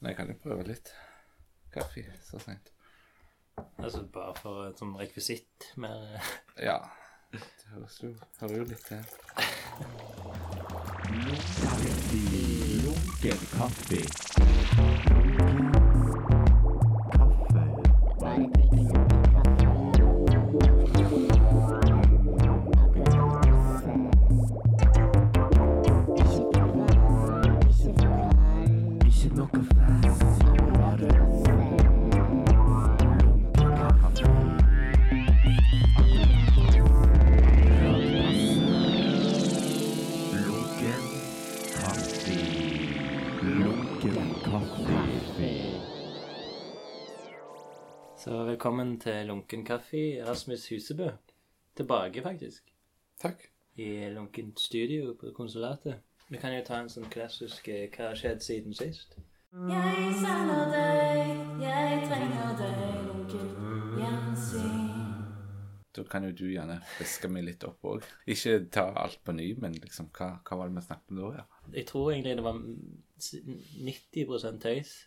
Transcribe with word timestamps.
Men 0.00 0.08
jeg 0.10 0.16
kan 0.16 0.30
jo 0.32 0.36
prøve 0.42 0.64
litt 0.64 0.92
kaffe 1.74 2.04
så 2.24 2.40
seint. 2.42 2.72
Altså 3.78 4.06
bare 4.12 4.34
for 4.38 4.70
et 4.70 4.80
sånn 4.80 4.96
rekvisitt 4.96 5.72
mer 5.76 6.16
Ja. 6.56 6.80
Det 7.30 7.68
høres 7.70 8.00
jo, 8.02 8.08
hører 8.40 8.56
jo 8.56 8.64
litt 8.72 8.84
til. 8.88 9.04
Lunken 12.82 13.46
kaffe. 13.52 15.29
Så 48.20 48.44
velkommen 48.44 48.98
til 49.00 49.26
Lunken 49.26 49.64
kaffe, 49.64 50.24
Rasmus 50.26 50.68
Husebø. 50.68 51.06
Tilbake, 51.76 52.22
faktisk. 52.22 52.62
Takk. 53.20 53.46
I 53.76 54.08
lunkent 54.12 54.60
studio 54.60 55.14
på 55.20 55.32
konsulatet. 55.36 55.94
Vi 56.28 56.36
kan 56.36 56.52
jo 56.52 56.60
ta 56.66 56.82
en 56.82 56.90
sånn 56.92 57.08
klassisk 57.08 57.70
eh, 57.72 57.86
Hva 57.88 58.10
har 58.10 58.20
skjedd 58.20 58.44
siden 58.44 58.76
sist? 58.76 59.16
Jeg 59.70 60.12
savner 60.20 60.68
deg, 60.74 61.32
jeg 61.64 62.04
trenger 62.10 62.52
deg, 62.60 62.84
lunkent 63.08 63.96
Gjensyn. 64.02 64.94
Da 65.96 66.04
kan 66.12 66.28
jo 66.28 66.36
du 66.42 66.46
gjerne 66.50 66.76
friske 66.98 67.32
meg 67.32 67.48
litt 67.48 67.64
opp 67.64 67.88
òg. 67.88 68.04
Ikke 68.28 68.58
ta 68.68 68.90
alt 69.00 69.22
på 69.24 69.32
ny, 69.32 69.54
men 69.64 69.80
liksom, 69.80 70.12
hva, 70.12 70.34
hva 70.44 70.60
var 70.60 70.68
det 70.68 70.76
vi 70.76 70.88
snakket 70.90 71.16
om 71.16 71.24
da? 71.24 71.36
ja? 71.40 71.68
Jeg 71.72 71.88
tror 71.88 72.12
egentlig 72.12 72.36
det 72.36 72.50
var 72.50 72.60
mm, 72.60 73.00
90% 73.88 74.66
tøys. 74.68 74.98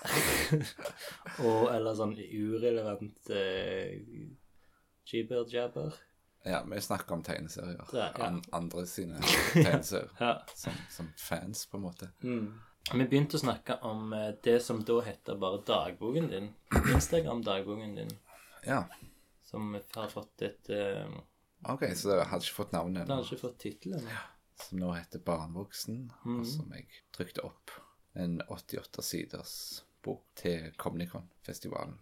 Og 1.46 1.66
eller 1.72 1.96
sånn 1.96 2.14
urelevant 2.16 3.32
uh, 3.32 4.30
jibber-jabber. 5.10 5.98
Ja, 6.42 6.62
vi 6.64 6.80
snakker 6.80 7.14
om 7.14 7.22
tegneserier. 7.22 7.84
Ja, 7.92 8.08
ja. 8.18 8.24
An 8.24 8.42
andre 8.56 8.86
sine 8.86 9.20
tegneserier. 9.52 10.10
Ja. 10.18 10.46
som, 10.54 10.72
som 10.90 11.12
fans, 11.16 11.66
på 11.66 11.76
en 11.76 11.82
måte. 11.82 12.08
Mm. 12.22 12.60
Vi 12.92 13.04
begynte 13.04 13.36
å 13.36 13.42
snakke 13.42 13.76
om 13.86 14.12
eh, 14.16 14.30
det 14.42 14.56
som 14.64 14.80
da 14.88 14.96
heter 15.04 15.36
bare 15.38 15.60
dagboken 15.68 16.30
din. 16.32 16.48
Instagram-dagboken 16.94 17.92
din. 17.98 18.14
Ja. 18.64 18.86
Som 19.44 19.74
har 19.94 20.08
fått 20.08 20.42
et 20.46 20.70
uh, 20.72 21.20
Ok, 21.68 21.84
så 21.94 22.14
det 22.14 22.24
hadde 22.30 22.46
ikke 22.46 22.56
fått 22.62 22.72
navnet 22.72 23.02
ennå. 23.04 23.18
ennå. 23.18 23.26
ikke 23.26 23.42
fått 23.42 23.58
tittelen. 23.60 24.08
Som 24.60 24.80
nå 24.80 24.94
heter 24.96 25.20
Barnevoksen, 25.24 26.06
mm. 26.24 26.40
og 26.40 26.48
som 26.48 26.72
jeg 26.72 26.88
trykte 27.16 27.44
opp. 27.44 27.72
En 28.16 28.40
88 28.48 29.04
siders 29.04 29.54
bok 30.04 30.24
til 30.38 30.70
Comnicon-festivalen. 30.80 31.98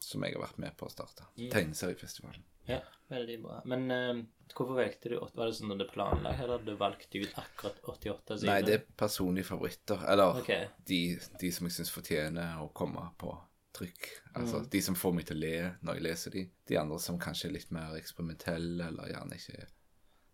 Som 0.00 0.24
jeg 0.24 0.32
har 0.36 0.46
vært 0.46 0.60
med 0.62 0.76
på 0.80 0.86
å 0.88 0.92
starte. 0.92 1.26
Tegneseriefestivalen. 1.36 2.44
Ja, 2.70 2.78
veldig 3.08 3.36
bra. 3.42 3.58
Men 3.68 3.90
uh, 3.90 4.22
hvorfor 4.54 4.78
valgte 4.78 5.10
du 5.12 5.18
Var 5.18 5.50
det 5.50 5.56
sånn 5.58 5.74
at 5.74 5.82
du 5.82 5.86
planla, 5.90 6.32
eller 6.36 6.54
hadde 6.56 6.72
du 6.72 6.80
valgt 6.80 7.14
ut 7.16 7.36
akkurat 7.42 7.82
88 7.84 8.38
sider? 8.38 8.52
Nei, 8.52 8.62
det 8.64 8.76
er 8.78 8.86
personlige 9.02 9.50
favoritter. 9.50 10.06
Eller 10.08 10.40
okay. 10.40 10.70
de, 10.88 11.02
de 11.40 11.52
som 11.52 11.68
jeg 11.68 11.76
syns 11.76 11.92
fortjener 11.92 12.62
å 12.64 12.70
komme 12.76 13.04
på 13.20 13.34
trykk. 13.76 14.08
Altså 14.38 14.62
de 14.70 14.82
som 14.82 14.96
får 14.98 15.12
meg 15.16 15.28
til 15.28 15.38
å 15.38 15.44
le 15.44 15.56
når 15.84 15.98
jeg 15.98 16.06
leser 16.06 16.34
de. 16.36 16.46
De 16.70 16.78
andre 16.80 16.98
som 17.02 17.20
kanskje 17.20 17.50
er 17.50 17.56
litt 17.58 17.74
mer 17.74 17.98
eksperimentelle, 17.98 18.88
eller 18.88 19.12
gjerne 19.12 19.38
ikke 19.38 19.68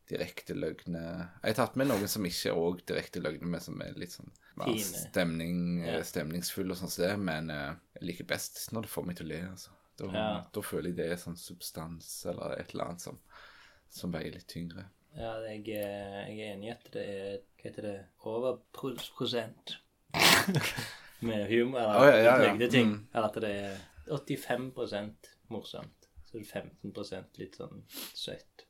direkte 0.09 0.55
løgne. 0.55 1.01
Jeg 1.43 1.55
har 1.55 1.57
tatt 1.59 1.77
med 1.77 1.89
noen 1.91 2.09
som 2.11 2.25
ikke 2.29 2.51
er 2.53 2.59
òg 2.61 2.83
direkte 2.87 3.23
løgne, 3.23 3.49
men 3.51 3.63
som 3.63 3.81
er 3.83 3.97
litt 3.99 4.15
sånn 4.15 4.31
mer 4.57 4.77
stemning, 4.81 5.85
Ja. 5.85 6.03
stemningsfull 6.07 6.71
og 6.71 6.79
sånn 6.81 6.91
som 6.93 7.05
det. 7.05 7.17
Men 7.19 7.51
eh, 7.51 7.75
jeg 7.99 8.09
liker 8.11 8.29
best 8.31 8.73
når 8.73 8.87
det 8.87 8.93
får 8.93 9.07
meg 9.07 9.17
til 9.19 9.27
å 9.27 9.33
le, 9.33 9.41
altså. 9.51 9.71
Da, 9.97 10.11
Ja. 10.13 10.45
da 10.53 10.61
føler 10.61 10.91
jeg 10.93 10.97
det 10.97 11.07
er 11.13 11.17
sånn 11.17 11.39
substans 11.41 12.27
eller 12.27 12.59
et 12.61 12.75
eller 12.75 12.85
annet 12.91 13.01
som, 13.01 13.19
som 13.89 14.13
veier 14.13 14.33
litt 14.37 14.47
tyngre. 14.49 14.85
Ja, 15.17 15.33
jeg, 15.49 15.69
eh, 15.73 16.29
jeg 16.29 16.39
er 16.39 16.55
enig 16.55 16.69
i 16.69 16.73
at 16.75 16.91
det 16.93 17.05
er 17.09 17.39
Hva 17.57 17.71
heter 17.71 17.83
det? 17.83 17.97
Overprosent. 18.29 19.77
Med 21.27 21.47
humor 21.49 21.81
eller 21.81 21.99
oh, 21.99 22.25
ja, 22.25 22.37
løgneting. 22.45 22.91
Mm. 22.93 23.07
Eller 23.15 23.29
at 23.31 23.41
det 23.43 23.51
er 23.51 23.79
85% 24.13 25.31
morsomt. 25.49 26.09
Så 26.29 26.37
er 26.37 26.45
det 26.45 26.51
15 26.93 27.25
litt 27.41 27.57
sånn 27.57 27.83
søtt. 28.15 28.66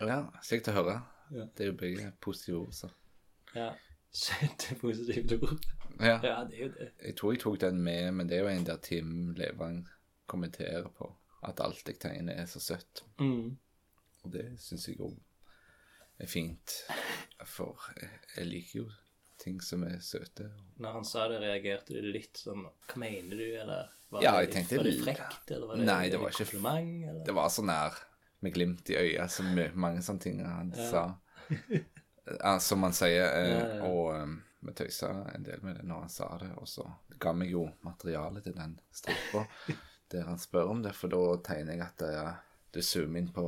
Ja, 0.00 0.18
Kjekt 0.46 0.68
å 0.70 0.74
høre. 0.76 0.96
Ja. 1.34 1.44
Det 1.56 1.64
er 1.64 1.70
jo 1.72 1.76
begge 1.80 2.12
positive 2.24 2.62
ord, 2.62 2.72
så. 2.76 2.90
Ja. 3.54 3.72
Positive 4.80 5.38
ord. 5.42 5.66
Ja. 6.00 6.18
Ja, 6.22 6.44
det 6.48 6.56
er 6.58 6.62
jo 6.62 6.68
det. 6.76 6.90
Jeg 7.02 7.16
tror 7.18 7.32
jeg 7.34 7.40
tok 7.42 7.58
den 7.60 7.80
med, 7.82 8.12
men 8.14 8.28
det 8.30 8.38
er 8.38 8.44
jo 8.46 8.52
en 8.52 8.66
der 8.68 8.78
Tim 8.82 9.34
Levang 9.36 9.82
kommenterer 10.30 10.88
på. 10.94 11.10
At 11.46 11.60
alt 11.62 11.82
jeg 11.86 11.98
tegner, 12.02 12.34
er 12.38 12.46
så 12.50 12.60
søtt. 12.62 13.02
Mm. 13.20 13.56
Og 14.24 14.32
det 14.34 14.46
syns 14.62 14.88
jeg 14.88 14.98
òg 15.02 15.16
er 16.18 16.30
fint. 16.30 16.78
For 17.46 17.78
jeg, 17.98 18.46
liker 18.48 18.80
jo 18.80 18.86
ting 19.38 19.60
som 19.62 19.84
er 19.86 20.00
søte. 20.02 20.48
Når 20.82 20.96
han 20.98 21.06
sa 21.06 21.28
det, 21.30 21.38
reagerte 21.44 21.94
du 21.94 22.08
litt 22.10 22.40
sånn 22.40 22.64
Hva 22.66 22.98
mener 22.98 23.38
du, 23.38 23.46
eller 23.60 23.90
var 24.10 24.24
Ja, 24.24 24.32
det, 24.40 24.50
tenkte 24.56 24.80
var 24.80 24.88
det 24.88 24.96
frekt, 25.02 25.50
eller 25.54 25.70
var 25.70 25.78
det, 25.78 25.86
Nei, 25.86 26.02
det 26.10 26.18
var 26.18 26.32
ikke- 26.34 26.44
kompliment? 26.48 27.04
Eller? 27.10 27.24
Det 27.28 27.34
var 27.36 27.48
så 27.54 27.62
nær 27.62 28.00
med 28.40 28.54
glimt 28.54 28.90
i 28.90 28.96
øyet, 28.98 29.30
som 29.30 29.48
mange 29.74 30.02
sånne 30.04 30.22
ting 30.22 30.42
han 30.44 30.72
sa. 30.76 31.06
Som 32.60 32.82
han 32.86 32.94
sier. 32.96 33.26
Eh, 33.26 33.50
Ja, 33.50 33.60
ja. 33.78 33.88
Og 33.88 34.14
um, 34.14 34.36
vi 34.60 34.74
tøysa 34.74 35.10
en 35.34 35.46
del 35.46 35.62
med 35.62 35.78
det 35.78 35.86
når 35.86 36.06
han 36.06 36.12
sa 36.12 36.28
det. 36.40 36.50
Og 36.58 36.68
så 36.68 36.86
ga 37.18 37.32
meg 37.32 37.52
jo 37.54 37.68
materialet 37.86 38.44
til 38.46 38.58
den 38.58 38.78
stripa 38.94 39.46
der 40.12 40.24
han 40.24 40.38
spør 40.38 40.70
om 40.72 40.82
det, 40.82 40.94
for 40.96 41.12
da 41.12 41.36
tegner 41.44 41.76
jeg 41.76 41.84
at 41.84 42.00
det, 42.00 42.12
det 42.72 42.84
zoomer 42.86 43.20
inn 43.20 43.28
på 43.34 43.44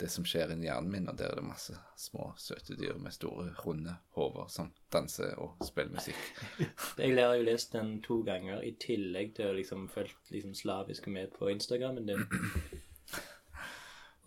det 0.00 0.08
som 0.08 0.24
skjer 0.24 0.54
inni 0.54 0.64
hjernen 0.68 0.88
min, 0.92 1.08
og 1.10 1.18
der 1.20 1.34
er 1.34 1.36
det 1.36 1.44
masse 1.44 1.76
små, 2.00 2.30
søte 2.40 2.78
dyr 2.80 2.96
med 2.96 3.12
store, 3.12 3.50
runde 3.60 3.92
hoder 4.16 4.48
som 4.48 4.70
danser 4.92 5.34
og 5.36 5.60
spiller 5.68 5.92
musikk. 5.98 6.22
Jeg 7.02 7.12
har 7.18 7.36
jo 7.36 7.44
lest 7.44 7.76
den 7.76 7.98
to 8.04 8.22
ganger, 8.24 8.64
i 8.64 8.72
tillegg 8.80 9.34
til 9.36 9.50
å 9.50 9.56
liksom 9.58 9.84
følge 9.92 10.16
liksom 10.32 10.56
slavisk 10.56 11.10
med 11.12 11.36
på 11.36 11.52
Instagrammen 11.52 12.08
din. 12.08 12.24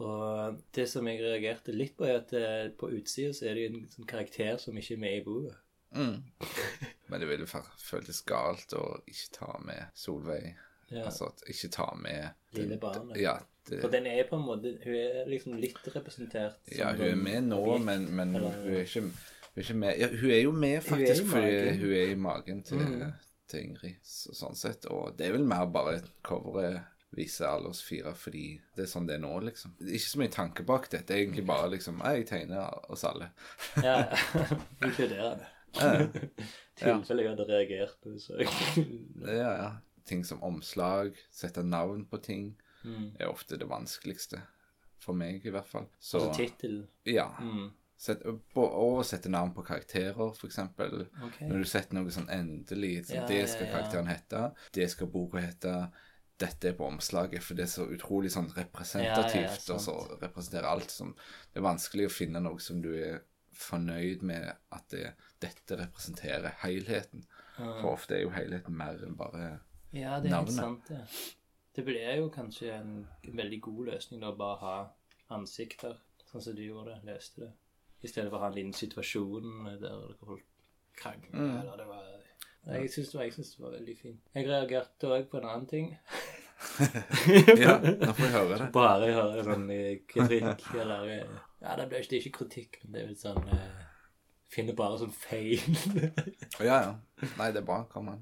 Og 0.02 0.62
det 0.76 0.88
som 0.90 1.08
jeg 1.10 1.22
reagerte 1.22 1.76
litt 1.76 1.94
på, 1.98 2.08
er 2.10 2.22
at 2.24 2.34
eh, 2.38 2.72
på 2.78 2.90
utsida 2.98 3.36
så 3.38 3.48
er 3.50 3.58
det 3.58 3.66
jo 3.68 3.74
en 3.76 3.86
sånn 3.94 4.10
karakter 4.10 4.58
som 4.62 4.78
ikke 4.78 4.98
er 4.98 5.04
med 5.04 5.20
i 5.20 5.24
boka. 5.26 5.58
Men 7.12 7.20
det 7.20 7.28
ville 7.28 7.48
føltes 7.48 8.22
galt 8.28 8.74
å 8.78 8.86
ikke 9.04 9.32
ta 9.36 9.56
med 9.66 9.92
Solveig. 9.98 10.54
Ja. 10.92 11.06
Altså 11.08 11.30
at 11.32 11.44
ikke 11.52 11.70
ta 11.72 11.88
med 12.00 12.56
Lille 12.56 12.78
barnet. 12.80 13.16
Ja, 13.20 13.38
det, 13.68 13.80
For 13.80 13.92
den 13.92 14.08
er 14.12 14.26
på 14.28 14.36
en 14.36 14.44
måte 14.44 14.74
Hun 14.84 14.96
er 14.98 15.28
liksom 15.30 15.54
litt 15.60 15.86
representert. 15.96 16.58
Ja, 16.76 16.92
hun 16.92 17.06
er 17.08 17.20
med 17.20 17.48
nå, 17.48 17.62
men, 17.80 18.10
men 18.16 18.36
eller- 18.36 18.58
hun 18.58 18.74
er 18.76 18.84
ikke, 18.84 19.04
hun 19.06 19.56
er 19.56 19.66
ikke 19.66 19.78
med 19.84 20.00
ja, 20.02 20.10
Hun 20.12 20.32
er 20.32 20.42
jo 20.42 20.52
med, 20.52 20.74
Hun 20.82 20.88
faktisk, 20.90 21.30
fordi 21.32 21.52
magen. 21.54 21.80
hun 21.80 21.94
er 21.94 22.12
i 22.12 22.16
magen 22.16 22.64
til, 22.68 22.78
mm. 22.78 23.06
til 23.48 23.64
Ingrid. 23.70 24.02
Så, 24.04 24.36
sånn 24.36 24.60
sett. 24.60 24.88
Og 24.92 25.16
det 25.18 25.30
er 25.30 25.38
vel 25.38 25.48
mer 25.48 25.70
bare 25.72 26.02
coveret 26.28 26.91
viser 27.16 27.46
alle 27.48 27.68
oss 27.74 27.82
fire 27.84 28.14
fordi 28.16 28.62
det 28.76 28.86
er 28.86 28.92
sånn 28.92 29.08
det 29.08 29.16
er 29.18 29.24
nå, 29.26 29.34
liksom. 29.44 29.74
Det 29.80 29.90
er 29.90 29.98
ikke 30.00 30.12
så 30.14 30.20
mye 30.22 30.32
tanke 30.32 30.64
bak 30.68 30.90
det. 30.94 31.02
Det 31.08 31.16
er 31.16 31.24
egentlig 31.26 31.46
bare 31.50 31.70
liksom 31.74 32.00
Jeg 32.06 32.28
tegner 32.30 32.92
oss 32.92 33.04
alle. 33.04 33.32
Ja, 33.84 33.98
inkluderende. 34.86 35.46
Tilfelle 36.82 37.24
jeg 37.24 37.32
hadde 37.34 37.46
reagert. 37.50 37.98
på 38.04 38.16
besøk. 38.16 38.48
Ja, 39.28 39.52
ja. 39.64 39.70
Ting 40.08 40.24
som 40.26 40.42
omslag, 40.44 41.16
sette 41.32 41.64
navn 41.64 42.06
på 42.10 42.18
ting, 42.24 42.54
Mm. 42.84 43.12
er 43.20 43.28
ofte 43.30 43.58
det 43.62 43.68
vanskeligste. 43.70 44.40
For 45.02 45.14
meg, 45.14 45.44
i 45.46 45.52
hvert 45.54 45.68
fall. 45.70 45.86
Så 46.00 46.18
Altså 46.20 46.34
tittel. 46.40 46.88
Ja. 47.06 47.28
Mm. 47.40 47.68
Sett, 47.98 48.24
og 48.58 49.04
sette 49.06 49.30
navn 49.30 49.52
på 49.54 49.62
karakterer, 49.66 50.34
for 50.34 50.48
eksempel. 50.48 51.04
Når 51.42 51.58
du 51.62 51.64
setter 51.70 51.94
noe 52.00 52.10
sånn 52.10 52.30
endelig 52.34 53.06
sånn, 53.06 53.16
Ja, 53.20 53.28
Det 53.28 53.38
ja, 53.40 53.46
skal 53.48 53.68
ja. 53.68 53.72
karakteren 53.76 54.08
hete. 54.10 54.42
Det 54.74 54.90
skal 54.90 55.08
boka 55.14 55.38
hete. 55.42 55.92
Dette 56.42 56.70
er 56.72 56.74
på 56.78 56.88
omslaget, 56.90 57.44
for 57.46 57.54
det 57.60 57.64
er 57.68 57.72
så 57.72 57.86
utrolig 57.94 58.32
sånn 58.34 58.48
representativt. 58.56 59.68
Ja, 59.68 59.76
og 59.76 59.82
så 59.84 59.96
representerer 60.22 60.66
alt 60.72 60.90
som 60.94 61.12
Det 61.54 61.60
er 61.62 61.68
vanskelig 61.68 62.08
å 62.10 62.14
finne 62.14 62.42
noe 62.42 62.60
som 62.64 62.80
du 62.82 62.90
er 62.98 63.20
fornøyd 63.62 64.24
med 64.26 64.48
at 64.74 64.88
det, 64.90 65.12
dette 65.44 65.78
representerer 65.78 66.56
helheten. 66.64 67.26
For 67.58 67.92
ofte 67.94 68.16
er 68.18 68.24
jo 68.24 68.32
helheten 68.34 68.74
mer 68.78 68.98
enn 69.06 69.14
bare 69.20 69.60
Ja, 69.94 70.20
det 70.20 70.32
er 70.32 70.38
navnet. 70.40 70.56
sant, 70.56 70.88
det. 70.88 71.02
Det 71.76 71.86
blir 71.86 72.16
jo 72.18 72.30
kanskje 72.34 72.72
en 72.74 73.08
veldig 73.24 73.62
god 73.62 73.86
løsning 73.92 74.22
da, 74.24 74.32
bare 74.36 74.58
ha 74.64 74.76
ansikter, 75.36 75.98
sånn 76.32 76.42
som 76.44 76.56
du 76.56 76.64
gjorde, 76.66 76.98
løste 77.06 77.46
det. 77.46 77.52
I 78.04 78.08
stedet 78.10 78.32
for 78.32 78.40
å 78.40 78.42
ha 78.42 78.48
en 78.50 78.56
liten 78.58 78.74
situasjon 78.74 79.52
der 79.68 79.78
dere 79.84 80.16
holdt 80.26 80.48
krangler, 80.98 81.32
Mm. 81.38 81.60
eller 81.62 81.78
det 81.78 81.88
var 81.88 82.11
Jeg 82.68 82.92
syns 82.94 83.10
det, 83.10 83.34
synes 83.34 83.54
det 83.56 83.64
var 83.64 83.74
veldig 83.74 83.96
fint. 83.98 84.22
Jeg 84.36 84.48
reagerte 84.48 85.10
òg 85.10 85.30
på 85.32 85.40
en 85.42 85.50
annen 85.50 85.68
ting. 85.70 85.92
Ja, 87.58 87.80
nå 87.82 88.12
får 88.14 88.22
jeg 88.22 88.34
høre 88.36 88.58
det. 88.60 88.66
Bare 88.76 89.08
jeg 89.10 89.16
hører 89.18 89.48
sånn 89.48 89.64
kritikk, 90.12 90.68
eller 90.78 91.08
eh, 91.10 91.32
Ja, 91.64 91.74
det 91.80 91.88
blir 91.90 92.04
ikke, 92.06 92.20
ikke 92.20 92.34
kritikk, 92.36 92.78
men 92.84 92.94
det 92.94 93.02
er 93.02 93.08
vel 93.10 93.18
sånn 93.18 93.48
eh, 93.50 93.80
Finner 94.52 94.76
bare 94.78 95.00
sånn 95.02 95.16
feil. 95.16 95.58
Ja, 96.60 96.78
ja. 96.84 96.94
Nei, 97.40 97.48
det 97.56 97.64
er 97.64 97.66
bra. 97.66 97.80
Kom 97.90 98.12
an. 98.12 98.22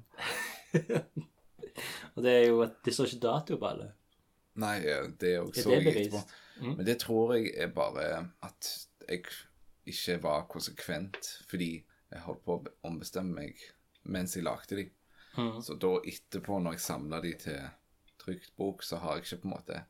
Og 2.14 2.22
det 2.22 2.34
er 2.36 2.44
jo 2.46 2.60
at 2.64 2.78
det 2.86 2.94
står 2.94 3.10
ikke 3.10 3.24
dato 3.24 3.58
på 3.58 3.66
alle. 3.66 3.88
Nei, 4.62 4.76
det 5.20 5.32
er 5.32 5.36
jo 5.40 5.48
Er 5.48 5.56
det 5.56 5.64
jeg 5.74 5.90
etterpå. 5.90 6.22
Mm. 6.60 6.72
Men 6.76 6.86
det 6.86 6.96
tror 7.02 7.34
jeg 7.34 7.50
er 7.58 7.72
bare 7.74 8.06
at 8.46 8.70
jeg 9.08 9.24
ikke 9.90 10.16
var 10.22 10.46
konsekvent, 10.52 11.32
fordi 11.50 11.72
jeg 12.10 12.24
holdt 12.28 12.44
på 12.46 12.56
å 12.56 12.72
ombestemme 12.86 13.34
meg 13.42 13.66
mens 14.02 14.36
jeg 14.36 14.46
lagde 14.46 14.78
de. 14.78 14.88
Mm. 15.36 15.60
Så 15.62 15.76
da 15.80 15.94
etterpå, 16.00 16.58
når 16.58 16.76
jeg 16.76 16.84
samla 16.86 17.20
de 17.24 17.32
til 17.44 17.60
trykt 18.20 18.56
bok, 18.56 18.82
så 18.84 19.00
har 19.02 19.18
jeg 19.18 19.26
ikke 19.26 19.42
på 19.42 19.48
en 19.48 19.54
måte 19.54 19.80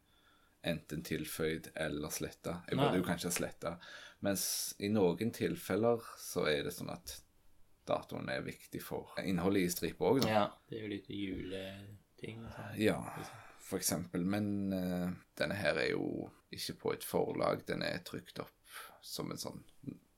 enten 0.70 1.02
tilføyd 1.06 1.70
eller 1.74 2.12
sletta. 2.12 2.60
Jeg 2.68 2.76
Nei. 2.76 2.84
burde 2.84 3.00
jo 3.00 3.08
kanskje 3.08 3.32
sletta. 3.32 3.76
Mens 4.24 4.44
i 4.78 4.90
noen 4.92 5.32
tilfeller 5.32 6.04
så 6.20 6.44
er 6.50 6.66
det 6.66 6.74
sånn 6.76 6.92
at 6.92 7.16
datoen 7.88 8.28
er 8.30 8.44
viktig 8.44 8.82
for 8.84 9.16
innholdet 9.24 9.66
i 9.66 9.70
stripa 9.72 10.10
òg, 10.10 10.20
da. 10.24 10.32
Ja, 10.34 10.42
det 10.68 10.78
er 10.78 10.84
jo 10.84 10.90
litt 10.92 11.08
juleting 11.10 12.44
sånn. 12.52 12.74
Ja, 12.78 12.98
for 13.64 13.80
eksempel. 13.80 14.26
Men 14.28 14.74
uh, 14.74 15.08
denne 15.40 15.56
her 15.58 15.80
er 15.80 15.94
jo 15.94 16.28
ikke 16.52 16.76
på 16.84 16.94
et 16.94 17.06
forlag. 17.06 17.64
Den 17.66 17.84
er 17.86 18.04
trykt 18.06 18.42
opp 18.44 18.78
som 19.00 19.32
en 19.32 19.40
sånn 19.40 19.62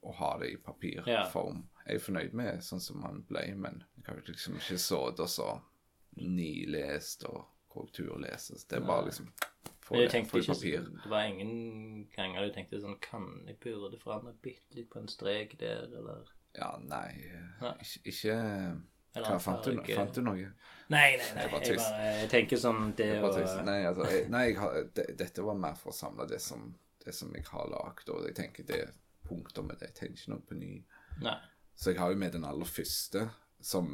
Å 0.03 0.13
ha 0.19 0.33
det 0.41 0.49
i 0.51 0.57
papirform. 0.59 1.61
Jeg 1.87 1.99
er 1.99 2.03
fornøyd 2.05 2.35
med 2.39 2.63
sånn 2.65 2.81
som 2.81 3.03
han 3.03 3.23
ble, 3.29 3.47
men 3.59 3.83
jeg 3.99 4.07
har 4.09 4.21
liksom 4.27 4.59
ikke 4.59 4.79
sittet 4.79 5.23
og 5.25 5.31
så 5.31 5.49
nilest 6.21 7.25
og 7.25 7.45
korrekturlest. 7.73 8.53
Så 8.61 8.67
Det 8.69 8.79
er 8.79 8.87
bare 8.87 9.05
liksom 9.09 9.33
Få 9.83 9.97
det 9.99 10.11
på 10.31 10.39
ikke 10.39 10.55
papir. 10.55 10.85
Det 11.03 11.11
var 11.11 11.25
ingen 11.27 12.07
ganger 12.15 12.47
du 12.47 12.53
tenkte 12.55 12.79
sånn 12.81 13.01
Kan 13.03 13.43
jeg 13.49 13.59
burde 13.65 13.99
forandre 13.99 14.33
bitte 14.43 14.77
litt 14.79 14.89
på 14.93 15.01
en 15.03 15.11
strek 15.11 15.57
der, 15.59 15.89
eller 15.91 16.29
Ja, 16.55 16.77
nei, 16.79 17.11
Nei. 17.61 17.73
ikke, 17.83 18.01
ikke 18.13 18.37
Hva, 19.27 19.39
fant, 19.43 19.65
du, 19.67 19.83
fant 19.95 20.15
du 20.15 20.23
noe? 20.23 20.53
Nei, 20.89 21.17
nei, 21.19 21.27
nei. 21.35 21.43
Er 21.43 21.51
bare 21.51 21.67
Jeg, 21.67 21.81
bare, 21.83 22.13
jeg 22.21 22.31
tenker 22.31 22.61
sånn 22.63 22.93
det 22.97 23.11
å. 23.19 23.33
Nei, 23.67 23.81
altså, 23.89 24.07
jeg, 24.09 24.29
nei 24.33 24.45
jeg 24.47 24.59
har, 24.61 24.79
det, 24.95 25.07
dette 25.19 25.45
var 25.45 25.59
mer 25.59 25.75
for 25.81 25.93
å 25.93 25.97
samle 25.97 26.29
det 26.31 26.39
som, 26.41 26.71
det 27.05 27.13
som 27.17 27.35
jeg 27.35 27.45
har 27.51 27.69
lagd, 27.73 28.09
og 28.09 28.25
jeg 28.29 28.37
tenker 28.39 28.69
det 28.69 28.79
er 28.87 28.95
punkter 29.27 29.67
med 29.67 29.83
det. 29.83 29.91
Jeg 29.91 29.99
tenker 29.99 30.23
ikke 30.23 30.33
noe 30.33 30.47
på 30.49 30.61
ny. 30.61 30.73
Nei. 31.27 31.37
Så 31.83 31.91
jeg 31.91 31.99
har 31.99 32.13
jo 32.13 32.19
med 32.19 32.31
den 32.37 32.45
aller 32.47 32.69
første, 32.69 33.27
som 33.61 33.89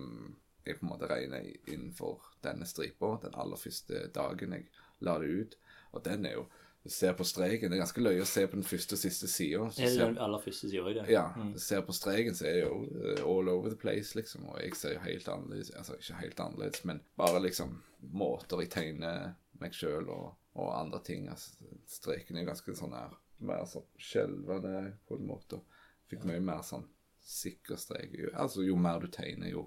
jeg 0.67 0.77
på 0.77 0.85
en 0.85 0.91
måte 0.91 1.09
regner 1.09 1.47
innenfor 1.73 2.21
denne 2.45 2.67
stripa. 2.69 3.15
Den 3.23 3.37
aller 3.41 3.57
første 3.57 4.03
dagen 4.13 4.53
jeg 4.53 4.67
la 5.01 5.15
det 5.23 5.29
ut. 5.29 5.55
Og 5.97 6.03
den 6.05 6.27
er 6.29 6.41
jo 6.41 6.49
Du 6.85 6.93
ser 6.95 7.13
på 7.13 7.25
streken. 7.27 7.71
Det 7.71 7.77
er 7.77 7.81
ganske 7.83 8.01
løye 8.01 8.23
å 8.23 8.27
se 8.29 8.45
på 8.47 8.55
den 8.55 8.65
første 8.65 8.95
og 8.95 9.01
siste 9.01 9.29
sida. 9.29 9.65
Den 9.77 10.19
aller 10.23 10.41
første 10.41 10.69
gjør? 10.71 11.01
Ja, 11.11 11.25
du 11.35 11.59
ser 11.61 11.83
på 11.85 11.93
streken, 11.93 12.37
så 12.39 12.47
er 12.47 12.55
det 12.55 12.63
jo 12.63 12.77
eh, 13.03 13.25
all 13.27 13.51
over 13.51 13.73
the 13.73 13.77
place, 13.77 14.15
liksom. 14.17 14.47
Og 14.53 14.61
jeg 14.63 14.77
ser 14.79 14.95
jo 14.95 15.03
helt 15.03 15.29
annerledes 15.29 15.73
Altså 15.75 15.97
ikke 15.99 16.21
helt 16.21 16.41
annerledes, 16.41 16.85
men 16.89 17.03
bare 17.19 17.43
liksom 17.43 17.75
måter 18.15 18.63
jeg 18.63 18.71
tegner 18.73 19.35
meg 19.59 19.75
sjøl 19.75 20.07
og, 20.07 20.39
og 20.55 20.71
andre 20.79 21.03
ting. 21.05 21.27
Altså, 21.29 21.67
streken 21.91 22.39
er 22.39 22.47
jo 22.47 22.53
ganske 22.53 22.77
sånn 22.79 22.95
her 22.97 23.19
mer 23.51 23.67
sånn 23.69 23.91
skjelvende 23.99 24.85
på 25.11 25.19
en 25.19 25.29
måte. 25.29 25.61
Fikk 26.09 26.25
mye 26.31 26.41
mer 26.41 26.63
sånn 26.65 26.87
sikker 27.29 27.77
strek. 27.81 28.15
Altså 28.35 28.65
jo 28.67 28.77
mer 28.81 29.01
du 29.05 29.09
tegner, 29.13 29.51
jo, 29.53 29.67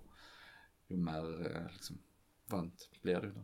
jo 0.89 0.97
mer 0.97 1.27
eh, 1.47 1.67
liksom 1.75 1.99
vant 2.51 2.87
blir 3.03 3.21
du, 3.27 3.31
da. 3.37 3.43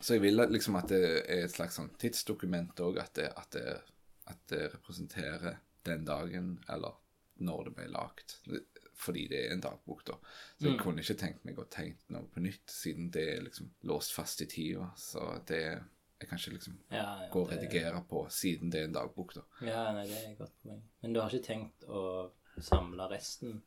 Så 0.00 0.14
jeg 0.16 0.22
vil 0.22 0.38
liksom 0.48 0.76
at 0.78 0.88
det 0.88 1.02
er 1.28 1.44
et 1.44 1.52
slags 1.52 1.76
sånn 1.76 1.90
tidsdokument 2.00 2.78
òg, 2.80 2.98
at, 3.02 3.12
det- 3.18 3.32
at, 3.36 3.56
at 4.30 4.40
det 4.48 4.64
representerer 4.74 5.58
den 5.84 6.04
dagen, 6.08 6.54
eller 6.70 6.94
når 7.42 7.64
det 7.68 7.74
ble 7.76 7.86
lagd. 7.92 8.34
Fordi 8.98 9.26
det 9.30 9.44
er 9.46 9.52
en 9.54 9.60
dagbok, 9.62 10.00
da. 10.08 10.16
Så 10.58 10.70
jeg 10.72 10.78
kunne 10.80 11.02
ikke 11.04 11.14
tenkt 11.20 11.44
meg 11.46 11.58
å 11.62 11.66
tenke 11.70 12.10
noe 12.14 12.26
på 12.34 12.40
nytt, 12.42 12.64
siden 12.70 13.10
det 13.14 13.26
er 13.36 13.44
liksom 13.44 13.68
låst 13.86 14.10
fast 14.16 14.40
i 14.42 14.46
tida. 14.50 14.88
Så 14.98 15.22
det 15.46 15.62
Jeg 16.20 16.28
kan 16.28 16.38
ikke 16.40 16.50
liksom 16.56 16.78
Ja, 16.90 17.02
ja, 17.22 17.28
gå 17.30 17.40
og 17.44 17.50
det- 17.50 17.58
redigere 17.60 18.00
på, 18.10 18.24
siden 18.28 18.70
det 18.72 18.80
er 18.80 18.84
en 18.88 18.92
dagbok, 18.96 19.34
da. 19.36 19.42
Ja, 19.62 19.92
nei, 19.94 20.02
det 20.08 20.16
er 20.18 20.30
et 20.32 20.38
godt 20.38 20.54
poeng. 20.64 20.80
Men 21.02 21.12
du 21.12 21.20
har 21.20 21.30
ikke 21.30 21.46
tenkt 21.46 21.84
å 21.86 22.30
samle 22.64 23.08
resten 23.10 23.60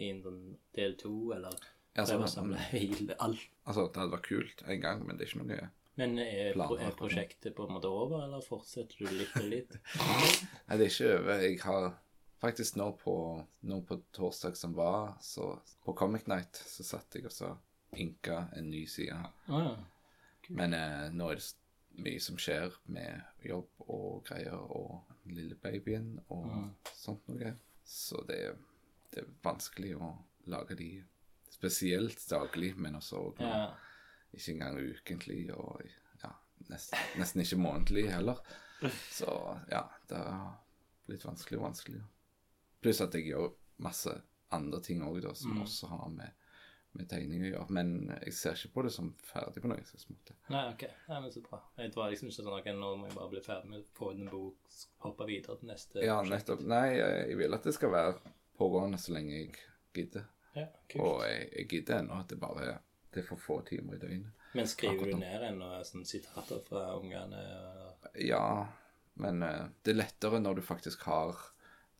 i 0.00 0.10
en 0.10 0.22
sånn 0.24 0.40
del 0.76 0.96
to, 1.00 1.12
eller 1.36 1.54
Ja, 1.96 2.04
prøve 2.04 2.24
å 2.24 2.30
sånn, 2.30 2.52
samle 2.52 2.64
hele 2.72 3.16
alt? 3.18 3.46
Altså, 3.66 3.86
det 3.88 4.02
hadde 4.02 4.14
vært 4.16 4.28
kult 4.28 4.64
en 4.66 4.82
gang, 4.84 5.04
men 5.06 5.18
det 5.18 5.26
er 5.26 5.32
ikke 5.32 5.42
noe 5.44 5.70
Men 6.00 6.18
er, 6.22 6.54
pro 6.56 6.78
er 6.80 6.94
prosjektet 6.96 7.56
på 7.56 7.66
en 7.66 7.74
måte 7.76 7.90
over, 7.92 8.24
eller 8.24 8.44
fortsetter 8.46 9.04
du 9.04 9.10
litt 9.18 9.34
og 9.36 9.48
litt? 9.50 9.76
Nei, 10.68 10.78
det 10.78 10.86
er 10.86 10.88
ikke 10.88 11.10
over. 11.18 11.42
Jeg 11.44 11.58
har 11.66 11.88
faktisk 12.40 12.78
nå 12.80 12.90
på, 13.02 13.14
nå 13.68 13.80
på 13.84 14.00
torsdag 14.16 14.56
som 14.56 14.72
var, 14.78 15.16
så 15.20 15.52
på 15.84 15.92
Comic 15.98 16.28
Night, 16.30 16.56
så 16.56 16.86
satt 16.94 17.18
jeg 17.18 17.28
og 17.28 17.34
så 17.34 17.54
inka 18.00 18.46
en 18.56 18.70
ny 18.70 18.86
side. 18.88 19.18
Ah, 19.50 19.66
ja. 19.66 19.74
Men 20.56 20.74
eh, 20.74 21.08
nå 21.14 21.28
er 21.30 21.38
det 21.38 21.50
mye 22.00 22.20
som 22.22 22.38
skjer 22.40 22.72
med 22.94 23.44
jobb 23.44 23.84
og 23.90 24.22
greier, 24.26 24.56
og 24.56 25.02
lille 25.30 25.58
babyen 25.60 26.14
og 26.32 26.46
sånt 26.96 27.26
noe. 27.28 27.52
Så 27.90 28.22
det, 28.28 28.54
det 29.10 29.24
er 29.24 29.30
vanskelig 29.42 29.96
å 29.98 30.12
lage 30.52 30.76
de 30.78 30.90
spesielt 31.50 32.22
daglig, 32.30 32.76
men 32.78 33.00
også 33.00 33.24
ja. 33.42 33.64
ikke 34.30 34.52
engang 34.52 34.78
ukentlig, 34.78 35.40
og 35.56 35.82
ja, 36.22 36.30
nesten, 36.70 37.02
nesten 37.18 37.42
ikke 37.42 37.58
månedlig 37.58 38.06
heller. 38.12 38.38
Så 39.10 39.34
ja, 39.72 39.82
det 40.08 40.22
har 40.22 40.52
blitt 41.08 41.26
vanskelig 41.26 41.58
og 41.58 41.66
vanskelig. 41.66 42.04
Pluss 42.80 43.02
at 43.02 43.18
jeg 43.18 43.32
gjør 43.32 43.50
masse 43.82 44.14
andre 44.54 44.80
ting 44.86 45.02
òg, 45.04 45.26
som 45.26 45.34
som 45.50 45.64
også 45.66 45.90
har 45.90 46.14
med, 46.14 46.39
med 46.92 47.08
tegning 47.08 47.44
å 47.44 47.50
gjøre. 47.52 47.70
Men 47.70 47.90
jeg 48.24 48.32
ser 48.34 48.56
ikke 48.58 48.72
på 48.74 48.82
det 48.86 48.92
som 48.94 49.12
ferdig 49.22 49.62
på 49.62 49.68
noen 49.70 49.84
slags 49.86 50.08
måte. 50.10 50.34
Nei, 50.50 50.64
ok. 50.72 50.84
Nei, 51.08 51.20
men 51.20 51.32
så 51.34 51.42
bra. 51.44 51.60
Jeg 51.78 51.92
var 51.94 52.10
liksom 52.10 52.28
ikke 52.32 52.42
sånn 52.42 52.58
at 52.58 52.70
nå 52.74 52.90
må 52.98 53.06
jeg 53.06 53.16
bare 53.16 53.30
bli 53.34 53.42
ferdig 53.44 53.70
med 53.70 53.80
å 53.84 53.94
få 53.98 54.10
en 54.16 54.28
bok, 54.32 54.76
hoppe 55.06 55.26
videre 55.30 55.56
til 55.60 55.70
neste 55.70 56.04
Ja, 56.04 56.18
nettopp. 56.26 56.64
Nei, 56.66 56.86
jeg 56.98 57.38
vil 57.38 57.54
at 57.54 57.62
det 57.68 57.74
skal 57.76 57.94
være 57.94 58.16
pågående 58.58 58.98
så 58.98 59.14
lenge 59.14 59.36
jeg 59.38 59.54
gidder. 59.94 60.26
Ja, 60.56 60.66
kult. 60.90 61.02
Og 61.04 61.22
jeg, 61.28 61.46
jeg 61.56 61.68
gidder 61.76 62.00
ennå 62.02 62.18
at 62.24 62.28
det 62.32 62.40
bare 62.42 62.66
er 62.72 62.78
det 63.10 63.24
er 63.24 63.26
for 63.26 63.42
få 63.42 63.56
timer 63.66 63.96
i 63.96 63.98
døgnet. 63.98 64.34
Men 64.54 64.66
skriver 64.70 64.94
akkurat 64.94 65.14
du 65.16 65.22
ned 65.22 65.44
ennå 65.48 65.68
sånn 65.86 66.04
sitater 66.06 66.60
fra 66.66 66.84
ungene? 66.98 67.40
og- 67.86 68.10
Ja, 68.22 68.66
men 69.22 69.42
eh, 69.42 69.64
det 69.82 69.94
er 69.94 69.98
lettere 69.98 70.38
når 70.42 70.56
du 70.60 70.62
faktisk 70.62 71.02
har 71.10 71.34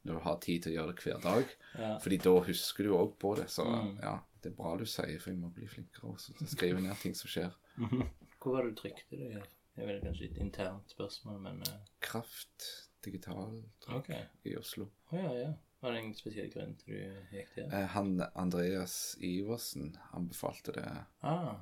Når 0.02 0.14
du 0.14 0.20
har 0.24 0.36
tid 0.40 0.62
til 0.62 0.72
å 0.72 0.74
gjøre 0.78 0.94
det 0.94 1.02
hver 1.04 1.18
dag. 1.22 1.50
Ja. 1.76 1.98
Fordi 2.00 2.16
da 2.24 2.30
husker 2.40 2.84
du 2.86 2.94
òg 2.96 3.18
på 3.20 3.34
det. 3.36 3.48
Så 3.52 3.66
ja, 4.00 4.14
det 4.42 4.50
er 4.52 4.56
bra 4.56 4.74
du 4.80 4.84
sier, 4.88 5.18
for 5.20 5.30
jeg 5.32 5.38
må 5.40 5.48
bli 5.54 5.66
flinkere 5.68 6.10
også 6.14 6.32
til 6.38 6.46
å 6.46 6.50
skrive 6.50 6.80
ned 6.84 6.96
ting 7.02 7.14
som 7.18 7.28
skjer. 7.30 7.56
Hvor 8.40 8.54
var 8.56 8.64
det 8.64 8.70
du 8.74 8.78
trykte 8.80 9.16
det? 9.20 9.42
Det 9.74 9.82
er 9.84 9.88
vel 9.92 10.00
kanskje 10.02 10.28
et 10.30 10.38
internt 10.42 10.90
spørsmål, 10.92 11.40
men 11.44 11.60
eh, 11.68 11.82
Kraft 12.04 12.64
digital 13.04 13.60
trykk 13.84 13.98
okay. 14.00 14.22
i 14.48 14.54
Oslo. 14.60 14.88
Å 15.12 15.16
ja, 15.20 15.32
ja. 15.38 15.50
Var 15.80 15.94
det 15.96 16.00
en 16.02 16.14
spesiell 16.16 16.50
grunn 16.52 16.74
til 16.76 16.92
du 16.98 17.36
gikk 17.36 17.54
der? 17.56 17.68
Eh, 17.72 17.86
Han 17.94 18.10
Andreas 18.36 18.96
Iversen 19.24 19.94
anbefalte 20.16 20.74
det 20.76 20.86
Ah, 21.24 21.54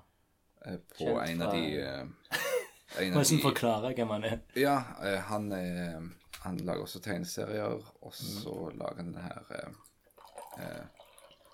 eh, 0.66 0.78
på 0.96 1.04
Kjent 1.12 1.28
en 1.28 1.44
av 1.46 1.52
de 1.54 1.64
eh, 1.82 2.40
en 2.98 3.12
Hvordan 3.14 3.30
de 3.36 3.42
forklare 3.44 3.92
hvem 3.94 4.14
han 4.16 4.26
er. 4.32 4.40
Ja, 4.58 4.78
eh, 5.06 5.20
han, 5.30 5.50
han 6.42 6.58
lager 6.66 6.86
også 6.88 7.02
tegneserier, 7.04 7.78
og 8.00 8.08
Mm. 8.08 8.40
så 8.42 8.56
lager 8.74 9.02
han 9.04 9.12
det 9.14 9.22
her 9.22 9.52
eh, 9.60 9.78
eh, 10.64 10.97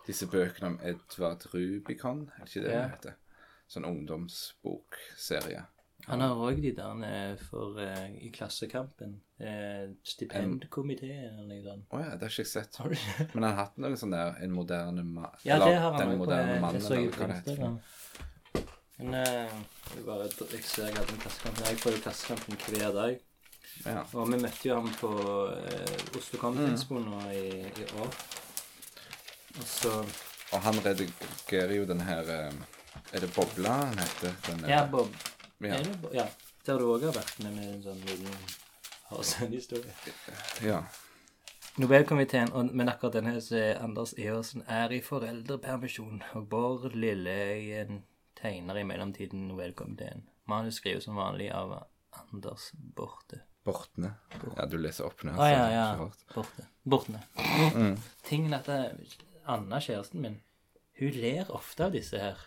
Disse 0.07 0.27
bøkene 0.29 0.73
om 0.75 0.79
Edvard 0.85 1.47
Rubicon, 1.55 2.27
er 2.37 2.45
det 2.45 2.51
ikke 2.57 2.65
det 2.67 2.73
Ja. 2.75 2.83
det 2.83 2.91
heter? 2.97 3.15
Sånn 3.69 3.87
ungdomsbokserie. 3.89 5.65
Han 6.07 6.21
har 6.21 6.37
òg 6.37 6.59
de 6.61 6.71
der 6.77 7.05
eh, 7.09 7.37
for 7.49 7.79
uh, 7.81 8.11
i 8.21 8.29
Klassekampen. 8.35 9.15
Uh, 9.41 9.95
stipendkomité 10.05 11.09
eller 11.31 11.47
noe 11.49 11.63
sånt. 11.65 11.87
Å 11.91 12.01
ja, 12.03 12.11
det 12.21 12.29
har 12.29 12.35
ikke 12.35 12.45
jeg 12.45 12.51
sett. 12.51 12.77
Men 13.33 13.43
han 13.43 13.47
har 13.49 13.57
hatt 13.63 13.79
noe 13.81 13.97
sånn 13.97 14.13
der 14.13 14.37
En 14.45 14.53
moderne 14.55 15.03
mann 15.03 15.33
Ja, 15.43 15.57
det 15.65 15.73
har 15.81 15.97
han 15.97 16.13
òg. 16.21 16.27
det. 16.29 16.83
så 16.85 17.01
jeg 17.01 17.11
på. 17.11 17.25
Instagram. 17.25 17.79
Men 18.99 19.15
uh, 19.17 19.57
jeg, 19.97 20.05
bare, 20.07 20.29
jeg 20.29 20.63
ser 20.69 20.91
jeg 20.91 20.99
hadde 21.01 21.17
en 21.17 21.25
klassekamp. 21.25 21.65
Jeg 21.65 21.81
får 21.83 21.97
jo 21.97 22.05
Klassekampen 22.05 22.61
hver 22.69 22.93
dag. 23.01 23.17
Ja. 23.87 24.03
Og 24.13 24.29
vi 24.31 24.39
møtte 24.45 24.69
jo 24.69 24.77
ham 24.77 24.93
på 25.01 25.09
uh, 25.09 26.19
Oslo 26.21 26.39
Comic 26.39 26.85
Mm. 26.93 27.05
Nå 27.09 27.25
i, 27.33 27.47
i 27.65 27.89
år. 28.05 28.13
Så 29.63 30.05
Og 30.53 30.61
han 30.63 30.75
redigerer 30.85 31.75
jo 31.77 31.85
den 31.87 32.01
her 32.01 32.23
eh, 32.31 32.53
Er 33.13 33.21
det 33.21 33.31
Bobla 33.35 33.73
han 33.85 33.99
heter? 33.99 34.35
Den, 34.49 34.65
Ja, 34.71 34.87
Bob. 34.91 35.15
ja. 35.61 35.75
Er 35.79 35.83
det 35.85 36.01
Bob? 36.03 36.15
Ja. 36.15 36.27
Der 36.67 36.79
du 36.79 36.87
òg 36.95 37.03
har 37.05 37.13
vært 37.13 37.39
med 37.45 37.53
med 37.55 37.69
en 37.75 37.83
sånn 37.85 38.01
liten 38.09 38.37
Harsand-historie. 39.11 39.93
ja. 40.65 40.83
Nobelkomiteen, 41.77 42.53
og, 42.55 42.71
men 42.73 42.89
akkurat 42.89 43.17
denne 43.19 43.41
som 43.43 43.59
er 43.59 43.81
Anders 43.83 44.13
Eversen 44.17 44.63
er 44.71 44.93
i 44.95 45.01
foreldrepermisjon, 45.03 46.23
og 46.39 46.47
Bård 46.49 46.95
Lilleøyen 46.95 48.05
tegner 48.39 48.79
i 48.79 48.85
mellomtiden 48.87 49.49
Nobelkomiteen. 49.49 50.23
Manus 50.47 50.79
skrives 50.81 51.05
som 51.09 51.19
vanlig 51.19 51.51
av 51.53 51.75
Anders 52.33 52.71
Borte. 52.97 53.43
Bortne. 53.65 54.15
Ja, 54.57 54.67
du 54.71 54.77
leser 54.79 55.09
opp 55.09 55.25
nå. 55.25 55.33
Å 55.35 55.47
ja, 55.49 55.59
så 55.59 55.59
det 55.59 55.67
er 55.67 55.75
ja. 55.75 55.85
ikke 55.91 56.05
rart. 56.05 56.25
Borte. 56.35 56.67
Bortne. 56.85 57.99
Tingen 58.29 58.53
er 58.53 58.59
at 58.59 58.67
det- 58.67 59.24
Anna, 59.47 59.81
kjæresten 59.83 60.23
min, 60.25 60.39
hun 61.01 61.19
ler 61.19 61.51
ofte 61.55 61.89
av 61.89 61.95
disse 61.95 62.21
her. 62.21 62.41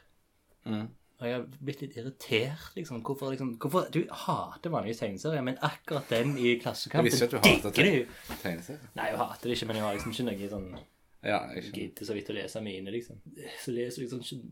Og 1.18 1.26
jeg 1.26 1.34
har 1.34 1.46
blitt 1.66 1.80
litt 1.82 1.96
irritert, 1.98 2.66
liksom. 2.76 3.00
Hvorfor, 3.02 3.32
liksom, 3.34 3.56
hvorfor 3.62 3.88
Du 3.94 4.04
hater 4.12 4.70
vanligvis 4.70 5.00
tegneserier, 5.02 5.42
men 5.42 5.58
akkurat 5.66 6.10
den 6.10 6.36
i 6.38 6.58
klassekampen... 6.62 7.08
Jeg 7.08 7.12
visste 7.12 7.26
at 7.26 7.32
du 7.32 7.38
hatet 7.42 7.80
digger 7.80 8.36
tegneserier. 8.44 8.92
Nei, 9.00 9.10
hun 9.12 9.24
hater 9.24 9.50
det 9.50 9.58
ikke, 9.58 9.70
men 9.72 9.80
hun 9.80 9.88
har 9.88 9.98
liksom 9.98 10.14
ikke 10.14 10.28
noe 10.28 10.52
sånn 10.52 10.70
Ja, 11.26 11.40
jeg 11.56 11.72
gidder 11.74 12.06
så 12.06 12.14
vidt 12.14 12.30
å 12.30 12.38
lese 12.38 12.62
mine, 12.62 12.94
liksom. 12.94 13.18
Så 13.64 13.74
leser 13.74 14.06
liksom 14.06 14.22
ikke 14.22 14.44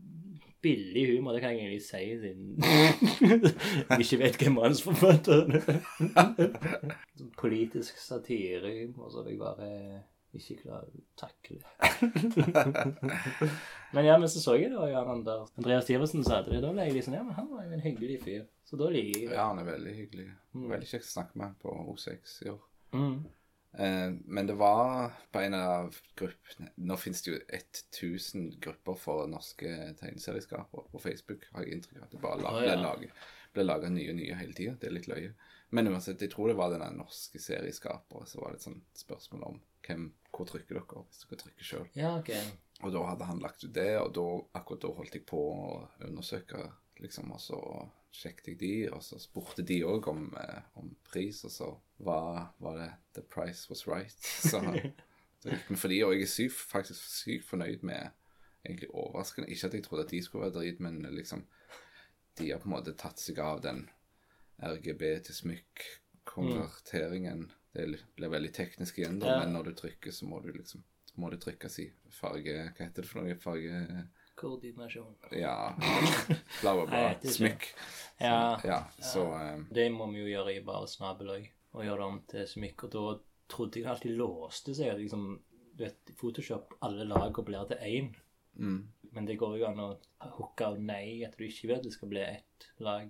billig 0.66 1.04
humor, 1.12 1.36
det 1.36 1.44
kan 1.44 1.54
jeg 1.54 1.60
egentlig 1.62 1.82
si, 1.84 2.02
siden 2.18 2.56
jeg 3.90 4.00
ikke 4.04 4.18
vet 4.24 4.38
hvem 4.40 4.56
manusforfatteren 4.58 5.60
er. 5.60 6.40
Politisk 7.42 8.00
satire, 8.02 8.72
og 8.96 9.12
så 9.12 9.22
vil 9.22 9.36
jeg 9.36 9.42
bare 9.44 9.70
ikke 10.34 10.56
klarer 10.64 10.90
å 10.90 11.02
takle. 11.16 11.60
men 13.94 14.08
ja, 14.08 14.16
men 14.18 14.28
så 14.28 14.42
så 14.42 14.56
jeg 14.58 14.72
det, 14.72 14.80
og 14.80 14.90
Jan 14.90 15.12
Anders 15.14 15.54
Andreas 15.56 15.88
Iversen 15.92 16.26
sa 16.26 16.42
det, 16.44 16.60
da 16.64 16.72
ble 16.74 16.88
jeg 16.88 16.98
liksom, 16.98 17.16
ja, 17.16 17.22
men 17.24 17.38
han 17.38 17.48
var 17.52 17.64
jo 17.64 17.76
en 17.76 17.84
hyggelig 17.84 18.18
fyr. 18.24 18.44
Så 18.66 18.78
da 18.80 18.90
liker 18.92 19.14
jeg 19.14 19.30
det. 19.30 19.38
Ja, 19.38 19.48
han 19.52 19.62
er 19.62 19.70
veldig 19.70 19.94
hyggelig. 19.96 20.28
Veldig 20.74 20.90
kjekt 20.90 21.08
å 21.08 21.14
snakke 21.14 21.38
med 21.38 21.48
han 21.48 21.58
på 21.62 21.74
O6 21.94 22.36
i 22.44 22.52
år. 22.52 22.62
Mm. 22.96 23.16
Eh, 23.78 24.10
men 24.24 24.50
det 24.50 24.58
var 24.58 25.14
på 25.32 25.40
en 25.44 25.54
av 25.58 25.96
gruppene 26.16 26.70
Nå 26.88 26.96
finnes 26.96 27.18
det 27.24 27.32
jo 27.32 27.40
1000 27.58 28.46
grupper 28.64 28.96
for 28.96 29.26
norske 29.28 29.72
tegneserieskapere 30.00 30.86
på 30.92 31.02
Facebook, 31.02 31.44
har 31.52 31.66
jeg 31.66 31.78
inntrykk 31.78 32.02
av. 32.02 32.12
Det 32.12 32.22
bare 32.22 32.40
la, 32.40 32.54
Å, 32.54 32.62
ble 32.62 32.72
ja. 32.72 32.78
laget 32.80 33.26
ble 33.56 33.90
nye 33.92 34.10
og 34.12 34.18
nye 34.18 34.38
hele 34.40 34.56
tida. 34.56 34.74
Det 34.80 34.88
er 34.88 34.96
litt 34.96 35.08
løye. 35.10 35.34
Men 35.74 35.90
uansett, 35.90 36.22
jeg 36.22 36.30
tror 36.32 36.50
det 36.50 36.58
var 36.58 36.70
denne 36.72 36.92
norske 36.94 37.40
serieskapere. 37.42 38.26
Så 38.30 38.40
var 38.40 38.52
det 38.52 38.60
et 38.60 38.68
sånt 38.68 39.00
spørsmål 39.00 39.46
om 39.48 39.60
hvem, 39.86 40.08
hvor 40.34 40.48
trykker 40.48 40.78
dere 40.78 41.02
hvis 41.02 41.24
dere 41.24 41.40
trykker 41.42 41.68
sjøl. 41.68 41.86
Ja, 41.98 42.14
okay. 42.20 42.42
Og 42.84 42.92
da 42.94 43.04
hadde 43.08 43.28
han 43.28 43.42
lagt 43.42 43.64
ut 43.64 43.74
det, 43.74 43.92
og 43.98 44.12
da, 44.16 44.26
akkurat 44.58 44.84
da 44.84 44.92
holdt 44.98 45.16
jeg 45.16 45.24
på 45.28 45.40
å 45.40 45.68
undersøke, 46.06 46.60
liksom, 47.00 47.32
og 47.32 47.40
så 47.40 47.60
sjekket 48.16 48.52
jeg 48.52 48.60
de, 48.60 48.74
og 48.92 49.02
så 49.04 49.18
spurte 49.20 49.64
de 49.66 49.80
òg 49.84 50.08
om, 50.12 50.28
eh, 50.40 50.68
om 50.80 50.92
pris, 51.08 51.42
og 51.48 51.52
så 51.52 51.70
var, 52.04 52.52
var 52.62 52.78
det 52.80 52.90
'the 53.14 53.22
price 53.22 53.68
was 53.70 53.86
right'. 53.88 54.16
Så 54.50 54.60
så 55.42 55.52
gikk 55.52 55.68
vi 55.70 55.76
for 55.76 55.92
de, 55.92 55.98
og 56.04 56.14
jeg 56.14 56.22
er 56.22 56.30
sykt, 56.32 56.60
faktisk 56.72 57.10
sykt 57.12 57.44
fornøyd 57.44 57.84
med 57.86 58.14
Egentlig 58.66 58.88
overraskende. 58.90 59.50
Ikke 59.50 59.66
at 59.66 59.74
jeg 59.74 59.84
trodde 59.84 60.04
at 60.04 60.10
de 60.10 60.22
skulle 60.22 60.42
være 60.42 60.54
drit, 60.58 60.80
men 60.80 61.06
liksom 61.14 61.46
De 62.38 62.50
har 62.50 62.58
på 62.58 62.68
en 62.68 62.74
måte 62.74 62.96
tatt 62.98 63.20
seg 63.20 63.38
av 63.38 63.62
den 63.62 63.86
RGB 64.62 65.02
til 65.26 65.34
smykk-konverteringen. 65.34 67.50
Det 67.72 67.86
li- 67.88 68.04
blir 68.16 68.28
veldig 68.32 68.52
teknisk 68.56 68.98
igjen, 68.98 69.18
da, 69.20 69.38
men 69.40 69.52
når 69.52 69.62
du 69.70 69.74
trykker, 69.74 70.10
så 70.12 70.24
må 70.26 70.40
du 70.40 70.52
liksom 70.52 70.82
må 71.16 71.30
det 71.32 71.38
trykkes 71.40 71.78
i 71.80 71.86
farge 72.12 72.52
Hva 72.76 72.84
heter 72.84 73.02
det 73.02 73.08
for 73.08 73.20
noe? 73.24 73.34
Farge 73.40 73.78
Koordinasjon. 74.36 75.14
Ja, 75.32 75.72
ikke. 77.16 77.32
Smykk. 77.32 77.62
Ja. 78.20 78.60
Ja, 78.68 78.82
så 79.00 79.22
um... 79.32 79.64
Det 79.72 79.86
må 79.92 80.10
vi 80.12 80.18
jo 80.20 80.26
gjøre 80.28 80.52
i 80.58 80.64
bare 80.64 80.86
snabel 80.92 81.30
òg, 81.38 81.46
og 81.72 81.84
gjøre 81.86 81.96
det 82.02 82.06
om 82.10 82.18
til 82.28 82.44
smykk. 82.50 82.84
Og 82.84 82.90
da 82.92 83.04
trodde 83.48 83.80
jeg 83.80 83.88
alltid 83.88 84.12
låste 84.18 84.74
seg. 84.76 84.92
Liksom, 85.00 85.40
du 85.72 85.80
vet, 85.86 85.96
i 86.12 86.14
Photoshop 86.20 86.76
alle 86.84 87.04
lagene 87.08 87.44
blir 87.48 87.64
til 87.72 87.80
én. 87.80 88.12
mm. 88.60 88.82
Men 89.16 89.24
det 89.24 89.38
går 89.40 89.54
jo 89.56 89.64
an 89.70 89.80
å 89.80 89.96
hooke 90.36 90.66
av 90.66 90.76
nei, 90.82 91.22
at 91.24 91.32
du 91.38 91.44
ikke 91.46 91.68
vil 91.70 91.78
at 91.78 91.84
det 91.86 91.92
skal 91.94 92.10
bli 92.12 92.20
ett 92.20 92.66
lag. 92.84 93.08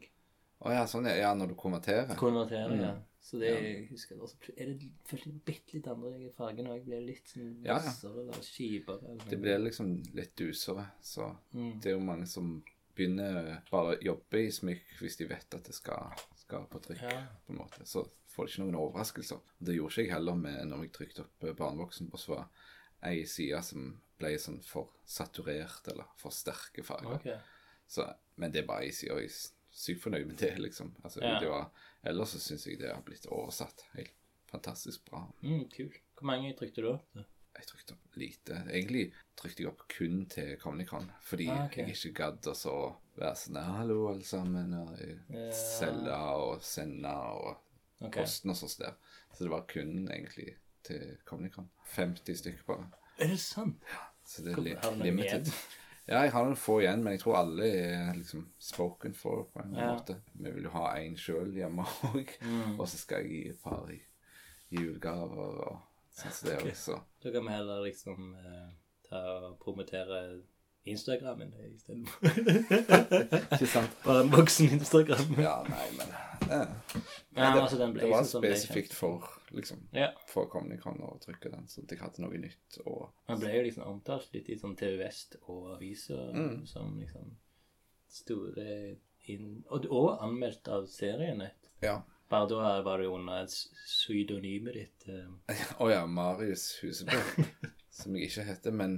Å 0.65 0.73
ja, 0.73 0.87
sånn 0.89 1.05
ja. 1.11 1.15
Ja, 1.21 1.35
når 1.37 1.49
du 1.53 1.55
konverterer. 1.55 2.15
Konverterer, 2.17 2.77
ja. 2.81 2.93
Mm. 2.97 3.03
Så 3.27 3.39
det 3.43 3.49
jeg 3.51 3.89
husker 3.91 4.21
også, 4.23 4.37
er 4.57 4.67
det 4.71 4.87
følte 5.05 5.29
jeg 5.33 5.41
bitte 5.45 5.75
litt 5.75 5.87
andre 5.91 6.31
fargene 6.37 6.71
òg. 6.77 6.85
Blir 6.87 7.01
litt 7.03 7.27
sånn 7.33 7.57
Ja, 7.65 7.75
ja. 7.75 7.79
vassere 7.83 8.23
eller 8.23 8.41
kjipere. 8.47 9.03
eller 9.11 9.25
Det 9.31 9.39
blir 9.43 9.59
liksom 9.59 9.91
litt 10.15 10.37
dusere, 10.37 10.87
så 11.03 11.37
Mm. 11.53 11.81
det 11.81 11.87
er 11.91 11.97
jo 11.99 12.05
mange 12.07 12.27
som 12.27 12.63
begynner 12.95 13.63
bare 13.71 13.97
å 13.97 14.03
jobbe 14.03 14.39
i 14.47 14.51
smykk 14.51 14.95
hvis 15.01 15.17
de 15.19 15.27
vet 15.27 15.55
at 15.55 15.65
det 15.65 15.75
skal, 15.75 16.13
skal 16.37 16.67
på 16.67 16.81
trykk, 16.81 17.03
Ja. 17.03 17.27
på 17.47 17.51
en 17.53 17.59
måte. 17.59 17.85
Så 17.85 18.09
får 18.29 18.47
de 18.47 18.53
ikke 18.53 18.65
noen 18.65 18.81
overraskelser. 18.81 19.41
Det 19.63 19.75
gjorde 19.77 19.91
ikke 19.93 20.05
jeg 20.07 20.13
heller 20.13 20.35
med 20.35 20.69
når 20.69 20.83
jeg 20.83 20.93
trykte 20.93 21.21
opp 21.21 21.45
eh, 21.45 21.53
barnevoksen, 21.53 22.09
og 22.13 22.19
så 22.19 22.29
var 22.37 22.49
ei 23.03 23.25
side 23.25 23.63
som 23.65 24.01
ble 24.19 24.29
sånn 24.39 24.63
for 24.65 24.89
saturert, 25.05 25.87
eller 25.89 26.05
for 26.17 26.31
sterke 26.31 26.83
farger. 26.85 27.15
Ok. 27.17 27.41
Så, 27.89 28.15
men 28.37 28.51
det 28.53 28.63
er 28.63 28.67
bare 28.67 28.85
ei 28.85 28.91
side, 28.91 29.11
og 29.13 29.21
jeg 29.21 29.31
sykt 29.77 30.03
fornøyd 30.03 30.27
med 30.31 30.39
det, 30.41 30.55
liksom. 30.63 30.95
Altså, 31.05 31.21
Ja. 31.23 31.39
det 31.41 31.49
var, 31.53 31.71
ellers 32.05 32.33
så 32.35 32.41
syns 32.41 32.67
jeg 32.67 32.79
det 32.81 32.93
har 32.95 33.03
blitt 33.05 33.27
oversatt 33.29 33.85
helt 33.95 34.13
fantastisk 34.51 35.05
bra. 35.11 35.27
Mm, 35.43 35.67
kul. 35.75 35.93
Hvor 36.17 36.27
mange 36.31 36.55
trykte 36.57 36.83
du 36.85 36.93
opp? 36.95 37.09
da? 37.15 37.25
Jeg 37.57 37.67
trykte 37.71 37.93
opp 37.97 38.17
lite. 38.21 38.57
Egentlig 38.69 39.13
trykte 39.37 39.63
jeg 39.63 39.69
opp 39.71 39.83
kun 39.89 40.27
til 40.33 40.57
Comic-Con, 40.61 41.11
fordi 41.25 41.47
Ah, 41.49 41.65
okay. 41.67 41.87
jeg 41.87 41.97
ikke 41.97 42.15
gadd 42.19 42.49
å 42.53 42.55
så 42.55 42.75
være 43.17 43.35
sånn 43.35 43.57
Hallo, 43.65 44.09
alle 44.13 44.25
sammen. 44.25 44.75
Og 44.75 44.99
Ja. 45.01 45.51
selge 45.53 46.17
og 46.17 46.63
sende 46.63 47.09
og 47.09 47.57
okay. 48.01 48.23
posten 48.23 48.51
og 48.51 48.57
sånt 48.57 48.79
der. 48.79 48.95
Så 49.33 49.45
det 49.45 49.51
var 49.51 49.65
kun 49.69 50.09
egentlig 50.09 50.55
til 50.85 51.17
Comic-Con. 51.25 51.69
50 51.95 52.37
stykker 52.37 52.65
bare. 52.67 52.91
Er 53.19 53.29
det 53.29 53.41
sant? 53.41 53.81
Ja, 53.91 54.05
Så 54.27 54.43
det 54.45 54.53
er 54.53 54.61
li 54.61 54.75
limited. 55.03 55.47
Ja, 56.09 56.21
jeg 56.23 56.31
har 56.33 56.45
noen 56.47 56.57
få 56.57 56.81
igjen, 56.81 57.01
men 57.03 57.13
jeg 57.17 57.21
tror 57.25 57.37
alle 57.41 57.67
er 57.67 58.13
liksom 58.15 58.45
spoken 58.63 59.15
for 59.15 59.49
på 59.53 59.63
en 59.65 59.75
Ja. 59.75 59.89
måte. 59.97 60.17
Vi 60.35 60.51
vil 60.55 60.63
jo 60.69 60.71
ha 60.71 60.95
én 61.01 61.17
sjøl 61.19 61.53
hjemme 61.55 61.83
òg, 62.13 62.29
Mm. 62.43 62.79
og 62.81 62.87
så 62.89 62.97
skal 62.99 63.23
jeg 63.25 63.31
gi 63.31 63.49
et 63.51 63.63
par 63.63 63.89
i 63.91 64.01
i 64.71 64.77
julegaver 64.83 65.59
og 65.67 65.77
sånn 66.15 66.33
som 66.33 66.49
det 66.49 66.57
også. 66.59 66.71
også. 66.73 67.01
Da 67.23 67.31
kan 67.31 67.45
vi 67.47 67.53
heller 67.53 67.83
liksom 67.85 68.35
eh, 68.35 68.71
ta 69.09 69.17
og 69.17 69.59
promotere 69.61 70.43
Instagramen 70.87 71.53
istedenfor. 71.75 72.19
Ikke 73.53 73.67
sant? 73.67 73.91
Bare 74.05 74.21
en 74.25 74.31
voksen 74.33 74.69
Instagram. 74.79 75.35
Ja, 75.39 75.63
nei, 75.69 75.87
men 75.99 76.09
eh, 76.51 76.67
Ja, 77.37 77.53
det, 77.55 77.63
altså 77.63 77.79
det 77.95 78.11
var 78.11 78.23
sånn 78.25 78.43
spesifikt 78.43 78.95
for 78.95 79.27
liksom 79.57 79.89
Ja. 79.93 80.11
for 80.29 80.47
Comic-Con 80.53 81.01
å 81.03 81.19
trykke 81.23 81.51
den, 81.51 81.67
så 81.69 81.83
de 81.87 81.95
jeg 81.97 82.03
hadde 82.05 82.23
noe 82.23 82.39
nytt. 82.39 82.79
Og 82.87 83.11
Man 83.29 83.41
ble 83.41 83.55
jo 83.57 83.63
liksom 83.67 83.85
omtalt 83.89 84.33
litt 84.35 84.49
i 84.49 84.59
sånn 84.61 84.77
TV 84.77 84.97
Vest 85.05 85.37
og 85.49 85.73
aviser 85.77 86.33
Mm. 86.35 86.67
som 86.67 86.99
liksom 87.01 87.37
store 88.09 88.97
inn... 89.29 89.65
Og, 89.71 89.87
og 89.91 90.21
anmeldt 90.23 90.69
av 90.73 90.87
seriene. 90.91 91.51
ja. 91.83 92.03
Bare 92.29 92.49
da 92.51 92.83
var 92.83 92.99
det 92.99 93.07
under 93.07 93.45
et 93.45 93.53
pseudonymet 93.87 94.75
ditt. 94.75 95.05
eh. 95.09 95.29
oh, 95.81 95.87
ja, 95.93 96.01
Marius 96.11 96.73
Husebø, 96.83 97.15
som 97.91 98.17
jeg 98.17 98.27
ikke 98.33 98.43
heter. 98.49 98.73
Men 98.75 98.97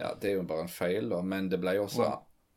ja, 0.00 0.14
det 0.14 0.30
er 0.30 0.38
jo 0.38 0.46
bare 0.48 0.62
en 0.64 0.72
feil, 0.72 1.10
da. 1.12 1.18
Men 1.22 1.50
det 1.52 1.58
ble 1.60 1.74
jo 1.76 1.82
også 1.84 2.06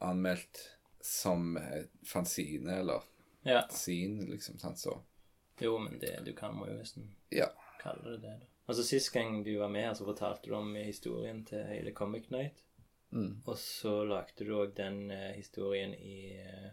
anmeldt 0.07 0.61
som 1.03 1.57
eh, 1.59 1.89
fanzine, 2.07 2.77
eller 2.79 3.03
Ja. 3.43 3.65
sin, 3.69 4.21
liksom. 4.31 4.55
Sant? 4.57 4.79
Så 4.79 4.95
Jo, 5.61 5.77
men 5.79 5.99
det 5.99 6.17
du 6.25 6.33
kan 6.35 6.55
må 6.55 6.67
jo 6.67 6.75
nesten 6.77 7.09
ja. 7.31 7.47
kalle 7.81 8.15
det 8.15 8.21
det. 8.25 8.35
da. 8.41 8.51
Altså 8.65 8.83
Sist 8.83 9.11
gang 9.13 9.43
du 9.45 9.57
var 9.59 9.69
med 9.69 9.85
her, 9.87 9.93
så 9.93 10.05
fortalte 10.05 10.49
du 10.49 10.55
om 10.57 10.75
historien 10.75 11.43
til 11.45 11.63
hele 11.69 11.93
Comic 11.93 12.29
Night. 12.33 12.63
Mm. 13.09 13.41
Og 13.45 13.57
så 13.57 14.03
lagde 14.03 14.45
du 14.45 14.55
òg 14.57 14.73
den 14.75 15.11
eh, 15.13 15.35
historien 15.37 15.93
i 15.93 16.33
eh, 16.41 16.71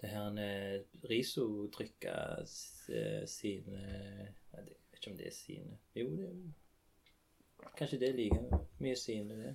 det 0.00 0.08
her 0.08 0.32
uh, 0.32 1.08
Riso-trykka 1.10 2.14
eh, 2.40 3.26
sine 3.28 3.82
jeg 3.84 4.64
vet 4.64 4.96
ikke 4.96 5.10
om 5.12 5.18
det 5.18 5.26
er 5.28 5.34
sine. 5.36 5.76
Jo, 5.94 6.08
det 6.16 6.30
er 6.30 7.76
Kanskje 7.76 7.98
det 8.00 8.08
er 8.08 8.16
like 8.16 8.60
mye 8.80 8.96
sine, 8.96 9.36
det. 9.36 9.54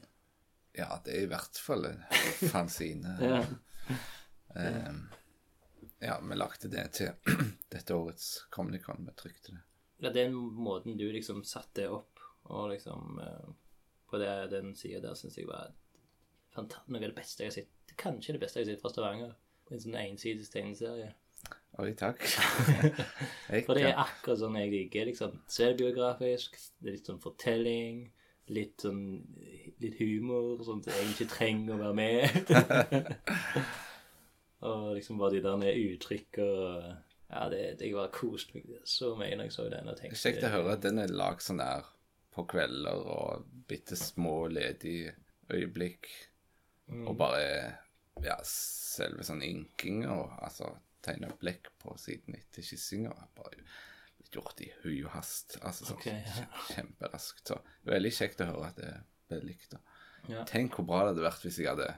ja, 0.78 0.88
det 1.06 1.16
er 1.18 1.26
i 1.26 1.30
hvert 1.30 1.58
fall 1.58 1.90
en 1.90 2.04
fanzine. 2.54 3.18
Ja. 4.56 4.62
Ehm, 4.62 5.02
ja, 6.00 6.20
vi 6.22 6.36
lagde 6.36 6.70
det 6.72 6.86
til 6.98 7.12
dette 7.74 7.96
årets 7.96 8.46
Comic-Con. 8.50 9.06
Vi 9.08 9.16
trykte 9.18 9.56
det. 9.56 9.62
Ja, 10.04 10.12
den 10.12 10.36
måten 10.36 10.98
du 10.98 11.08
liksom 11.12 11.44
satte 11.48 11.88
opp, 11.90 12.20
og 12.44 12.70
liksom 12.74 13.20
eh, 13.24 13.54
På 14.06 14.18
det, 14.22 14.48
den 14.52 14.76
sida 14.76 15.00
der, 15.02 15.16
syns 15.18 15.38
jeg 15.38 15.48
var 15.50 15.72
fantastisk, 16.54 16.92
noe 16.92 17.02
av 17.02 17.10
det 17.10 17.16
beste 17.18 17.44
jeg 17.44 17.50
har 17.50 17.56
sett. 17.56 17.94
Kanskje 17.98 18.36
det 18.36 18.42
beste 18.44 18.60
jeg 18.60 18.68
har 18.68 18.74
sett 18.74 18.84
fra 18.84 18.92
Stavanger. 18.94 19.32
En 19.72 19.82
sånn 19.82 19.98
ensidig 19.98 20.46
tegneserie. 20.52 21.14
Oi, 21.82 21.90
takk. 21.98 22.22
For 23.66 23.74
det 23.76 23.88
er 23.90 23.98
akkurat 24.00 24.40
sånn 24.40 24.60
jeg 24.60 24.72
liker. 24.72 25.10
liksom 25.10 25.40
Selvbiografisk, 25.52 26.60
det 26.80 26.92
er 26.92 26.98
litt 27.00 27.10
sånn 27.10 27.24
fortelling, 27.24 28.06
litt 28.54 28.86
sånn 28.86 29.02
litt 29.82 29.98
humor, 30.00 30.62
sånn 30.64 30.86
at 30.86 30.94
jeg 30.94 31.16
ikke 31.16 31.32
trenger 31.34 31.76
å 31.76 31.82
være 31.82 31.98
med. 31.98 32.54
og 34.64 34.96
liksom 34.96 35.20
bare 35.20 35.36
de 35.36 35.44
der 35.44 35.60
med 35.60 35.82
uttrykk 35.82 36.40
og 36.46 36.94
Ja, 37.26 37.48
det, 37.50 37.80
det 37.80 37.90
var 37.96 38.12
koste 38.14 38.54
meg 38.54 38.68
så 38.88 39.16
mye 39.18 39.36
når 39.36 39.48
jeg 39.48 39.54
så 39.56 39.64
den. 39.70 39.90
og 39.90 39.98
tenkte 39.98 40.20
Kjekt 40.20 40.46
å 40.46 40.52
høre 40.54 40.76
at 40.78 40.84
den 40.86 41.02
er 41.02 41.12
lagd 41.12 41.42
sånn 41.42 41.58
der 41.60 41.88
på 42.36 42.46
kvelder 42.52 43.02
og 43.02 43.48
bitte 43.68 43.98
små 43.98 44.46
ledige 44.52 45.16
øyeblikk. 45.50 46.10
Mm. 46.86 47.08
Og 47.10 47.18
bare 47.18 47.48
ja, 48.24 48.38
selve 48.46 49.26
sånn 49.26 49.42
inking 49.44 50.06
og 50.06 50.36
altså 50.38 50.70
tegne 51.06 51.32
blekk 51.42 51.72
på 51.82 51.96
siden 52.02 52.38
etter 52.38 52.66
kyssinga. 52.66 53.14
Bare 53.38 53.58
blitt 54.20 54.38
gjort 54.38 54.62
i 54.62 54.70
hui 54.84 55.00
og 55.06 55.14
hast. 55.16 55.58
Altså 55.62 55.90
sånn 55.90 56.00
okay, 56.00 56.22
ja. 56.28 56.48
kjemperaskt. 56.76 57.46
Så 57.50 57.60
veldig 57.90 58.14
kjekt 58.16 58.46
å 58.46 58.52
høre 58.52 58.70
at 58.70 58.80
det 58.82 58.94
ble 59.30 59.42
likt. 59.50 59.74
da. 59.74 59.82
Ja. 60.30 60.46
Tenk 60.50 60.78
hvor 60.78 60.88
bra 60.88 61.04
det 61.04 61.16
hadde 61.16 61.28
vært 61.28 61.46
hvis 61.46 61.60
jeg 61.62 61.70
hadde 61.72 61.90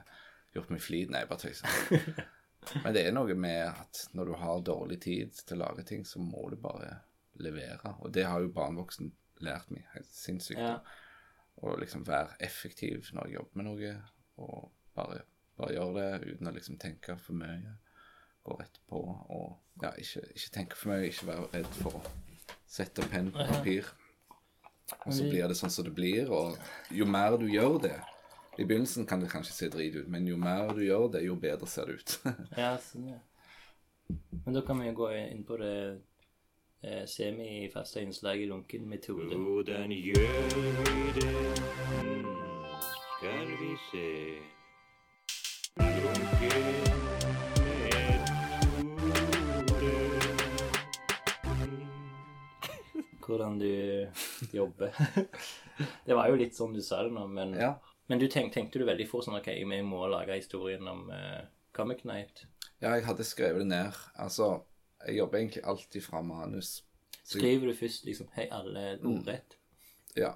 gjort 0.56 0.72
meg 0.72 0.82
flid. 0.84 1.12
Nei, 1.14 1.24
bare 1.28 1.46
tøyser. 1.46 2.26
Men 2.84 2.94
det 2.94 3.04
er 3.06 3.14
noe 3.14 3.34
med 3.38 3.62
at 3.68 4.04
når 4.16 4.30
du 4.30 4.34
har 4.40 4.64
dårlig 4.66 5.00
tid 5.04 5.40
til 5.44 5.58
å 5.58 5.66
lage 5.66 5.84
ting, 5.88 6.04
så 6.06 6.20
må 6.22 6.48
du 6.52 6.58
bare 6.60 6.98
levere. 7.42 7.94
Og 8.02 8.12
det 8.14 8.26
har 8.26 8.42
jo 8.42 8.52
barnevoksen 8.54 9.12
lært 9.44 9.70
meg 9.72 9.86
helt 9.94 10.10
sinnssykt. 10.12 10.60
Ja. 10.60 10.78
Å 11.58 11.74
liksom 11.80 12.04
være 12.06 12.36
effektiv 12.44 13.10
når 13.14 13.28
jeg 13.28 13.38
jobber 13.38 13.60
med 13.60 13.68
noe, 13.68 13.94
og 14.38 14.68
bare, 14.98 15.22
bare 15.58 15.74
gjøre 15.74 15.94
det 16.02 16.34
uten 16.34 16.50
å 16.50 16.54
liksom 16.54 16.78
tenke 16.82 17.18
for 17.22 17.38
mye. 17.38 17.76
Gå 18.46 18.58
rett 18.60 18.78
på 18.88 19.00
og 19.02 19.82
ja, 19.82 19.92
ikke, 20.00 20.24
ikke 20.34 20.52
tenke 20.54 20.78
for 20.78 20.92
mye, 20.92 21.08
ikke 21.10 21.30
være 21.30 21.48
redd 21.56 21.72
for 21.80 21.98
å 21.98 22.04
sette 22.68 23.06
penn 23.10 23.32
på 23.34 23.48
papir. 23.50 23.88
Og 25.04 25.12
så 25.12 25.26
blir 25.28 25.50
det 25.50 25.56
sånn 25.58 25.72
som 25.72 25.84
det 25.84 25.92
blir, 25.96 26.30
og 26.32 26.56
jo 26.94 27.04
mer 27.08 27.36
du 27.40 27.48
gjør 27.50 27.76
det 27.84 27.96
I 28.58 28.64
begynnelsen 28.64 29.06
kan 29.06 29.20
det 29.20 29.28
kanskje 29.30 29.52
se 29.54 29.68
drit 29.68 29.94
ut, 29.94 30.08
men 30.08 30.26
jo 30.26 30.36
mer 30.36 30.72
du 30.74 30.80
gjør 30.82 31.12
det, 31.14 31.20
jo 31.22 31.36
bedre 31.38 31.66
ser 31.70 31.86
det 31.86 31.92
ut. 32.00 32.14
Ja, 32.58 32.72
sånn, 32.82 33.04
ja. 33.12 33.18
Men 34.44 34.56
da 34.56 34.62
kan 34.66 34.80
vi 34.80 34.88
jo 34.88 34.94
gå 34.98 35.12
inn 35.14 35.44
på 35.46 35.56
det 35.60 36.00
eh, 36.82 37.04
semifaste 37.06 38.02
innslaget 38.02 38.48
i 38.48 38.50
lunken 38.50 38.88
metode. 38.90 39.36
Hvordan 39.38 39.94
gjør 39.94 40.48
vi 40.56 41.04
det? 41.20 41.30
Skal 42.82 43.46
vi 43.60 43.70
se 43.92 44.06
Lunken 45.78 46.66
metode. 46.66 46.98
Hvordan 53.22 53.58
du 53.60 53.70
jobber. 54.56 54.90
det 56.08 56.14
var 56.16 56.26
jo 56.32 56.40
litt 56.40 56.58
sånn 56.58 56.74
du 56.74 56.82
sa 56.82 57.04
det 57.04 57.14
nå, 57.14 57.26
men, 57.30 57.54
ja. 57.60 57.76
Men 58.08 58.18
du 58.20 58.26
tenk, 58.32 58.52
tenkte 58.54 58.80
du 58.80 58.86
veldig 58.88 59.06
fort 59.10 59.26
sånn 59.26 59.38
OK, 59.38 59.48
vi 59.68 59.78
må 59.84 60.02
lage 60.10 60.36
historien 60.38 60.86
om 60.88 61.06
uh, 61.12 61.44
Comic 61.76 62.04
Night. 62.08 62.46
ja, 62.80 62.94
jeg 62.96 63.04
hadde 63.06 63.24
skrevet 63.26 63.62
det 63.62 63.68
ned. 63.70 63.96
Altså, 64.16 64.50
jeg 65.06 65.18
jobber 65.20 65.38
egentlig 65.38 65.62
alltid 65.64 66.04
fra 66.04 66.22
manus. 66.24 66.82
Så, 67.22 67.38
Skriver 67.38 67.68
du 67.68 67.74
først 67.76 68.04
liksom 68.08 68.28
Hei, 68.34 68.46
alle 68.50 68.98
ordrett? 69.04 69.58
ja. 70.16 70.34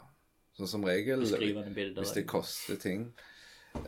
Så 0.52 0.66
som 0.68 0.82
regel 0.84 1.22
bilder. 1.74 2.02
Hvis 2.02 2.10
det 2.12 2.26
koster 2.28 2.76
ting 2.76 3.06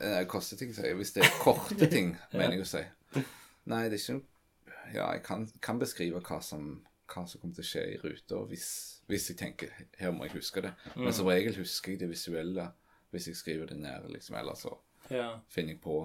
eh, 0.00 0.22
Koster 0.26 0.56
ting, 0.56 0.70
sier 0.72 0.86
jeg. 0.86 0.96
Hvis 0.96 1.10
det 1.12 1.20
er 1.26 1.34
korte 1.42 1.88
ting, 1.92 2.14
mener 2.32 2.54
jeg 2.56 2.62
å 2.64 2.68
si. 2.70 2.80
Nei, 3.68 3.82
det 3.92 3.98
er 3.98 4.00
ikke 4.00 4.14
noe 4.16 4.94
Ja, 4.94 5.10
jeg 5.12 5.20
kan, 5.26 5.44
kan 5.60 5.78
beskrive 5.82 6.22
hva 6.24 6.38
som, 6.40 6.70
hva 7.12 7.26
som 7.28 7.42
kommer 7.42 7.58
til 7.58 7.66
å 7.66 7.68
skje 7.68 7.82
i 7.92 7.98
ruta 8.00 8.40
hvis, 8.48 8.70
hvis 9.12 9.28
jeg 9.34 9.36
tenker 9.42 9.76
her 10.00 10.16
må 10.16 10.24
jeg 10.24 10.38
huske 10.38 10.64
det. 10.64 10.72
Men 10.96 11.12
som 11.12 11.28
regel 11.28 11.60
husker 11.60 11.92
jeg 11.92 12.00
det 12.00 12.08
visuelle 12.14 12.70
hvis 13.14 13.30
jeg 13.30 13.38
skriver 13.40 13.70
det 13.72 13.78
ned, 13.80 14.10
liksom. 14.12 14.36
Eller 14.40 14.58
så 14.58 14.74
Ja. 15.10 15.38
finner 15.48 15.74
jeg 15.74 15.80
på 15.84 15.96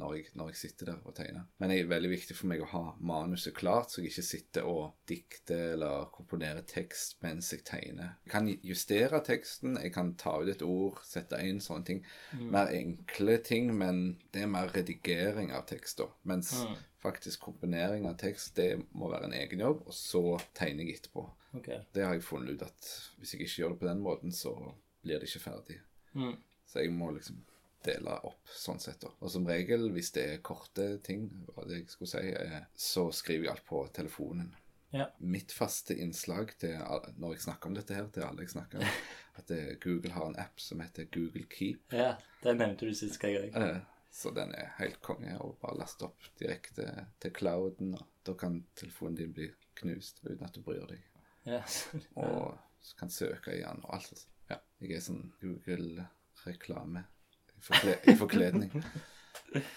når 0.00 0.14
jeg, 0.14 0.24
når 0.38 0.48
jeg 0.52 0.56
sitter 0.56 0.86
der 0.86 0.98
og 1.04 1.14
tegner. 1.14 1.42
Men 1.58 1.70
det 1.70 1.80
er 1.80 1.88
veldig 1.90 2.10
viktig 2.12 2.34
for 2.38 2.46
meg 2.48 2.60
å 2.62 2.68
ha 2.70 2.82
manuset 3.04 3.52
klart, 3.58 3.90
så 3.90 4.00
jeg 4.00 4.12
ikke 4.12 4.22
sitter 4.24 4.68
og 4.70 4.94
dikter 5.10 5.72
eller 5.74 6.06
komponerer 6.14 6.62
tekst 6.66 7.18
mens 7.24 7.50
jeg 7.52 7.64
tegner. 7.66 8.14
Jeg 8.24 8.32
kan 8.32 8.46
justere 8.62 9.20
teksten, 9.26 9.76
jeg 9.82 9.92
kan 9.92 10.14
ta 10.14 10.36
ut 10.40 10.48
et 10.48 10.62
ord, 10.62 11.00
sette 11.04 11.40
inn 11.44 11.58
sånne 11.60 11.84
ting. 11.84 12.04
Mer 12.38 12.70
enkle 12.72 13.38
ting, 13.44 13.74
men 13.76 14.20
det 14.32 14.42
er 14.42 14.52
mer 14.54 14.70
redigering 14.72 15.52
av 15.52 15.66
tekst 15.66 15.98
da. 15.98 16.06
Mens 16.24 16.54
faktisk 17.02 17.40
komponering 17.40 18.06
av 18.06 18.16
tekst, 18.20 18.54
det 18.56 18.78
må 18.94 19.10
være 19.10 19.24
en 19.24 19.32
egen 19.42 19.60
jobb, 19.66 19.82
og 19.86 19.92
så 19.96 20.22
tegner 20.54 20.84
jeg 20.86 21.00
etterpå. 21.00 21.26
Okay. 21.58 21.80
Det 21.92 22.04
har 22.06 22.14
jeg 22.14 22.22
funnet 22.22 22.54
ut 22.54 22.62
at 22.62 22.90
hvis 23.18 23.34
jeg 23.34 23.42
ikke 23.42 23.62
gjør 23.62 23.74
det 23.74 23.80
på 23.82 23.86
den 23.90 24.00
måten, 24.06 24.32
så 24.32 24.54
blir 25.02 25.18
det 25.18 25.28
ikke 25.28 25.42
ferdig. 25.50 25.80
Mm. 26.14 26.36
Så 26.70 26.84
jeg 26.84 26.92
må 26.94 27.10
liksom 27.16 27.40
dele 27.84 28.12
opp 28.28 28.50
sånn 28.54 28.78
sett. 28.82 29.00
da. 29.02 29.08
Og 29.24 29.30
som 29.32 29.46
regel, 29.48 29.88
hvis 29.94 30.12
det 30.14 30.24
er 30.34 30.42
korte 30.44 30.98
ting, 31.02 31.28
hva 31.54 31.64
det 31.66 31.80
jeg 31.80 31.88
skulle 31.94 32.10
si, 32.12 32.26
eh, 32.36 32.60
så 32.76 33.06
skriver 33.16 33.46
jeg 33.48 33.54
alt 33.56 33.64
på 33.66 33.80
telefonen. 33.96 34.52
Ja. 34.92 35.06
Mitt 35.22 35.52
faste 35.54 35.94
innslag 36.02 36.50
til 36.58 36.74
når 37.22 37.36
jeg 37.36 37.44
snakker 37.44 37.70
om 37.70 37.76
dette 37.78 37.94
her, 37.94 38.08
til 38.10 38.24
alle 38.26 38.42
jeg 38.42 38.50
snakker 38.56 38.82
om, 38.82 38.98
at 39.40 39.52
Google 39.82 40.10
har 40.16 40.26
en 40.28 40.38
app 40.42 40.60
som 40.60 40.80
heter 40.82 41.06
Google 41.14 41.46
Keep. 41.50 41.92
ja. 41.94 42.16
Den 42.42 42.56
nevnte 42.58 42.86
du 42.88 42.94
sist 42.94 43.18
gang. 43.22 43.50
Eh, 43.54 43.80
Så 44.12 44.30
den 44.34 44.50
er 44.58 44.72
helt 44.78 44.98
konge. 45.06 45.36
Og 45.40 45.58
bare 45.62 45.78
laste 45.78 46.02
opp 46.08 46.24
direkte 46.40 47.06
til 47.20 47.30
clouden. 47.36 47.92
Og 47.94 48.06
da 48.26 48.32
kan 48.34 48.64
telefonen 48.74 49.14
din 49.16 49.32
bli 49.32 49.46
knust 49.78 50.18
uten 50.24 50.42
at 50.44 50.54
du 50.56 50.62
bryr 50.66 50.86
deg. 50.90 51.02
Ja. 51.46 51.60
Og 52.16 52.56
så 52.82 52.96
kan 52.98 53.10
søke 53.14 53.54
i 53.54 53.60
den 53.62 53.84
og 53.84 53.94
alt. 53.94 54.08
sånt. 54.10 54.26
Ja, 54.50 54.56
jeg 54.82 54.96
er 54.96 55.04
sånn 55.04 55.22
Google-reklame 55.40 56.08
i 56.48 57.60
forkle- 57.60 57.98
i 58.08 58.14
forkledning. 58.16 58.70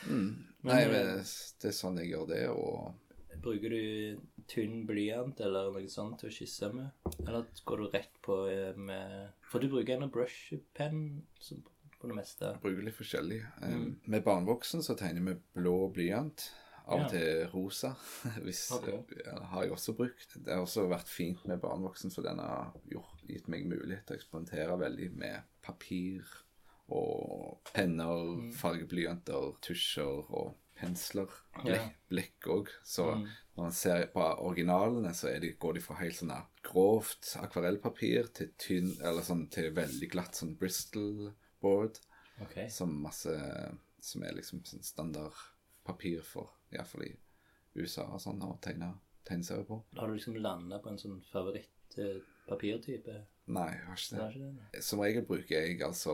Mm. 0.08 0.46
Nei, 0.64 0.84
men 0.88 1.08
det 1.24 1.70
er 1.70 1.76
sånn 1.76 1.98
jeg 2.00 2.12
gjør 2.14 2.28
det, 2.30 2.44
og 2.50 2.94
Bruker 3.44 3.74
du 3.74 4.20
tynn 4.48 4.86
blyant 4.88 5.40
eller 5.44 5.72
noe 5.74 5.88
sånt 5.92 6.20
til 6.22 6.30
å 6.30 6.34
kysse 6.36 6.70
med? 6.72 6.92
Eller 7.26 7.48
går 7.68 7.82
du 7.82 7.88
rett 7.92 8.14
på 8.24 8.38
eh, 8.48 8.78
med 8.78 9.34
For 9.50 9.60
du 9.60 9.68
bruker 9.74 9.98
en 9.98 10.12
brushpenn 10.14 10.62
pen 10.78 11.00
på 12.00 12.08
det 12.08 12.16
meste. 12.16 12.54
bruker 12.64 12.86
litt 12.86 12.96
forskjellig. 12.96 13.42
Mm. 13.62 13.90
med 14.06 14.24
barnevoksen 14.24 14.84
så 14.86 14.96
tegner 15.00 15.22
med 15.22 15.42
blå 15.58 15.90
blyant. 15.96 16.52
Av 16.86 17.00
Ja. 17.00 17.06
og 17.06 17.12
til 17.12 17.46
rosa. 17.54 17.94
Hvis, 18.44 18.66
okay. 18.76 18.98
ja, 19.26 19.38
har 19.54 19.64
jeg 19.64 19.72
også 19.72 19.94
brukt. 19.96 20.34
Det 20.36 20.52
har 20.54 20.62
også 20.66 20.84
vært 20.92 21.08
fint 21.08 21.44
med 21.48 21.62
barnevoksen, 21.64 22.12
for 22.12 22.22
den 22.28 22.40
har 22.44 22.74
gjort, 22.92 23.22
gitt 23.28 23.48
meg 23.48 23.64
mulighet 23.72 24.04
til 24.06 24.16
å 24.18 24.20
eksperimentere 24.20 24.76
veldig 24.80 25.12
med 25.16 25.44
papir 25.64 26.28
og 26.90 27.62
penner, 27.74 28.36
Mm. 28.36 28.54
fargeblyanter, 28.54 29.56
tusjer 29.62 30.32
og 30.34 30.56
pensler. 30.76 31.28
Blekk, 32.10 32.40
òg. 32.48 32.68
Så 32.84 33.16
Mm. 33.16 33.28
når 33.58 33.64
man 33.64 33.72
ser 33.72 34.08
på 34.08 34.20
originalene, 34.40 35.14
så 35.14 35.40
de, 35.40 35.54
går 35.54 35.74
de 35.76 35.80
fra 35.82 35.96
helt 35.96 36.16
sånn 36.16 36.46
grovt 36.64 37.36
akvarellpapir 37.38 38.34
til 38.34 38.52
tynn, 38.58 38.98
eller 39.02 39.22
sånn 39.22 39.50
til 39.50 39.72
veldig 39.72 40.10
glatt 40.12 40.34
sånn 40.36 40.58
Bristol 40.58 41.34
board 41.62 42.00
Okay. 42.42 42.68
som 42.70 42.90
masse 43.02 43.78
Som 44.02 44.24
er 44.24 44.34
liksom 44.34 44.62
sånn 44.66 44.84
standardpapir 44.84 46.22
for 46.24 46.50
Iallfall 46.74 47.04
i 47.04 47.16
USA 47.76 48.04
og 48.04 48.20
sånn 48.20 48.42
å 48.42 48.60
tegne 48.60 48.94
tegneserier 49.28 49.68
på. 49.68 49.80
Har 49.98 50.08
du 50.08 50.18
liksom 50.18 50.38
landa 50.42 50.80
på 50.84 50.92
en 50.92 51.00
sånn 51.02 51.20
favoritt-papirtype? 51.32 53.18
Nei, 53.54 53.70
jeg 53.74 53.88
har 53.88 54.00
ikke 54.00 54.16
Det 54.16 54.22
er 54.24 54.38
ikke 54.38 54.52
det? 54.72 54.84
Som 54.88 55.04
regel 55.04 55.26
bruker 55.28 55.58
jeg 55.58 55.82
altså 55.84 56.14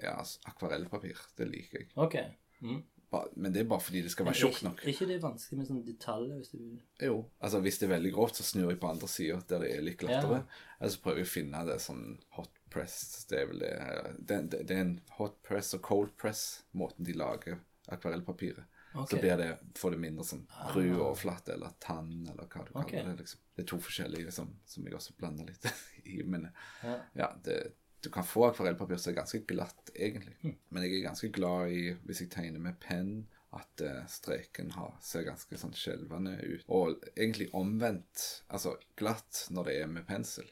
ja, 0.00 0.16
akvarellpapir. 0.48 1.20
Det 1.36 1.48
liker 1.50 1.82
jeg. 1.82 1.92
Ok. 2.00 2.16
Mm. 2.64 2.80
Men 3.10 3.52
det 3.52 3.64
er 3.64 3.68
bare 3.70 3.82
fordi 3.82 4.04
det 4.04 4.12
skal 4.12 4.28
være 4.28 4.38
tjukt 4.38 4.62
nok. 4.62 4.82
Er 4.84 4.92
ikke 4.92 5.08
det 5.10 5.18
vanskelig 5.22 5.58
med 5.58 5.68
sånne 5.68 5.86
detaljer 5.86 6.36
hvis 6.38 6.52
du 6.52 6.58
vil 6.60 7.08
Jo. 7.08 7.16
Altså 7.42 7.60
Hvis 7.64 7.80
det 7.80 7.88
er 7.88 7.94
veldig 7.96 8.12
grovt, 8.14 8.38
så 8.38 8.46
snur 8.46 8.70
jeg 8.70 8.80
på 8.80 8.90
andre 8.90 9.08
sida 9.10 9.40
der 9.50 9.64
det 9.64 9.70
er 9.74 9.82
litt 9.82 9.98
glattere. 9.98 10.44
Eller 10.78 10.94
så 10.94 11.02
prøver 11.02 11.24
jeg 11.24 11.28
å 11.28 11.32
finne 11.32 11.64
det 11.66 11.78
sånn 11.82 12.04
hot 12.38 12.60
press. 12.70 13.26
Det 13.30 13.40
er 13.40 13.50
vel 13.50 13.64
det 13.64 13.72
Det, 14.18 14.38
det, 14.52 14.62
det 14.68 14.76
er 14.76 14.84
en 14.84 14.98
hot 15.18 15.40
press 15.46 15.74
og 15.74 15.82
cold 15.82 16.14
press, 16.20 16.44
måten 16.70 17.08
de 17.08 17.16
lager 17.18 17.58
akvarellpapiret. 17.90 18.62
Ok. 18.94 19.10
Så 19.10 19.18
blir 19.22 19.36
det, 19.38 19.50
får 19.78 19.94
det 19.94 19.98
mindre 20.02 20.24
sånn 20.26 20.46
ru 20.74 20.86
og 21.04 21.18
flatt 21.20 21.48
eller 21.52 21.74
tann, 21.78 22.24
eller 22.26 22.48
hva 22.50 22.64
du 22.66 22.72
kaller 22.74 23.12
det. 23.12 23.18
liksom. 23.20 23.40
Det 23.54 23.62
er 23.62 23.68
to 23.70 23.78
forskjellige 23.84 24.32
som, 24.34 24.48
som 24.66 24.86
jeg 24.88 24.96
også 24.98 25.14
blander 25.18 25.46
litt 25.46 25.68
i. 26.04 26.22
Men 26.26 26.48
Ja. 26.82 26.96
ja, 27.14 27.28
det, 27.44 27.58
du 28.00 28.10
kan 28.10 28.24
få 28.24 28.48
akvarellpapir 28.48 28.96
som 28.98 29.12
er 29.12 29.20
ganske 29.20 29.42
glatt, 29.46 29.92
egentlig. 29.94 30.34
Mm. 30.42 30.56
Men 30.68 30.82
jeg 30.86 30.96
er 30.98 31.06
ganske 31.10 31.28
glad 31.36 31.74
i, 31.76 31.82
hvis 32.08 32.24
jeg 32.24 32.32
tegner 32.34 32.62
med 32.64 32.80
penn, 32.82 33.28
at 33.52 33.82
eh, 33.82 34.02
streken 34.06 34.70
har, 34.76 34.94
ser 35.02 35.24
ganske 35.26 35.58
sånn 35.58 35.74
skjelvende 35.74 36.36
ut. 36.42 36.64
Og 36.70 37.02
egentlig 37.16 37.48
omvendt. 37.58 38.44
Altså 38.48 38.76
glatt 38.98 39.44
når 39.50 39.66
det 39.70 39.74
er 39.82 39.90
med 39.90 40.06
pensel. 40.06 40.46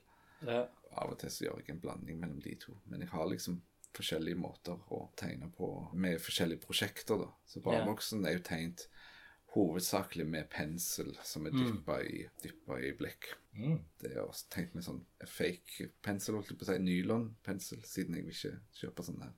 Ja. 0.47 0.65
Av 0.99 1.13
og 1.13 1.19
til 1.21 1.31
så 1.31 1.45
gjør 1.47 1.61
jeg 1.63 1.77
en 1.77 1.83
blanding 1.83 2.19
mellom 2.19 2.41
de 2.43 2.57
to. 2.59 2.75
Men 2.91 3.05
jeg 3.05 3.13
har 3.13 3.29
liksom 3.31 3.61
forskjellige 3.99 4.39
måter 4.39 4.79
å 4.95 5.05
tegne 5.19 5.51
på 5.55 5.69
med 5.99 6.21
forskjellige 6.23 6.65
prosjekter, 6.65 7.21
da. 7.21 7.29
Så 7.51 7.63
barboksen 7.65 8.27
er 8.27 8.39
jo 8.39 8.45
tegnet 8.47 8.89
hovedsakelig 9.55 10.27
med 10.29 10.49
pensel 10.53 11.15
som 11.25 11.47
er 11.49 11.57
dyppa 11.57 11.99
i, 12.05 12.23
i 12.85 12.93
blekk. 12.99 13.31
Mm. 13.57 13.79
Det 14.01 14.13
er 14.13 14.23
også 14.23 14.51
tenkt 14.53 14.77
med 14.77 14.85
sånn 14.87 15.01
fake 15.27 15.89
pensel, 16.05 16.37
holdt 16.37 16.53
jeg 16.53 16.61
på 16.61 16.67
å 16.67 16.71
si, 16.71 16.79
nylonpensel, 16.85 17.83
siden 17.89 18.19
jeg 18.19 18.27
vil 18.29 18.37
ikke 18.37 18.83
kjøpe 18.83 19.07
sånne 19.09 19.31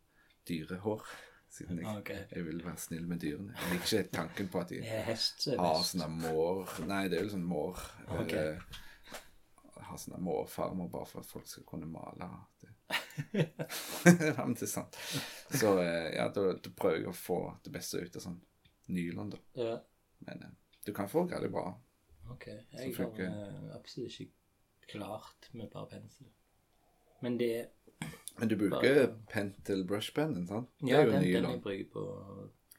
dyrehår. 0.50 1.06
Siden 1.50 1.80
jeg, 1.82 1.86
okay. 1.98 2.26
jeg 2.30 2.46
vil 2.46 2.60
være 2.62 2.78
snill 2.78 3.06
med 3.10 3.22
dyrene. 3.22 3.54
Jeg 3.58 3.72
liker 3.72 3.88
ikke 4.04 4.14
tanken 4.14 4.50
på 4.52 4.60
at 4.60 4.70
de 4.70 4.82
hest 5.08 5.48
har 5.58 5.80
sånne 5.86 6.06
mår 6.20 6.76
Nei, 6.86 7.00
det 7.10 7.18
er 7.18 7.26
jo 7.26 7.32
sånn 7.32 7.48
mår 7.50 7.80
Okay. 8.20 8.52
eh, 8.54 8.78
Har 9.88 9.98
sånne 9.98 10.20
mårfarmer 10.22 10.90
bare 10.92 11.08
for 11.10 11.24
at 11.24 11.30
folk 11.30 11.48
skal 11.50 11.66
kunne 11.66 11.88
male. 11.90 12.28
Det. 12.62 12.70
ja, 13.34 14.44
men 14.46 14.54
det 14.54 14.66
er 14.66 14.70
sant. 14.70 14.96
Så 15.50 15.74
eh, 15.82 16.08
ja, 16.16 16.28
da, 16.34 16.46
da 16.58 16.72
prøver 16.76 17.02
jeg 17.04 17.10
å 17.12 17.16
få 17.16 17.38
det 17.64 17.72
beste 17.74 18.00
ut 18.02 18.16
av 18.18 18.24
sånn 18.24 18.40
nylon, 18.90 19.30
da. 19.34 19.40
Ja. 19.60 19.76
Men 20.26 20.42
eh, 20.46 20.54
du 20.86 20.92
kan 20.96 21.08
få 21.10 21.24
veldig 21.30 21.50
bra. 21.54 21.66
Ok. 22.32 22.46
Jeg 22.48 22.94
har 22.96 23.22
eh, 23.26 23.70
absolutt 23.76 24.20
ikke 24.24 24.94
klart 24.96 25.50
med 25.52 25.70
bare 25.72 25.90
pensel. 25.96 26.26
Men 27.20 27.38
det 27.38 27.52
Men 28.40 28.48
du 28.48 28.56
bruker 28.56 28.80
Bare- 28.80 29.08
pentel 29.28 29.82
brushpennen, 29.84 30.46
sant? 30.48 30.70
Det 30.80 30.88
Ja, 30.88 31.02
er 31.02 31.06
jo 31.10 31.12
den, 31.12 31.26
den 31.44 31.74
jeg 31.74 31.90
på 31.92 32.04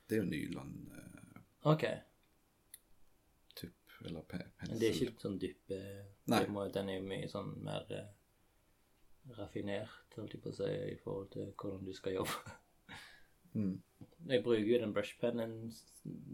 Det 0.09 0.17
er 0.17 0.23
jo 0.23 0.29
nylon 0.31 0.71
Uh... 0.91 1.41
OK. 1.71 1.83
tupp 3.55 4.05
eller 4.05 4.21
pensel. 4.25 4.67
Men 4.71 4.79
det 4.81 4.87
er 4.89 4.95
ikke 5.05 5.21
sånn 5.21 5.37
dyppe 5.41 5.77
Nei. 6.31 6.39
Den 6.73 6.89
er 6.89 6.97
jo 6.97 7.03
mye 7.05 7.27
sånn 7.29 7.51
mer 7.65 7.85
eh, 7.93 8.07
raffinert, 9.37 10.15
holdt 10.15 10.33
jeg 10.35 10.41
på 10.43 10.49
å 10.51 10.57
si, 10.57 10.69
i 10.91 10.97
forhold 11.03 11.29
til 11.33 11.51
hvordan 11.55 11.85
du 11.87 11.93
skal 11.97 12.19
jobbe. 12.21 12.57
Mm. 13.53 13.81
Jeg 14.31 14.43
bruker 14.45 14.63
jo 14.63 14.77
den 14.79 14.93
brushpennen 14.95 15.73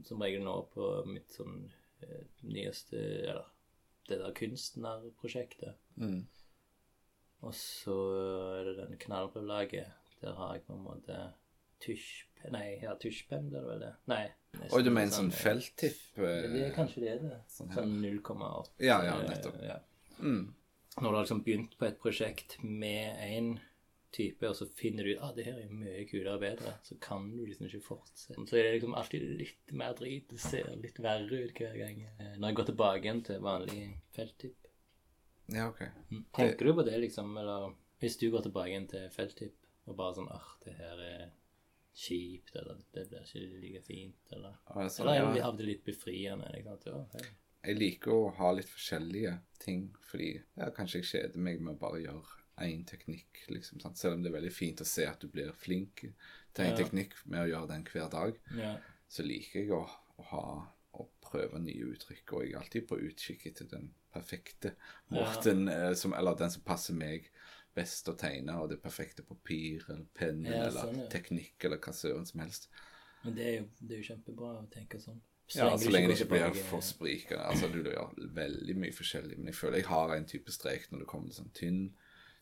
som 0.06 0.20
regel 0.22 0.44
nå 0.46 0.52
på 0.70 0.90
mitt 1.10 1.32
sånn 1.34 1.64
eh, 2.06 2.28
nyeste 2.46 3.00
Eller 3.32 3.48
det 4.06 4.20
der 4.22 4.36
kunstnerprosjektet. 4.38 5.80
Mm. 5.96 6.28
Og 7.42 7.56
så 7.58 7.96
er 8.60 8.70
det 8.70 8.76
den 8.84 9.00
knallbrødlaget. 9.02 9.90
Der 10.22 10.38
har 10.38 10.54
jeg 10.60 10.64
på 10.68 10.78
en 10.78 10.86
måte 10.86 11.18
tusjpenn 11.82 12.54
Nei, 12.54 12.68
ja, 12.84 12.94
tusjpenn 13.02 13.50
blir 13.50 13.66
det 13.66 13.72
vel 13.72 13.82
det? 13.88 13.92
Nei. 14.14 14.22
Oi, 14.70 14.84
du 14.86 14.92
mener 14.94 15.10
nesten 15.10 15.32
sånn 15.32 15.34
felttipp? 15.42 16.00
eh, 16.22 16.46
Det 16.54 16.64
er 16.68 16.78
kanskje 16.78 17.02
det 17.02 17.12
er 17.16 17.26
det. 17.26 17.40
sånn. 17.50 17.74
Sånn 17.74 17.98
0,8. 18.06 18.78
Ja, 18.86 19.02
ja, 19.10 19.18
eh, 19.24 19.28
nettopp. 19.34 19.58
Ja. 19.66 19.80
Mm. 20.22 20.54
Når 20.98 21.10
du 21.12 21.16
har 21.16 21.24
liksom 21.26 21.44
begynt 21.46 21.78
på 21.78 21.86
et 21.86 22.00
prosjekt 22.02 22.58
med 22.64 23.20
én 23.22 23.52
type, 24.16 24.48
og 24.50 24.56
så 24.56 24.66
finner 24.74 25.04
du 25.06 25.12
ut 25.14 25.20
ah, 25.22 25.34
det 25.36 25.46
her 25.46 25.58
er 25.62 25.70
mye 25.70 26.06
kulere 26.10 26.38
og 26.38 26.42
bedre, 26.42 26.74
så 26.84 26.96
kan 27.04 27.28
du 27.36 27.44
liksom 27.46 27.68
ikke 27.68 27.84
fortsette. 27.86 28.46
Så 28.50 28.58
er 28.58 28.64
det 28.64 28.78
liksom 28.78 28.96
alltid 28.98 29.26
litt 29.44 29.74
mer 29.78 29.94
drit. 30.00 30.30
Det 30.32 30.40
ser 30.42 30.72
litt 30.82 30.98
verre 31.04 31.44
ut 31.44 31.60
hver 31.60 31.76
gang. 31.78 32.02
eh, 32.20 32.38
Når 32.38 32.50
jeg 32.50 32.56
går 32.62 32.70
tilbake 32.72 33.04
igjen 33.06 33.24
til 33.28 33.44
vanlig 33.46 33.84
felttipp. 34.16 34.72
Ja, 35.54 35.68
ok. 35.70 35.84
Tenker 36.36 36.66
du 36.66 36.74
på 36.74 36.84
det, 36.88 36.98
liksom? 37.04 37.36
Eller 37.38 37.74
hvis 38.02 38.18
du 38.18 38.30
går 38.32 38.48
tilbake 38.48 38.74
igjen 38.74 38.88
til 38.92 39.10
felttipp 39.14 39.56
og 39.88 39.96
bare 40.00 40.16
sånn 40.18 40.32
ah, 40.34 40.48
det 40.66 40.74
her 40.80 41.04
er 41.04 41.28
kjipt, 41.98 42.56
eller 42.56 42.82
det 42.94 43.08
blir 43.10 43.24
ikke 43.26 43.62
like 43.62 43.82
fint, 43.86 44.34
eller 44.36 44.58
Altså, 44.66 45.04
Eller 45.04 45.38
er 45.42 45.52
det 45.58 45.66
litt 45.66 45.86
befriende? 45.86 46.50
Liksom, 46.54 46.80
til, 46.84 46.94
oh, 46.94 47.06
hei. 47.14 47.30
Jeg 47.66 47.78
liker 47.78 48.14
å 48.14 48.30
ha 48.38 48.52
litt 48.56 48.70
forskjellige 48.70 49.38
ting, 49.60 49.88
fordi 50.08 50.34
ja, 50.56 50.70
kanskje 50.76 51.02
jeg 51.02 51.10
kjeder 51.12 51.42
meg 51.44 51.62
med 51.62 51.76
å 51.76 51.80
bare 51.82 52.04
gjøre 52.04 52.44
én 52.66 52.86
teknikk, 52.90 53.44
liksom. 53.54 53.82
Sant? 53.82 53.98
Selv 53.98 54.16
om 54.18 54.24
det 54.24 54.32
er 54.32 54.38
veldig 54.40 54.54
fint 54.54 54.82
å 54.82 54.88
se 54.88 55.06
at 55.06 55.20
du 55.22 55.28
blir 55.30 55.52
flink 55.54 56.06
til 56.54 56.66
en 56.66 56.72
Ja. 56.72 56.78
teknikk 56.78 57.14
med 57.26 57.44
å 57.44 57.50
gjøre 57.52 57.68
den 57.74 57.84
hver 57.86 58.10
dag, 58.10 58.40
Ja. 58.56 58.78
så 59.10 59.24
liker 59.26 59.60
jeg 59.62 59.72
å, 59.72 59.84
å 60.18 60.24
ha 60.32 60.74
å 60.94 61.08
prøve 61.22 61.60
nye 61.60 61.86
uttrykk, 61.94 62.34
og 62.34 62.44
jeg 62.44 62.54
er 62.54 62.60
alltid 62.62 62.88
på 62.88 62.98
utkikk 62.98 63.46
etter 63.48 63.66
den 63.70 63.94
perfekte 64.14 64.76
måten, 65.12 65.68
ja. 65.68 65.94
som, 65.94 66.14
eller 66.14 66.36
den 66.36 66.50
som 66.50 66.64
passer 66.64 66.94
meg 66.98 67.30
best 67.76 68.08
å 68.10 68.16
tegne, 68.18 68.56
og 68.58 68.70
det 68.70 68.82
perfekte 68.82 69.22
papir, 69.24 69.84
eller 69.90 70.06
penn, 70.18 70.46
eller 70.46 70.72
sånn, 70.72 71.04
teknikk, 71.14 71.64
eller 71.66 71.78
hva 71.78 71.94
søren 71.94 72.26
som 72.26 72.40
helst. 72.42 72.70
Men 73.24 73.36
det 73.36 73.46
er, 73.46 73.56
jo, 73.60 73.68
det 73.82 73.94
er 73.98 74.02
jo 74.02 74.08
kjempebra 74.16 74.54
å 74.64 74.70
tenke 74.74 75.00
sånn. 75.04 75.22
Ja, 75.56 75.78
så 75.80 75.92
lenge 75.92 76.12
det 76.12 76.18
ikke 76.20 76.34
blir 76.34 76.58
for 76.68 76.84
sprikende. 76.84 77.46
Altså, 77.48 77.70
du 77.72 77.80
gjør 77.86 78.12
veldig 78.36 78.76
mye 78.82 78.96
forskjellig, 78.96 79.38
men 79.40 79.52
jeg 79.52 79.56
føler 79.56 79.82
jeg 79.82 79.88
har 79.88 80.14
en 80.16 80.28
type 80.28 80.52
strek 80.52 80.90
når 80.92 81.04
det 81.04 81.08
kommer 81.12 81.32
til 81.32 81.40
sånn 81.40 81.54
tynn, 81.56 81.86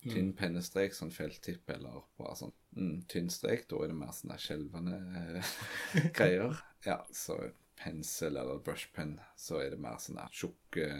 tynn 0.06 0.32
pennestrek, 0.38 0.94
sånn 0.94 1.14
felttipp, 1.14 1.70
eller 1.70 2.02
bare 2.18 2.34
sånn 2.40 2.54
mm, 2.78 2.96
tynn 3.12 3.30
strek. 3.30 3.68
Da 3.70 3.78
er 3.84 3.92
det 3.92 3.98
mer 4.00 4.10
sånn 4.16 4.34
skjelvende 4.42 4.98
eh, 5.22 5.54
greier. 6.18 6.58
Ja, 6.86 6.98
så 7.14 7.38
pensel 7.78 8.40
eller 8.40 8.62
brushpenn, 8.64 9.16
så 9.38 9.60
er 9.62 9.74
det 9.74 9.80
mer 9.82 10.02
sånn 10.02 10.20
tjukke, 10.34 10.90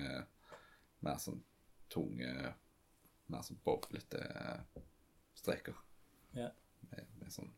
mer 1.07 1.21
sånn 1.23 1.42
tunge, 1.92 2.55
mer 3.33 3.47
sånn 3.47 3.62
boblete 3.66 4.23
streker. 5.35 5.79
Ja. 6.37 6.53
Med, 6.90 7.14
med 7.19 7.33
sånn 7.35 7.51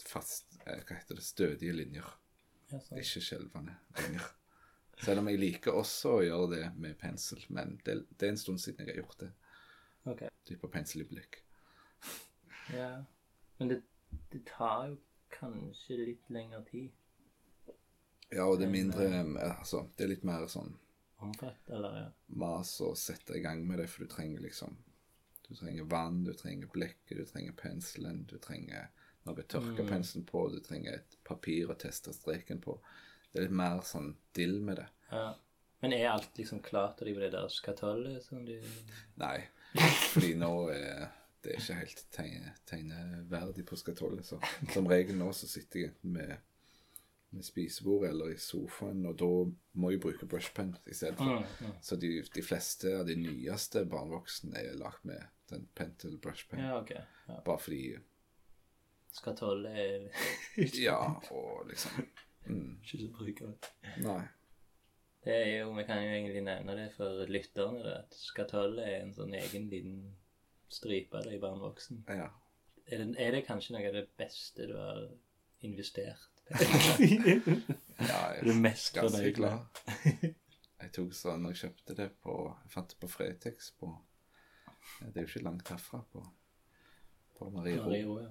fast, 0.00 0.58
eh, 0.64 0.80
hva 0.84 0.96
heter 0.96 1.18
det, 1.18 1.24
stødige 1.24 1.76
linjer. 1.76 2.06
Ikke 2.72 3.22
skjelvende 3.24 3.76
lenger. 3.98 4.30
Selv 5.00 5.22
om 5.22 5.30
jeg 5.30 5.40
liker 5.40 5.76
også 5.80 6.16
å 6.18 6.24
gjøre 6.24 6.48
det 6.54 6.64
med 6.76 6.98
pensel, 7.00 7.40
men 7.48 7.78
det, 7.86 8.02
det 8.20 8.26
er 8.26 8.34
en 8.34 8.40
stund 8.40 8.60
siden 8.60 8.84
jeg 8.84 8.92
har 8.94 9.00
gjort 9.00 9.22
det. 9.22 9.30
Ok. 10.12 10.26
Type 10.48 10.68
pensel 10.72 11.04
i 11.04 11.08
blikk. 11.08 11.40
Ja. 12.74 12.90
Men 13.58 13.72
det, 13.72 13.80
det 14.32 14.42
tar 14.48 14.90
jo 14.90 14.98
kanskje 15.32 15.98
litt 16.04 16.28
lengre 16.32 16.62
tid. 16.68 16.90
Ja, 18.30 18.44
og 18.46 18.60
det 18.60 18.68
er 18.68 18.72
mindre 18.72 19.08
eh, 19.08 19.58
Altså, 19.58 19.88
det 19.96 20.04
er 20.04 20.12
litt 20.12 20.26
mer 20.26 20.46
sånn 20.50 20.70
Omfatt, 21.20 21.66
eller 21.68 21.96
ja. 21.98 22.04
mas 22.40 22.70
å 22.80 22.92
sette 22.96 23.34
i 23.36 23.42
gang 23.44 23.64
med 23.66 23.82
det, 23.82 23.88
for 23.90 24.06
du 24.06 24.12
trenger 24.12 24.40
liksom 24.44 24.76
Du 25.48 25.50
trenger 25.58 25.88
vann, 25.90 26.22
du 26.24 26.30
trenger 26.38 26.70
blekket, 26.72 27.18
du 27.18 27.26
trenger 27.26 27.56
penselen, 27.58 28.22
du 28.30 28.36
trenger 28.38 28.88
noe 29.28 29.42
tørka 29.44 29.84
penselen 29.88 30.24
på, 30.28 30.46
du 30.52 30.60
trenger 30.64 30.98
et 31.00 31.16
papir 31.26 31.70
å 31.70 31.76
teste 31.78 32.12
streken 32.16 32.60
på. 32.64 32.78
Det 33.30 33.38
er 33.40 33.46
litt 33.48 33.56
mer 33.60 33.80
sånn 33.86 34.14
dill 34.36 34.60
med 34.64 34.82
det. 34.82 34.88
ja. 35.12 35.30
Men 35.80 35.94
er 35.96 36.10
alt 36.10 36.36
liksom 36.36 36.58
klart 36.60 36.98
til 36.98 37.08
de 37.08 37.14
blir 37.16 37.30
der 37.32 37.46
skatollet 37.48 38.20
som 38.20 38.42
du 38.44 38.52
Nei, 39.16 39.46
fordi 40.12 40.34
nå 40.36 40.50
er 40.74 41.06
det 41.40 41.54
er 41.54 41.62
ikke 41.62 41.76
helt 41.78 42.02
tegne, 42.12 42.50
tegneverdig 42.68 43.64
på 43.64 43.78
skatollet. 43.80 44.26
Så 44.28 44.36
som 44.74 44.84
regel 44.90 45.16
nå 45.16 45.30
så 45.32 45.48
sitter 45.48 45.80
jeg 45.80 45.88
enten 45.94 46.12
med, 46.18 46.34
med 47.32 47.46
spisebordet 47.46 48.10
eller 48.10 48.34
i 48.34 48.36
sofaen, 48.36 49.06
og 49.08 49.16
da 49.22 49.30
må 49.80 49.94
jeg 49.94 50.02
bruke 50.04 50.28
brushpen 50.28 50.74
i 50.84 50.92
stedet 50.98 51.16
for. 51.16 51.40
Mm, 51.64 51.72
Så 51.80 51.96
de, 51.96 52.10
de 52.34 52.44
fleste 52.44 52.92
av 52.98 53.06
de 53.08 53.16
nyeste 53.16 53.86
barnevoksne 53.88 54.60
er 54.60 54.76
lagt 54.76 55.08
med 55.08 55.24
den 55.48 55.64
pentel 55.74 56.18
brushpen. 56.20 56.60
Ja, 56.60 56.76
okay. 56.82 57.06
Ja. 57.24 57.40
Bare 57.46 57.58
fordi 57.58 57.82
Skatollet 59.12 59.78
er 59.78 60.04
Ja, 60.86 60.98
og 61.30 61.66
liksom 61.68 62.04
mm, 62.46 62.78
ikke 62.82 63.00
så 63.00 63.08
brukbart. 63.16 63.70
Nei. 64.04 64.20
Det 65.24 65.34
er 65.36 65.48
jo, 65.58 65.72
Vi 65.76 65.84
kan 65.84 66.02
jo 66.02 66.12
egentlig 66.14 66.42
nevne 66.46 66.76
det 66.78 66.88
for 66.96 67.24
lytterne, 67.28 67.82
det, 67.84 67.96
at 68.04 68.16
skatollet 68.16 68.86
er 68.86 69.00
en 69.02 69.14
sånn 69.14 69.34
egen 69.36 69.68
liten 69.72 69.98
stripe 70.70 71.20
i 71.28 71.40
Barn 71.42 71.60
voksen. 71.60 72.04
Ja. 72.08 72.30
Er 72.86 73.02
det, 73.02 73.14
er 73.18 73.34
det 73.36 73.44
kanskje 73.46 73.76
noe 73.76 73.88
av 73.90 73.98
det 73.98 74.06
beste 74.18 74.66
du 74.70 74.76
har 74.78 75.02
investert? 75.66 76.28
ja 78.10 78.20
Er 78.34 78.42
det 78.42 78.56
mest 78.58 78.94
ganske 78.96 79.30
glad. 79.36 79.68
Jeg 80.80 80.92
tok 80.96 81.12
sånn 81.14 81.44
når 81.44 81.52
jeg 81.52 81.60
kjøpte 81.60 81.94
det 81.98 82.08
på 82.24 82.32
Jeg 82.48 82.72
fant 82.72 82.90
det 82.90 82.98
på 82.98 83.10
Fretex 83.12 83.68
på 83.78 83.92
Det 85.04 85.12
er 85.12 85.26
jo 85.26 85.28
ikke 85.28 85.44
langt 85.44 85.70
herfra. 85.70 86.00
På, 86.10 86.24
på 87.40 87.50
Marie. 87.54 87.80
Marie 87.82 88.04
ja. 88.04 88.30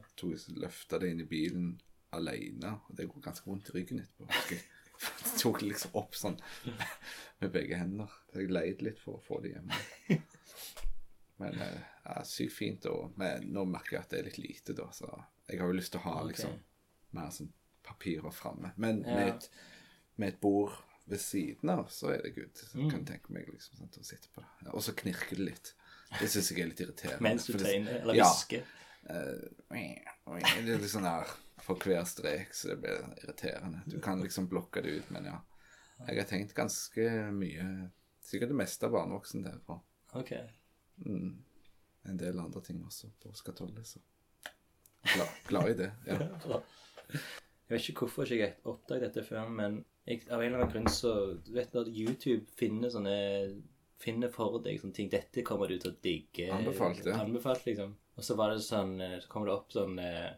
Løfta 0.63 0.99
det 1.01 1.13
inn 1.13 1.23
i 1.25 1.29
bilen 1.29 1.69
alene, 2.15 2.75
og 2.87 2.95
det 2.97 3.07
går 3.09 3.25
ganske 3.29 3.49
vondt 3.49 3.69
i 3.71 3.77
ryggen 3.79 4.01
etterpå. 4.03 4.29
jeg. 4.49 4.61
Tok 5.39 5.61
det 5.61 5.69
liksom 5.69 5.93
opp 5.99 6.17
sånn 6.17 6.35
med 7.39 7.51
begge 7.53 7.77
hender. 7.79 8.11
Jeg 8.35 8.49
leide 8.51 8.83
litt 8.89 8.99
for 8.99 9.19
å 9.19 9.23
få 9.23 9.39
det 9.43 9.53
hjemme. 9.53 9.77
Men 11.39 11.61
eh, 11.63 11.77
er 12.03 12.25
sykt 12.27 12.55
fint. 12.57 12.87
Og, 12.91 13.13
men 13.19 13.47
nå 13.53 13.63
merker 13.69 13.95
jeg 13.97 14.03
at 14.03 14.11
det 14.13 14.19
er 14.19 14.27
litt 14.27 14.41
lite, 14.43 14.75
da. 14.75 14.89
Så 14.95 15.07
jeg 15.47 15.61
har 15.61 15.71
jo 15.71 15.77
lyst 15.77 15.93
til 15.95 16.01
å 16.01 16.07
ha 16.09 16.17
liksom 16.27 16.51
okay. 16.51 16.65
mer 17.15 17.31
sånn 17.35 17.51
papirer 17.87 18.35
framme. 18.35 18.73
Men 18.75 19.03
Ja. 19.05 19.15
med, 19.15 19.27
et, 19.35 19.49
med 20.19 20.33
et 20.33 20.41
bord 20.43 20.75
ved 21.09 21.21
siden 21.23 21.71
av, 21.73 21.87
så 21.89 22.11
er 22.13 22.21
det 22.25 22.35
good. 22.35 22.51
Så 22.59 22.77
Mm. 22.77 22.89
jeg 22.91 23.05
tenke 23.07 23.33
meg 23.33 23.47
liksom 23.49 23.79
sånn, 23.79 23.89
å 23.89 24.05
sitte 24.05 24.27
på 24.35 24.43
det. 24.43 24.73
Og 24.73 24.83
så 24.83 24.93
knirker 24.93 25.39
det 25.39 25.45
litt. 25.47 25.73
Det 26.19 26.27
syns 26.29 26.51
jeg 26.51 26.59
er 26.59 26.69
litt 26.73 26.83
irriterende. 26.83 27.21
Mens 27.21 27.45
du 27.47 27.53
for 27.53 27.63
tegner, 27.63 28.01
eller 28.01 28.19
hvisker. 28.19 28.61
Eh, 28.67 28.75
Det 29.07 30.73
er 30.73 30.81
litt 30.81 30.91
sånn 30.91 31.07
her 31.07 31.29
for 31.63 31.79
hver 31.83 32.05
strek, 32.07 32.53
så 32.55 32.73
det 32.73 32.79
blir 32.83 33.05
irriterende. 33.23 33.83
Du 33.89 33.99
kan 34.03 34.21
liksom 34.23 34.49
blokke 34.51 34.83
det 34.85 34.99
ut, 34.99 35.11
men 35.15 35.29
ja. 35.31 35.39
Jeg 36.07 36.21
har 36.21 36.27
tenkt 36.29 36.55
ganske 36.55 37.05
mye 37.35 37.63
Sikkert 38.23 38.51
det 38.51 38.59
meste 38.59 38.85
av 38.85 38.93
barnevoksen 38.93 39.41
derfra. 39.41 39.79
Okay. 40.13 40.43
Ok. 40.43 41.05
mm, 41.07 41.31
en 42.11 42.17
del 42.19 42.39
andre 42.39 42.61
ting 42.61 42.83
også 42.85 43.09
på 43.23 43.31
skatollet, 43.33 43.87
så 43.87 43.99
glad, 45.01 45.31
glad 45.47 45.69
i 45.71 45.77
det. 45.79 45.87
Ja. 46.05 46.19
Jeg 47.69 47.77
vet 47.77 47.89
ikke 47.91 48.05
hvorfor 48.05 48.25
ikke 48.25 48.45
jeg 48.47 48.53
oppdaget 48.65 49.03
dette 49.07 49.23
før, 49.27 49.49
men 49.53 49.75
jeg, 50.09 50.23
av 50.33 50.41
en 50.41 50.47
eller 50.47 50.63
annen 50.63 50.71
grunn 50.73 50.87
så 50.89 51.11
Du 51.45 51.51
vet 51.53 51.75
at 51.77 51.89
YouTube 51.93 52.49
finner 52.57 52.89
sånne 52.89 53.11
Finner 54.01 54.31
for 54.33 54.57
deg 54.65 54.79
sånne 54.81 54.95
ting 54.97 55.11
Dette 55.13 55.43
kommer 55.45 55.69
du 55.69 55.75
til 55.77 55.91
å 55.91 55.97
digge. 56.01 56.47
Anbefalt, 56.55 57.03
ja. 57.05 57.19
Anbefalt, 57.21 57.67
liksom. 57.67 57.93
Og 58.19 58.25
så 58.27 58.35
var 58.35 58.51
det 58.51 58.63
sånn 58.65 58.97
eh, 58.99 59.17
Så 59.23 59.31
kommer 59.31 59.47
det 59.47 59.55
opp 59.55 59.71
sånn 59.71 59.99
eh, 60.03 60.33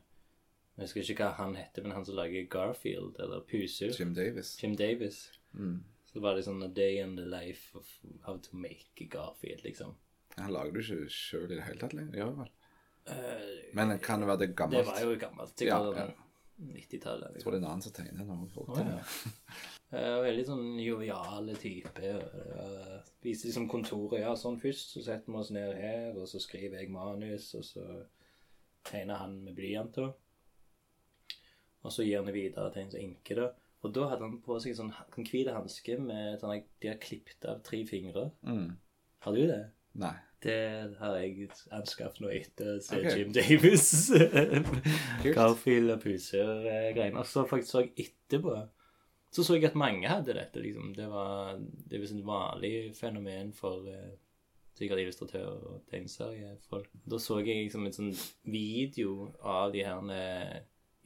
Jeg 0.78 0.84
husker 0.84 1.02
ikke 1.16 1.30
hva 1.32 1.32
han 1.40 1.56
heter, 1.58 1.86
men 1.86 1.96
han 1.98 2.06
som 2.06 2.18
lager 2.20 2.46
Garfield, 2.52 3.18
eller 3.22 3.42
Pusu. 3.50 3.88
Jim 3.90 4.14
Davis. 4.18 4.54
Jim 4.62 4.76
Davis. 4.78 5.24
Mm. 5.58 5.80
Så 6.12 6.22
var 6.24 6.38
det 6.38 6.46
sånn 6.46 6.62
A 6.64 6.70
day 6.70 7.02
in 7.02 7.18
the 7.18 7.26
life 7.26 7.78
of 7.78 7.90
how 8.28 8.38
to 8.46 8.58
make 8.58 9.10
Garfield, 9.12 9.66
liksom. 9.66 9.98
Han 10.38 10.54
lager 10.54 10.78
du 10.78 10.82
ikke 10.84 11.10
sjøl 11.12 11.50
i 11.50 11.58
det 11.58 11.66
hele 11.66 11.82
tatt 11.82 11.98
lenger? 11.98 12.22
Gjør 12.22 12.34
vel? 12.40 12.52
Uh, 13.10 13.62
Men 13.76 13.98
kan 14.00 14.22
det 14.22 14.30
være 14.30 14.44
det 14.46 14.52
gammelt? 14.56 14.86
det 14.86 14.94
var 14.94 15.04
jo 15.04 15.20
gammelt. 15.26 15.54
Ja, 15.66 15.82
Sikkert 15.82 15.98
ja. 15.98 16.08
sånn 16.08 16.76
90-tallet. 16.78 17.36
Jeg 17.36 17.44
tror 17.44 17.56
det 17.56 17.60
er 17.60 17.64
en 17.64 17.70
annen 17.74 17.86
som 17.86 17.96
tegner 17.98 18.28
nå. 18.30 18.40
Folk 18.54 18.76
Å, 18.78 18.84
ja. 18.86 19.00
det. 19.92 20.00
Eh, 20.00 20.18
Veldig 20.26 20.46
sånn 20.48 20.66
joviale 20.82 21.56
type. 21.60 22.16
Uh, 22.56 22.98
viser 23.24 23.50
liksom 23.50 23.70
kontoret. 23.72 24.22
Ja, 24.24 24.34
sånn 24.40 24.60
først, 24.62 24.96
så 24.96 25.04
setter 25.06 25.32
vi 25.32 25.40
oss 25.42 25.54
ned 25.56 25.76
her, 25.78 26.18
og 26.18 26.28
så 26.32 26.42
skriver 26.42 26.82
jeg 26.82 26.94
manus, 26.94 27.52
og 27.60 27.66
så 27.68 27.86
tegner 28.88 29.22
han 29.22 29.38
med 29.46 29.58
blyant, 29.58 30.00
da. 30.00 30.12
Og 31.82 31.94
så 31.94 32.06
gir 32.06 32.20
han 32.20 32.30
det 32.30 32.38
videre 32.38 32.72
til 32.74 32.84
en 32.84 32.92
som 32.94 33.02
inker 33.02 33.42
det. 33.42 33.52
Og 33.82 33.94
da 33.96 34.08
hadde 34.12 34.28
han 34.28 34.42
på 34.46 34.58
seg 34.62 34.76
sånn 34.78 34.92
en 34.94 35.26
hvit 35.26 35.50
hanske 35.50 35.96
med 35.98 36.36
sånn 36.42 36.60
de 36.84 36.92
har 36.92 37.00
klippet 37.02 37.48
av 37.50 37.64
tre 37.66 37.82
fingre. 37.90 38.28
Mm. 38.46 38.76
Har 39.26 39.38
du 39.38 39.42
det? 39.50 39.64
Nei. 40.02 40.14
Det 40.42 40.58
har 40.98 41.18
jeg 41.22 41.50
anskaffet 41.74 42.22
nå 42.24 42.30
etter 42.34 42.76
å 42.76 42.82
se 42.82 42.98
okay. 42.98 43.20
Jim 43.20 43.34
Davis. 43.34 43.90
Garfield 45.36 45.94
og 45.94 46.00
Puser-greiene. 46.02 47.18
Og 47.22 47.28
så 47.30 47.44
faktisk 47.50 47.74
så 47.74 47.84
jeg 47.84 48.08
etterpå 48.08 48.56
Så 49.32 49.44
så 49.48 49.56
jeg 49.56 49.64
at 49.70 49.76
mange 49.80 50.08
hadde 50.12 50.34
dette. 50.36 50.60
liksom. 50.60 50.92
Det 50.96 51.08
var 51.10 51.56
det 51.58 51.96
er 51.96 52.00
visst 52.04 52.16
et 52.18 52.26
vanlig 52.28 52.92
fenomen 52.98 53.54
for 53.56 53.88
eh, 53.88 54.12
sikkert 54.76 55.00
illustratører 55.06 55.62
og 55.72 55.86
tegneseriefolk. 55.92 56.90
Da 57.08 57.18
så 57.22 57.40
jeg 57.40 57.64
liksom 57.66 57.86
en 57.88 57.96
sånn 57.96 58.12
video 58.52 59.30
av 59.42 59.72
de 59.72 59.84
her 59.88 60.12
eh, 60.12 60.58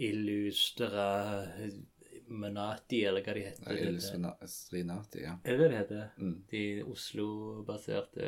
Illustra 0.10 1.06
Menati, 2.28 3.04
eller 3.06 3.22
hva 3.22 3.34
de 3.38 3.42
heter. 3.46 3.78
Illuminati, 3.78 5.20
ja. 5.22 5.36
Er 5.46 5.58
det 5.60 5.68
det 5.70 5.78
heter? 5.78 6.08
Mm. 6.18 6.40
De 6.50 6.62
Oslo-baserte 6.90 8.26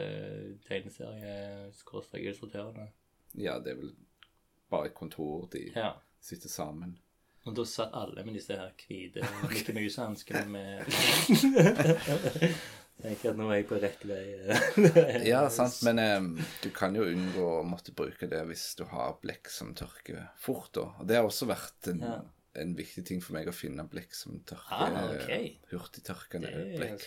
tegneserie-illustratørene. 0.68 2.88
Ja, 3.38 3.58
det 3.60 3.74
er 3.74 3.80
vel 3.82 3.94
bare 4.72 4.90
et 4.92 4.96
kontor 4.98 5.48
de 5.52 5.72
Ja. 5.76 5.94
sitter 6.20 6.50
sammen. 6.50 6.98
Og 7.48 7.54
da 7.56 7.64
satt 7.68 7.94
alle 7.96 8.24
med 8.28 8.36
disse 8.36 8.56
her 8.60 8.74
hvite 8.82 9.24
okay. 9.48 9.74
Mus-hanskene 9.78 10.46
med 10.56 10.84
Tenker 12.98 13.30
at 13.30 13.38
nå 13.38 13.46
er 13.52 13.60
jeg 13.60 13.68
på 13.70 13.78
rett 13.78 14.06
vei. 14.10 14.24
Ja, 15.30 15.44
sant, 15.54 15.76
men 15.86 16.00
eh, 16.02 16.48
du 16.64 16.72
kan 16.74 16.96
jo 16.98 17.04
unngå 17.06 17.44
å 17.60 17.66
måtte 17.68 17.94
bruke 17.94 18.26
det 18.32 18.40
hvis 18.50 18.64
du 18.80 18.88
har 18.90 19.20
blekk 19.22 19.52
som 19.54 19.76
tørker 19.78 20.24
fort, 20.42 20.72
da. 20.74 20.88
Og 20.98 21.06
det 21.10 21.20
har 21.20 21.28
også 21.28 21.46
vært 21.52 21.92
en, 21.94 22.02
Ja. 22.02 22.16
en 22.58 22.74
viktig 22.80 23.04
ting 23.06 23.22
for 23.22 23.38
meg 23.38 23.52
å 23.52 23.54
finne 23.54 23.86
blekk 23.92 24.18
som 24.18 24.40
tørker 24.50 24.98
Ah, 24.98 25.12
okay. 25.14 25.52
hurtigtørkende 25.70 26.50
blekk. 26.74 27.06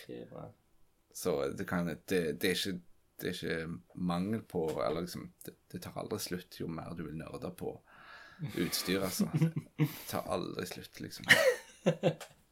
Så 1.11 1.35
det 1.59 1.67
kan 1.67 1.91
det, 1.91 1.99
det, 2.39 2.53
er 2.53 2.55
ikke, 2.55 2.77
det 3.19 3.27
er 3.27 3.35
ikke 3.35 3.99
mangel 3.99 4.45
på 4.47 4.61
Eller 4.79 5.03
liksom 5.03 5.25
det, 5.43 5.57
det 5.73 5.81
tar 5.83 5.97
aldri 5.99 6.21
slutt 6.23 6.55
jo 6.61 6.69
mer 6.71 6.95
du 6.95 7.03
vil 7.03 7.17
nerde 7.19 7.51
på 7.59 7.73
utstyr, 8.57 9.03
altså. 9.05 9.27
Det 9.77 9.87
tar 10.09 10.27
aldri 10.31 10.65
slutt, 10.69 10.99
liksom. 11.03 11.27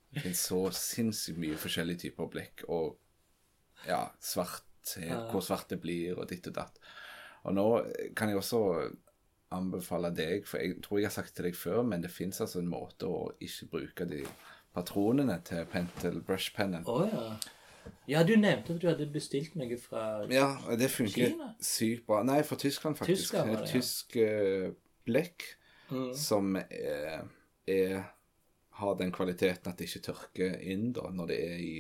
Det 0.09 0.23
finnes 0.23 0.41
så 0.41 0.63
sinnssykt 0.73 1.37
mye 1.41 1.57
forskjellige 1.59 2.07
typer 2.07 2.29
blekk, 2.33 2.65
og 2.69 2.97
ja, 3.87 4.07
svart 4.19 4.65
Hvor 5.29 5.43
svart 5.45 5.69
det 5.69 5.77
blir, 5.83 6.17
og 6.17 6.29
ditt 6.31 6.47
og 6.49 6.55
datt. 6.55 6.79
Og 7.45 7.53
nå 7.53 7.65
kan 8.17 8.31
jeg 8.31 8.39
også 8.39 8.61
anbefale 9.53 10.09
deg, 10.15 10.47
for 10.47 10.61
jeg 10.61 10.79
tror 10.85 10.99
jeg 10.99 11.09
har 11.09 11.13
sagt 11.13 11.35
til 11.35 11.45
deg 11.45 11.57
før, 11.57 11.83
men 11.85 12.01
det 12.01 12.11
fins 12.13 12.41
altså 12.41 12.61
en 12.61 12.71
måte 12.71 13.05
å 13.05 13.29
ikke 13.43 13.67
bruke 13.69 14.07
de 14.09 14.23
patronene 14.73 15.37
til 15.45 15.65
Pentel 15.69 16.21
brushpennen. 16.25 16.85
Oh, 16.89 17.05
ja. 17.05 17.37
Ja, 18.09 18.23
du 18.25 18.35
nevnte 18.37 18.75
at 18.75 18.81
du 18.81 18.87
hadde 18.89 19.05
bestilt 19.09 19.55
noe 19.57 19.77
fra 19.81 20.25
Ja, 20.29 20.51
det 20.77 20.89
funker 20.93 21.33
sykt 21.63 22.05
bra. 22.09 22.21
Nei, 22.25 22.41
fra 22.45 22.57
Tyskland, 22.59 22.97
faktisk. 22.97 23.29
Tyskland 23.29 23.53
det, 23.53 23.59
ja. 23.59 23.69
tysk 23.69 24.17
uh, 24.17 24.67
blekk 25.09 25.45
Mm. 25.89 26.13
som 26.17 26.55
er, 26.59 27.27
er 27.67 28.03
har 28.79 28.95
den 28.95 29.11
kvaliteten 29.11 29.71
at 29.71 29.79
det 29.79 29.89
ikke 29.89 30.05
tørker 30.07 30.53
inn 30.63 30.91
da, 30.95 31.09
når 31.11 31.31
det 31.31 31.37
er 31.43 31.59
i, 31.59 31.75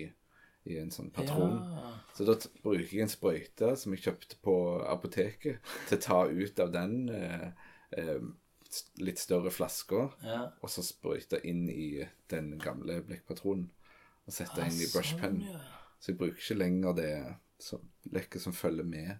i 0.67 0.77
en 0.81 0.91
sånn 0.91 1.11
patron. 1.15 1.55
Ja. 1.55 1.93
Så 2.17 2.27
da 2.27 2.35
bruker 2.63 2.91
jeg 2.91 3.05
en 3.05 3.11
sprøyte 3.13 3.71
som 3.79 3.95
jeg 3.95 4.03
kjøpte 4.03 4.39
på 4.43 4.55
apoteket, 4.83 5.61
til 5.87 5.99
å 5.99 6.03
ta 6.03 6.19
ut 6.27 6.59
av 6.65 6.73
den 6.75 6.97
eh, 7.15 7.47
eh, 7.95 8.19
litt 9.01 9.21
større 9.21 9.51
flaska, 9.53 10.09
ja. 10.25 10.41
og 10.59 10.73
så 10.73 10.83
sprøyte 10.85 11.39
inn 11.47 11.69
i 11.71 12.03
den 12.29 12.51
gamle 12.61 12.99
blekkpatronen. 13.07 13.69
Og 14.27 14.35
sette 14.35 14.61
Ah, 14.61 14.67
inn 14.67 14.77
i 14.83 14.89
brushpennen. 14.91 15.45
sånn, 15.47 15.55
ja. 15.55 15.93
Så 15.99 16.11
jeg 16.11 16.19
bruker 16.19 16.37
ikke 16.37 16.59
lenger 16.59 16.93
det 16.99 17.13
lekket 18.13 18.43
som 18.43 18.53
følger 18.55 18.85
med. 18.87 19.15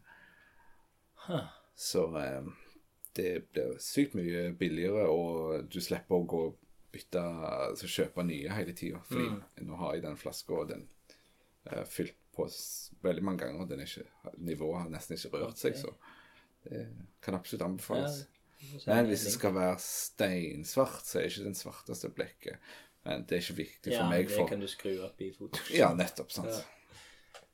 Huh. 1.26 1.48
Så 1.80 2.04
eh, 2.20 2.52
det 3.16 3.52
blir 3.52 3.78
sykt 3.82 4.14
mye 4.16 4.52
billigere, 4.60 5.08
og 5.10 5.66
du 5.72 5.80
slipper 5.82 6.16
å 6.20 6.26
gå 6.30 6.44
bytte, 6.94 7.22
altså 7.22 7.88
kjøpe 7.90 8.24
nye 8.26 8.50
hele 8.50 8.74
tida. 8.74 9.00
Fordi 9.10 9.30
Mm. 9.30 9.44
nå 9.68 9.76
har 9.78 9.94
jeg 9.94 10.04
den 10.04 10.18
flaska, 10.18 10.54
og 10.54 10.70
den 10.70 10.88
er 11.66 11.84
fylt 11.86 12.16
på 12.36 12.48
veldig 13.04 13.24
mange 13.24 13.40
ganger. 13.46 13.66
Den 13.68 13.80
er 13.80 13.86
ikke, 13.86 14.08
nivået 14.38 14.82
har 14.82 14.90
nesten 14.90 15.18
ikke 15.18 15.38
rørt 15.38 15.58
seg, 15.58 15.76
så 15.78 15.94
det 16.64 16.88
kan 17.22 17.34
absolutt 17.36 17.62
anbefales. 17.66 18.26
Ja, 18.86 18.96
Men 18.96 19.06
hvis 19.08 19.24
det 19.24 19.32
skal 19.34 19.54
være 19.56 19.78
steinsvart, 19.80 21.06
så 21.08 21.20
er 21.20 21.30
ikke 21.30 21.44
den 21.46 21.56
svarteste 21.56 22.10
blekket. 22.10 22.58
Men 23.06 23.24
det 23.24 23.38
er 23.38 23.42
ikke 23.42 23.56
viktig 23.62 23.94
for 23.94 24.02
ja, 24.04 24.10
meg. 24.10 24.28
det 24.28 24.48
kan 24.50 24.60
du 24.60 24.68
skru 24.68 24.92
opp 25.06 25.22
i 25.22 25.32
Photoshop. 25.32 25.70
ja, 25.78 25.94
nettopp. 25.96 26.32
sant. 26.32 26.50
Ja. 26.50 26.66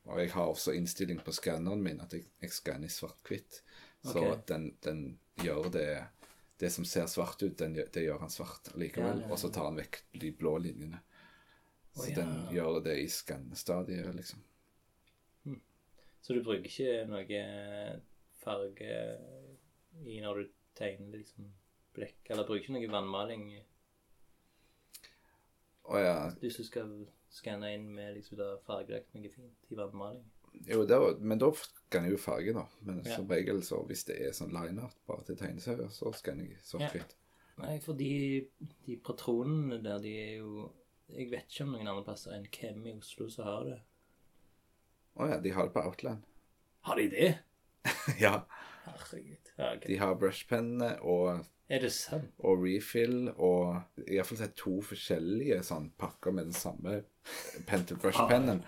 Og 0.06 0.20
jeg 0.20 0.32
har 0.32 0.46
også 0.48 0.74
innstilling 0.78 1.20
på 1.26 1.32
skanneren 1.34 1.82
min 1.84 2.02
at 2.02 2.14
jeg, 2.14 2.26
jeg 2.42 2.52
skanner 2.52 2.88
svart-hvitt. 2.90 3.62
Så 4.06 4.22
okay. 4.22 4.44
den, 4.52 4.68
den 4.86 5.00
gjør 5.42 5.72
det 5.74 5.88
Det 6.56 6.70
som 6.72 6.86
ser 6.88 7.08
svart 7.12 7.42
ut, 7.44 7.58
den, 7.60 7.74
det 7.76 8.04
gjør 8.06 8.22
han 8.22 8.32
svart 8.32 8.70
likevel. 8.80 9.18
Ja, 9.20 9.26
ja, 9.26 9.32
Og 9.34 9.40
så 9.42 9.50
tar 9.52 9.68
han 9.68 9.76
vekk 9.76 9.98
de 10.22 10.30
blå 10.32 10.54
linjene. 10.64 11.02
Så 11.96 12.06
Å, 12.08 12.14
den 12.16 12.32
gjør 12.56 12.80
det 12.86 12.94
i 13.02 13.10
skannestadiet, 13.12 14.08
liksom. 14.16 14.44
Så 16.26 16.34
du 16.34 16.40
bruker 16.42 16.66
ikke 16.66 17.04
noe 17.06 17.42
farge 18.42 18.94
i 20.10 20.22
når 20.24 20.40
du 20.40 20.54
tegner 20.76 21.20
liksom 21.20 21.52
blekk? 21.96 22.18
Eller 22.30 22.48
bruker 22.48 22.64
ikke 22.64 22.74
noe 22.74 22.92
vannmaling 22.92 23.44
Og 25.86 26.00
ja, 26.02 26.16
hvis 26.42 26.58
du 26.58 26.66
skal 26.66 26.96
skanne 27.30 27.70
inn 27.76 27.92
med 27.94 28.16
liksom 28.18 28.42
fargelagt 28.66 29.14
noe 29.14 29.30
fint 29.30 29.70
i 29.70 29.78
vannmaling? 29.78 30.26
Jo, 30.68 30.86
det 30.88 30.98
var, 31.02 31.18
men 31.20 31.40
da 31.42 31.50
skanner 31.58 32.10
jeg 32.10 32.16
jo 32.18 32.22
farge, 32.24 32.54
da. 32.56 32.64
Men 32.88 33.02
Ja. 33.06 33.16
som 33.16 33.28
regel, 33.30 33.62
så 33.64 33.82
hvis 33.88 34.04
det 34.08 34.18
er 34.22 34.32
sånn 34.36 34.54
line-art 34.54 34.96
bare 35.08 35.24
til 35.28 35.38
tegneserier, 35.40 35.90
så 35.94 36.12
skanner 36.14 36.48
jeg 36.50 36.62
svart-hvitt. 36.64 37.16
Nei, 37.58 37.80
for 37.80 37.94
de, 37.96 38.48
de 38.86 38.98
patronene 39.00 39.78
der, 39.84 40.00
de 40.04 40.12
er 40.20 40.34
jo 40.42 40.72
Jeg 41.08 41.30
vet 41.32 41.46
ikke 41.52 41.64
om 41.68 41.76
noen 41.76 41.88
andre 41.88 42.04
plasser 42.04 42.34
enn 42.34 42.48
hvem 42.50 42.88
i 42.90 42.94
Oslo 42.98 43.28
som 43.30 43.46
har 43.46 43.64
det. 43.68 43.76
Å 45.22 45.28
ja, 45.30 45.38
de 45.40 45.52
har 45.54 45.68
det 45.68 45.74
på 45.76 45.84
Outland. 45.86 46.24
Har 46.88 46.98
de 46.98 47.06
det? 47.12 47.28
ja. 48.26 48.40
Herregud. 48.88 49.52
Ja, 49.58 49.70
okay. 49.76 49.88
De 49.88 49.98
har 50.02 50.16
brushpennene 50.18 50.96
og 51.06 51.46
Er 51.70 51.80
det 51.82 51.92
sant? 51.94 52.30
og 52.46 52.60
refill 52.62 53.30
og 53.42 53.82
i 54.06 54.16
hvert 54.20 54.28
fall 54.30 54.38
sett 54.38 54.56
to 54.56 54.76
forskjellige 54.86 55.64
sånn 55.66 55.88
pakker 55.98 56.32
med 56.32 56.46
den 56.52 56.54
samme 56.54 57.00
Pentel 57.66 57.98
brush-pennen. 57.98 58.60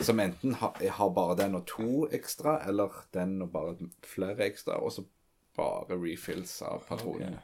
Som 0.00 0.20
enten 0.22 0.54
har, 0.60 0.76
har 0.94 1.08
bare 1.10 1.34
den 1.40 1.56
og 1.58 1.64
to 1.66 2.06
ekstra, 2.14 2.60
eller 2.68 2.92
den 3.12 3.40
og 3.42 3.50
bare 3.52 3.88
flere 4.06 4.46
ekstra, 4.46 4.76
og 4.78 4.92
så 4.94 5.02
bare 5.58 5.98
refills 5.98 6.60
av 6.62 6.84
patronene. 6.86 7.40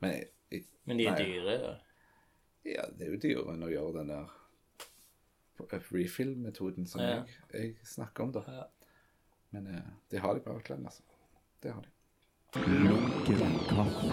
Men 0.00 0.24
jeg- 0.50 0.64
Men 0.86 0.96
de 0.96 1.06
er 1.06 1.10
Nei. 1.10 1.24
dyre, 1.24 1.58
da. 1.60 1.74
ja, 2.64 2.86
det 2.96 3.06
er 3.06 3.12
jo 3.12 3.20
dyrere 3.20 3.52
enn 3.58 3.62
å 3.68 3.70
gjøre 3.74 3.92
den 3.98 4.08
der 4.08 4.32
refill-metoden 5.92 6.86
som 6.88 7.00
Ja. 7.00 7.06
jeg, 7.06 7.26
jeg 7.52 7.76
snakker 7.84 8.24
om, 8.24 8.32
da. 8.32 8.42
Ja. 8.48 8.64
Men 9.50 9.66
eh, 9.66 9.82
de 10.10 10.16
har 10.18 10.34
det 10.34 10.44
på 10.44 10.50
Outland, 10.54 10.86
altså. 10.86 11.02
Det 11.62 11.72
har 11.72 11.82
de. 11.82 11.88
Lunken 12.54 13.58
kaffe. 13.68 14.06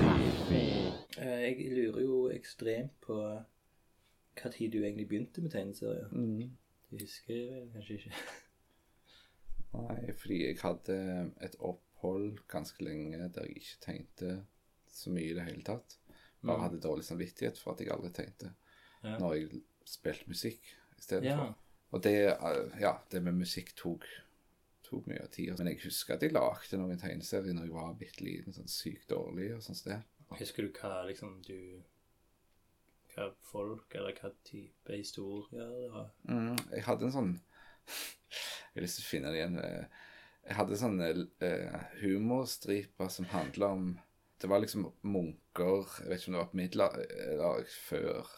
Eh, 1.17 1.41
Jeg 1.41 1.71
lurer 1.75 2.01
jo 2.01 2.15
ekstremt 2.33 2.95
på 3.05 3.17
hva 3.21 4.49
tid 4.51 4.71
du 4.73 4.79
egentlig 4.81 5.05
begynte 5.11 5.43
med 5.43 5.51
tegneserier. 5.53 6.07
Du 6.89 6.95
husker 6.97 7.67
kanskje 7.75 7.99
ikke? 7.99 8.13
Nei, 9.75 10.13
fordi 10.17 10.39
jeg 10.47 10.57
hadde 10.63 10.97
et 11.45 11.55
opphold 11.59 12.39
ganske 12.51 12.83
lenge 12.83 13.19
der 13.35 13.45
jeg 13.45 13.61
ikke 13.61 13.77
tegnte 13.85 14.31
så 14.91 15.13
mye 15.13 15.29
i 15.29 15.35
det 15.37 15.45
hele 15.45 15.63
tatt. 15.63 15.97
Bare 16.41 16.57
Mm. 16.57 16.63
hadde 16.63 16.81
dårlig 16.81 17.05
samvittighet 17.05 17.59
for 17.59 17.71
at 17.75 17.79
jeg 17.79 17.91
aldri 17.93 18.09
tegnte. 18.09 18.53
Ja. 19.03 19.17
Når 19.19 19.33
jeg 19.33 19.61
spilte 19.85 20.25
musikk 20.27 20.61
istedenfor. 20.97 21.29
Ja. 21.29 21.37
for. 21.37 21.57
Og 21.91 22.03
det, 22.03 22.15
eh, 22.25 22.79
ja, 22.81 22.95
det 23.11 23.21
med 23.23 23.33
musikk 23.33 23.75
tok, 23.75 24.05
tok 24.91 25.07
mye 25.09 25.23
av 25.23 25.31
tida. 25.33 25.55
Men 25.57 25.71
jeg 25.71 25.81
husker 25.85 26.15
at 26.17 26.25
jeg 26.25 26.35
lagde 26.35 26.77
noen 26.81 26.99
tegneserier 27.01 27.55
når 27.57 27.69
jeg 27.69 27.75
var 27.77 27.95
bitte 27.99 28.25
liten, 28.27 28.55
sånn 28.55 28.69
sykt 28.71 29.07
dårlig 29.11 29.49
og 29.55 29.63
sånt 29.65 29.79
sted. 29.81 30.03
Husker 30.39 30.67
du 30.67 30.77
hva 30.77 31.01
liksom 31.09 31.39
du 31.47 31.57
Hva 33.11 33.25
folk, 33.43 33.91
eller 33.99 34.15
hva 34.15 34.29
type 34.47 34.95
historier 34.95 35.67
det 35.75 35.89
var? 35.91 36.05
Mm, 36.29 36.55
jeg 36.77 36.85
hadde 36.87 37.09
en 37.09 37.15
sånn 37.17 37.33
Jeg 38.31 38.77
har 38.77 38.85
lyst 38.85 39.01
til 39.01 39.03
å 39.03 39.09
finne 39.09 39.33
det 39.33 39.41
igjen. 39.41 39.57
eh, 39.59 40.05
Jeg 40.47 40.55
hadde 40.61 40.77
sånne 40.79 41.09
uh, 41.43 41.81
humorstriper 41.99 43.11
som 43.11 43.27
handla 43.33 43.73
om 43.75 43.89
Det 44.39 44.47
var 44.49 44.63
liksom 44.63 44.87
munker 45.03 45.83
Jeg 45.99 46.07
vet 46.07 46.21
ikke 46.21 46.31
om 46.31 46.37
det 46.37 46.43
var 46.43 46.51
på 46.53 46.59
middelalder 46.61 47.11
eller 47.33 47.67
før 47.89 48.31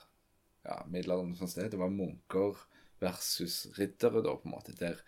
ja, 0.64 0.80
middelalderen 0.88 1.36
og 1.36 1.38
sånt 1.44 1.52
sted. 1.54 1.70
Det 1.74 1.80
var 1.80 1.92
munker 1.94 2.58
versus 3.04 3.68
riddere, 3.78 4.24
da, 4.24 4.34
på 4.40 4.50
en 4.50 4.56
måte. 4.56 4.76
Der 4.80 5.00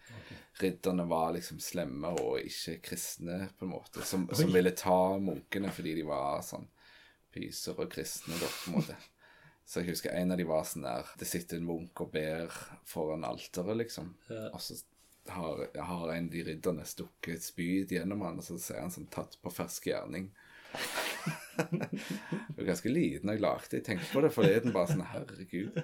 ridderne 0.62 1.08
var 1.10 1.34
liksom 1.36 1.60
slemme 1.64 2.12
og 2.20 2.40
ikke 2.44 2.78
kristne, 2.92 3.50
på 3.58 3.68
en 3.68 3.74
måte. 3.74 4.06
Som, 4.06 4.28
som 4.36 4.54
ville 4.54 4.76
ta 4.78 5.18
munkene 5.22 5.74
fordi 5.74 5.96
de 6.00 6.08
var 6.08 6.44
sånn 6.46 6.68
pyser 7.36 7.80
og 7.80 7.92
kristne, 7.92 8.38
da, 8.40 8.52
på 8.52 8.72
en 8.72 8.80
måte. 8.80 8.98
Så 9.66 9.82
jeg 9.82 9.96
husker 9.96 10.14
en 10.14 10.32
av 10.32 10.38
de 10.38 10.46
var 10.46 10.66
sånn 10.70 10.84
der 10.86 11.08
Det 11.18 11.26
sitter 11.26 11.58
en 11.58 11.66
munk 11.66 12.04
og 12.04 12.12
ber 12.14 12.54
foran 12.86 13.26
alteret, 13.26 13.80
liksom. 13.82 14.14
Ja. 14.30 14.52
Og 14.54 14.62
så 14.62 14.78
har, 15.34 15.66
har 15.74 16.12
en 16.14 16.28
av 16.28 16.32
de 16.32 16.44
ridderne 16.46 16.86
stukket 16.86 17.40
et 17.40 17.48
spyd 17.48 17.96
gjennom 17.96 18.22
han, 18.22 18.38
og 18.40 18.46
så 18.46 18.60
ser 18.62 18.84
han 18.84 18.94
sånn 18.94 19.10
tatt 19.14 19.40
på 19.42 19.54
fersk 19.54 19.90
gjerning. 19.90 20.30
Jeg 21.26 22.56
var 22.58 22.68
ganske 22.70 22.92
liten 22.92 23.30
da 23.30 23.36
jeg 23.36 23.44
lagde 23.44 23.70
det. 23.72 23.80
Jeg 23.80 23.88
tenkte 23.90 24.10
på 24.12 24.24
det 24.26 24.32
forleden, 24.36 24.74
bare 24.76 24.92
sånn 24.92 25.06
herregud. 25.12 25.80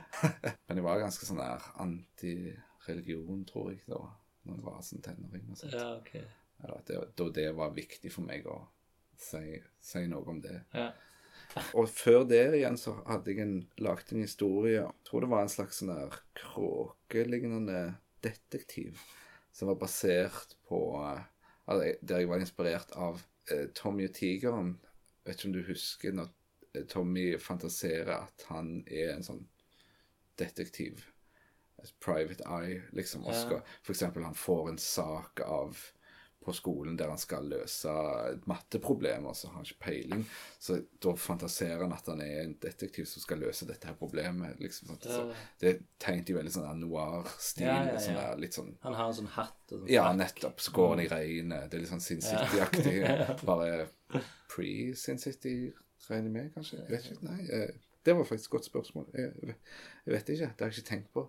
Men 0.68 0.82
jeg 0.82 0.88
var 0.88 1.04
ganske 1.04 1.28
sånn 1.28 1.42
der 1.42 1.70
antireligion, 1.84 3.46
tror 3.50 3.72
jeg, 3.74 3.84
da 3.90 4.02
når 4.48 4.58
jeg 4.58 4.66
var 4.66 4.84
sånn 4.86 5.06
tenåring. 5.06 5.48
og 5.52 5.60
sånt. 5.60 5.78
Ja, 5.78 5.88
okay. 6.00 6.26
Eller 6.62 6.78
at 6.78 6.90
det, 6.90 7.00
da 7.18 7.30
det 7.34 7.48
var 7.58 7.74
viktig 7.76 8.12
for 8.14 8.26
meg 8.26 8.46
å 8.50 8.58
si, 9.18 9.46
si 9.82 10.04
noe 10.10 10.28
om 10.34 10.42
det. 10.44 10.58
Ja. 10.74 10.92
Og 11.76 11.90
før 11.92 12.24
der 12.30 12.56
igjen 12.56 12.78
så 12.80 12.96
hadde 13.08 13.34
jeg 13.34 13.44
en, 13.44 13.58
lagt 13.84 14.14
en 14.14 14.24
historie 14.24 14.78
Jeg 14.78 15.08
tror 15.08 15.26
det 15.26 15.32
var 15.34 15.44
en 15.44 15.52
slags 15.52 15.82
sånn 15.82 15.92
der 15.92 16.14
kråkelignende 16.38 17.82
detektiv 18.24 19.02
som 19.52 19.68
var 19.68 19.82
basert 19.82 20.56
på 20.70 20.80
eh, 21.02 21.26
altså, 21.66 21.90
Der 22.00 22.24
jeg 22.24 22.30
var 22.32 22.40
inspirert 22.40 22.96
av 22.96 23.20
eh, 23.52 23.68
Tommy 23.76 24.08
og 24.08 24.16
tigeren. 24.16 24.78
Vet 25.26 25.36
ikke 25.38 25.50
om 25.52 25.54
du 25.54 25.64
husker 25.68 26.14
når 26.18 26.30
eh, 26.76 26.86
Tommy 26.90 27.26
fantaserer 27.40 28.14
at 28.16 28.46
han 28.50 28.84
er 28.88 29.14
en 29.16 29.26
sånn 29.26 29.44
detektiv. 30.42 31.04
Private 32.00 32.46
eye, 32.46 32.84
liksom. 32.94 33.26
Og 33.26 33.34
Ja. 33.34 33.62
for 33.82 33.94
eksempel 33.94 34.24
han 34.24 34.38
får 34.38 34.70
en 34.70 34.78
sak 34.78 35.42
av 35.42 35.80
på 36.42 36.54
skolen 36.58 36.96
der 36.98 37.12
han 37.12 37.20
skal 37.22 37.46
løse 37.52 37.92
et 38.32 38.48
matteproblem, 38.50 39.28
og 39.30 39.36
så 39.38 39.50
har 39.50 39.60
han 39.60 39.68
ikke 39.68 39.84
peiling. 39.86 40.24
Så 40.60 40.80
da 41.04 41.14
fantaserer 41.18 41.84
han 41.84 41.94
at 41.94 42.10
han 42.10 42.24
er 42.26 42.42
en 42.44 42.56
detektiv 42.62 43.06
som 43.10 43.24
skal 43.24 43.44
løse 43.44 43.68
dette 43.70 43.90
her 43.90 43.98
problemet. 44.00 44.60
liksom 44.62 44.90
sånn. 44.90 45.02
Så 45.06 45.26
Det 45.62 45.76
tegnet 46.02 46.32
i 46.34 46.38
veldig 46.38 46.54
sånn 46.56 46.82
noir-stil. 46.82 47.68
Ja, 47.68 47.78
ja, 47.86 47.94
ja. 47.94 48.02
Sånn 48.02 48.52
sånn 48.58 48.74
Han 48.82 48.98
har 48.98 49.08
en 49.12 49.20
sånn 49.22 49.32
hatt 49.38 49.72
og 49.72 49.78
sånn 49.80 49.94
Ja, 49.94 50.10
nettopp. 50.18 50.60
Så 50.60 50.74
går 50.76 50.96
han 50.96 51.06
i 51.06 51.08
regnet. 51.12 51.70
Det 51.70 51.78
er 51.78 51.86
litt 51.86 51.94
sånn 51.94 52.04
Sin 52.04 52.26
City-aktig. 52.26 52.98
Bare 53.50 53.88
pre-Sin 54.52 55.22
City, 55.22 55.72
regner 56.10 56.30
jeg 56.30 56.36
med, 56.36 56.52
kanskje? 56.56 56.82
Jeg 56.82 56.92
vet 56.92 57.10
ikke. 57.12 57.30
Nei, 57.30 57.42
eh, 57.54 57.72
det 58.06 58.18
var 58.18 58.26
faktisk 58.26 58.50
et 58.50 58.58
godt 58.58 58.70
spørsmål. 58.72 59.10
Jeg 59.14 60.14
vet 60.16 60.30
ikke. 60.34 60.50
Det 60.58 60.66
har 60.66 60.72
jeg 60.72 60.80
ikke 60.82 60.90
tenkt 60.90 61.12
på. 61.14 61.28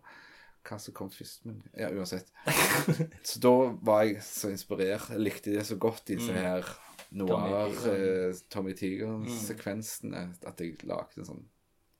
Hva 0.62 0.78
som 0.78 0.94
kom 0.94 1.10
først, 1.10 1.44
men 1.48 1.62
ja, 1.76 1.88
uansett. 1.90 2.28
Så 3.28 3.40
da 3.42 3.50
var 3.82 4.04
jeg 4.06 4.20
så 4.22 4.50
inspirert. 4.54 5.08
Jeg 5.10 5.18
likte 5.24 5.50
det 5.56 5.64
så 5.66 5.76
godt, 5.76 6.04
disse 6.06 6.30
Mm. 6.30 6.38
her 6.38 6.68
noir 7.12 7.74
eh, 7.90 8.32
Tommy 8.48 8.70
Mm. 8.72 8.78
Tiger-sekvensene, 8.78 10.22
at 10.46 10.60
jeg 10.62 10.78
lagde 10.88 11.18
en 11.20 11.26
sånn 11.28 11.42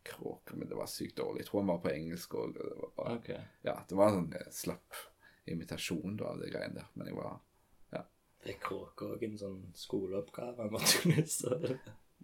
kråke, 0.06 0.54
men 0.56 0.68
det 0.70 0.76
var 0.78 0.86
sykt 0.90 1.16
dårlig. 1.18 1.42
Jeg 1.42 1.50
tror 1.50 1.60
han 1.62 1.72
var 1.72 1.80
på 1.84 1.92
engelsk 1.92 2.34
òg. 2.38 2.54
Det 2.54 2.68
var 2.80 2.92
bare 2.96 3.16
Ok. 3.18 3.28
ja, 3.64 3.74
det 3.88 3.96
var 3.98 4.08
en 4.12 4.20
sånn 4.20 4.34
eh, 4.40 4.50
slapp 4.50 5.00
imitasjon 5.46 6.16
da, 6.16 6.24
av 6.32 6.38
det 6.40 6.50
greiene 6.54 6.74
der. 6.80 6.88
Men 6.94 7.06
jeg 7.10 7.16
var 7.18 7.40
Det 8.44 8.56
er 8.56 8.58
kråke 8.58 9.06
òg 9.06 9.20
en 9.22 9.36
sånn 9.38 9.58
skoleoppgave 9.78 10.56
han 10.64 10.72
måtte 10.74 11.04
løse. 11.06 11.78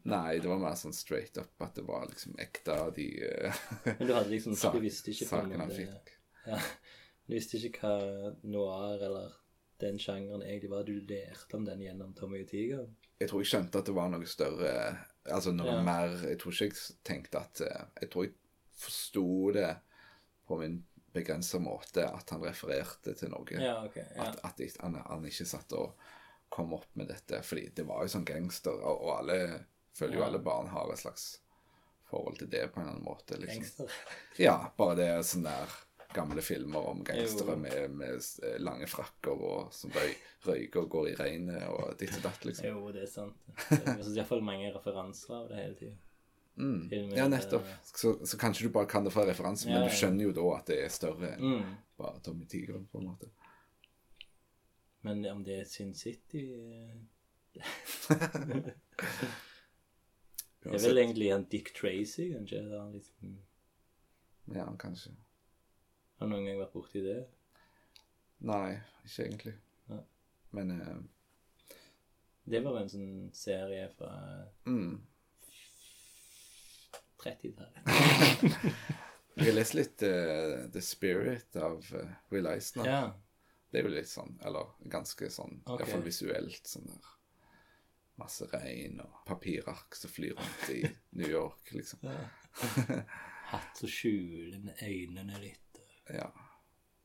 Nei, 0.05 0.39
det 0.43 0.49
var 0.51 0.59
mer 0.59 0.75
sånn 0.75 0.93
straight 0.95 1.39
up 1.39 1.63
at 1.63 1.77
det 1.79 1.85
var 1.87 2.09
liksom 2.11 2.35
ekte 2.43 2.75
av 2.75 2.91
de 2.97 3.05
uh, 3.23 3.53
Men 3.85 4.07
du 4.09 4.13
hadde 4.15 4.31
liksom 4.33 4.57
sak- 4.59 4.75
Du 4.75 4.81
visste 4.83 5.13
ikke 5.13 5.29
sakene 5.29 5.59
han 5.63 5.71
fikk. 5.71 6.11
Ja. 6.49 6.59
Du 7.29 7.35
visste 7.37 7.59
ikke 7.61 7.85
hva 7.85 8.33
noir 8.49 9.03
eller 9.05 9.35
den 9.83 9.99
sjangeren 10.01 10.43
egentlig 10.43 10.71
var. 10.73 10.87
Du 10.89 10.97
lærte 11.07 11.55
om 11.59 11.67
den 11.69 11.83
gjennom 11.85 12.15
Tommy 12.17 12.41
og 12.43 12.49
Tiger. 12.51 12.87
Jeg 13.21 13.29
tror 13.31 13.43
jeg 13.45 13.51
skjønte 13.53 13.79
at 13.83 13.87
det 13.91 13.95
var 13.97 14.11
noe 14.13 14.27
større 14.31 14.73
Altså 15.29 15.51
noe 15.53 15.67
Ja. 15.75 15.81
mer 15.85 16.13
Jeg 16.25 16.39
tror 16.41 16.55
ikke 16.55 16.69
jeg 16.71 16.99
tenkte 17.05 17.41
at 17.43 17.61
eh, 17.67 17.83
Jeg 18.01 18.11
tror 18.13 18.25
jeg 18.25 18.35
forsto 18.79 19.25
det 19.53 19.73
på 20.49 20.57
min 20.61 20.77
begrensa 21.13 21.59
måte 21.61 22.05
at 22.07 22.31
han 22.31 22.45
refererte 22.45 23.13
til 23.19 23.29
noe. 23.33 23.45
Ja, 23.59 23.85
okay, 23.85 24.05
Ja. 24.17 24.29
At, 24.31 24.39
at 24.47 24.77
han, 24.81 24.95
han 25.05 25.27
ikke 25.29 25.45
satt 25.51 25.73
og 25.77 25.99
kom 26.49 26.73
opp 26.77 26.87
med 26.97 27.11
dette. 27.11 27.43
Fordi 27.45 27.67
det 27.75 27.85
var 27.89 28.05
jo 28.07 28.13
sånn 28.15 28.25
gangster, 28.29 28.73
og, 28.79 29.03
og 29.05 29.13
alle 29.19 29.39
føler 29.99 30.17
jo 30.21 30.25
alle 30.25 30.39
barn 30.41 30.71
har 30.73 30.93
et 30.95 31.03
slags 31.03 31.27
forhold 32.09 32.39
til 32.41 32.49
det 32.49 32.63
på 32.73 32.81
en 32.81 32.87
eller 32.87 32.95
annen 32.97 33.05
måte. 33.05 33.37
liksom. 33.37 33.67
Gangster. 33.67 33.99
Ja, 34.41 34.57
bare 34.79 34.97
det 35.01 35.09
er 35.13 35.27
sånn 35.27 35.45
der 35.49 35.75
gamle 36.15 36.41
filmer 36.43 36.87
om 36.89 37.03
gangstere 37.05 37.57
med, 37.61 37.91
med 37.91 38.21
eh, 38.43 38.57
lange 38.65 38.87
frakker 38.89 39.31
og 39.45 39.73
som 39.77 39.91
røy, 39.93 40.15
røyker 40.47 40.81
og 40.81 40.89
går 40.95 41.09
i 41.11 41.15
regnet 41.19 41.67
og 41.69 41.95
ditt 42.01 42.15
og 42.17 42.23
datt, 42.25 42.45
liksom. 42.49 42.67
Jo, 42.71 42.93
det 42.95 43.03
er 43.05 43.11
sant. 43.13 43.37
Det 43.69 43.83
er 43.85 44.01
iallfall 44.17 44.41
mange 44.47 44.71
referanser 44.75 45.35
av 45.37 45.49
det 45.51 45.57
hele 45.61 45.75
tida. 45.81 45.97
Mm. 46.59 47.13
Ja, 47.15 47.29
nettopp. 47.31 47.67
Så, 47.87 48.15
så 48.27 48.39
kanskje 48.41 48.67
du 48.67 48.73
bare 48.75 48.89
kan 48.91 49.05
det 49.07 49.13
fra 49.15 49.23
referanse, 49.29 49.69
men 49.69 49.77
Ja, 49.79 49.85
du 49.87 49.95
skjønner 49.95 50.25
jo 50.27 50.33
da 50.35 50.47
at 50.57 50.67
det 50.73 50.81
er 50.87 50.89
større 50.91 51.35
enn 51.37 51.45
Mm. 51.53 51.77
bare 52.01 52.21
Tommy 52.25 52.49
Tigeren, 52.51 52.89
på 52.91 52.99
en 52.99 53.07
måte. 53.13 53.29
Men 55.07 55.23
om 55.31 55.45
det 55.47 55.61
er 55.61 55.65
Sin 55.71 55.93
City 55.95 56.43
eh, 56.57 56.97
Det 60.59 60.75
er 60.75 60.83
vel 60.83 60.99
egentlig 60.99 61.29
en 61.33 61.45
Dick 61.51 61.71
Tracy, 61.77 62.33
kanskje? 62.35 62.65
Han 62.75 62.93
liksom, 62.97 63.37
Ja, 64.57 64.67
kanskje. 64.81 65.13
Har 66.19 66.31
noen 66.31 66.47
gang 66.49 66.59
vært 66.61 66.75
borti 66.75 67.03
det? 67.05 67.19
Nei, 68.49 68.79
ikke 69.05 69.27
egentlig. 69.27 69.55
Nei. 69.91 70.01
Men 70.57 70.73
uh, 70.79 70.97
Det 72.49 72.63
var 72.65 72.81
en 72.81 72.91
sånn 72.93 73.13
serie 73.37 73.89
fra 73.97 74.13
mm. 74.69 74.97
30-tallet. 77.25 77.93
Jeg 79.39 79.53
har 79.53 79.55
lest 79.55 79.77
litt 79.79 80.03
uh, 80.03 80.67
The 80.75 80.83
Spirit 80.83 81.59
av 81.63 81.85
uh, 81.95 82.17
Will 82.33 82.49
Eisner. 82.51 82.89
Ja. 82.89 83.03
Det 83.69 83.83
er 83.83 83.87
jo 83.87 83.93
litt 83.93 84.11
sånn, 84.11 84.39
eller 84.49 84.73
ganske 84.91 85.29
sånn, 85.31 85.61
okay. 85.67 85.85
iallfall 85.85 86.05
visuelt, 86.07 86.67
sånn 86.67 86.89
der 86.89 87.15
masse 88.19 88.49
regn 88.51 88.99
og 89.03 89.21
papirark 89.29 89.95
som 89.95 90.11
flyr 90.11 90.35
rundt 90.35 90.71
i 90.75 90.81
New 91.21 91.31
York, 91.31 91.71
liksom. 91.71 92.03
Hatt 93.53 93.79
som 93.79 93.91
skjuler 93.91 94.73
øynene 94.83 95.39
litt. 95.43 95.68
Ja, 96.15 96.31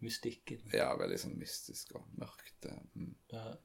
Mystikken. 0.03 0.61
ja 0.73 0.89
veldig 0.99 1.17
sånn 1.19 1.37
mystisk 1.39 1.95
og 1.95 2.05
mørkt. 2.19 2.65
eh, 2.65 2.79
Mm. 2.95 3.15
Ja. 3.31 3.55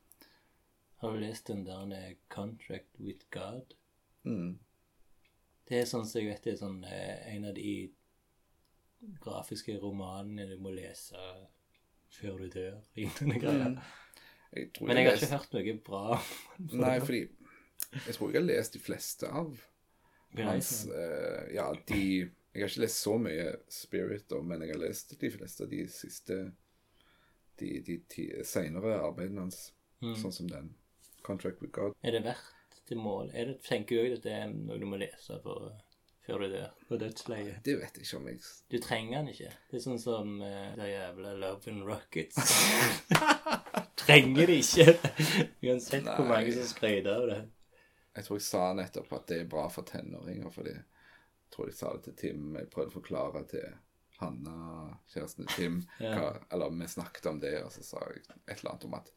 Har 1.01 1.12
du 1.12 1.18
lest 1.20 1.46
den 1.46 1.64
der 1.64 2.14
'Contract 2.31 2.98
with 3.01 3.27
God'? 3.31 3.74
Mm. 4.24 4.59
Det 5.68 5.81
er 5.81 5.85
sånn 5.85 6.07
som 6.07 6.20
jeg 6.20 6.31
vet 6.31 6.44
det 6.44 6.53
er 6.53 6.57
sånn 6.66 6.85
eh, 6.85 7.35
en 7.37 7.44
av 7.44 7.55
de 7.55 7.90
grafiske 9.22 9.79
romanene 9.83 10.46
du 10.48 10.57
må 10.59 10.70
lese 10.74 11.16
før 12.11 12.38
du 12.38 12.48
dør. 12.48 12.81
lignende 12.96 13.38
greier. 13.40 13.68
Mm. 13.68 13.81
Jeg 14.57 14.70
Men 14.81 14.96
jeg 14.96 15.05
har 15.07 15.12
lest- 15.12 15.22
ikke 15.22 15.38
hørt 15.38 15.53
noe 15.53 15.74
bra. 15.85 16.22
Nei, 16.59 16.98
fordi 17.01 17.29
jeg 18.07 18.14
tror 18.14 18.33
jeg 18.33 18.40
har 18.40 18.46
lest 18.46 18.72
de 18.72 18.79
fleste 18.79 19.29
av 19.29 19.61
hans 20.37 20.87
eh, 20.87 21.55
Ja, 21.55 21.72
de 21.87 22.31
Jeg 22.59 22.64
har 22.66 22.73
ikke 22.73 22.83
lest 22.83 23.03
så 23.05 23.14
mye 23.23 23.49
Spirit, 23.71 24.33
men 24.42 24.62
jeg 24.64 24.73
har 24.75 24.81
lest 24.83 25.12
de 25.21 25.31
fleste 25.31 25.62
av 25.62 25.71
de 25.71 25.85
siste 25.94 26.38
De, 27.59 27.68
de 27.87 27.97
de 28.14 28.25
senere 28.47 28.99
arbeidene 29.03 29.47
hans, 29.47 29.73
Mm. 30.01 30.14
sånn 30.14 30.33
som 30.33 30.47
den. 30.47 30.75
'Contract 31.27 31.61
with 31.61 31.73
God'. 31.75 31.94
Er 32.05 32.12
det 32.12 32.21
verdt 32.25 32.83
til 32.87 32.98
mål? 33.02 33.31
Er 33.35 33.44
det, 33.46 33.56
tenker 33.67 33.96
du 33.96 34.02
òg 34.04 34.13
at 34.17 34.23
det 34.23 34.33
er 34.33 34.46
noe 34.46 34.79
du 34.79 34.87
må 34.87 34.96
lese 34.96 35.40
for, 35.42 35.73
før 36.27 36.38
du 36.38 36.52
dør? 36.52 36.69
På 36.88 36.96
dødsleiet? 37.00 37.59
Det 37.65 37.75
vet 37.81 37.98
jeg 37.98 38.04
ikke 38.06 38.17
om 38.17 38.29
jeg 38.29 38.38
Du 38.71 38.79
trenger 38.79 39.19
den 39.19 39.29
ikke. 39.33 39.50
Det 39.71 39.77
er 39.81 39.83
sånn 39.83 39.98
som 39.98 40.40
uh, 40.40 40.77
det 40.79 40.87
jævla 40.92 41.35
Love 41.35 41.73
and 41.73 41.83
Rockets. 41.83 42.37
trenger 44.06 44.46
det 44.46 44.61
ikke. 44.63 44.87
Uansett 45.67 46.04
hvor 46.06 46.29
mange 46.29 46.52
som 46.54 46.63
skryter 46.71 47.11
av 47.15 47.27
det. 47.29 47.40
Jeg 48.17 48.25
tror 48.25 48.38
jeg 48.38 48.46
sa 48.46 48.63
nettopp 48.75 49.13
at 49.19 49.27
det 49.31 49.40
er 49.42 49.50
bra 49.50 49.67
for 49.69 49.83
tenåringer, 49.87 50.50
fordi 50.50 50.75
tror 51.55 51.69
jeg 51.71 51.79
sa 51.79 51.92
det 51.96 52.09
til 52.09 52.17
Tim. 52.23 52.49
Jeg 52.59 52.71
prøvde 52.73 52.92
å 52.92 52.99
forklare 52.99 53.44
til 53.51 53.67
Hanna, 54.19 54.99
kjæresten 55.13 55.46
til 55.46 55.57
Tim, 55.57 55.81
Ja. 56.05 56.15
hva, 56.17 56.31
eller 56.53 56.75
vi 56.75 56.88
snakket 56.90 57.27
om 57.31 57.42
det, 57.42 57.57
og 57.65 57.73
så 57.75 57.85
sa 57.87 58.05
jeg 58.11 58.25
et 58.46 58.59
eller 58.59 58.75
annet 58.75 58.88
om 58.88 58.96
at 58.99 59.13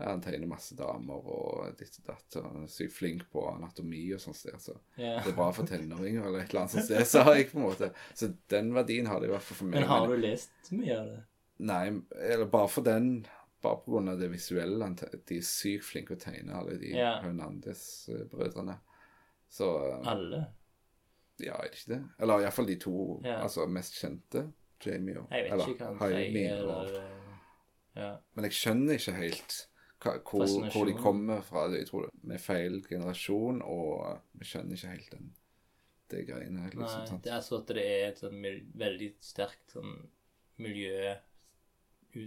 han 0.00 0.22
tegner 0.22 0.48
masse 0.48 0.76
damer 0.78 1.26
og 1.28 1.74
ditt 1.76 1.96
og 1.98 2.06
datt, 2.12 2.36
og 2.38 2.46
han 2.46 2.62
er 2.62 2.70
sykt 2.72 2.94
flink 2.94 3.24
på 3.32 3.42
anatomi 3.50 4.04
og 4.14 4.22
sånt 4.22 4.38
sted, 4.38 4.56
så 4.62 4.76
yeah. 4.94 5.18
det 5.18 5.32
er 5.32 5.36
bra 5.36 5.48
for 5.52 5.68
tenåringer, 5.68 6.22
eller 6.28 6.44
et 6.44 6.54
eller 6.54 6.62
annet 6.62 6.76
sånt 6.76 6.86
sted, 6.86 7.02
sa 7.10 7.24
jeg 7.34 7.50
på 7.50 7.58
en 7.58 7.66
måte. 7.66 7.90
Så 8.16 8.30
den 8.54 8.70
verdien 8.76 9.10
har 9.10 9.20
det 9.20 9.28
i 9.28 9.34
hvert 9.34 9.44
fall 9.44 9.58
for 9.58 9.68
meg. 9.68 9.80
Men 9.80 9.90
har 9.90 10.06
du 10.08 10.14
lest 10.22 10.72
mye 10.72 10.96
av 10.96 11.10
det? 11.10 11.18
Nei, 11.70 11.82
eller 12.30 12.48
bare 12.48 12.70
for 12.72 12.86
den 12.86 13.10
bare 13.60 14.12
av 14.12 14.20
det 14.20 14.30
visuelle. 14.32 14.88
De 15.28 15.36
er 15.36 15.44
sykt 15.44 15.84
flinke 15.90 16.16
å 16.16 16.20
tegne, 16.20 16.54
alle 16.56 16.78
de 16.80 16.94
yeah. 16.94 17.18
Hernandez-brødrene. 17.24 18.78
Så 19.50 19.68
eh, 19.88 20.08
Alle? 20.08 20.44
Ja, 21.44 21.54
er 21.56 21.68
det 21.70 21.78
ikke 21.80 21.94
det? 21.94 22.00
Eller 22.20 22.40
iallfall 22.44 22.66
de 22.66 22.76
to 22.76 23.20
Ja. 23.24 23.42
altså, 23.42 23.66
mest 23.66 23.94
kjente. 24.00 24.52
Jamie 24.86 25.18
og 25.20 25.26
Jeg 25.30 25.44
vet 25.44 25.52
eller 25.52 25.66
ikke 25.68 25.84
hva 25.84 25.98
han 25.98 26.32
sier, 26.32 26.66
og- 26.66 26.94
eh, 26.94 27.16
Ja. 27.96 28.16
Men 28.34 28.44
jeg 28.44 28.52
skjønner 28.52 28.92
ikke 28.94 29.12
helt 29.12 29.66
hva, 30.00 30.12
hvor, 30.22 30.70
hvor 30.72 30.84
de 30.86 30.94
kommer 30.94 31.40
fra. 31.42 31.66
Jeg 31.70 31.86
tror 31.88 32.08
det 32.22 32.34
er 32.34 32.38
feil 32.38 32.82
generasjon, 32.88 33.62
og 33.62 34.20
vi 34.32 34.44
skjønner 34.44 34.72
ikke 34.76 34.88
helt 34.94 35.10
den, 35.10 35.34
det 36.10 36.26
greiene. 36.28 36.64
Liksom, 36.70 36.80
Nei, 37.00 37.06
sant? 37.06 37.24
det 37.24 37.32
er 37.32 37.40
så 37.40 37.58
at 37.60 37.66
det 37.68 37.84
er 37.84 38.08
et 38.08 38.18
sånn 38.18 38.40
veldig 38.74 39.10
sterkt 39.20 39.74
sånn 39.74 40.08
miljø 40.58 41.16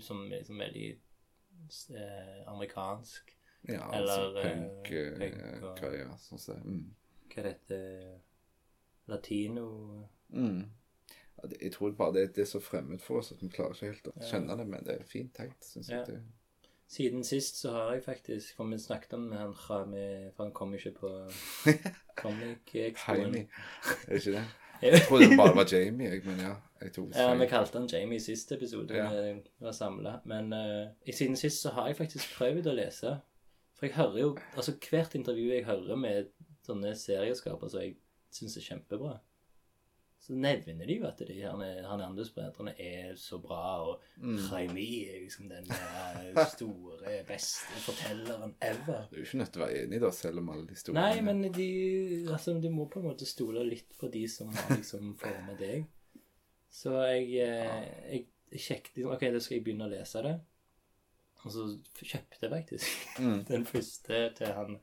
som 0.01 0.32
er 0.32 0.39
liksom 0.43 0.57
veldig 0.59 0.97
eh, 1.95 2.43
amerikansk. 2.47 3.34
Ja, 3.68 3.88
eller, 3.95 4.11
altså 4.11 4.38
eh, 4.38 4.43
punk-greier. 4.43 5.59
punk 5.59 5.84
og- 5.84 6.20
sånn 6.20 6.39
som 6.39 6.55
mm. 6.64 6.95
Hva 7.34 7.43
det 7.43 7.53
heter 7.55 8.20
Latino 9.08 9.68
Mm. 10.34 10.64
Jeg 11.62 11.72
tror 11.72 11.91
bare 11.91 12.14
det, 12.14 12.36
det 12.36 12.41
er 12.41 12.45
så 12.49 12.60
fremmed 12.64 12.99
for 13.04 13.20
oss 13.20 13.32
at 13.32 13.41
vi 13.43 13.49
klarer 13.51 13.74
ikke 13.76 13.86
helt 13.91 14.08
å 14.08 14.14
skjønne 14.24 14.56
det, 14.58 14.66
men 14.68 14.86
det 14.88 14.93
er 14.95 15.04
fint 15.06 15.34
tenkt, 15.36 15.66
syns 15.66 15.89
Ja. 15.91 15.99
jeg. 16.08 16.22
Siden 16.88 17.24
sist 17.24 17.58
så 17.62 17.72
har 17.72 17.93
jeg 17.93 18.04
faktisk 18.04 18.56
For 18.56 18.66
vi 18.70 18.78
snakket 18.78 19.14
om 19.14 19.32
han 19.32 19.54
Rami 19.70 20.30
For 20.36 20.43
han 20.43 20.51
kom 20.54 20.74
ikke 20.74 20.91
på 20.99 21.10
Comic 22.22 22.74
Expo. 22.76 23.14
Jaime, 23.16 23.47
er 24.08 24.14
ikke 24.20 24.32
det? 24.38 24.43
Jeg 24.84 25.01
trodde 25.08 25.30
det 25.30 25.38
bare 25.39 25.56
var 25.56 25.66
Jamie, 25.72 26.10
jeg, 26.10 26.22
men 26.26 26.39
ja. 26.43 26.56
Jeg 26.82 26.91
tok 26.93 27.14
Ja, 27.16 27.34
vi 27.39 27.45
kalte 27.47 27.78
han 27.80 27.88
Jamie 27.88 28.18
i 28.18 28.20
siste 28.20 28.56
episode. 28.58 28.93
Ja. 28.95 29.06
Vi 29.34 29.41
var 29.64 29.72
samla. 29.72 30.18
Men 30.26 30.54
uh, 30.54 30.89
siden 31.14 31.38
sist 31.39 31.62
så 31.62 31.70
har 31.72 31.88
jeg 31.88 31.95
faktisk 32.01 32.34
prøvd 32.38 32.68
å 32.68 32.74
lese. 32.76 33.14
For 33.78 33.86
jeg 33.88 33.95
hører 33.95 34.18
jo 34.20 34.34
Altså 34.58 34.74
hvert 34.89 35.16
intervju 35.16 35.54
jeg 35.54 35.66
hører 35.66 35.95
med 35.95 36.34
sånne 36.68 36.91
serieskaper 36.99 37.72
som 37.72 37.80
jeg 37.86 37.95
syns 38.36 38.58
er 38.60 38.66
kjempebra, 38.66 39.14
så 40.24 40.32
nevner 40.40 40.88
de 40.88 40.96
jo 41.02 41.08
at 41.10 41.20
de 41.28 41.34
her 41.36 41.58
Hernandez-brødrene 41.84 42.72
er 42.80 43.16
så 43.20 43.42
bra, 43.44 43.64
og 43.84 44.02
Mm. 44.16 44.38
Jaime 44.40 44.84
er 45.10 45.18
liksom 45.26 45.50
den 45.50 45.66
store, 46.54 47.24
beste 47.28 47.82
fortelleren 47.84 48.54
ever. 48.62 49.08
Du 49.10 49.16
er 49.18 49.20
jo 49.20 49.26
ikke 49.26 49.38
nødt 49.42 49.52
til 49.54 49.62
å 49.62 49.66
være 49.66 49.82
enig, 49.84 50.00
da, 50.02 50.12
selv 50.16 50.40
om 50.40 50.50
alle 50.54 50.68
de 50.70 50.78
store 50.80 50.96
Nei, 50.96 51.22
men 51.28 51.42
de, 51.52 51.68
altså, 52.32 52.54
du 52.64 52.70
må 52.72 52.86
på 52.94 53.02
en 53.02 53.10
måte 53.10 53.28
stole 53.28 53.66
litt 53.68 53.98
på 54.00 54.08
de 54.14 54.24
som 54.32 54.54
har 54.56 54.78
liksom 54.78 55.12
formet 55.20 55.60
deg. 55.60 55.86
Så 56.72 56.96
jeg, 57.04 57.28
eh, 57.44 57.84
jeg, 58.14 58.26
jeg 58.54 58.64
sjekket 58.70 58.96
liksom, 59.02 59.12
Ok, 59.18 59.28
da 59.34 59.40
skal 59.44 59.58
jeg 59.58 59.66
begynne 59.68 59.90
å 59.90 59.92
lese 59.92 60.24
det. 60.24 60.34
Og 61.44 61.52
så 61.52 61.68
kjøpte 62.00 62.46
jeg 62.48 62.54
faktisk 62.54 63.20
Mm. 63.20 63.44
den 63.52 63.66
første 63.68 64.24
til 64.40 64.54
han 64.56 64.78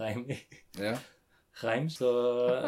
Raimi. 0.00 0.38
Ja. 0.80 0.96
Reim, 1.64 1.90
så 1.90 2.10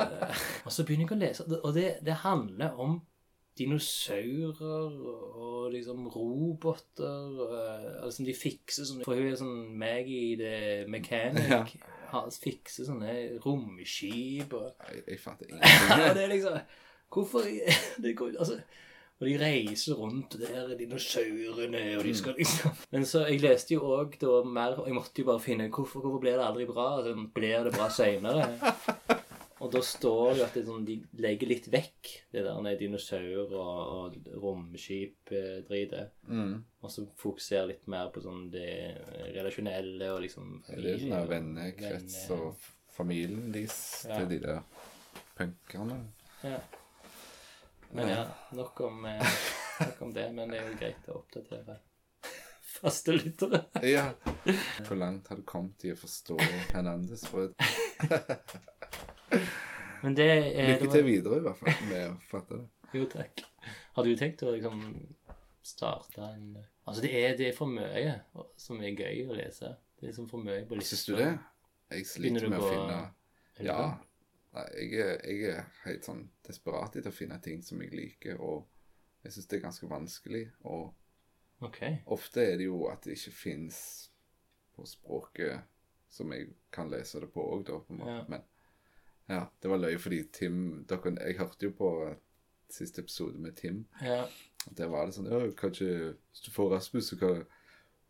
Og 0.67 0.73
så 0.73 0.85
begynner 0.85 1.07
jeg 1.07 1.17
å 1.17 1.21
lese, 1.23 1.47
og 1.63 1.75
det, 1.77 1.89
det 2.05 2.21
handler 2.25 2.79
om 2.83 3.01
dinosaurer 3.59 4.93
og 5.37 5.73
liksom 5.75 6.07
roboter 6.09 7.41
og 7.45 8.07
liksom 8.07 8.29
De 8.29 8.35
fikser 8.37 8.87
sånne 8.89 9.05
For 9.05 9.19
hun 9.19 9.29
er 9.29 9.37
sånn 9.41 9.59
Maggie 9.79 10.39
the 10.41 10.55
Mechanic. 10.91 11.51
Ja. 11.51 11.91
Har, 12.13 12.31
fikser 12.33 12.89
sånne 12.89 13.13
romskip 13.45 14.53
og 14.57 14.71
Jeg, 14.89 15.05
jeg 15.15 15.21
fatter 15.21 15.49
Ja, 15.53 15.59
ingenting. 15.59 16.17
det 16.17 16.25
er 16.25 16.33
liksom 16.33 16.59
Hvorfor 17.13 17.45
det 18.05 18.15
går, 18.17 18.39
altså, 18.41 18.61
Og 19.23 19.29
de 19.29 19.37
reiser 19.39 19.95
rundt, 19.95 20.35
og 20.35 20.41
der 20.43 20.57
er 20.73 20.79
dinosaurene, 20.79 21.83
og 21.99 22.05
de 22.09 22.15
skal 22.19 22.35
liksom 22.39 22.75
Men 22.95 23.07
så 23.07 23.23
Jeg 23.31 23.43
leste 23.45 23.77
jo 23.77 23.87
òg 23.95 24.17
da 24.19 24.41
mer 24.45 24.81
og 24.83 24.89
Jeg 24.91 24.97
måtte 24.99 25.23
jo 25.23 25.29
bare 25.31 25.43
finne 25.45 25.69
hvorfor, 25.71 26.03
hvorfor 26.03 26.25
blir 26.25 26.35
det 26.41 26.47
aldri 26.47 26.67
bra? 26.67 26.89
Sånn, 27.07 27.29
blir 27.35 27.69
det 27.69 27.75
bra 27.77 27.87
seinere? 27.93 28.49
Og 29.63 29.71
da 29.71 29.79
står 29.87 30.33
det 30.35 30.43
at 30.43 30.57
det 30.59 30.65
sånn, 30.67 30.83
de 30.83 30.97
legger 31.23 31.47
litt 31.53 31.69
vekk 31.71 32.09
det 32.35 32.43
der 32.43 32.57
med 32.65 32.81
dinosaur 32.83 33.53
og, 33.55 33.93
og 33.95 34.33
romskip-dritet. 34.43 36.17
Mm. 36.27 36.57
Og 36.83 36.91
så 36.91 37.05
fokuserer 37.21 37.69
litt 37.71 37.87
mer 37.87 38.11
på 38.11 38.25
sånn 38.25 38.49
det 38.51 38.99
relasjonelle 39.37 40.11
og 40.17 40.25
liksom 40.25 40.57
Det 40.67 40.97
er 40.97 41.05
sånn 41.05 41.31
vennekrets 41.31 42.19
og 42.35 42.59
familien 42.93 43.53
deres 43.55 43.79
Ja. 44.09 44.19
til 44.19 44.33
de 44.35 44.41
der 44.49 44.65
punkerne. 45.39 46.01
Ja. 46.43 46.59
Men 47.93 48.09
ja, 48.09 48.27
nok 48.57 48.81
om, 48.89 49.05
eh, 49.09 49.41
nok 49.81 50.05
om 50.09 50.13
det. 50.17 50.29
Men 50.37 50.53
det 50.53 50.61
er 50.61 50.69
jo 50.71 50.77
greit 50.81 51.09
å 51.13 51.19
oppdatere 51.21 51.81
faste 52.83 53.13
lyttere. 53.13 53.65
Ja. 53.83 54.13
Hvor 54.87 54.97
langt 54.97 55.29
har 55.29 55.37
du 55.39 55.45
kommet 55.47 55.85
i 55.87 55.93
å 55.93 55.99
forstå 55.99 56.39
Hernandez? 56.73 57.25
brød? 57.31 57.55
Men 60.03 60.17
det 60.19 60.29
er 60.33 60.73
Lykke 60.73 60.91
til 60.91 61.05
videre, 61.07 61.39
i 61.39 61.45
hvert 61.45 61.61
fall, 61.61 61.77
med 61.91 62.09
å 62.09 62.15
fatte 62.31 62.59
det. 62.59 62.67
Jo, 62.93 63.07
takk. 63.13 63.45
Har 63.97 64.09
du 64.09 64.17
tenkt 64.19 64.43
å 64.43 64.55
liksom 64.57 64.83
starte 65.63 66.27
en 66.27 66.47
Altså, 66.83 67.05
det 67.05 67.13
er, 67.15 67.37
det 67.39 67.45
er 67.47 67.53
for 67.55 67.71
mye 67.71 68.17
som 68.59 68.81
er 68.83 68.97
gøy 68.99 69.29
å 69.31 69.37
lese. 69.39 69.69
Det 69.95 70.03
er 70.03 70.11
liksom 70.11 70.27
for 70.27 70.43
mye 70.43 70.65
på 70.67 70.75
lista. 70.75 70.97
Syns 70.97 71.05
du 71.07 71.13
det? 71.21 71.29
Jeg 71.93 72.09
sliter 72.11 72.49
med 72.51 72.59
å 72.59 72.71
finne 72.73 72.97
Ja. 73.63 73.77
Nei, 74.53 74.65
jeg 74.77 74.93
jeg 75.25 75.45
er 75.49 75.69
helt 75.87 76.05
sånn 76.05 76.27
desperat 76.47 76.97
etter 76.97 77.13
å 77.13 77.17
finne 77.17 77.39
ting 77.41 77.63
som 77.65 77.81
jeg 77.81 77.95
liker, 77.97 78.41
og 78.41 78.67
jeg 79.25 79.33
syns 79.33 79.49
det 79.49 79.59
er 79.59 79.67
ganske 79.67 79.89
vanskelig. 79.89 80.43
Og 80.69 80.91
okay. 81.65 82.03
ofte 82.13 82.45
er 82.45 82.59
det 82.61 82.69
jo 82.69 82.85
at 82.93 83.05
det 83.07 83.17
ikke 83.17 83.37
fins 83.37 83.79
på 84.77 84.87
språket 84.89 85.69
som 86.13 86.33
jeg 86.35 86.51
kan 86.73 86.91
lese 86.93 87.23
det 87.23 87.31
på 87.33 87.45
òg, 87.55 87.65
da, 87.69 87.79
på 87.81 87.95
en 87.95 88.03
måte. 88.03 88.19
Ja. 88.19 88.25
Men 88.29 88.45
ja, 89.33 89.47
det 89.63 89.71
var 89.71 89.81
løye 89.81 90.01
fordi 90.03 90.23
Tim 90.35 90.85
dere, 90.89 91.15
Jeg 91.23 91.39
hørte 91.39 91.69
jo 91.69 91.73
på 91.79 91.91
siste 92.73 93.01
episode 93.01 93.39
med 93.39 93.57
Tim. 93.57 93.87
Ja. 94.03 94.27
Der 94.77 94.91
var 94.93 95.07
det 95.07 95.17
sånn 95.17 95.31
ja, 95.31 95.41
Kanskje 95.57 95.89
hvis 96.13 96.45
du 96.45 96.51
får 96.53 96.75
Rasmus, 96.75 97.09
så 97.09 97.19
kan 97.21 97.45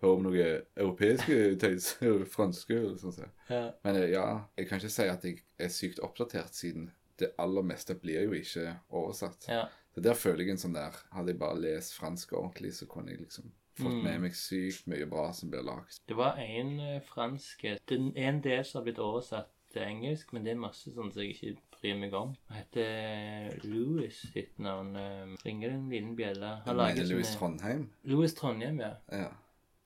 du 0.02 0.06
høre 0.08 0.16
om 0.18 0.24
noe 0.26 0.48
europeiske 0.76 1.36
tøys, 1.62 1.92
franske 2.34 2.74
eller 2.80 2.98
sånn. 3.00 3.14
så. 3.16 3.28
ja. 3.48 3.62
Men 3.86 3.96
eh, 4.02 4.10
ja, 4.12 4.26
jeg 4.58 4.68
kan 4.68 4.82
ikke 4.82 4.90
si 4.98 5.06
at 5.08 5.24
jeg 5.28 5.40
er 5.62 5.72
sykt 5.72 6.02
oppdatert, 6.04 6.52
siden 6.58 6.90
det 7.20 7.32
aller 7.38 7.62
meste 7.62 7.94
blir 8.02 8.24
jo 8.26 8.32
ikke 8.42 8.74
oversatt. 8.90 9.48
ja. 9.48 9.64
Så 9.92 10.00
der 10.00 10.14
føler 10.16 10.40
jeg 10.46 10.54
en 10.54 10.60
sånn 10.62 10.72
der 10.72 10.94
Hadde 11.12 11.34
jeg 11.34 11.38
bare 11.42 11.58
lest 11.60 11.92
fransk 11.98 12.30
ordentlig, 12.32 12.70
så 12.78 12.86
kunne 12.88 13.10
jeg 13.12 13.20
liksom 13.26 13.50
fått 13.76 13.92
Mm. 13.92 14.02
med 14.04 14.20
meg 14.22 14.34
sykt 14.36 14.86
mye 14.88 15.04
bra 15.08 15.26
som 15.36 15.50
blir 15.52 15.62
lagd. 15.64 15.98
Det 16.08 16.16
var 16.16 16.36
en 16.40 16.70
eh, 16.80 17.00
fransk 17.08 17.64
en 17.90 18.40
del 18.44 18.64
som 18.64 18.78
har 18.80 18.84
blitt 18.86 18.98
oversatt 19.04 19.50
til 19.72 19.82
engelsk, 19.82 20.32
men 20.32 20.44
det 20.44 20.52
er 20.54 20.60
masse 20.60 20.90
sånn 20.92 21.12
som 21.12 21.22
jeg 21.22 21.34
ikke 21.36 21.54
bryr 21.78 21.96
meg 22.00 22.12
om. 22.16 22.32
Han 22.48 22.58
heter 22.62 23.60
Louis 23.64 24.18
sitt 24.32 24.58
navn. 24.58 24.96
eh, 24.96 25.36
Ringer 25.44 25.68
det 25.68 25.76
en 25.76 25.88
liten 25.92 26.16
bjelle? 26.16 26.50
Han 26.66 26.76
lager 26.76 27.08
Louis 27.12 27.36
Trondheim? 27.36 27.86
Louis 28.04 28.34
Trondheim, 28.34 28.80
ja. 28.80 28.94
Ja. 29.12 29.30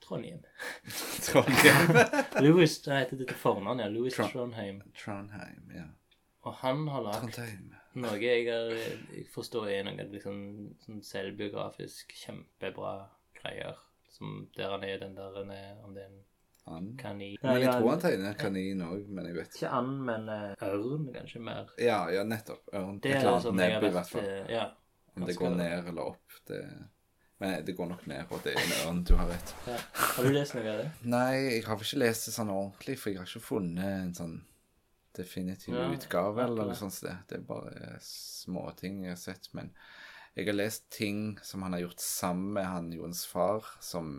Trondheim. 0.05 0.43
Trondheim. 1.27 1.97
Louis, 2.45 2.79
det 2.85 2.99
heter 3.01 3.17
det 3.23 3.29
til 3.33 3.37
fornavn, 3.41 3.81
ja. 3.83 3.89
Louis 3.89 4.15
Tron- 4.15 4.31
Trondheim. 4.33 4.83
Trondheim, 5.05 5.71
ja. 5.75 5.87
Og 6.47 6.55
han 6.63 6.85
har 6.89 7.03
lagd 7.03 7.41
noe 7.97 8.19
jeg, 8.21 8.45
har, 8.47 8.71
jeg 9.17 9.25
forstår 9.35 9.71
er 9.73 9.83
noe 9.89 10.05
liksom, 10.13 10.39
sånn 10.85 11.01
selvbiografisk, 11.03 12.13
kjempebra 12.15 12.93
greier. 13.41 13.79
Som 14.13 14.47
der 14.57 14.71
han 14.77 14.85
er 14.87 15.01
den 15.03 15.17
der 15.17 15.35
han 15.37 15.51
er, 15.53 15.73
om 15.85 15.95
det 15.97 16.05
er 16.07 16.13
en 16.13 16.23
Han. 16.67 16.87
kanin 16.99 17.37
Men 17.43 17.61
jeg 17.63 17.73
tror 17.73 17.91
han 17.93 18.01
tegner 18.03 18.29
en 18.33 18.39
kanin 18.41 18.81
òg, 18.83 19.03
men 19.09 19.27
jeg 19.29 19.35
vet 19.37 19.51
ikke. 19.51 19.59
Ikke 19.61 19.75
and, 19.79 19.99
men 20.07 20.29
uh, 20.29 20.65
ørn, 20.67 21.05
kanskje 21.15 21.43
mer. 21.47 21.69
Ja, 21.79 21.99
ja, 22.11 22.23
nettopp. 22.27 22.63
Ørn. 22.75 22.97
Det 23.05 23.11
Et 23.13 23.17
er 23.17 23.21
eller 23.21 23.37
annet 23.37 23.47
jeg 23.67 23.75
nebb, 23.75 23.85
i 23.91 23.93
hvert 23.99 24.11
fall. 24.15 24.25
eh, 24.31 24.51
Ja. 24.55 24.65
Om 25.17 25.27
det 25.29 25.37
går 25.39 25.55
ned 25.57 25.91
eller 25.93 26.03
opp, 26.13 26.35
det 26.51 26.63
Men 27.39 27.65
det 27.67 27.75
går 27.77 27.89
nok 27.91 28.07
ned, 28.09 28.31
og 28.33 28.41
det 28.45 28.55
er 28.57 28.63
en 28.63 28.75
ørn, 28.87 29.01
du 29.05 29.13
har 29.19 29.29
rett. 29.29 29.55
ja. 29.69 29.77
Har 30.17 30.25
du 30.25 30.33
lest 30.33 30.55
noe 30.57 30.71
av 30.73 30.79
det? 30.81 30.87
Nei, 31.13 31.33
jeg 31.37 31.65
har 31.67 31.83
ikke 31.85 31.99
lest 32.01 32.29
det 32.29 32.33
sånn 32.33 32.53
ordentlig, 32.55 32.97
for 33.01 33.13
jeg 33.13 33.21
har 33.21 33.29
ikke 33.29 33.45
funnet 33.45 33.91
en 33.91 34.15
sånn 34.17 34.37
definitiv 35.17 35.75
Ja, 35.77 35.87
utgave 35.93 36.45
eller 36.45 36.71
noe 36.71 36.77
sånt. 36.79 36.97
Det. 37.05 37.13
Det 37.29 37.39
er 37.39 37.45
bare 37.49 37.99
småting 38.05 39.03
jeg 39.05 39.15
har 39.15 39.21
sett. 39.21 39.51
Men 39.57 39.73
jeg 40.37 40.49
har 40.49 40.57
lest 40.57 40.89
ting 40.93 41.39
som 41.45 41.65
han 41.65 41.77
har 41.77 41.85
gjort 41.87 42.05
sammen 42.05 42.57
med 42.57 42.69
han 42.69 42.93
Jons 42.93 43.25
far, 43.29 43.69
som 43.85 44.19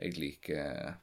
jeg 0.00 0.18
liker 0.18 0.94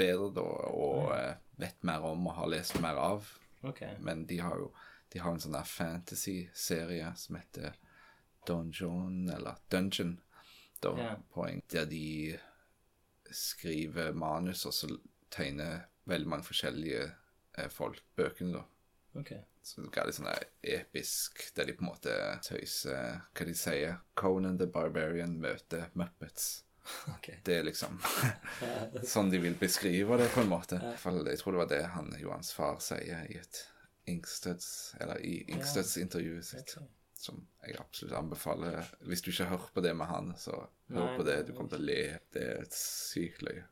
bedre 0.00 0.30
da, 0.38 0.46
og 0.74 1.10
eh, 1.14 1.34
vet 1.60 1.82
mer 1.86 2.06
om 2.08 2.26
og 2.30 2.38
har 2.38 2.50
lest 2.50 2.78
mer 2.82 2.98
av. 2.98 3.26
Okay. 3.66 3.94
Men 4.00 4.24
de 4.26 4.38
har 4.42 4.58
jo 4.58 4.70
de 5.10 5.18
har 5.18 5.34
en 5.34 5.42
sånn 5.42 5.58
fantasy-serie 5.66 7.08
som 7.18 7.34
heter 7.34 7.74
Dungeon, 8.46 9.24
eller 9.34 9.58
Dungeon, 9.72 10.20
da, 10.82 10.94
Ja. 10.98 11.14
poeng, 11.34 11.62
der 11.72 11.84
de 11.86 12.38
skriver 13.30 14.12
manus, 14.12 14.64
og 14.66 14.74
så 14.74 14.88
tegner 15.30 15.84
veldig 16.10 16.28
mange 16.28 16.44
forskjellige 16.46 17.04
eh, 17.58 17.68
folk 17.70 18.02
bøkene, 18.16 18.52
da. 18.58 18.64
Okay. 19.20 19.40
Så 19.62 19.82
det 19.84 19.98
er 19.98 20.06
litt 20.06 20.16
sånn 20.16 20.30
episk, 20.62 21.42
der 21.56 21.66
de 21.68 21.74
på 21.76 21.82
en 21.84 21.90
måte 21.90 22.12
tøyser 22.46 23.20
Hva 23.36 23.44
de 23.46 23.54
sier 23.58 23.96
Conan 24.16 24.56
the 24.58 24.66
Barbarian 24.66 25.38
møter 25.42 25.90
Muppets. 25.94 26.62
Okay. 27.18 27.36
Det 27.44 27.58
er 27.58 27.66
liksom 27.66 27.98
sånn 29.12 29.28
de 29.30 29.38
vil 29.42 29.54
beskrive 29.60 30.16
det, 30.18 30.30
på 30.32 30.40
en 30.40 30.48
måte. 30.50 30.78
I 30.80 30.86
hvert 30.88 31.02
fall, 31.02 31.20
Jeg 31.28 31.38
tror 31.38 31.52
det 31.52 31.60
var 31.60 31.68
det 31.70 31.82
han 31.92 32.08
Johans 32.18 32.52
far 32.56 32.80
sier 32.82 33.26
i 33.28 33.36
et 33.38 33.60
Ingstøds, 34.08 34.94
Eller 34.98 35.20
i 35.22 35.44
Ingstøds-intervjuet 35.52 36.44
sitt. 36.48 36.72
Ok. 36.80 36.88
Som 37.20 37.42
jeg 37.66 37.76
absolutt 37.76 38.16
anbefaler. 38.16 38.86
Hvis 39.04 39.20
du 39.20 39.30
ikke 39.30 39.50
hører 39.50 39.72
på 39.76 39.82
det 39.84 39.90
med 39.98 40.08
han, 40.08 40.30
så 40.40 40.54
hør 40.88 41.02
Nei, 41.04 41.16
på 41.18 41.24
det. 41.26 41.34
det- 41.36 41.46
Du 41.50 41.52
kommer 41.58 41.70
til 41.74 41.82
å 41.82 41.88
le. 41.90 41.98
Det 42.32 42.42
er 42.48 42.62
et 42.62 42.72
sykt 42.72 43.42
løye. 43.44 43.64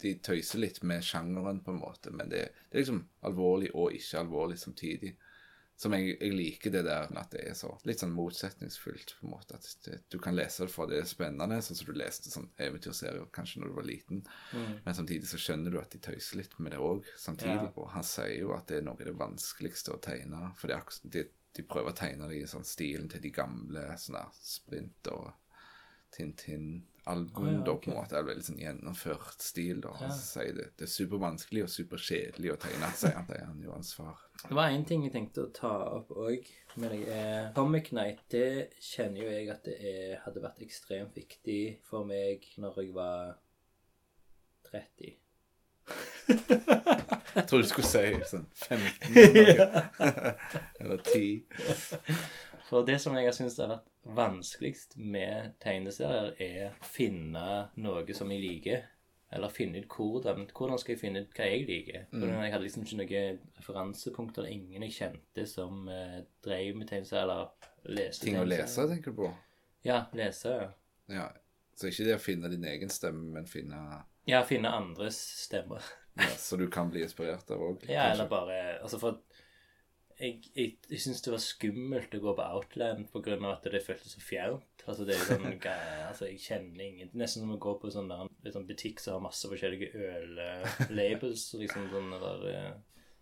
De 0.00 0.14
tøyser 0.18 0.58
litt 0.58 0.82
med 0.82 1.02
sjangeren, 1.04 1.60
på 1.62 1.70
en 1.74 1.80
måte, 1.82 2.10
men 2.10 2.28
det, 2.30 2.46
det 2.70 2.78
er 2.78 2.82
liksom 2.84 3.04
alvorlig 3.28 3.70
og 3.74 3.92
ikke 3.92 4.18
alvorlig 4.24 4.58
samtidig. 4.58 5.16
Som 5.80 5.92
jeg, 5.96 6.18
jeg 6.20 6.32
liker 6.36 6.70
det 6.74 6.82
der 6.84 7.06
at 7.16 7.30
det 7.32 7.40
er 7.48 7.54
så 7.56 7.70
litt 7.88 8.00
sånn 8.02 8.12
motsetningsfullt, 8.12 9.14
på 9.20 9.26
en 9.26 9.30
måte. 9.32 9.54
At 9.56 9.76
det, 9.86 10.00
du 10.12 10.18
kan 10.18 10.34
lese 10.36 10.66
det 10.66 10.72
for 10.74 10.86
det 10.90 10.98
er 11.00 11.08
spennende, 11.08 11.56
sånn 11.64 11.76
som 11.78 11.86
du 11.88 11.92
leste 11.96 12.28
sånn 12.32 12.50
eventyrserier 12.60 13.30
kanskje 13.32 13.60
når 13.62 13.68
du 13.72 13.74
var 13.78 13.88
liten. 13.88 14.20
Men 14.84 14.94
samtidig 14.98 15.26
så 15.30 15.38
skjønner 15.40 15.70
du 15.72 15.78
at 15.80 15.90
de 15.94 15.98
tøyser 16.04 16.36
litt 16.42 16.58
med 16.58 16.72
det 16.72 16.80
òg, 16.84 17.04
samtidig. 17.16 17.54
Ja. 17.70 17.72
Og 17.76 17.88
han 17.94 18.02
sier 18.04 18.34
jo 18.42 18.52
at 18.56 18.66
det 18.68 18.78
er 18.78 18.82
noe 18.82 18.98
av 18.98 19.04
det 19.06 19.16
vanskeligste 19.16 19.94
å 19.94 20.00
tegne, 20.04 20.50
for 20.56 20.68
det 20.68 20.76
er 20.76 20.82
akkurat 20.82 21.12
de, 21.56 21.66
prøver 21.66 21.92
å 21.92 21.98
tegne 21.98 22.28
det 22.30 22.40
i 22.40 22.48
sånn 22.48 22.66
stilen 22.66 23.08
til 23.10 23.22
de 23.24 23.32
gamle 23.34 23.86
sånn 23.98 24.18
der 24.20 24.34
Sprint 24.40 25.10
og 25.12 25.30
Tintin-album, 26.10 27.46
Å, 27.46 27.52
ja, 27.52 27.64
da, 27.66 27.74
på 27.78 27.90
en 27.90 27.96
måte. 27.96 28.16
Er 28.18 28.26
veldig 28.26 28.46
sånn 28.48 28.58
gjennomført 28.60 29.44
stil, 29.44 29.82
da. 29.84 29.92
Han 30.00 30.14
sier 30.16 30.56
det, 30.56 30.64
det 30.80 30.88
er 30.88 30.90
supervanskelig 30.90 31.62
og 31.66 31.70
superkjedelig 31.70 32.50
å 32.54 32.56
tegne, 32.64 32.90
sier 32.98 33.14
han. 33.14 33.28
Det 33.28 33.36
er 33.38 33.46
han 33.46 33.62
Johans 33.62 33.92
far. 33.94 34.24
Det 34.42 34.56
var 34.58 34.74
én 34.74 34.86
ting 34.88 35.04
jeg 35.06 35.14
tenkte 35.14 35.46
å 35.46 35.52
ta 35.54 35.72
opp 36.00 36.10
òg 36.16 36.50
med 36.82 36.96
deg. 36.96 37.06
Comic 37.54 37.92
Night, 37.94 38.24
det 38.34 38.72
kjenner 38.82 39.22
jo 39.22 39.30
jeg 39.30 39.50
at 39.54 39.66
det 39.68 39.78
er, 39.92 40.18
hadde 40.24 40.42
vært 40.42 40.62
ekstremt 40.66 41.14
viktig 41.18 41.60
for 41.86 42.08
meg 42.08 42.50
når 42.58 42.82
jeg 42.82 42.94
var 42.98 43.36
30. 44.70 45.19
Jeg 46.30 47.46
tror 47.48 47.62
du 47.62 47.66
skulle 47.68 47.88
si 47.88 48.04
sånn 48.30 48.46
15 48.54 49.16
eller- 49.16 50.36
eller 50.80 50.96
10. 50.96 51.44
For 52.68 52.84
det 52.86 53.00
som 53.02 53.16
jeg 53.18 53.26
har 53.26 53.34
syntes 53.34 53.56
har 53.58 53.68
vært 53.72 53.88
vanskeligst 54.16 54.96
med 54.96 55.52
tegneserier, 55.62 56.34
er 56.40 56.70
å 56.80 56.84
finne 56.86 57.44
noe 57.82 58.14
som 58.14 58.30
jeg 58.30 58.42
liker. 58.44 58.82
Eller 59.32 59.48
finne 59.54 59.78
ut 59.78 59.86
hvordan 59.94 60.48
Hvordan 60.50 60.78
skal 60.82 60.94
jeg 60.96 61.00
finne 61.04 61.20
ut 61.22 61.34
hva 61.38 61.44
jeg 61.46 61.66
liker? 61.68 62.06
Mm. 62.12 62.24
Jeg 62.42 62.52
hadde 62.52 62.64
liksom 62.64 62.82
ikke 62.82 62.96
noen 62.98 63.38
referansepunkter. 63.60 64.48
Ingen 64.50 64.82
jeg 64.82 64.96
kjente 64.96 65.46
som 65.46 65.86
eh, 65.88 66.22
drev 66.42 66.74
med 66.80 66.88
tegneserier, 66.90 67.22
eller 67.22 67.94
leste 67.94 68.26
Ting 68.26 68.38
å 68.40 68.44
lese, 68.46 68.88
tenker 68.90 69.10
du 69.14 69.20
på? 69.22 69.30
Ja, 69.86 70.04
lese. 70.18 70.50
ja. 70.50 70.70
Ja. 71.14 71.28
Så 71.78 71.86
ikke 71.88 72.04
det 72.10 72.16
å 72.18 72.22
finne 72.22 72.50
din 72.50 72.64
egen 72.68 72.90
stemme, 72.92 73.22
men 73.32 73.46
finne 73.46 73.78
Ja, 74.28 74.42
finne 74.46 74.72
andres 74.74 75.18
stemmer. 75.46 75.84
ja, 76.18 76.28
Så 76.36 76.56
du 76.60 76.66
kan 76.70 76.90
bli 76.90 77.02
inspirert 77.02 77.50
av 77.50 77.62
òg? 77.62 77.86
Ja, 77.88 78.10
eller 78.12 78.28
bare 78.28 78.58
Altså, 78.82 78.98
for 79.00 79.22
jeg, 80.20 80.42
jeg, 80.52 80.74
jeg 80.90 81.00
syns 81.00 81.22
det 81.24 81.32
var 81.32 81.40
skummelt 81.40 82.14
å 82.14 82.20
gå 82.20 82.34
på 82.36 82.44
Outland 82.44 83.06
av 83.14 83.46
at 83.54 83.68
det 83.72 83.80
føltes 83.84 84.12
så 84.12 84.20
fjernt. 84.20 84.84
Altså, 84.84 85.06
det 85.08 85.16
er 85.16 85.24
sånn 85.24 85.46
Altså, 86.10 86.28
jeg 86.28 86.42
kjenner 86.44 86.84
ingen 86.84 87.12
Nesten 87.16 87.44
som 87.44 87.54
å 87.54 87.60
gå 87.62 87.76
på 87.80 87.92
sånn 87.92 88.10
der 88.10 88.52
sånn 88.52 88.68
butikk 88.68 89.00
som 89.00 89.16
har 89.16 89.24
masse 89.30 89.48
forskjellige 89.48 89.90
øllabels, 90.88 91.46
liksom 91.62 91.88
sånn 91.92 92.12
der 92.16 92.46
eh, 92.52 92.70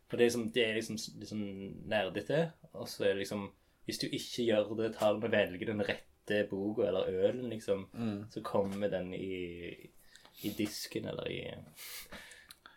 For 0.09 0.19
det 0.19 0.27
er 0.27 0.31
liksom, 0.33 0.49
det 0.55 0.65
er 0.65 0.79
liksom 0.81 0.99
sånn 1.31 1.47
nerdete, 1.91 2.43
og 2.73 2.89
så 2.91 3.07
er 3.07 3.15
det 3.15 3.25
liksom 3.25 3.47
Hvis 3.87 4.03
du 4.03 4.09
ikke 4.09 4.49
gjør 4.49 4.75
det, 4.83 4.93
tar 4.99 5.17
med 5.17 5.31
å 5.31 5.33
velge 5.33 5.71
den 5.71 5.85
rette 5.87 6.43
boka 6.51 6.85
eller 6.85 7.07
ølen, 7.09 7.47
liksom, 7.49 7.87
så 8.29 8.43
kommer 8.45 8.91
den 8.93 9.15
i, 9.17 9.39
i 10.43 10.51
disken 10.59 11.05
eller 11.11 11.31
i 11.31 11.55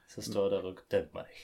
Så 0.08 0.22
står 0.22 0.50
der 0.50 0.66
og 0.68 0.80
dømmer 0.92 1.28
deg. 1.30 1.42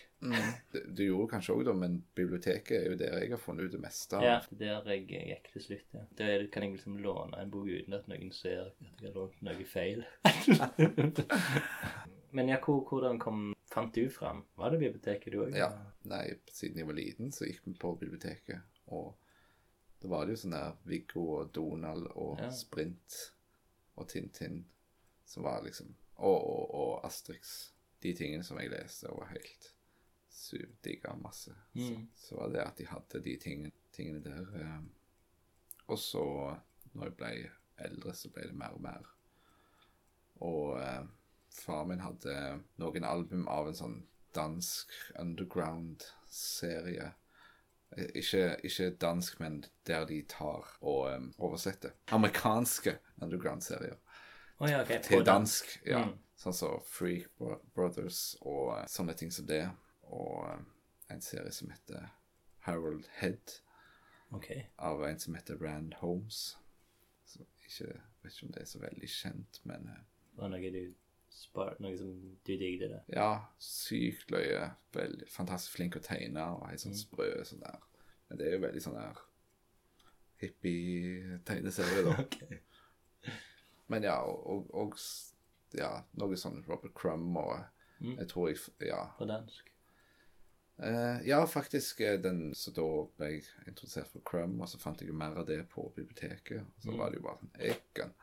Du, 0.73 0.79
du 0.97 1.03
gjorde 1.05 1.29
kanskje 1.31 1.53
òg, 1.53 1.61
det, 1.67 1.73
men 1.77 1.99
biblioteket 2.17 2.73
er 2.79 2.87
jo 2.89 2.95
der 2.99 3.19
jeg 3.21 3.29
har 3.31 3.39
funnet 3.39 3.67
ut 3.67 3.75
det 3.75 3.79
meste 3.79 4.17
av. 4.17 4.25
Ja, 4.25 4.37
det 4.49 4.71
er 4.73 4.81
der 4.83 4.97
jeg 4.97 5.27
gikk 5.29 5.51
til 5.53 5.63
slutt, 5.63 5.93
ja. 5.93 6.01
Der 6.19 6.47
kan 6.51 6.65
jeg 6.65 6.73
liksom 6.73 6.97
låne 7.03 7.37
en 7.39 7.53
bok 7.53 7.69
uten 7.69 7.95
at 7.95 8.09
noen 8.11 8.33
ser 8.35 8.65
at 8.65 8.81
jeg 8.81 9.05
har 9.05 9.13
lånt 9.15 9.39
noe 9.45 9.67
feil. 9.69 10.03
Men 12.35 12.49
ja, 12.51 12.57
hvor, 12.63 12.81
hvordan 12.89 13.21
kom, 13.21 13.53
fant 13.71 13.95
du 13.95 14.09
fram? 14.11 14.43
Var 14.59 14.73
det 14.73 14.81
biblioteket 14.81 15.33
du 15.33 15.43
òg? 15.45 15.55
Ja. 15.55 15.69
Nei, 16.09 16.25
siden 16.51 16.81
jeg 16.81 16.89
var 16.89 16.97
liten, 16.97 17.31
så 17.31 17.47
gikk 17.47 17.63
vi 17.69 17.77
på 17.79 17.93
biblioteket. 18.01 18.65
Og 18.91 19.13
da 20.01 20.11
var 20.11 20.25
det 20.25 20.35
jo 20.35 20.41
sånn 20.43 20.57
der 20.57 20.75
Viggo 20.89 21.23
og 21.37 21.53
Donald 21.55 22.09
og 22.15 22.41
Ja. 22.41 22.49
Sprint 22.53 23.21
og 23.95 24.09
Tintin 24.11 24.65
som 25.27 25.43
var 25.43 25.63
liksom 25.65 25.95
Og, 26.17 26.37
og, 26.49 26.75
og 26.75 27.05
Asterix. 27.05 27.71
De 28.03 28.13
tingene 28.17 28.43
som 28.45 28.57
jeg 28.61 28.69
leste 28.73 29.09
og 29.09 29.19
var 29.23 29.33
helt 29.35 29.73
digga 30.85 31.15
masse. 31.17 31.51
Så, 31.73 31.93
Mm. 31.93 32.07
så 32.15 32.35
var 32.35 32.49
det 32.53 32.61
at 32.61 32.77
de 32.77 32.85
hadde 32.87 33.19
de 33.25 33.37
tingene, 33.41 33.71
tingene 33.93 34.21
der. 34.23 34.47
Eh. 34.61 34.81
Og 35.87 35.99
så, 35.99 36.23
når 36.93 37.03
jeg 37.09 37.15
ble 37.17 37.31
eldre, 37.77 38.13
så 38.13 38.29
ble 38.33 38.43
det 38.47 38.55
mer 38.57 38.73
og 38.77 38.81
mer. 38.81 39.07
Og 40.41 40.79
eh, 40.81 41.03
far 41.57 41.85
min 41.89 41.99
hadde 42.05 42.35
noen 42.77 43.03
album 43.03 43.47
av 43.49 43.67
en 43.71 43.75
sånn 43.77 43.97
dansk 44.37 44.93
underground-serie. 45.19 47.11
Eh, 47.97 48.09
Ikke, 48.15 48.57
ikke 48.63 48.89
dansk, 49.01 49.39
men 49.39 49.63
der 49.87 50.05
de 50.05 50.21
tar 50.29 50.67
og 50.81 51.13
um, 51.15 51.33
oversetter. 51.37 51.91
Amerikanske 52.11 52.97
underground-serier 53.21 53.97
Å 54.59 54.69
ja, 54.69 54.81
ok. 54.81 54.91
på 55.05 55.09
til 55.11 55.25
dansk. 55.27 55.73
Ja. 55.85 56.05
Mm. 56.07 56.15
Sånn 56.37 56.53
som 56.53 56.79
Freak 56.85 57.27
Brothers 57.75 58.35
og 58.41 58.75
eh, 58.79 58.85
sånne 58.89 59.13
ting 59.17 59.31
som 59.33 59.45
det. 59.49 59.63
Og 60.09 60.45
eh, 60.49 60.61
en 61.13 61.21
serie 61.21 61.51
som 61.53 61.69
heter 61.73 62.07
Harold 62.67 63.07
Head, 63.21 63.59
Ok. 64.35 64.49
av 64.83 65.03
en 65.07 65.19
som 65.19 65.35
heter 65.37 65.57
Rand 65.61 65.93
Holmes. 66.01 66.57
Så 67.25 67.43
ikke, 67.65 67.93
vet 68.23 68.33
ikke 68.33 68.45
om 68.47 68.51
det 68.55 68.61
er 68.61 68.69
så 68.69 68.79
veldig 68.81 69.09
kjent, 69.11 69.61
men 69.63 69.87
eh, 69.93 70.01
Var 70.37 70.49
det 70.49 70.57
noe 70.59 70.71
du 70.73 70.81
spart, 71.33 71.79
noe 71.83 71.97
som 71.99 72.11
du 72.45 72.51
digget 72.57 72.89
det? 72.91 73.01
ja, 73.15 73.29
sykt 73.61 74.31
løye. 74.33 74.71
Veldig 74.95 75.29
fantastisk 75.31 75.77
flink 75.77 75.95
å 75.99 76.03
tegne 76.03 76.43
og 76.57 76.67
helt 76.69 76.81
sånn 76.83 76.97
sprø 76.97 77.29
sånn 77.47 77.63
der. 77.65 77.79
Men 78.29 78.39
det 78.41 78.47
er 78.49 78.57
jo 78.57 78.63
veldig 78.67 78.83
sånn 78.83 78.97
der 78.99 79.23
hippie-tegneserie, 80.43 82.03
da. 82.05 82.15
Ok. 82.23 82.37
Men 83.87 84.03
ja, 84.03 84.17
og, 84.23 84.67
og, 84.75 84.97
ja, 85.77 86.03
noe 86.19 86.35
sånn 86.39 86.63
Robert 86.67 86.93
Crumb 86.95 87.37
og 87.37 87.57
Mm. 87.99 88.11
jeg 88.19 88.27
tror 88.29 88.49
jeg 88.51 88.59
Ja, 88.91 89.07
På 89.17 89.25
dansk? 89.25 89.71
Uh, 90.79 91.17
ja, 91.27 91.39
faktisk 91.49 92.01
eh, 92.01 92.19
den 92.21 92.53
Så 92.53 92.69
da 92.71 92.83
ble 93.17 93.25
jeg 93.31 93.43
introdusert 93.67 94.07
for 94.11 94.19
Crumb, 94.21 94.61
og 94.61 94.69
så 94.69 94.77
fant 94.77 94.99
jeg 95.01 95.09
jo 95.09 95.15
mer 95.17 95.33
av 95.41 95.47
det 95.47 95.63
på 95.71 95.87
biblioteket. 95.95 96.61
Og 96.61 96.83
så 96.83 96.93
var 96.97 97.09
det 97.09 97.17
jo 97.17 97.23
bare 97.25 97.39
sånn 97.41 97.55
Ekan. 97.71 98.13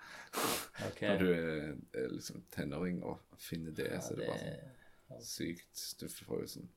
okay. 0.87 1.09
Når 1.09 1.19
du 1.19 1.33
er, 1.33 1.75
er 2.05 2.09
liksom 2.15 2.45
tenåring 2.55 3.03
og 3.03 3.19
finner 3.43 3.75
det, 3.75 3.89
Ja, 3.91 3.99
så 4.01 4.15
er 4.15 4.17
det 4.23 4.29
bare 4.31 5.19
sånn 5.19 5.27
sykt 5.27 5.83
Du 5.99 6.07
får 6.09 6.41
jo 6.45 6.47
sånn 6.55 6.69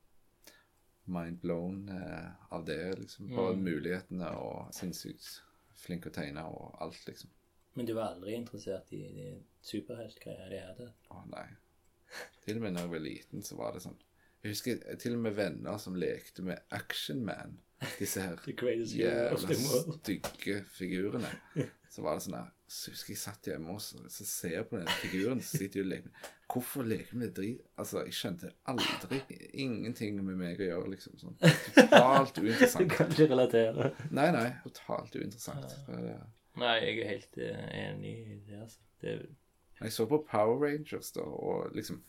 mind 1.06 1.38
blown 1.42 1.90
uh, 1.94 2.32
av 2.50 2.66
det, 2.66 2.82
liksom. 3.00 3.30
Bare 3.36 3.54
Mm. 3.56 3.64
mulighetene 3.64 4.32
og 4.42 4.74
sinnssykt 4.74 5.42
flink 5.78 6.06
å 6.10 6.10
tegne 6.10 6.44
og 6.50 6.76
alt, 6.82 7.06
liksom. 7.08 7.30
Men 7.78 7.86
du 7.86 7.94
var 7.94 8.12
aldri 8.16 8.34
interessert 8.36 8.90
i 8.98 9.04
de 9.14 9.28
superheltgreiene 9.68 10.50
de 10.52 10.60
hadde? 10.66 10.90
Å 11.14 11.22
nei. 11.30 11.46
Til 12.46 12.58
og 12.58 12.64
med 12.66 12.74
når 12.76 12.86
jeg 12.88 12.94
var 12.96 13.04
liten, 13.06 13.44
så 13.46 13.58
var 13.60 13.74
det 13.76 13.84
sånn 13.86 13.98
Jeg 14.44 14.54
husker 14.54 14.78
til 15.02 15.16
og 15.18 15.24
med 15.26 15.34
venner 15.38 15.80
som 15.82 15.96
lekte 16.00 16.44
med 16.46 16.62
Action 16.74 17.24
Man. 17.28 17.58
Disse 18.00 18.22
her 18.24 18.40
jævla 18.48 19.58
stygge 19.58 20.62
figurene. 20.74 21.30
Så 21.92 22.02
var 22.06 22.18
det 22.18 22.24
sånn 22.26 22.38
her 22.40 22.48
Så 22.72 22.92
husker 22.94 23.14
jeg 23.14 23.20
satt 23.22 23.48
hjemme 23.52 23.76
og 23.76 23.82
så, 23.84 24.00
så 24.12 24.26
ser 24.28 24.56
jeg 24.58 24.68
på 24.70 24.80
den 24.80 24.90
figuren, 25.02 25.42
så 25.44 25.60
sitter 25.62 25.80
jeg 25.82 25.86
og 25.86 25.92
leker 25.92 26.10
med 26.14 26.32
Hvorfor 26.48 26.88
leker 26.88 27.12
vi 27.14 27.20
med 27.22 27.34
drit? 27.38 27.62
Altså, 27.80 28.02
jeg 28.08 28.16
skjønte 28.18 28.54
aldri 28.72 29.20
Ingenting 29.66 30.18
med 30.24 30.40
meg 30.40 30.62
å 30.64 30.70
gjøre, 30.72 30.94
liksom. 30.96 31.18
Sånn. 31.20 31.38
Totalt 31.78 32.34
Du 32.40 32.46
uinteressant. 32.48 32.92
kan 32.96 33.12
ikke 33.12 33.28
relatere. 33.34 33.92
Nei, 34.16 34.30
nei. 34.36 34.48
Totalt 34.64 35.16
uinteressant. 35.20 35.76
For 35.86 36.08
det- 36.08 36.18
Nei, 36.58 36.76
jeg 36.84 37.00
er 37.02 37.12
helt 37.14 37.42
eh, 37.42 37.66
enig 37.86 38.14
i 38.18 38.38
det, 38.48 38.62
altså. 38.62 38.84
Det 39.02 39.18
Jeg 39.78 39.94
så 39.94 40.08
på 40.10 40.24
Power 40.26 40.64
Rangers 40.64 41.12
da, 41.14 41.22
og 41.22 41.76
liksom 41.78 42.02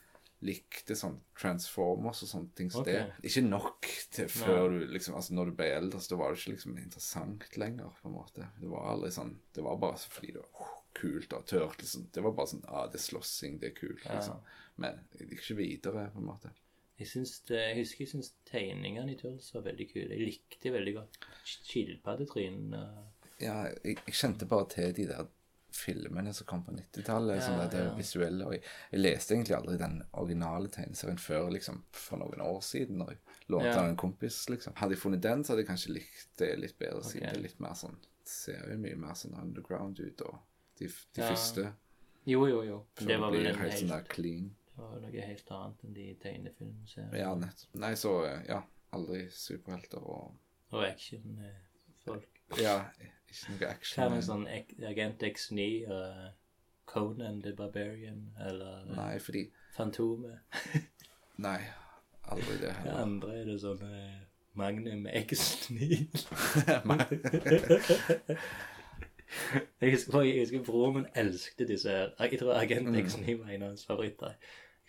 likte 0.45 0.95
sånn 0.95 1.17
Transformers 1.37 2.23
og 2.23 2.29
sånne 2.31 2.53
ting 2.55 2.69
Så 2.71 2.81
okay. 2.81 2.95
det. 2.95 3.29
Ikke 3.29 3.43
nok 3.45 3.89
til 4.15 4.29
før 4.31 4.71
du 4.71 4.77
liksom 4.93 5.17
Altså 5.19 5.35
når 5.35 5.51
du 5.51 5.57
ble 5.59 5.67
eldre, 5.75 5.99
så 6.03 6.19
var 6.19 6.31
det 6.31 6.39
ikke 6.39 6.55
liksom 6.55 6.77
interessant 6.79 7.45
lenger, 7.59 7.91
på 7.99 8.09
en 8.09 8.15
måte. 8.15 8.47
Det 8.61 8.71
var 8.71 8.87
aldri 8.93 9.11
sånn 9.15 9.35
Det 9.55 9.65
var 9.65 9.81
bare 9.81 9.99
så 9.99 10.13
fordi 10.13 10.37
det 10.37 10.45
var 10.45 10.63
oh, 10.63 10.77
kult 10.99 11.35
og 11.35 11.45
tørt, 11.47 11.77
liksom. 11.83 12.07
Det 12.15 12.23
var 12.25 12.35
bare 12.39 12.53
sånn 12.53 12.65
Ja, 12.65 12.87
det 12.87 13.01
er 13.01 13.05
slåssing, 13.09 13.59
det 13.59 13.73
er 13.73 13.77
kult, 13.77 14.07
liksom. 14.07 14.41
Men 14.79 15.03
jeg 15.17 15.27
gikk 15.27 15.43
ikke 15.43 15.59
videre, 15.59 16.07
på 16.13 16.23
en 16.23 16.29
måte. 16.31 16.55
Jeg, 16.99 17.27
det, 17.47 17.59
jeg 17.59 17.75
husker 17.77 18.03
jeg 18.03 18.11
syns 18.11 18.33
tegningene 18.47 19.13
i 19.13 19.19
Turtles 19.19 19.53
var 19.55 19.63
veldig 19.69 19.85
kule. 19.91 20.15
Jeg 20.15 20.25
likte 20.25 20.71
veldig 20.73 20.93
godt 20.97 21.27
skilpaddetrynene. 21.47 22.81
Ja, 23.39 23.57
jeg, 23.83 23.99
jeg 24.05 24.15
kjente 24.15 24.47
bare 24.49 24.67
til 24.73 24.95
de 24.97 25.05
der 25.09 25.27
filmene 25.79 26.33
som 26.33 26.47
kom 26.49 26.63
på 26.65 26.73
90-tallet. 26.75 27.37
Ja, 27.37 27.45
sånn 27.45 27.61
at 27.61 27.73
det 27.75 27.83
ja. 27.85 27.95
visuelle, 27.95 28.47
og 28.47 28.55
jeg, 28.57 28.63
jeg 28.91 29.03
leste 29.03 29.35
egentlig 29.35 29.55
aldri 29.55 29.77
den 29.79 29.99
originale 30.17 30.71
tegneserien 30.73 31.21
før 31.21 31.51
liksom, 31.53 31.83
for 31.95 32.19
noen 32.23 32.41
år 32.43 32.61
siden, 32.65 32.99
når 33.03 33.13
jeg 33.13 33.43
lånte 33.53 33.75
av 33.77 33.89
en 33.91 33.99
kompis. 33.99 34.41
liksom. 34.49 34.75
Hadde 34.81 34.97
jeg 34.97 35.03
funnet 35.03 35.23
den, 35.23 35.45
så 35.45 35.53
hadde 35.53 35.63
jeg 35.63 35.69
kanskje 35.69 35.95
likt 35.99 36.31
det 36.41 36.55
litt 36.59 36.79
bedre, 36.81 37.03
siden 37.05 37.29
det 37.29 37.37
er 37.37 37.45
litt 37.45 37.61
mer 37.63 37.77
sånn 37.79 37.99
ser 38.29 38.65
jo 38.69 38.77
mye 38.81 38.97
mer 38.99 39.17
sånn 39.17 39.35
underground 39.41 39.99
ut, 39.99 40.21
og 40.21 40.39
de, 40.79 40.87
de 40.87 41.21
Ja. 41.23 41.29
første 41.31 41.73
Jo, 42.25 42.47
jo, 42.47 42.63
jo. 42.63 42.85
Det 42.99 43.17
var 43.17 43.31
vel 43.31 43.43
det 43.47 43.55
helt 43.57 43.79
sånn 43.79 44.03
clean. 44.11 44.49
det 44.75 44.83
var 44.83 44.99
noe 45.01 45.21
helt 45.29 45.51
annet 45.55 45.83
enn 45.83 45.93
de 45.95 46.07
tegnefilmseriene. 46.23 47.17
Ja, 47.17 47.31
nett. 47.35 47.63
Nei, 47.73 47.93
så 47.95 48.11
eh, 48.27 48.43
ja, 48.47 48.59
aldri 48.91 49.23
superhelter 49.31 50.03
og 50.03 50.35
Og 50.71 50.83
actionfolk. 50.85 52.27
Ja, 52.61 52.75
ikke 53.31 53.51
noe 53.53 53.73
Hva 53.95 54.05
med 54.13 54.23
sånn 54.25 54.45
Agent 54.89 55.19
X9 55.29 55.59
og 55.91 56.05
Conan 56.89 57.41
the 57.45 57.51
Barbarian 57.53 58.23
eller 58.47 58.73
Nei, 58.95 59.19
fordi 59.21 59.43
Fantomet? 59.75 60.39
Nei, 61.45 61.59
aldri 62.33 62.55
det 62.63 62.71
heller. 62.73 62.91
Det 62.91 62.97
andre 63.03 63.29
er 63.39 63.45
det 63.51 63.59
sånn 63.61 63.83
eh, 63.85 64.17
Magnum 64.59 65.05
X9. 65.07 65.69
jeg 69.81 69.91
husker, 69.93 70.21
jeg 70.25 70.39
husker 70.41 70.63
broren 70.65 70.93
min 70.97 71.05
elsket 71.15 71.67
disse 71.69 71.89
her. 71.93 72.09
Jeg 72.19 72.39
tror 72.41 72.53
Agent 72.57 72.87
Mm. 72.89 72.95
X9 72.95 73.37
var 73.43 73.49
en 73.53 73.61
av 73.61 73.67
hans 73.69 73.85
favoritter. 73.85 74.33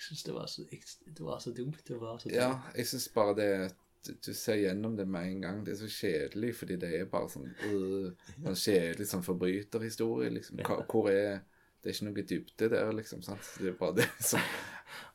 Jeg 0.01 0.07
synes 0.07 0.23
det 0.23 0.35
var 0.35 0.47
så, 0.47 0.63
det 1.07 1.21
var 1.25 1.39
så 1.39 1.51
dumt. 1.53 1.77
Det 1.89 2.01
var 2.01 2.19
så 2.19 2.29
dumt. 2.29 2.37
Ja, 2.37 2.61
jeg 2.77 2.87
syns 2.87 3.09
bare 3.15 3.35
det 3.37 3.73
du, 4.07 4.15
du 4.27 4.35
ser 4.35 4.61
gjennom 4.63 4.97
det 4.97 5.07
med 5.09 5.29
en 5.29 5.41
gang. 5.45 5.65
Det 5.67 5.75
er 5.75 5.81
så 5.83 5.91
kjedelig, 5.93 6.55
fordi 6.57 6.77
det 6.81 6.91
er 6.97 7.11
bare 7.11 7.29
sånn 7.33 7.51
øh, 7.69 8.11
en 8.47 8.57
kjedelig 8.57 9.09
sånn 9.11 9.25
forbryterhistorie, 9.27 10.33
liksom. 10.39 10.63
Hvor 10.65 11.11
er 11.13 11.43
Det 11.81 11.89
er 11.89 11.95
ikke 11.95 12.07
noe 12.11 12.25
dybde 12.29 12.67
der, 12.75 12.91
liksom. 12.93 13.23
sant? 13.25 13.53
Det 13.57 13.71
er 13.71 13.77
bare 13.79 14.03
det 14.03 14.09
som 14.21 14.43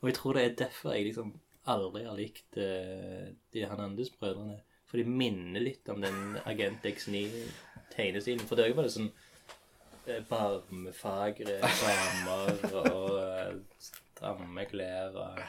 Og 0.01 0.07
jeg 0.09 0.15
tror 0.17 0.33
det 0.33 0.45
er 0.45 0.55
derfor 0.63 0.95
jeg 0.95 1.11
liksom 1.11 1.35
aldri 1.69 2.05
har 2.05 2.17
likt 2.17 2.57
uh, 2.57 3.29
de 3.53 3.65
Hernandez-brødrene. 3.65 4.57
For 4.85 5.01
de 5.01 5.05
minner 5.09 5.61
litt 5.61 5.89
om 5.89 6.01
den 6.01 6.37
Agent 6.45 6.85
X9-tegnestilen. 6.85 8.45
For 8.45 8.57
det 8.57 8.65
er 8.65 8.73
jo 8.73 8.79
bare 8.79 8.93
sånn 8.93 9.09
uh, 9.09 10.19
barmefagre 10.29 11.57
damer 11.61 12.61
og 12.81 13.15
eh, 13.21 13.55
stramme 13.81 14.67
klær 14.69 15.17
og 15.17 15.41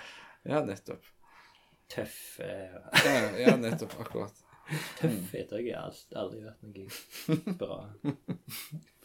Ja, 0.47 0.63
nettopp. 0.65 1.05
Tøffe 1.93 2.49
Ja, 3.05 3.15
ja 3.39 3.57
nettopp. 3.57 3.95
Akkurat. 4.05 4.43
Tøff 4.99 5.31
heter 5.37 5.61
jeg 5.63 5.77
alt- 5.79 6.15
aldri 6.19 6.41
vært 6.43 6.63
noe 6.67 7.55
bra 7.61 7.77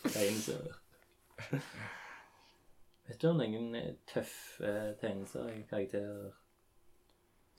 tegneserier. 0.08 0.78
Vet 3.08 3.20
du 3.22 3.28
om 3.30 3.38
noen 3.42 3.76
eh, 3.78 3.92
tøffe 4.10 4.72
tegneseriekarakterer 5.02 6.32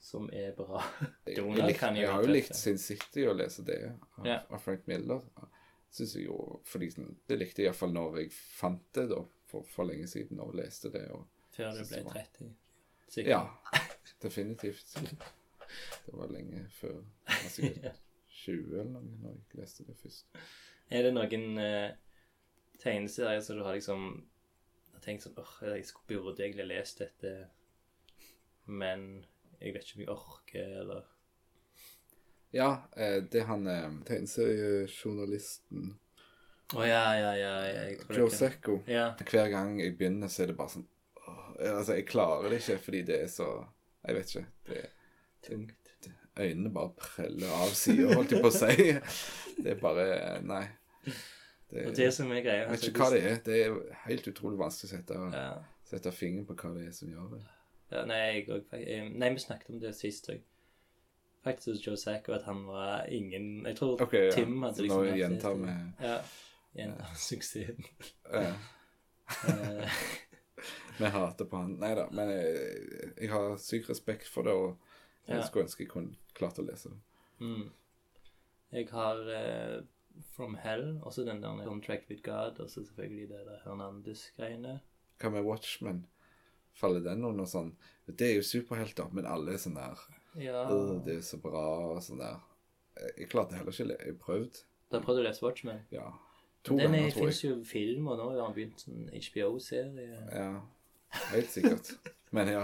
som 0.03 0.27
er 0.35 0.51
bra? 0.57 0.81
Jeg, 1.27 1.37
Donald 1.37 1.61
jeg, 1.61 1.67
lik, 1.71 1.79
kan 1.79 1.95
jo 1.95 2.01
jeg 2.03 2.11
har 2.11 2.25
jo 2.27 2.33
likt 2.33 2.51
tøff, 2.51 2.59
Sin 2.63 2.81
City 2.81 3.23
å 3.29 3.35
lese 3.37 3.63
det 3.67 3.77
av, 3.93 4.25
Ja. 4.27 4.39
av 4.49 4.59
Frank 4.63 4.87
Miller. 4.91 5.21
Synes 5.93 6.15
jeg 6.17 6.25
jo, 6.25 6.37
fordi 6.65 6.89
sånn, 6.91 7.11
Det 7.29 7.37
likte 7.39 7.61
jeg 7.63 7.69
iallfall 7.69 7.93
når 7.93 8.17
jeg 8.23 8.31
fant 8.33 8.83
det 8.97 9.07
da, 9.13 9.21
for, 9.47 9.63
for 9.69 9.85
lenge 9.87 10.07
siden, 10.09 10.39
og 10.43 10.55
leste 10.57 10.89
det. 10.91 11.05
og 11.13 11.27
Før 11.53 11.71
du 11.77 11.83
ble 11.85 12.03
30. 12.09 12.51
Sikkert. 13.13 13.29
Ja, 13.29 13.43
definitivt. 14.23 14.95
Det 16.05 16.13
var 16.13 16.29
lenge 16.31 16.65
før 16.77 16.99
sikkert 17.49 18.01
20 18.43 18.73
eller 18.79 18.91
noe 18.91 19.17
når 19.23 19.35
jeg 19.37 19.59
leste 19.61 19.85
det 19.87 19.95
først. 20.01 20.37
Er 20.93 21.05
det 21.07 21.13
noen 21.15 21.57
eh, 21.63 21.91
tegneserier 22.83 23.41
som 23.41 23.57
du 23.57 23.63
har 23.65 23.77
liksom 23.77 24.03
har 24.93 25.03
tenkt 25.05 25.23
sånn 25.25 25.39
åh, 25.39 25.53
jeg 25.71 25.87
burde 26.09 26.43
egentlig 26.43 26.67
lest 26.69 26.99
dette, 27.01 27.31
men 28.67 29.23
jeg 29.59 29.73
vet 29.75 29.85
ikke 29.87 29.97
om 29.97 30.03
jeg 30.03 30.13
orker, 30.13 30.77
eller 30.83 31.03
Ja, 32.53 32.69
eh, 32.99 33.19
det 33.23 33.45
han 33.49 33.67
eh, 33.67 33.89
tegneseriejournalisten 34.09 35.93
Å 36.73 36.83
ja, 36.87 37.03
ja, 37.17 37.31
ja. 37.37 37.53
Jeg 37.69 37.99
tror 38.03 38.17
Joe 38.23 38.33
Secco. 38.33 38.75
Ja. 38.89 39.07
Hver 39.29 39.49
gang 39.53 39.77
jeg 39.81 39.95
begynner, 39.97 40.29
så 40.31 40.43
er 40.43 40.51
det 40.51 40.57
bare 40.59 40.73
sånn 40.75 40.87
åh, 41.23 41.47
Altså, 41.69 41.95
jeg 41.99 42.07
klarer 42.09 42.49
det 42.49 42.61
ikke 42.63 42.79
fordi 42.81 43.01
det 43.07 43.17
er 43.25 43.31
så 43.31 43.49
Jeg 44.07 44.15
vet 44.15 44.35
ikke. 44.35 44.45
Det, 44.67 44.85
Tungt. 45.47 45.91
øynene 46.39 46.73
bare 46.73 46.91
preller 46.97 47.51
av 47.61 47.71
sida, 47.77 48.13
holdt 48.15 48.31
jeg 48.31 48.41
på 48.43 48.49
å 48.49 48.55
si. 48.55 48.87
Det 49.63 49.71
er 49.75 49.79
bare 49.81 50.07
Nei. 50.43 50.63
Det, 51.73 51.87
Og 51.87 51.95
det 51.97 52.07
som 52.13 52.31
er 52.31 52.41
greia 52.45 52.59
jeg 52.61 52.67
vet 52.67 52.71
altså, 52.77 52.89
ikke 52.91 53.03
hva 53.03 53.09
det 53.13 53.21
er. 53.31 53.37
Det 53.45 53.59
er 53.65 53.99
helt 54.05 54.27
utrolig 54.29 54.59
vanskelig 54.59 54.89
å 54.89 54.95
sette, 54.95 55.19
Ja. 55.33 55.53
sette 55.89 56.11
fingeren 56.13 56.45
på 56.45 56.55
hva 56.55 56.73
det 56.77 56.87
er 56.87 56.91
som 56.95 57.09
gjør 57.09 57.29
det. 57.35 57.43
Ja, 57.91 58.05
nei, 58.09 58.17
jeg, 58.45 59.09
nei, 59.13 59.29
vi 59.33 59.39
snakket 59.41 59.69
om 59.69 59.79
det 59.81 59.95
sist 59.97 60.29
òg. 60.29 60.41
Faktisk 61.43 61.67
hos 61.73 61.81
Joe 61.87 61.97
Sacco 61.99 62.31
at 62.33 62.45
han 62.47 62.61
var 62.65 63.03
ingen 63.11 63.65
Jeg 63.65 63.75
tror 63.75 64.01
okay, 64.01 64.29
ja. 64.29 64.31
Tim 64.31 64.61
hadde 64.63 64.85
liksom 64.85 65.01
nå 65.03 65.15
gjentar 65.17 65.57
vi 65.59 65.73
Ja. 66.05 66.13
Gjentar 66.77 67.15
suksessen. 67.19 67.83
eh, 68.31 68.53
Eh, 70.93 70.99
Vi 70.99 71.09
hater 71.09 71.45
på 71.45 71.57
han. 71.57 71.77
Nei 71.79 71.93
da, 71.95 72.07
men 72.11 72.29
jeg, 72.29 73.13
jeg 73.21 73.29
har 73.29 73.57
syk 73.57 73.89
respekt 73.89 74.27
for 74.27 74.43
det, 74.43 74.51
og 74.53 74.77
jeg 75.27 75.37
Ja. 75.37 75.43
skulle 75.47 75.65
ønske 75.65 75.79
jeg 75.79 75.89
kunne 75.89 76.15
klart 76.35 76.59
å 76.59 76.65
lese 76.67 76.89
det. 76.89 76.97
mm. 77.39 77.69
Jeg 78.73 78.87
har 78.89 79.17
eh, 79.29 79.81
From 80.35 80.55
Hell, 80.55 80.99
også 81.01 81.25
den 81.25 81.41
der 81.41 81.63
Contract 81.65 82.09
with 82.09 82.21
God, 82.23 82.59
og 82.59 82.69
så 82.69 82.83
selvfølgelig 82.85 83.29
det 83.29 83.39
der 83.47 83.59
Hernandez-greiene. 83.65 84.79
Hva 85.19 85.29
med 85.29 85.43
Watchmen? 85.45 86.05
Faller 86.73 86.99
den 87.05 87.23
under 87.25 87.45
sånn 87.45 87.75
Det 88.07 88.21
er 88.31 88.35
jo 88.35 88.41
superhelter, 88.41 89.09
men 89.13 89.25
alle 89.29 89.53
er 89.53 89.57
sånn 89.61 89.75
der 89.75 89.99
Ja. 90.41 90.63
«Åh, 90.71 91.03
Det 91.05 91.15
er 91.17 91.21
så 91.21 91.37
bra 91.41 91.93
og 91.93 92.01
sånn 92.01 92.17
der. 92.19 92.39
Jeg- 92.97 93.13
Jeg 93.19 93.29
klarte 93.29 93.55
heller 93.55 93.71
ikke. 93.71 94.05
Jeg 94.05 94.19
prøvde. 94.19 94.63
Da 94.91 94.99
prøvde 94.99 95.21
du 95.21 95.27
å 95.27 95.29
lese 95.29 95.41
Watchmen. 95.43 95.81
Ja. 95.91 96.11
To 96.63 96.77
Den 96.77 96.91
ganger, 96.91 97.11
tror 97.11 97.25
jeg 97.25 97.33
fins 97.33 97.41
jeg. 97.43 97.51
jo 97.57 97.63
film, 97.63 98.07
og 98.07 98.17
nå 98.17 98.31
har 98.31 98.45
han 98.45 98.53
begynt 98.55 98.87
en 98.87 99.09
HBO-serie. 99.13 100.29
Ja, 100.31 100.61
helt 101.31 101.49
sikkert. 101.51 101.91
Men 102.31 102.47
ja, 102.49 102.63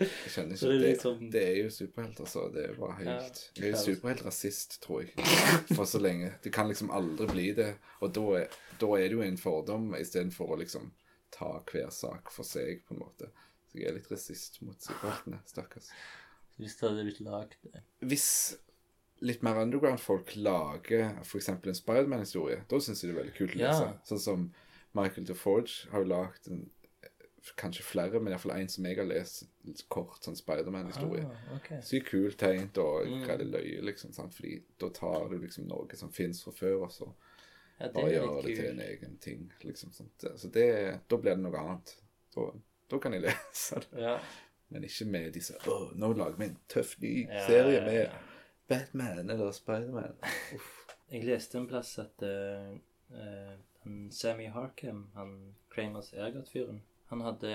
jeg 0.00 0.08
skjønner 0.32 0.54
ikke. 0.56 0.68
det 0.68 0.74
er 0.74 0.78
Det, 0.80 0.90
liksom- 0.94 1.30
det 1.32 1.42
er 1.48 1.56
jo 1.62 1.70
superhelter, 1.70 2.24
så 2.30 2.44
det 2.54 2.64
er 2.70 2.74
bare 2.78 2.96
helt 3.00 3.50
Ja. 3.56 3.62
Jeg 3.64 3.72
er 3.72 3.76
superheltrasist, 3.84 4.78
tror 4.82 5.02
jeg. 5.02 5.12
For 5.74 5.84
så 5.84 5.98
lenge. 6.00 6.32
Det 6.42 6.52
kan 6.52 6.68
liksom 6.68 6.90
aldri 6.90 7.26
bli 7.26 7.52
det. 7.52 7.74
Og 8.00 8.12
da 8.14 8.20
er, 8.40 8.48
da 8.80 8.86
er 8.96 9.08
det 9.08 9.12
jo 9.12 9.22
en 9.22 9.36
fordom 9.36 9.90
istedenfor 9.98 10.54
å 10.54 10.58
liksom 10.58 10.90
ta 11.30 11.52
hver 11.72 11.90
sak 11.90 12.30
for 12.30 12.42
seg, 12.44 12.82
på 12.86 12.94
en 12.94 13.00
måte. 13.04 13.28
Så 13.70 13.78
jeg 13.78 13.86
er 13.90 13.94
litt 13.98 14.10
rasist 14.10 14.62
mot 14.62 14.76
superheltene. 14.80 15.40
Stakkars. 15.46 15.90
Hvis 16.58 16.76
det 16.78 16.88
hadde 16.90 17.04
blitt 17.06 17.20
lagd 17.24 17.54
Hvis 18.02 18.56
litt 19.22 19.42
mer 19.42 19.54
underground-folk 19.62 20.34
lager 20.36 21.14
f.eks. 21.22 21.48
en 21.48 21.74
Spiderman-historie, 21.74 22.64
da 22.68 22.76
syns 22.80 23.02
jeg 23.02 23.10
det 23.12 23.18
er 23.18 23.22
veldig 23.22 23.36
kult 23.36 23.54
å 23.54 23.58
Ja. 23.60 23.70
lese. 23.72 23.98
Sånn 24.08 24.20
som 24.20 24.54
Michael 24.94 25.24
DeForge 25.26 25.90
har 25.90 26.00
jo 26.02 26.08
lagd 26.08 26.48
en 26.50 26.70
Kanskje 27.56 27.82
flere, 27.84 28.20
men 28.20 28.32
iallfall 28.34 28.52
en 28.60 28.68
som 28.68 28.84
jeg 28.84 28.96
har 28.98 29.06
lest 29.08 29.46
kort 29.88 30.20
sånn 30.24 30.36
Spiderman-historie. 30.36 31.24
Ah, 31.24 31.54
okay. 31.56 31.78
Sykt 31.82 32.10
kult 32.10 32.36
tegnet 32.38 32.76
og 32.78 33.06
Mm. 33.08 33.22
greit 33.24 33.46
løye, 33.46 33.80
liksom. 33.82 34.12
Sant? 34.12 34.34
Fordi 34.34 34.62
da 34.80 34.88
tar 34.90 35.28
du 35.30 35.38
liksom 35.38 35.66
noe 35.68 35.96
som 35.96 36.12
fins 36.12 36.42
fra 36.44 36.52
før, 36.52 36.82
og 36.84 36.92
så 36.92 37.08
Ja, 37.80 37.88
bare 37.88 38.10
gjør 38.12 38.42
det 38.44 38.56
til 38.56 38.66
en 38.70 38.80
egen 38.80 39.16
ting. 39.18 39.52
liksom 39.64 39.92
Sant? 39.92 40.24
Så 40.36 40.50
det, 40.52 41.00
da 41.08 41.16
blir 41.16 41.34
det 41.34 41.42
noe 41.42 41.56
annet. 41.58 41.94
Da, 42.36 42.50
da 42.90 42.98
kan 42.98 43.12
jeg 43.12 43.22
lese 43.28 43.80
det. 43.80 44.02
Ja. 44.02 44.18
Men 44.68 44.84
ikke 44.84 45.06
med 45.10 45.32
disse 45.32 45.54
Å, 45.66 45.78
nå 45.96 46.12
lager 46.16 46.36
vi 46.38 46.44
en 46.44 46.58
tøff 46.68 46.92
ny 47.00 47.26
Ja, 47.26 47.46
serie 47.46 47.80
med 47.86 48.04
ja. 48.04 48.18
Batman 48.68 49.30
eller 49.30 49.50
Spiderman. 49.52 50.14
Uff. 50.54 50.76
Jeg 51.10 51.24
leste 51.24 51.58
en 51.58 51.66
plass 51.66 51.98
at 51.98 52.22
uh, 52.22 52.76
uh, 53.10 53.56
Sammy 54.10 54.46
Harkham, 54.46 55.08
han 55.16 55.54
Kramers 55.70 56.12
Ergot-fyren, 56.12 56.82
han 57.10 57.20
hadde 57.26 57.52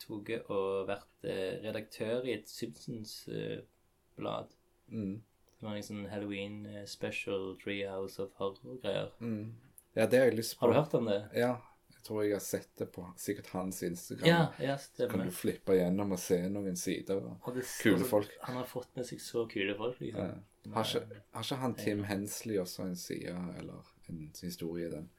tatt 0.00 0.50
og 0.50 0.86
vært 0.88 1.24
eh, 1.28 1.58
redaktør 1.64 2.24
i 2.24 2.32
et 2.38 2.48
Simpsons-blad. 2.48 4.54
Mm. 4.88 5.18
det 5.58 5.66
var 5.66 5.74
en 5.76 5.82
sånn 5.84 6.06
Halloween 6.08 6.62
eh, 6.66 6.84
special 6.88 7.50
Treehouse 7.60 8.22
of 8.22 8.30
Horror-greier. 8.40 9.10
Mm. 9.20 9.50
Ja, 9.98 10.06
det 10.06 10.18
har 10.20 10.26
jeg 10.30 10.36
lyst 10.38 10.56
på. 10.56 10.64
Har 10.66 10.72
du 10.72 10.78
hørt 10.80 10.94
om 10.96 11.06
det? 11.10 11.22
Ja. 11.36 11.56
Jeg 11.92 12.02
tror 12.06 12.22
jeg 12.22 12.32
har 12.36 12.44
sett 12.44 12.70
det 12.78 12.86
på 12.94 13.02
sikkert 13.20 13.48
hans 13.52 13.82
Instagram. 13.82 14.28
Ja, 14.28 14.42
ja, 14.62 14.76
stemmer. 14.80 15.10
Kan 15.16 15.26
du 15.28 15.32
flippe 15.34 15.74
gjennom 15.76 16.12
og 16.14 16.18
se 16.22 16.38
noen 16.48 16.76
sider. 16.78 17.16
Og 17.42 17.54
det- 17.56 17.66
Kule 17.82 17.94
altså, 17.98 18.08
folk. 18.08 18.30
Han 18.46 18.56
har 18.56 18.64
fått 18.70 18.96
med 18.96 19.06
seg 19.08 19.20
så 19.20 19.44
kule 19.50 19.74
folk, 19.76 20.00
liksom. 20.00 20.24
Ja. 20.24 20.34
Har 20.74 20.84
ikke, 20.84 21.20
har 21.34 21.42
ikke 21.44 21.56
han 21.56 21.74
Tim 21.74 22.04
Hensley 22.04 22.58
også 22.60 22.82
en 22.86 22.96
side, 22.96 23.34
eller 23.58 23.82
en 24.08 24.32
historie 24.40 24.86
i 24.86 24.90
den? 24.90 25.10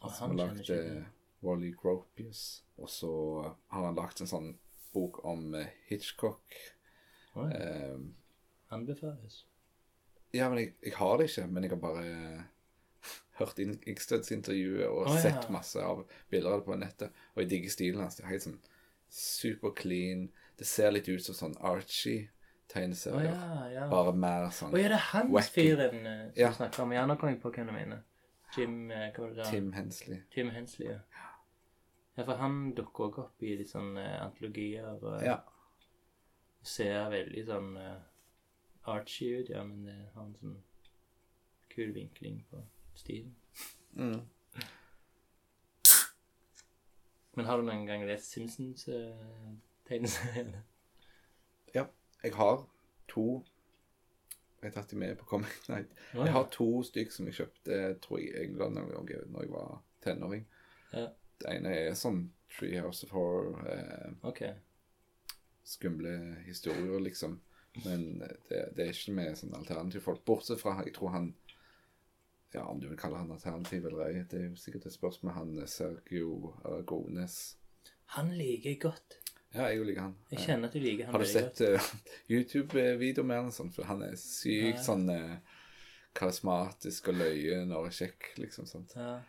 Og 0.00 0.10
Som 0.12 0.30
han 0.30 0.38
har 0.38 0.46
kjenner 0.46 0.60
lagt 0.60 0.70
ikke 0.70 1.00
eh, 1.00 1.04
Wally 1.42 1.72
Gropius. 1.82 2.62
Og 2.78 2.88
så 2.90 3.10
har 3.68 3.84
han 3.86 3.96
lagt 3.96 4.20
en 4.20 4.26
sånn 4.30 4.50
bok 4.94 5.22
om 5.24 5.54
eh, 5.54 5.66
Hitchcock. 5.88 6.56
Oi, 7.36 7.50
Eh, 7.54 7.98
Anbefales. 8.70 9.44
ja, 10.32 10.48
men 10.48 10.58
jeg, 10.58 10.74
jeg 10.82 10.94
har 10.94 11.16
det 11.18 11.28
ikke, 11.30 11.46
men 11.50 11.62
jeg 11.64 11.70
har 11.72 11.80
bare 11.82 12.44
hørt 13.40 13.58
inn 13.58 13.72
Ikstøds-intervjuet 13.90 14.86
og 14.88 15.08
sett 15.10 15.24
ja. 15.34 15.40
sett 15.40 15.50
masse 15.50 15.80
av 15.82 16.04
bilder 16.30 16.52
av 16.52 16.60
det 16.60 16.66
på 16.68 16.76
nettet. 16.78 17.10
Og 17.34 17.42
jeg 17.42 17.50
digger 17.50 17.70
stilen 17.74 18.02
hans. 18.04 18.16
Det 18.18 18.24
er 18.24 18.30
helt 18.34 18.46
sånn 18.46 18.60
super 19.10 19.72
clean. 19.74 20.28
Det 20.60 20.66
ser 20.68 20.92
litt 20.92 21.08
ut 21.08 21.22
som 21.24 21.34
sånn 21.38 21.56
Archie-tegneserier. 21.66 23.32
ja, 23.34 23.68
ja. 23.74 23.88
Bare 23.90 24.12
mer 24.14 24.50
sånn 24.54 24.74
Å 24.74 24.78
ja, 24.78 24.90
det 24.92 24.98
er 25.00 25.06
han 25.14 25.32
wacky. 25.34 25.54
fyren 25.56 26.06
eh, 26.06 26.26
som 26.34 26.40
Ja. 26.44 26.52
snakker 26.52 26.82
om 26.84 26.92
Ja, 26.92 27.06
nå 27.06 27.16
kom 27.18 27.28
jeg 27.32 27.40
på 27.42 27.50
hvem 27.54 27.66
du 27.66 27.72
mener. 27.72 28.02
Jim 28.56 28.90
eh, 28.90 29.10
Hva 29.14 29.24
var 29.24 29.28
det 29.30 29.36
da? 29.44 29.50
Tim 29.50 29.72
Hensley. 29.72 30.20
Tim 30.34 30.50
Hensley, 30.50 30.88
ja. 30.92 30.98
Ja, 32.20 32.24
for 32.28 32.36
han 32.36 32.74
dukker 32.76 33.04
også 33.06 33.22
opp 33.24 33.40
i 33.48 33.54
litt 33.56 33.70
sånn 33.72 33.94
eh, 33.96 34.18
antologier 34.20 34.84
og 34.92 35.22
Ja. 35.24 35.38
ser 36.62 37.08
veldig 37.14 37.44
sånn 37.48 37.70
uh, 37.80 37.96
archy 38.92 39.30
ut, 39.40 39.48
ja, 39.48 39.62
men 39.64 39.86
det 39.86 39.94
har 40.12 40.24
en 40.26 40.34
sånn 40.36 40.58
kul 41.72 41.94
vinkling 41.96 42.42
på 42.50 42.60
stilen. 43.00 43.32
Mm. 43.96 44.20
Men 47.38 47.44
har 47.46 47.56
du 47.56 47.62
noen 47.64 47.86
gang 47.88 48.04
lest 48.08 48.32
Simpsons-tegneseriene? 48.34 50.60
ja. 51.74 51.84
Jeg 52.22 52.32
har 52.36 52.66
to 53.08 53.44
Jeg 54.60 54.68
har 54.68 54.74
tatt 54.82 54.90
de 54.92 54.96
med 55.00 55.16
på 55.16 55.24
Comic 55.24 55.56
Night. 55.72 55.88
Jeg 56.12 56.32
har 56.34 56.44
to 56.52 56.82
stykk 56.84 57.08
som 57.14 57.24
jeg 57.30 57.38
kjøpte 57.38 57.76
tror 58.04 58.18
jeg, 58.20 58.28
i 58.34 58.36
England 58.44 58.72
når 58.76 59.08
jeg 59.40 59.48
var 59.54 59.80
tenåring. 60.04 60.44
Ja. 60.92 61.06
Det 61.40 61.54
ene 61.56 61.72
er 61.74 61.94
sånn 61.98 62.24
Treehouse 62.52 63.06
of 63.06 63.14
Horror. 63.16 63.60
Eh, 63.72 64.10
okay. 64.28 64.54
skumle 65.64 66.16
historier, 66.46 67.00
liksom. 67.00 67.40
Men 67.84 68.18
det, 68.18 68.72
det 68.76 68.84
er 68.84 68.92
ikke 68.92 69.14
med 69.14 69.38
sånn 69.38 69.54
alternative 69.54 70.02
folk. 70.02 70.24
Bortsett 70.26 70.60
fra 70.60 70.74
Jeg 70.84 70.94
tror 70.96 71.14
han 71.14 71.32
Ja, 72.50 72.64
om 72.66 72.80
du 72.82 72.88
vil 72.90 72.98
kalle 72.98 73.20
han 73.20 73.30
alternativ 73.30 73.84
eller 73.86 74.08
ei, 74.08 74.24
det 74.26 74.40
er 74.40 74.48
jo 74.48 74.56
sikkert 74.58 74.88
et 74.90 74.96
spørsmål. 74.96 75.36
Han 75.36 75.52
er 75.62 75.68
Sergio 75.70 76.56
Aragones. 76.64 77.36
Han 78.16 78.32
liker 78.34 78.72
jeg 78.72 78.80
godt. 78.82 79.20
Ja, 79.54 79.68
jeg 79.70 79.84
liker 79.86 80.08
han. 80.08 80.16
Jeg 80.32 80.42
kjenner 80.48 80.66
at 80.66 80.74
du 80.74 80.82
liker 80.82 81.06
han 81.06 81.14
Har 81.14 81.22
du 81.22 81.30
sett 81.30 81.62
uh, 81.62 81.92
YouTube-videoer 82.30 83.26
med 83.26 83.38
han 83.44 83.54
sånn? 83.54 83.70
For 83.74 83.86
han 83.86 84.02
er 84.06 84.16
sykt 84.18 84.80
ja. 84.80 84.82
sånn 84.82 85.06
uh, 85.10 85.38
karismatisk 86.18 87.12
og 87.12 87.20
løyen 87.20 87.70
og 87.78 87.86
kjekk, 87.94 88.32
liksom. 88.42 88.66
sånt. 88.66 88.94
Ja. 88.98 89.20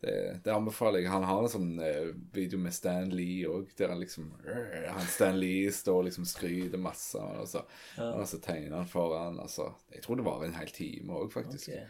Det, 0.00 0.40
det 0.44 0.52
anbefaler 0.52 1.00
jeg. 1.00 1.08
Han 1.08 1.24
har 1.24 1.42
en 1.42 1.48
sånn 1.48 1.70
eh, 1.80 2.10
video 2.34 2.58
med 2.60 2.74
Stan 2.76 3.08
Lee 3.16 3.48
òg, 3.48 3.70
der 3.78 3.94
han 3.94 4.02
liksom 4.02 4.26
øh, 4.44 4.90
han 4.92 5.06
Stan 5.08 5.38
Lee 5.40 5.70
står 5.72 6.02
liksom 6.10 6.26
skryter 6.28 6.78
masse, 6.78 7.16
og 7.16 7.48
så, 7.48 7.62
Ja. 7.96 8.10
og 8.12 8.26
så 8.28 8.40
tegner 8.44 8.76
han 8.76 8.90
foran. 8.90 9.40
Altså, 9.40 9.70
jeg 9.94 10.04
tror 10.04 10.20
det 10.20 10.26
varer 10.28 10.50
en 10.50 10.58
hel 10.58 10.68
time 10.76 11.16
òg, 11.16 11.32
faktisk. 11.32 11.70
Okay. 11.72 11.86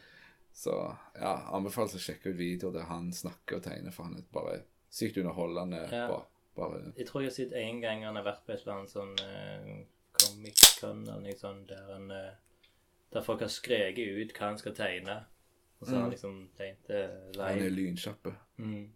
Så 0.56 0.72
ja, 1.18 1.34
anbefales 1.52 1.98
å 1.98 2.00
sjekke 2.00 2.30
ut 2.30 2.38
videoer 2.38 2.78
der 2.78 2.88
han 2.88 3.10
snakker 3.12 3.58
og 3.58 3.66
tegner, 3.66 3.92
for 3.92 4.08
han 4.08 4.16
er 4.22 4.24
bare 4.32 4.60
sykt 4.88 5.18
underholdende. 5.20 5.82
Ja. 5.90 6.06
Bare, 6.08 6.24
bare 6.56 6.80
Jeg 6.96 7.10
tror 7.10 7.26
jeg 7.26 7.32
har 7.32 7.36
sett 7.36 7.52
en 7.58 7.82
gang 7.82 8.06
han 8.06 8.16
har 8.16 8.24
vært 8.24 8.46
på 8.46 8.54
et 8.54 8.62
eller 8.62 8.78
annet 8.78 8.94
sånn 8.94 9.12
uh, 9.20 9.84
Comic-Con 10.16 11.02
eller 11.04 11.26
noe 11.26 11.36
sånt, 11.36 11.68
der 11.68 11.90
han 11.92 12.10
eh, 12.14 12.30
Der 13.12 13.24
folk 13.26 13.42
har 13.44 13.52
skreket 13.52 14.16
ut 14.16 14.32
hva 14.38 14.48
han 14.52 14.58
skal 14.62 14.74
tegne. 14.78 15.18
Og 15.86 15.90
så 15.90 15.96
er 15.96 16.00
han 16.02 16.10
liksom 16.10 16.38
rent 16.58 16.88
Mm. 16.90 17.40
Han 17.40 17.62
er 17.62 17.70
lynkjapp. 17.70 18.28
Mm. 18.56 18.86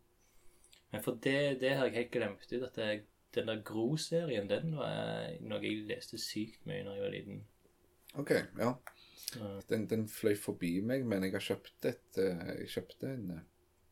Men 0.90 1.02
for 1.04 1.18
det, 1.22 1.60
det 1.60 1.76
har 1.76 1.86
jeg 1.86 1.94
helt 1.94 2.10
glemt 2.10 2.52
ut. 2.52 2.62
At 2.66 2.74
det, 2.76 3.04
den 3.34 3.46
der 3.46 3.62
Gro-serien, 3.62 4.48
den 4.50 4.74
var 4.76 5.30
noe 5.46 5.60
jeg 5.62 5.84
leste 5.86 6.18
sykt 6.18 6.66
mye 6.66 6.82
da 6.82 6.96
jeg 6.96 7.04
var 7.04 7.14
liten. 7.14 7.44
OK, 8.18 8.32
ja. 8.58 8.72
Ja. 9.38 9.60
Den, 9.70 9.86
den 9.86 10.08
fløy 10.10 10.34
forbi 10.34 10.80
meg, 10.82 11.04
men 11.06 11.22
jeg 11.22 11.36
har 11.36 11.44
kjøpt 11.44 11.86
et 11.86 12.18
eh, 12.18 12.40
Jeg 12.64 12.70
kjøpte 12.72 13.12
en 13.12 13.28
eh, 13.30 13.44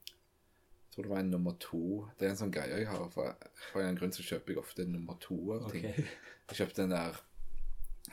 Jeg 0.08 0.90
tror 0.96 1.06
det 1.06 1.12
var 1.12 1.20
en 1.22 1.30
nummer 1.30 1.54
to. 1.62 2.08
Det 2.18 2.26
er 2.26 2.32
en 2.34 2.40
sånn 2.40 2.50
greie 2.50 2.80
jeg 2.82 2.90
har. 2.90 3.06
For, 3.14 3.36
for 3.70 3.86
en 3.86 4.00
grunn 4.00 4.16
så 4.16 4.26
kjøper 4.26 4.56
jeg 4.56 4.62
ofte 4.64 4.82
en 4.82 4.96
nummer 4.96 5.20
to 5.22 5.38
av 5.54 5.70
ting. 5.70 5.86
Okay. 5.86 6.08
Jeg 6.50 6.62
kjøpte 6.64 6.82
den 6.82 6.96
der 6.96 7.22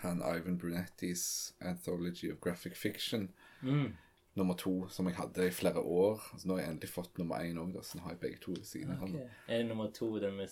han 0.04 0.20
Ivan 0.22 0.58
Brunettis 0.60 1.56
Anthology 1.62 2.30
of 2.34 2.42
Graphic 2.44 2.78
Fiction 2.78 3.32
Mm. 3.64 3.96
Nummer 4.36 4.54
to, 4.60 4.88
som 4.90 5.08
jeg 5.08 5.16
hadde 5.16 5.48
i 5.48 5.52
flere 5.56 5.80
år. 5.80 6.20
Altså, 6.34 6.48
nå 6.48 6.56
har 6.58 6.62
jeg 6.66 6.72
endelig 6.74 6.90
fått 6.92 7.18
nummer 7.18 7.36
én 7.46 7.58
òg, 7.62 7.78
så 7.84 7.98
nå 7.98 8.04
har 8.04 8.12
jeg 8.16 8.20
begge 8.20 8.40
to 8.44 8.52
ved 8.52 8.66
siden 8.68 8.92
av 8.98 9.04
okay. 9.08 9.28
Er 9.48 9.58
det 9.62 9.68
nummer 9.70 9.92
to 9.96 10.10
den 10.20 10.36
med, 10.36 10.50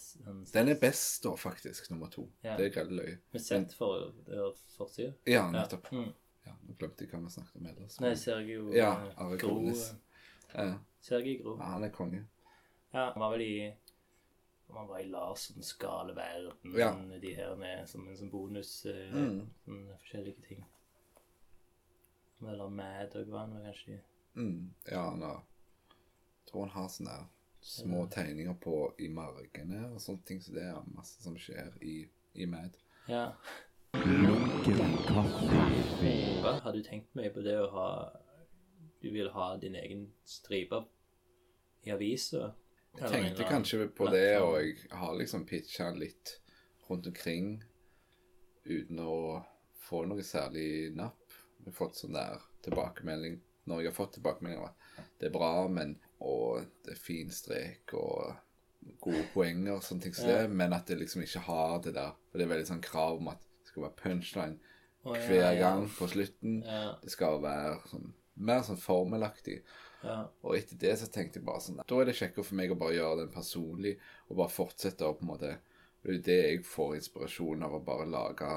Den 0.53 0.69
er 0.69 0.79
best, 0.79 1.23
da, 1.23 1.33
faktisk, 1.35 1.89
nummer 1.91 2.07
to. 2.09 2.29
Ja. 2.43 2.55
Det 2.57 2.65
er 2.69 2.73
grelle 2.77 2.95
løye. 3.01 3.17
med 3.33 3.41
sett 3.41 3.73
for, 3.73 4.13
for 4.25 4.55
forsida? 4.77 5.13
Ja, 5.27 5.49
nettopp. 5.51 5.91
Mm. 5.91 6.11
Ja, 6.45 6.51
nå 6.67 6.75
glemte 6.79 7.03
jeg 7.05 7.11
hva 7.11 7.19
vi 7.23 7.29
snakket 7.35 7.55
om 7.61 7.65
ellers. 7.67 7.99
Nei, 8.03 8.13
Sergio 8.15 8.73
Ja, 8.75 8.89
eh, 9.17 9.37
Gro. 9.39 9.57
Eh, 9.69 9.75
Ja, 10.55 10.73
Sergio 11.01 11.43
Gro. 11.43 11.57
ja, 11.59 11.63
han 11.75 11.83
er 11.83 11.89
konge. 11.89 12.25
Ja, 12.93 13.09
han 13.13 13.19
var 13.19 13.31
vel 13.37 13.41
i 13.41 13.73
man 14.73 14.87
var 14.87 14.99
i 14.99 15.05
Larsens 15.05 15.73
gale 15.77 16.15
verden, 16.15 16.51
Ja. 16.77 16.93
de 17.21 17.33
her 17.35 17.55
med 17.55 17.87
som 17.89 18.07
en 18.07 18.15
sånn 18.17 18.31
bonus, 18.31 18.85
eh, 18.85 19.11
Mm. 19.13 19.47
sånne 19.67 19.97
forskjellige 19.99 20.41
ting. 20.47 20.63
Eller 22.49 22.69
Mad 22.69 23.15
og 23.15 23.31
var 23.31 23.45
han 23.45 23.55
vel 23.55 23.65
kanskje. 23.69 23.99
Mm, 24.35 24.73
ja, 24.89 25.09
han 25.09 25.21
har 25.21 25.43
Jeg 25.43 26.49
tror 26.49 26.65
han 26.65 26.75
har 26.75 26.89
sånne 26.89 27.17
små 27.17 27.33
små 27.63 28.07
tegninger 28.11 28.53
på 28.53 28.93
i 28.99 29.07
margene 29.07 29.85
og 29.93 30.01
sånne 30.03 30.25
ting, 30.27 30.41
så 30.43 30.51
det 30.55 30.65
er 30.67 30.89
masse 30.95 31.23
som 31.23 31.37
skjer 31.39 31.71
i, 31.81 32.01
i 32.35 32.47
Mad. 32.49 32.75
Ja. 33.07 33.29
Hva 36.43 36.53
har 36.63 36.73
du 36.73 36.81
tenkt 36.83 37.15
mye 37.15 37.31
på 37.31 37.43
det 37.45 37.59
å 37.61 37.69
ha 37.75 37.89
Du 39.03 39.09
vil 39.11 39.29
ha 39.35 39.47
din 39.59 39.75
egen 39.75 40.05
stripe 40.25 40.79
i 41.83 41.91
avisa? 41.91 42.53
Jeg 42.99 43.09
tenkte 43.11 43.47
kanskje 43.49 43.87
på 43.91 44.07
det, 44.13 44.39
og 44.39 44.59
jeg 44.61 44.75
har 44.91 45.15
liksom 45.17 45.45
pitcha 45.49 45.89
litt 45.97 46.37
rundt 46.87 47.07
omkring 47.09 47.63
uten 48.65 48.99
å 49.03 49.43
få 49.83 50.05
noe 50.07 50.23
særlig 50.23 50.93
napp. 50.95 51.22
Jeg 51.63 51.71
har 51.71 51.79
fått 51.79 51.99
sånn 51.99 52.15
der 52.17 52.41
tilbakemelding 52.65 53.39
når 53.69 53.79
jeg 53.79 53.91
har 53.91 53.95
fått 53.95 54.17
tilbakemelding 54.17 54.59
om 54.59 54.67
at 54.67 55.05
det 55.19 55.29
er 55.29 55.35
bra, 55.35 55.67
men 55.71 55.95
og 56.23 56.65
det 56.83 56.95
er 56.95 56.99
fin 56.99 57.31
strek 57.31 57.93
og 57.99 58.33
gode 59.03 59.23
poenger 59.33 59.77
og 59.77 59.85
sånne 59.85 60.05
ting 60.05 60.15
som 60.15 60.27
det, 60.27 60.41
men 60.51 60.75
at 60.75 60.87
det 60.87 60.99
liksom 60.99 61.23
ikke 61.23 61.45
har 61.47 61.79
det 61.83 61.95
der. 61.95 62.11
For 62.29 62.39
det 62.39 62.45
er 62.45 62.51
veldig 62.53 62.69
sånn 62.69 62.83
krav 62.83 63.19
om 63.19 63.31
at 63.31 63.41
det 63.43 63.71
skal 63.71 63.85
være 63.85 63.99
punchline 64.01 64.59
oh, 65.03 65.15
ja, 65.15 65.23
hver 65.27 65.47
ja. 65.47 65.53
gang 65.63 65.87
på 65.91 66.09
slutten. 66.11 66.59
Ja, 66.67 66.83
Det 67.03 67.15
skal 67.15 67.39
være 67.43 67.79
sånn 67.91 68.11
mer 68.43 68.63
sånn 68.65 68.79
formelaktig. 68.81 69.61
ja. 70.03 70.23
Og 70.41 70.57
etter 70.57 70.79
det 70.81 70.95
så 70.99 71.07
tenkte 71.11 71.39
jeg 71.39 71.47
bare 71.47 71.63
sånn 71.63 71.83
Da 71.87 71.99
er 71.99 72.09
det 72.09 72.17
kjekkere 72.17 72.47
for 72.47 72.59
meg 72.59 72.73
å 72.73 72.79
bare 72.79 72.97
gjøre 72.97 73.19
den 73.21 73.33
personlig, 73.33 73.97
og 74.27 74.39
bare 74.41 74.51
fortsette 74.51 75.07
å 75.07 75.15
på 75.15 75.23
en 75.23 75.31
måte 75.31 75.51
Det 76.03 76.09
er 76.09 76.17
jo 76.17 76.23
det 76.27 76.39
jeg 76.39 76.63
får 76.67 76.95
inspirasjon 76.97 77.63
av, 77.63 77.77
å 77.77 77.85
bare 77.85 78.09
lage 78.09 78.49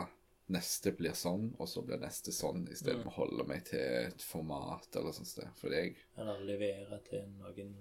Neste 0.48 0.92
blir 0.94 1.10
sånn, 1.18 1.48
og 1.58 1.66
så 1.68 1.82
blir 1.82 1.98
neste 1.98 2.30
sånn, 2.30 2.68
istedenfor 2.70 3.10
å 3.10 3.14
holde 3.16 3.46
meg 3.48 3.64
til 3.66 3.80
et 3.80 4.22
format 4.22 4.86
eller 4.96 5.10
sånt 5.16 5.26
sted. 5.26 5.48
Fordi 5.58 5.74
jeg 5.80 5.96
Eller 6.16 6.44
levere 6.46 7.00
til 7.08 7.24
noen 7.40 7.72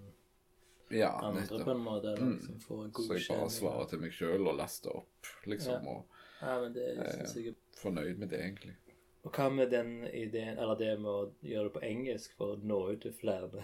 Ja, 0.90 1.12
andre 1.22 1.42
nettopp. 1.44 1.64
på 1.66 1.72
en 1.72 1.84
måte. 1.84 2.08
Eller 2.14 2.26
Mm. 2.26 2.40
liksom 2.40 2.60
få 2.62 2.84
en 2.86 2.92
Så 2.94 3.14
jeg 3.18 3.28
bare 3.30 3.50
svarer 3.50 3.90
til 3.90 4.00
meg 4.00 4.12
sjøl 4.12 4.48
og 4.48 4.58
laster 4.58 4.96
opp, 4.96 5.28
liksom, 5.46 5.84
Ja. 5.84 5.90
og 5.92 6.06
Ja, 6.42 6.60
men 6.62 6.74
det 6.74 6.98
Eh, 6.98 7.12
synes 7.12 7.34
jeg 7.36 7.48
er 7.48 7.56
fornøyd 7.76 8.18
med 8.18 8.30
det, 8.30 8.40
egentlig. 8.40 8.76
Og 9.24 9.32
hva 9.32 9.50
med 9.50 9.70
den 9.72 10.04
ideen, 10.14 10.58
eller 10.60 10.76
det 10.76 11.00
med 11.00 11.10
å 11.10 11.32
gjøre 11.44 11.64
det 11.64 11.74
på 11.74 11.84
engelsk 11.84 12.32
for 12.38 12.56
å 12.56 12.64
nå 12.64 12.92
ut 12.92 13.02
til 13.02 13.12
flere? 13.14 13.64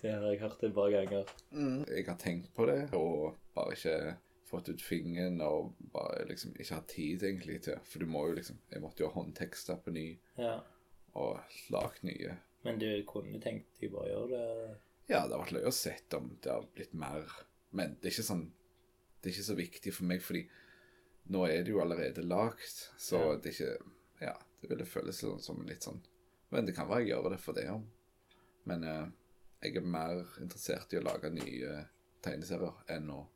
Det 0.00 0.10
har 0.12 0.22
jeg 0.32 0.40
hørt 0.40 0.62
et 0.64 0.74
par 0.74 0.90
ganger. 0.90 1.26
Jeg 1.88 2.06
har 2.06 2.16
tenkt 2.16 2.52
på 2.54 2.66
det, 2.66 2.92
og 2.94 3.36
bare 3.54 3.72
ikke 3.72 4.16
fått 4.52 4.68
ut 4.72 4.82
fingeren, 4.84 5.40
og 5.44 5.72
bare 5.94 6.26
liksom 6.28 6.52
ikke 6.60 6.76
hatt 6.78 6.88
tid 6.92 7.22
egentlig 7.26 7.58
til 7.66 7.78
For 7.88 7.98
du 8.02 8.06
må 8.06 8.26
jo 8.28 8.34
liksom 8.38 8.58
Jeg 8.70 8.82
måtte 8.84 9.02
jo 9.04 9.08
ha 9.10 9.16
håndtekster 9.16 9.80
på 9.84 9.92
ny, 9.96 10.06
Ja. 10.38 10.60
og 11.14 11.40
lage 11.74 12.02
nye. 12.06 12.36
Men 12.64 12.78
du 12.78 12.86
kunne 13.08 13.40
tenkt 13.42 13.80
deg 13.80 13.90
bare 13.92 14.04
å 14.06 14.12
gjøre 14.12 14.28
det? 14.36 14.76
Ja, 15.10 15.24
det 15.26 15.34
har 15.34 15.42
vært 15.42 15.52
løye 15.56 15.66
å 15.72 15.74
se 15.74 15.96
om 16.16 16.28
det 16.42 16.52
har 16.52 16.66
blitt 16.76 16.94
mer 16.94 17.26
Men 17.72 17.96
det 18.00 18.06
er 18.12 18.14
ikke 18.14 18.28
sånn 18.30 18.44
Det 19.22 19.30
er 19.30 19.34
ikke 19.34 19.48
så 19.50 19.56
viktig 19.58 19.92
for 19.94 20.04
meg, 20.04 20.22
fordi 20.22 20.44
nå 21.32 21.44
er 21.46 21.62
det 21.64 21.70
jo 21.72 21.80
allerede 21.82 22.22
lagd, 22.26 22.88
så 22.98 23.18
Ja. 23.18 23.36
det 23.36 23.46
er 23.46 23.56
ikke 23.56 23.90
Ja, 24.20 24.36
det 24.60 24.70
ville 24.70 24.84
føles 24.86 25.18
sånn 25.22 25.40
som 25.42 25.60
litt 25.66 25.82
sånn 25.82 26.00
Men 26.50 26.66
det 26.66 26.74
kan 26.76 26.88
være 26.88 27.06
jeg 27.06 27.16
gjør 27.16 27.30
det 27.30 27.40
for 27.40 27.52
det 27.54 27.68
om. 27.70 27.86
Men 28.66 28.84
eh, 28.84 29.06
jeg 29.62 29.76
er 29.76 29.80
mer 29.80 30.24
interessert 30.40 30.92
i 30.92 30.98
å 30.98 31.02
lage 31.06 31.30
nye 31.30 31.86
tegneserier 32.22 32.74
enn 32.88 33.08
å 33.10 33.26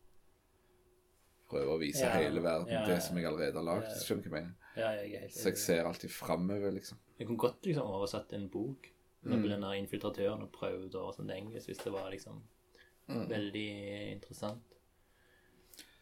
prøve 1.48 1.74
å 1.76 1.78
vise 1.80 2.04
Ja, 2.04 2.10
hele 2.18 2.42
verden 2.42 2.68
ja, 2.72 2.80
ja. 2.82 2.86
det 2.86 3.02
som 3.02 3.16
jeg 3.16 3.26
allerede 3.26 3.54
har 3.60 3.66
lagd. 3.68 3.90
Skjønner 4.02 4.22
du 4.24 4.30
hva 4.30 4.40
jeg 4.40 4.46
mener? 4.46 4.56
Ja, 4.76 4.90
jeg 5.00 5.14
er 5.14 5.20
helt 5.26 5.32
Så 5.32 5.48
jeg 5.52 5.58
ser 5.62 5.84
alltid 5.88 6.10
framover, 6.10 6.70
liksom. 6.74 6.98
Jeg 7.18 7.26
kunne 7.28 7.38
godt 7.38 7.64
liksom 7.66 7.86
oversatt 7.96 8.32
en 8.32 8.48
bok 8.48 8.92
Mm. 9.26 9.40
med 9.40 9.50
den 9.50 9.62
der 9.62 9.72
infiltratøren 9.74 10.42
og 10.44 10.52
prøvd 10.52 10.94
å 10.94 11.00
oversette 11.08 11.34
engelsk 11.34 11.66
hvis 11.66 11.78
det 11.82 11.92
var 11.92 12.10
liksom 12.12 12.42
Mm. 13.08 13.28
veldig 13.28 14.12
interessant. 14.12 14.62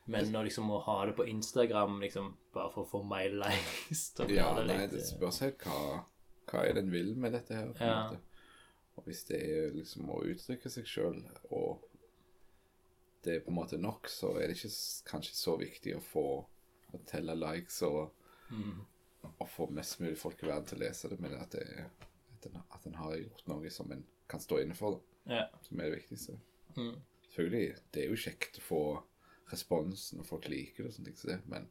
Men 0.06 0.34
å 0.36 0.42
liksom 0.44 0.68
å 0.70 0.82
ha 0.84 1.06
det 1.06 1.14
på 1.16 1.24
Instagram 1.30 2.00
liksom 2.02 2.34
bare 2.52 2.70
for 2.74 2.84
å 2.84 2.88
få 2.90 3.00
my 3.08 3.22
likes 3.32 4.02
Ja, 4.28 4.50
det 4.58 4.66
nei, 4.68 4.86
det 4.92 5.00
eh, 5.00 5.06
spørs 5.08 5.38
helt 5.40 5.58
hva, 5.64 6.04
hva 6.50 6.64
er 6.68 6.74
det 6.76 6.82
en 6.84 6.90
vil 6.92 7.14
med 7.16 7.32
dette 7.32 7.54
her. 7.56 7.72
på 7.72 7.80
en 7.84 7.94
måte. 8.10 8.20
Og 8.98 9.04
hvis 9.08 9.24
det 9.30 9.40
er 9.42 9.70
liksom 9.74 10.10
å 10.12 10.20
uttrykke 10.22 10.70
seg 10.70 10.84
sjøl, 10.86 11.16
og 11.50 11.80
det 13.24 13.36
er 13.36 13.44
på 13.44 13.52
en 13.52 13.58
måte 13.58 13.78
nok, 13.80 14.08
så 14.10 14.34
er 14.38 14.48
det 14.48 14.58
ikke 14.58 14.74
kanskje 15.10 15.36
så 15.36 15.56
viktig 15.60 15.96
å 15.96 16.02
få 16.04 16.26
å 16.94 17.00
telle 17.08 17.34
likes 17.34 17.80
og, 17.82 18.12
og 19.32 19.48
få 19.50 19.66
mest 19.74 19.98
mulig 20.00 20.18
folk 20.20 20.42
i 20.44 20.46
verden 20.46 20.68
til 20.68 20.78
å 20.78 20.84
lese 20.84 21.10
det, 21.10 21.18
men 21.22 21.34
at, 21.38 21.56
det, 21.56 21.86
at, 22.36 22.46
en, 22.50 22.60
at 22.76 22.86
en 22.86 23.00
har 23.00 23.16
gjort 23.18 23.48
noe 23.50 23.72
som 23.72 23.90
en 23.92 24.04
kan 24.30 24.40
stå 24.40 24.60
inne 24.62 24.76
for, 24.78 24.98
da, 24.98 25.34
Ja. 25.34 25.44
som 25.64 25.80
er 25.80 25.90
det 25.90 26.02
viktigste. 26.02 26.36
Mm. 26.76 26.94
Selvfølgelig, 27.24 27.76
det 27.94 28.02
er 28.02 28.12
jo 28.12 28.20
kjekt 28.20 28.60
å 28.60 28.64
få 28.64 28.82
respons 29.50 30.12
når 30.14 30.28
folk 30.28 30.48
liker 30.48 30.84
det, 30.84 30.90
og 30.90 30.96
sånne 30.96 31.10
ting 31.10 31.18
som 31.18 31.32
det, 31.32 31.40
men 31.50 31.66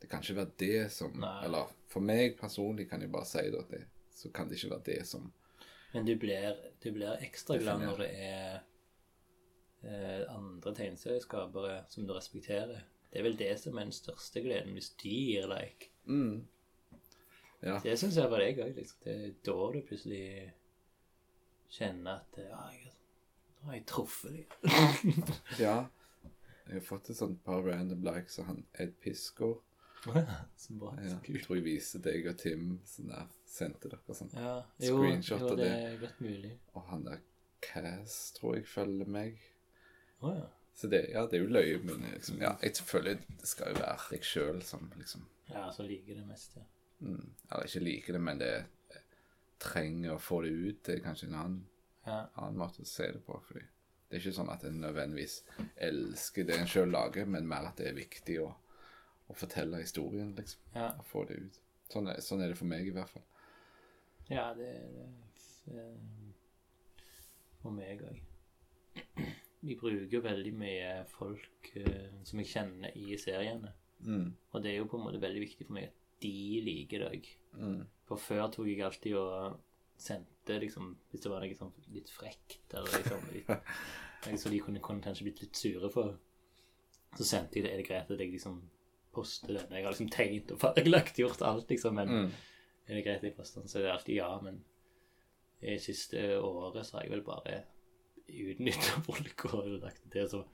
det 0.00 0.10
kan 0.10 0.22
ikke 0.22 0.36
være 0.36 0.58
det 0.60 0.92
som 0.92 1.16
Nei. 1.16 1.32
Eller 1.46 1.72
for 1.88 2.04
meg 2.04 2.36
personlig 2.38 2.88
kan 2.90 3.00
jeg 3.00 3.12
bare 3.12 3.28
si 3.28 3.42
det, 3.50 3.64
det, 3.70 3.82
så 4.14 4.30
kan 4.34 4.48
det 4.50 4.58
ikke 4.58 4.74
være 4.76 4.86
det 4.90 5.00
som 5.08 5.32
Men 5.94 6.06
du 6.06 6.14
blir, 6.18 6.56
du 6.82 6.88
blir 6.92 7.22
ekstra 7.24 7.56
glad 7.58 7.84
når 7.86 8.02
det 8.02 8.10
er 8.26 8.62
eh, 9.86 10.24
andre 10.34 10.74
tegneserieskapere 10.74 11.84
som 11.92 12.06
du 12.06 12.14
respekterer. 12.16 12.82
Det 13.10 13.20
er 13.20 13.26
vel 13.28 13.38
det 13.38 13.52
som 13.60 13.78
er 13.78 13.86
den 13.86 13.94
største 13.94 14.42
gleden, 14.42 14.74
hvis 14.74 14.90
de 15.02 15.14
gir 15.14 15.48
like. 15.50 15.92
mm. 16.06 16.42
Ja. 17.64 17.78
Det 17.80 17.94
syns 17.96 18.16
jeg 18.20 18.28
var 18.28 18.42
deg 18.44 18.58
òg. 18.60 18.74
Liksom. 18.76 18.98
Det 19.04 19.12
er 19.14 19.30
da 19.46 19.54
du 19.72 19.78
plutselig 19.88 20.24
kjenner 21.72 22.18
at 22.20 22.36
ja, 22.42 22.58
jeg, 22.74 22.90
nå 23.62 23.70
har 23.70 23.78
jeg 23.78 23.86
truffet 23.88 24.34
dem. 24.34 25.22
ja. 25.64 25.76
Jeg 26.64 26.80
har 26.80 26.84
fått 26.84 27.08
et 27.12 27.16
sånt 27.16 27.40
par 27.44 27.64
random 27.64 28.04
likes 28.04 28.36
av 28.42 28.50
han 28.50 28.60
Ed 28.80 28.92
Piskor. 29.00 29.62
så 30.60 30.76
bra. 30.76 30.92
Ja, 31.00 31.16
jeg 31.24 31.40
tror 31.46 31.56
jeg 31.56 31.64
viste 31.64 32.00
deg 32.04 32.28
og 32.28 32.36
Tim 32.40 32.74
sånn 32.88 33.08
der, 33.14 33.32
sendte 33.48 33.88
dere 33.92 34.16
sånn. 34.18 34.32
Ja, 34.36 34.58
jo, 34.84 34.98
Screenshot 34.98 35.40
jo, 35.40 35.54
av 35.54 35.60
det 35.60 35.68
det. 35.70 35.80
er 35.88 35.98
godt 36.04 36.20
mulig. 36.24 36.52
Og 36.76 36.88
han 36.90 37.06
der 37.08 37.22
Cass 37.64 38.18
tror 38.36 38.58
jeg 38.58 38.68
følger 38.68 39.08
meg. 39.08 39.40
Å 40.20 40.34
ja. 40.34 40.46
Så 40.74 40.86
det, 40.90 41.04
ja, 41.12 41.26
det 41.30 41.38
er 41.38 41.44
jo 41.44 41.50
løye, 41.54 41.78
men 41.86 42.02
liksom, 42.12 42.40
ja, 42.42 42.56
jeg 42.62 42.74
føler 42.82 43.20
det 43.22 43.46
skal 43.46 43.70
jo 43.70 43.78
være 43.78 44.08
deg 44.10 44.24
sjøl 44.26 44.62
som 44.66 44.88
liksom 44.98 45.22
Ja, 45.52 45.68
som 45.72 45.86
liker 45.86 46.16
det 46.18 46.24
mest, 46.26 46.56
ja. 46.58 46.64
mm, 46.98 47.28
Eller 47.50 47.68
ikke 47.68 47.82
liker 47.84 48.16
det, 48.16 48.22
men 48.26 48.40
det 48.40 48.54
trenger 49.62 50.16
å 50.16 50.18
få 50.18 50.40
det 50.42 50.50
ut. 50.50 50.80
Det 50.84 50.96
er 50.96 51.04
kanskje 51.04 51.28
en 51.30 51.36
annen, 51.38 51.60
Ja, 52.06 52.24
annen 52.34 52.58
måte 52.58 52.82
å 52.82 52.88
se 52.88 53.06
det 53.14 53.22
på. 53.24 53.38
Fordi 53.46 53.62
det 53.62 54.18
er 54.18 54.24
ikke 54.24 54.34
sånn 54.36 54.50
at 54.52 54.64
en 54.66 54.80
nødvendigvis 54.82 55.38
elsker 55.86 56.44
det 56.50 56.58
en 56.58 56.68
sjøl 56.68 56.90
lager, 56.92 57.24
men 57.30 57.46
mer 57.48 57.70
at 57.70 57.78
det 57.80 57.86
er 57.92 57.96
viktig 57.96 58.40
å, 58.42 58.50
å 59.30 59.36
fortelle 59.38 59.80
historien, 59.80 60.34
liksom. 60.36 60.60
ja. 60.74 60.90
Å 60.98 61.06
få 61.06 61.22
det 61.30 61.38
ut. 61.46 61.60
Sånn 61.92 62.10
er, 62.10 62.20
sånn 62.24 62.42
er 62.42 62.50
det 62.50 62.58
for 62.58 62.68
meg, 62.68 62.88
i 62.90 62.92
hvert 62.96 63.14
fall. 63.14 63.24
ja 64.32 64.50
det 64.58 64.68
er 64.74 64.90
det 64.98 65.86
for 67.62 67.72
meg 67.72 68.02
òg. 68.10 68.20
Vi 69.64 69.76
bruker 69.80 70.20
veldig 70.24 70.52
mye 70.60 70.88
folk 71.08 71.70
uh, 71.80 72.20
som 72.26 72.40
jeg 72.42 72.50
kjenner 72.52 72.96
i 73.00 73.16
seriene. 73.20 73.70
Mm. 74.04 74.26
Og 74.52 74.62
det 74.62 74.72
er 74.74 74.78
jo 74.82 74.88
på 74.90 74.98
en 74.98 75.06
måte 75.06 75.20
veldig 75.22 75.40
viktig 75.46 75.66
for 75.66 75.76
meg 75.78 75.86
at 75.88 76.00
de 76.24 76.32
liker 76.66 77.06
deg. 77.08 77.28
Mm. 77.56 77.80
For 78.08 78.20
før 78.20 78.48
tok 78.52 78.68
jeg 78.68 78.82
alltid 78.84 79.16
og 79.16 79.60
sendte 79.96 80.56
liksom 80.60 80.88
Hvis 81.10 81.22
det 81.22 81.30
var 81.30 81.40
noe 81.40 81.48
liksom, 81.48 81.70
litt 81.94 82.10
frekt, 82.12 82.74
eller 82.74 82.90
liksom 82.98 83.22
litt, 83.32 83.52
Så 84.42 84.50
de 84.52 84.58
kunne, 84.60 84.80
kunne 84.84 85.04
kanskje 85.04 85.24
blitt 85.28 85.40
litt 85.44 85.56
sure 85.56 85.88
for, 85.92 86.14
så 87.16 87.24
sendte 87.28 87.58
jeg 87.60 87.64
det. 87.66 87.72
Er 87.72 87.80
det 87.80 87.86
greit 87.88 88.10
at 88.10 88.20
jeg 88.20 88.32
liksom 88.32 88.58
poster 89.14 89.52
den? 89.54 89.72
Jeg 89.76 89.84
har 89.86 89.92
liksom 89.94 90.08
tegnet 90.12 90.52
og 90.56 90.60
fargelagt, 90.62 91.18
gjort 91.20 91.42
alt, 91.46 91.68
liksom, 91.70 91.94
men 92.00 92.08
Mm. 92.08 92.30
er 92.88 92.94
det 92.98 93.04
greit 93.06 93.20
at 93.22 93.28
jeg 93.28 93.36
poster 93.36 93.60
den? 93.60 93.68
Så 93.68 93.78
er 93.78 93.82
det 93.86 93.92
alltid 93.92 94.16
ja, 94.16 94.30
men 94.42 94.64
i 95.64 95.78
siste 95.80 96.24
året 96.40 96.84
så 96.86 96.96
har 96.98 97.04
jeg 97.06 97.12
vel 97.14 97.22
bare 97.24 97.62
utnytta 98.28 99.00
folk 99.08 99.44
og 99.50 99.72
lagt 99.78 100.04
det 100.12 100.28
så 100.32 100.44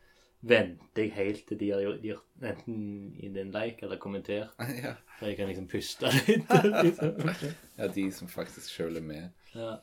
venter 0.40 1.04
jeg 1.04 1.12
helt 1.12 1.42
til 1.48 1.58
de 1.60 1.70
har 1.70 1.82
gjort, 2.00 2.28
enten 2.42 3.16
i 3.20 3.28
den 3.32 3.50
like 3.52 3.84
eller 3.84 4.00
kommentert, 4.00 4.54
ja. 4.84 4.94
så 5.18 5.28
jeg 5.28 5.36
kan 5.36 5.50
liksom 5.50 5.68
puste 5.68 6.12
litt. 6.16 6.54
liksom. 6.84 7.32
ja, 7.76 7.88
de 7.88 8.06
som 8.12 8.30
faktisk 8.30 8.72
sjøl 8.72 8.96
er 8.96 9.04
med. 9.04 9.28
Ja. 9.54 9.74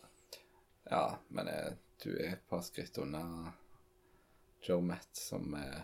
Ja, 0.87 1.03
men 1.29 1.51
eh, 1.51 1.75
du 2.03 2.09
er 2.15 2.37
et 2.37 2.49
par 2.49 2.63
skritt 2.65 2.97
unna 3.03 3.53
Joe 4.65 4.81
Matt, 4.81 5.11
som 5.13 5.53
eh, 5.59 5.83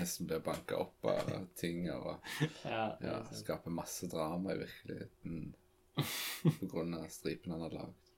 nesten 0.00 0.26
blir 0.26 0.42
banka 0.44 0.80
opp 0.82 1.06
av 1.12 1.30
ting 1.58 1.84
og 1.92 2.16
Ja, 2.64 2.96
ja, 3.00 3.18
er 3.20 3.36
skaper 3.36 3.74
masse 3.74 4.08
drama 4.10 4.56
i 4.56 4.62
virkeligheten 4.64 5.52
på 6.58 6.68
grunn 6.72 6.96
av 6.96 7.06
stripen 7.12 7.52
han 7.52 7.66
har 7.68 7.76
lagd. 7.76 8.10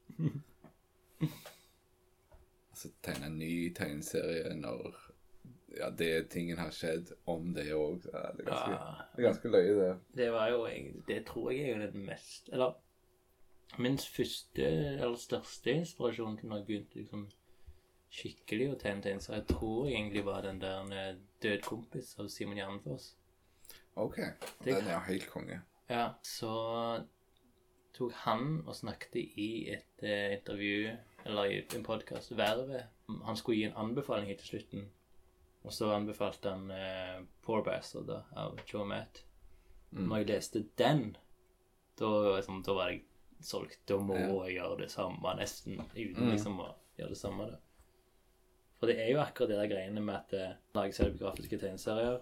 Altså 2.75 2.89
tegne 3.07 3.27
en 3.31 3.37
ny 3.39 3.71
tegneserie 3.77 4.55
når 4.59 4.97
ja, 5.79 5.91
det 5.91 6.09
tingen 6.31 6.59
har 6.59 6.71
skjedd 6.75 7.13
om 7.31 7.53
det 7.55 7.69
òg. 7.75 8.05
Ja, 8.13 8.25
det, 8.35 8.43
er 8.45 8.51
ganske- 8.51 8.71
Ja, 8.75 9.05
det 9.15 9.23
er 9.23 9.29
ganske 9.29 9.49
løye, 9.53 9.75
det. 9.79 9.93
det 10.19 10.27
var 10.33 10.49
jo 10.51 10.65
egentlig 10.67 11.05
Det 11.09 11.21
tror 11.27 11.51
jeg 11.53 11.69
er 11.69 11.77
jo 11.77 11.87
det 11.87 11.95
mest 11.95 12.49
Eller 12.53 12.75
min 13.79 13.99
første 13.99 14.67
eller 14.67 15.17
største 15.19 15.71
inspirasjon 15.73 16.37
til 16.39 16.49
når 16.49 16.57
jeg 16.63 16.67
begynte 16.67 16.99
liksom 17.01 17.25
skikkelig 18.15 18.69
å 18.71 18.79
tegne 18.79 19.03
tegneserier, 19.03 19.41
jeg 19.43 19.49
tror 19.57 19.87
jeg 19.89 19.95
egentlig 19.97 20.25
var 20.25 20.43
den 20.43 20.61
der 20.63 21.17
Død 21.43 21.63
kompis 21.67 22.13
av 22.19 22.29
Simon 22.29 22.57
Jernfoss. 22.61 23.17
OK. 23.97 24.17
Det- 24.65 24.75
Den 24.75 24.87
er 24.87 25.01
helt 25.09 25.27
konge. 25.31 25.61
Ja, 25.91 26.13
så 26.23 27.05
tok 27.95 28.13
han 28.13 28.63
og 28.67 28.75
snakket 28.75 29.17
i 29.17 29.71
et 29.75 30.03
uh, 30.03 30.33
intervju, 30.39 30.97
eller 31.25 31.51
i 31.51 31.59
en 31.77 31.85
podkast, 31.87 32.33
Vervet. 32.37 32.85
Han 33.25 33.37
skulle 33.37 33.59
gi 33.59 33.65
en 33.69 33.77
anbefaling 33.85 34.27
helt 34.29 34.39
til 34.45 34.49
slutten. 34.55 34.87
Og 35.65 35.73
så 35.73 35.89
anbefalte 35.95 36.51
han 36.53 36.71
eh, 36.71 37.23
Poor 37.45 37.63
Bastard 37.65 38.07
da, 38.11 38.23
av 38.37 38.59
Joe 38.69 38.85
Matt. 38.89 39.23
Når 39.95 40.17
jeg 40.21 40.29
leste 40.29 40.65
den, 40.81 41.17
da, 42.01 42.09
liksom, 42.37 42.63
da 42.67 42.75
var 42.75 42.91
jeg 42.91 43.05
solgt. 43.45 43.79
Da 43.89 43.97
må 44.03 44.17
jeg 44.19 44.57
gjøre 44.59 44.81
det 44.83 44.91
samme, 44.93 45.35
nesten, 45.39 45.79
uten 45.95 46.33
liksom 46.33 46.59
å 46.61 46.73
gjøre 46.99 47.15
det 47.15 47.21
samme. 47.21 47.47
da. 47.53 47.61
For 48.81 48.91
det 48.91 48.99
er 49.01 49.13
jo 49.15 49.21
akkurat 49.23 49.53
det 49.53 49.61
der 49.63 49.71
greiene 49.71 50.03
med 50.05 50.17
at 50.19 50.35
det 50.35 50.49
lages 50.77 50.99
selvbiografiske 51.01 51.61
tegneserier, 51.63 52.19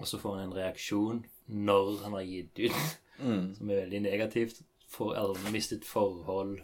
og 0.00 0.08
så 0.08 0.18
får 0.18 0.38
han 0.38 0.48
en 0.48 0.56
reaksjon 0.56 1.20
når 1.46 1.90
han 2.06 2.18
har 2.18 2.26
gitt 2.26 2.64
ut, 2.66 2.98
Mm. 3.20 3.50
som 3.58 3.68
er 3.70 3.82
veldig 3.82 3.98
negativt. 4.00 4.62
For, 4.88 5.12
eller 5.14 5.52
mistet 5.52 5.84
forhold, 5.84 6.62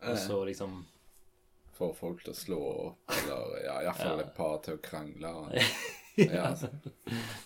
og 0.00 0.16
så 0.18 0.38
liksom 0.48 0.78
Får 1.74 1.94
folk 1.98 2.20
til 2.24 2.32
å 2.32 2.36
slå 2.38 2.58
opp, 2.86 3.10
eller 3.18 3.64
ja, 3.64 3.76
iallfall 3.82 4.18
Ja. 4.20 4.24
et 4.26 4.34
par 4.36 4.58
til 4.62 4.76
å 4.78 4.82
krangle. 4.82 5.34
Ja, 6.16 6.44
altså. 6.52 6.68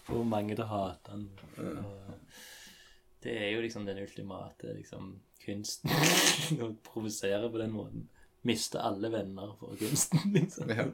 Får 0.04 0.24
mange 0.28 0.52
til 0.52 0.60
å 0.60 0.68
hate 0.68 1.14
han. 1.14 1.22
Og 1.56 2.42
Det 3.24 3.32
er 3.32 3.54
jo 3.54 3.62
liksom 3.64 3.86
den 3.88 3.96
ultimate 4.02 4.74
liksom, 4.76 5.14
kunsten. 5.40 5.88
Å 6.66 6.68
provosere 6.84 7.48
på 7.48 7.62
den 7.62 7.72
måten. 7.72 8.04
Miste 8.44 8.82
alle 8.84 9.08
venner 9.10 9.54
for 9.58 9.72
kunsten, 9.80 10.20
liksom. 10.36 10.68
Ja. 10.76 10.84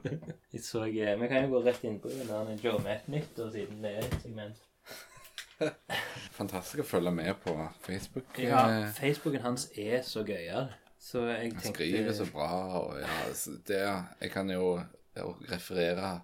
Jeg 0.54 0.62
så, 0.62 0.84
eh, 0.86 1.16
Vi 1.18 1.28
kan 1.32 1.42
jo 1.48 1.50
gå 1.56 1.64
rett 1.66 1.82
inn 1.90 1.98
på 1.98 2.08
den 2.14 2.30
der 2.30 2.54
Joe 2.62 2.78
Matt-nytt, 2.86 3.34
og 3.42 3.50
siden 3.56 3.82
det 3.82 3.96
er 3.98 4.06
et 4.06 4.16
segment. 4.22 4.62
Fantastisk 6.38 6.84
å 6.84 6.86
følge 6.86 7.10
med 7.14 7.34
på 7.42 7.56
Facebook. 7.84 8.38
Ja, 8.38 8.62
Eh, 8.70 8.88
Facebooken 8.96 9.42
hans 9.44 9.66
er 9.74 10.02
så 10.06 10.22
gøyal. 10.26 10.70
Så 11.04 11.26
jeg 11.28 11.36
Han 11.36 11.50
tenkte 11.60 11.72
skriver 11.74 12.12
så 12.16 12.26
bra, 12.32 12.50
og 12.80 13.00
ja, 13.00 13.16
det, 13.68 13.80
Jeg 14.20 14.30
kan 14.30 14.50
jo 14.50 14.80
referere 15.50 16.20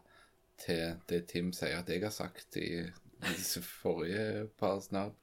til 0.65 0.95
det 1.09 1.27
Tim 1.29 1.53
sier 1.53 1.83
at 1.83 1.89
jeg 1.89 2.01
har 2.03 2.11
sagt 2.11 2.57
i 2.57 2.87
disse 3.29 3.63
forrige 3.63 4.47
par 4.59 4.81
snabel... 4.81 5.17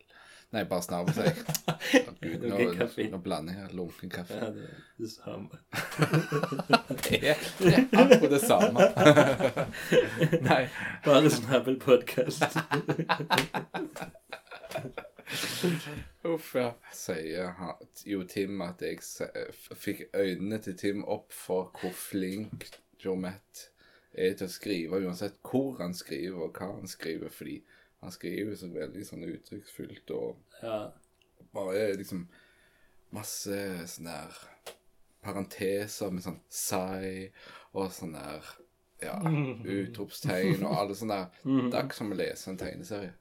Nei, 0.53 0.61
bare 0.63 0.81
snabel, 0.81 1.13
sier 1.13 1.25
jeg. 1.25 1.35
Gud, 2.21 2.45
nå, 2.47 3.09
nå 3.11 3.17
blander 3.19 3.57
jeg 3.57 3.73
lunken 3.75 4.09
kaffe. 4.13 4.37
Ja, 4.37 4.47
det 4.53 4.69
er 4.69 4.77
det 5.01 5.11
samme. 5.11 5.59
Det 7.07 7.19
er, 7.29 7.43
det 7.59 7.73
er 7.73 7.83
akkurat 7.93 8.31
det 8.31 8.41
samme. 8.41 8.87
Nei. 10.49 10.63
Bare 11.05 11.29
Snabel-podkast. 11.29 12.57
Uff, 16.23 16.53
ja. 16.55 16.71
Sier 16.95 17.53
jo 18.07 18.23
Tim 18.29 18.61
at 18.63 18.81
jeg 18.81 19.01
fikk 19.75 20.05
øynene 20.15 20.59
til 20.63 20.77
Tim 20.79 21.03
opp 21.07 21.33
for 21.35 21.71
hvor 21.81 21.91
flink 21.95 22.69
Joe 23.03 23.33
er 24.17 24.33
til 24.39 24.47
å 24.47 24.49
skrive, 24.51 25.01
uansett 25.05 25.35
hvor 25.45 25.77
han 25.81 25.93
skriver 25.93 26.47
og 26.47 26.57
hva 26.57 26.71
han 26.79 26.87
skriver, 26.89 27.29
fordi 27.29 27.59
han 28.01 28.13
skriver 28.13 28.55
så 28.57 28.69
veldig 28.73 29.03
sånn 29.05 29.25
uttrykksfullt 29.27 30.11
og 30.15 30.37
Ja. 30.63 30.91
bare 31.53 31.93
liksom 31.97 32.27
masse 33.11 33.59
sånne 33.87 34.15
der 34.15 34.39
parenteser 35.23 36.11
med 36.13 36.23
sånn 36.23 36.39
sai 36.49 37.31
og 37.73 37.91
sånn 37.91 38.13
der 38.17 38.45
ja, 39.03 39.17
utropstegn 39.77 40.63
og 40.65 40.73
alle 40.79 40.95
sånne 40.97 41.17
der. 41.21 41.29
Det 41.69 41.77
er 41.77 41.85
ikke 41.85 41.99
som 41.99 42.11
å 42.13 42.17
lese 42.17 42.49
en 42.51 42.57
tegneserie. 42.57 43.13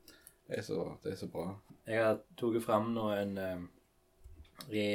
Det 0.46 0.58
er 0.60 0.62
så, 0.62 0.96
det 1.02 1.12
er 1.12 1.16
så 1.20 1.26
bra. 1.28 1.48
Jeg 1.86 2.02
har 2.02 2.18
tatt 2.36 2.62
fram 2.64 2.90
nå 2.94 3.10
en 3.14 3.36
uh, 3.38 3.60
i 4.74 4.86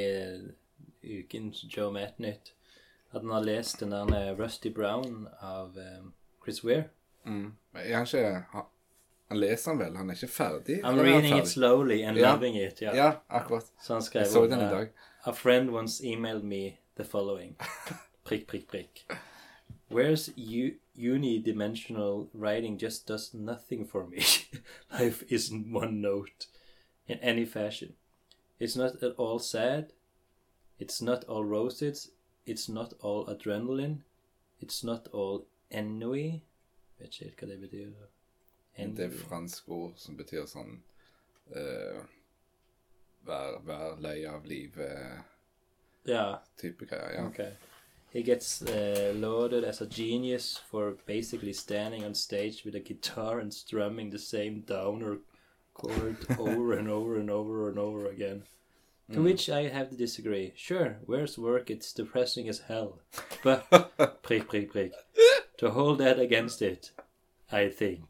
ukens 1.02 1.64
Joe 1.76 1.92
Matt-nytt 1.92 2.52
at 3.12 3.20
han 3.22 3.30
har 3.30 3.44
lest 3.44 3.80
den 3.80 3.90
der 3.92 4.12
eh, 4.16 4.38
Rusty 4.38 4.70
Brown 4.72 5.28
av 5.40 5.78
eh, 5.78 6.04
Chris 6.44 6.64
Weir. 6.64 6.84
Mm. 7.24 7.52
Jeg 7.74 7.96
har 7.96 8.06
ikke 8.06 8.44
han, 8.52 9.40
leser 9.40 9.70
han 9.70 9.80
vel? 9.80 9.96
Han 9.96 10.10
er 10.10 10.16
ikke 10.16 10.32
ferdig? 10.32 10.78
I'm 10.84 11.00
reading 11.00 11.36
it 11.38 11.48
slowly 11.48 12.02
and 12.02 12.16
Ja. 12.16 12.32
loving 12.32 12.56
it. 12.56 12.80
Ja. 12.82 12.94
Ja, 12.96 13.12
akkurat. 13.28 13.72
Så 13.82 13.92
han 13.92 14.02
skrev 14.02 14.20
Jeg 14.22 14.30
så 14.30 14.46
den 14.46 14.60
i 14.60 14.70
dag. 14.70 14.88
A 15.24 15.32
friend 15.32 15.70
once 15.70 16.00
emailed 16.04 16.42
me 16.42 16.78
the 16.96 17.04
following. 17.04 17.56
Prikk, 18.24 18.46
prikk, 18.46 18.68
prikk. 18.68 19.04
Where's 19.90 20.30
unidimensional 20.96 22.28
writing 22.34 22.82
just 22.82 23.08
does 23.08 23.34
nothing 23.34 23.88
for 23.88 24.06
me. 24.06 24.22
Life 25.00 25.24
isn't 25.28 25.72
one 25.72 26.00
note 26.00 26.46
in 27.08 27.18
any 27.18 27.44
fashion. 27.44 27.94
It's 28.58 28.76
not 28.76 29.02
at 29.02 29.14
all 29.18 29.38
sad. 29.38 29.92
It's 30.78 31.02
not 31.02 31.24
all 31.24 31.44
roses. 31.44 32.10
It's 32.46 32.68
not 32.68 32.94
all 33.00 33.26
adrenaline. 33.26 33.98
It's 34.60 34.84
not 34.84 35.08
all 35.12 35.46
ennui. 35.70 36.42
Vet 36.98 37.20
ikke 37.20 37.24
helt 37.24 37.40
hva 37.40 37.46
det 37.48 37.60
betyr. 37.60 37.90
Det 38.76 39.04
er 39.04 39.10
fransk 39.28 39.68
ord 39.68 39.92
som 40.00 40.16
betyr 40.16 40.46
sånn 40.48 40.78
eh, 41.54 42.00
Vær, 43.26 43.58
vær 43.62 44.00
lei 44.02 44.24
av 44.26 44.46
livet-type 44.48 45.22
Ja, 46.10 46.40
greier. 46.64 47.12
Ja. 47.14 47.26
Okay. 47.28 47.52
He 48.12 48.22
gets 48.22 48.62
uh, 48.62 49.12
lauded 49.14 49.64
as 49.64 49.80
a 49.80 49.86
genius 49.86 50.58
for 50.70 50.96
basically 51.06 51.52
standing 51.52 52.04
on 52.04 52.14
stage 52.14 52.64
with 52.64 52.74
a 52.74 52.80
guitar 52.80 53.38
and 53.38 53.54
strumming 53.54 54.10
the 54.10 54.18
same 54.18 54.64
downer 54.66 55.18
chord 55.74 56.16
over 56.38 56.72
and 56.72 56.88
over 56.88 57.16
and 57.16 57.30
over 57.30 57.68
and 57.68 57.78
over 57.78 58.06
again. 58.06 58.44
To 59.10 59.18
mm. 59.18 59.24
which 59.24 59.50
I 59.50 59.68
have 59.68 59.90
to 59.90 59.96
disagree. 59.96 60.52
Sure, 60.56 60.98
where's 61.06 61.36
work? 61.36 61.70
It's 61.70 61.92
depressing 61.92 62.48
as 62.48 62.60
hell. 62.68 63.00
But, 63.42 64.22
prick, 64.22 64.48
prick, 64.48 64.70
prick. 64.70 64.92
To 65.58 65.70
hold 65.70 65.98
that 65.98 66.18
against 66.20 66.62
it, 66.62 66.92
I 67.50 67.68
think. 67.68 68.04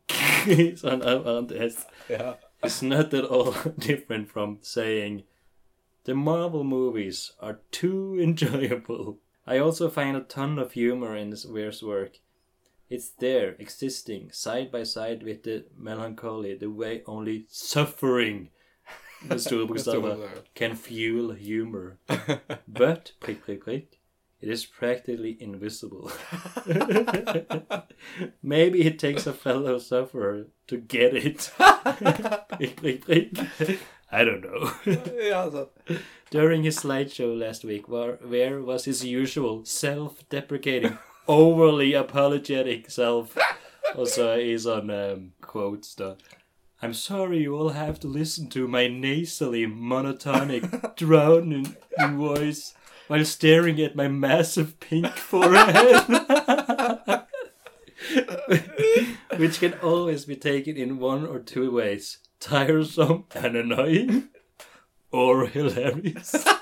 sånn 0.77 1.03
parentes. 1.03 1.87
Ja. 2.09 2.35
It's 2.63 2.83
not 2.83 3.15
at 3.15 3.25
all 3.25 3.55
different 3.79 4.31
from 4.31 4.59
saying 4.63 5.25
the 6.05 6.15
Marvel 6.15 6.65
movies 6.65 7.33
are 7.41 7.61
too 7.71 8.19
enjoyable. 8.21 9.19
I 9.47 9.59
also 9.59 9.89
find 9.89 10.17
a 10.17 10.21
ton 10.21 10.59
of 10.59 10.73
humor 10.73 11.17
in 11.17 11.31
this 11.31 11.45
Weir's 11.45 11.83
work. 11.83 12.19
It's 12.93 13.09
there, 13.09 13.57
existing, 13.59 14.33
side 14.33 14.71
by 14.71 14.83
side 14.83 15.23
with 15.23 15.45
the 15.45 15.65
melancholy, 15.79 16.55
the 16.57 16.69
way 16.69 17.03
only 17.07 17.47
suffering 17.49 18.51
med 19.25 19.41
store 19.41 20.29
can 20.55 20.77
fuel 20.77 21.33
humor. 21.33 21.97
But, 22.69 23.13
prick, 23.19 23.45
prick, 23.45 23.65
prick, 23.65 23.99
it 24.43 24.51
is 24.51 24.67
practically 24.67 25.39
invisible. 25.41 26.13
Maybe 28.43 28.83
it 28.83 28.99
takes 28.99 29.27
a 29.27 29.33
fellow 29.33 29.79
sufferer 29.79 30.49
to 30.67 30.77
get 30.77 31.17
it. 31.17 31.51
prick, 32.59 32.77
prick, 32.77 33.07
prick. 33.07 33.79
I 34.11 34.23
don't 34.23 34.43
know. 34.43 35.71
During 36.29 36.65
his 36.65 36.79
slideshow 36.79 37.39
last 37.39 37.65
week, 37.65 37.89
where, 37.89 38.17
where 38.17 38.61
was 38.61 38.85
his 38.85 39.03
usual 39.03 39.65
self-deprecating, 39.65 40.99
overly 41.29 41.95
apologetic 41.95 42.91
self? 42.91 43.37
Also, 43.97 44.39
he's 44.39 44.67
on 44.67 44.91
um, 44.91 45.33
quotes. 45.41 45.95
The, 45.95 46.17
I'm 46.81 46.95
sorry 46.95 47.43
you 47.43 47.55
all 47.57 47.71
have 47.71 48.01
to 48.01 48.09
listen 48.09 48.49
to 48.51 48.67
my 48.67 48.89
nasally, 48.89 49.67
monotonic, 49.67 50.97
drowning 50.97 51.77
voice 51.99 52.75
while 53.09 53.25
staring 53.25 53.81
at 53.81 53.95
my 53.97 54.09
massive 54.09 54.81
pink 54.81 55.09
forehead. 55.09 56.05
Which 59.37 59.61
can 59.61 59.75
always 59.75 60.25
be 60.25 60.37
taken 60.37 60.77
in 60.77 60.99
one 60.99 61.27
or 61.27 61.39
two 61.39 61.71
ways 61.71 62.19
tiresome 62.41 63.25
and 63.35 63.57
annoying, 63.57 64.29
or 65.11 65.47
hilarious. 65.47 66.45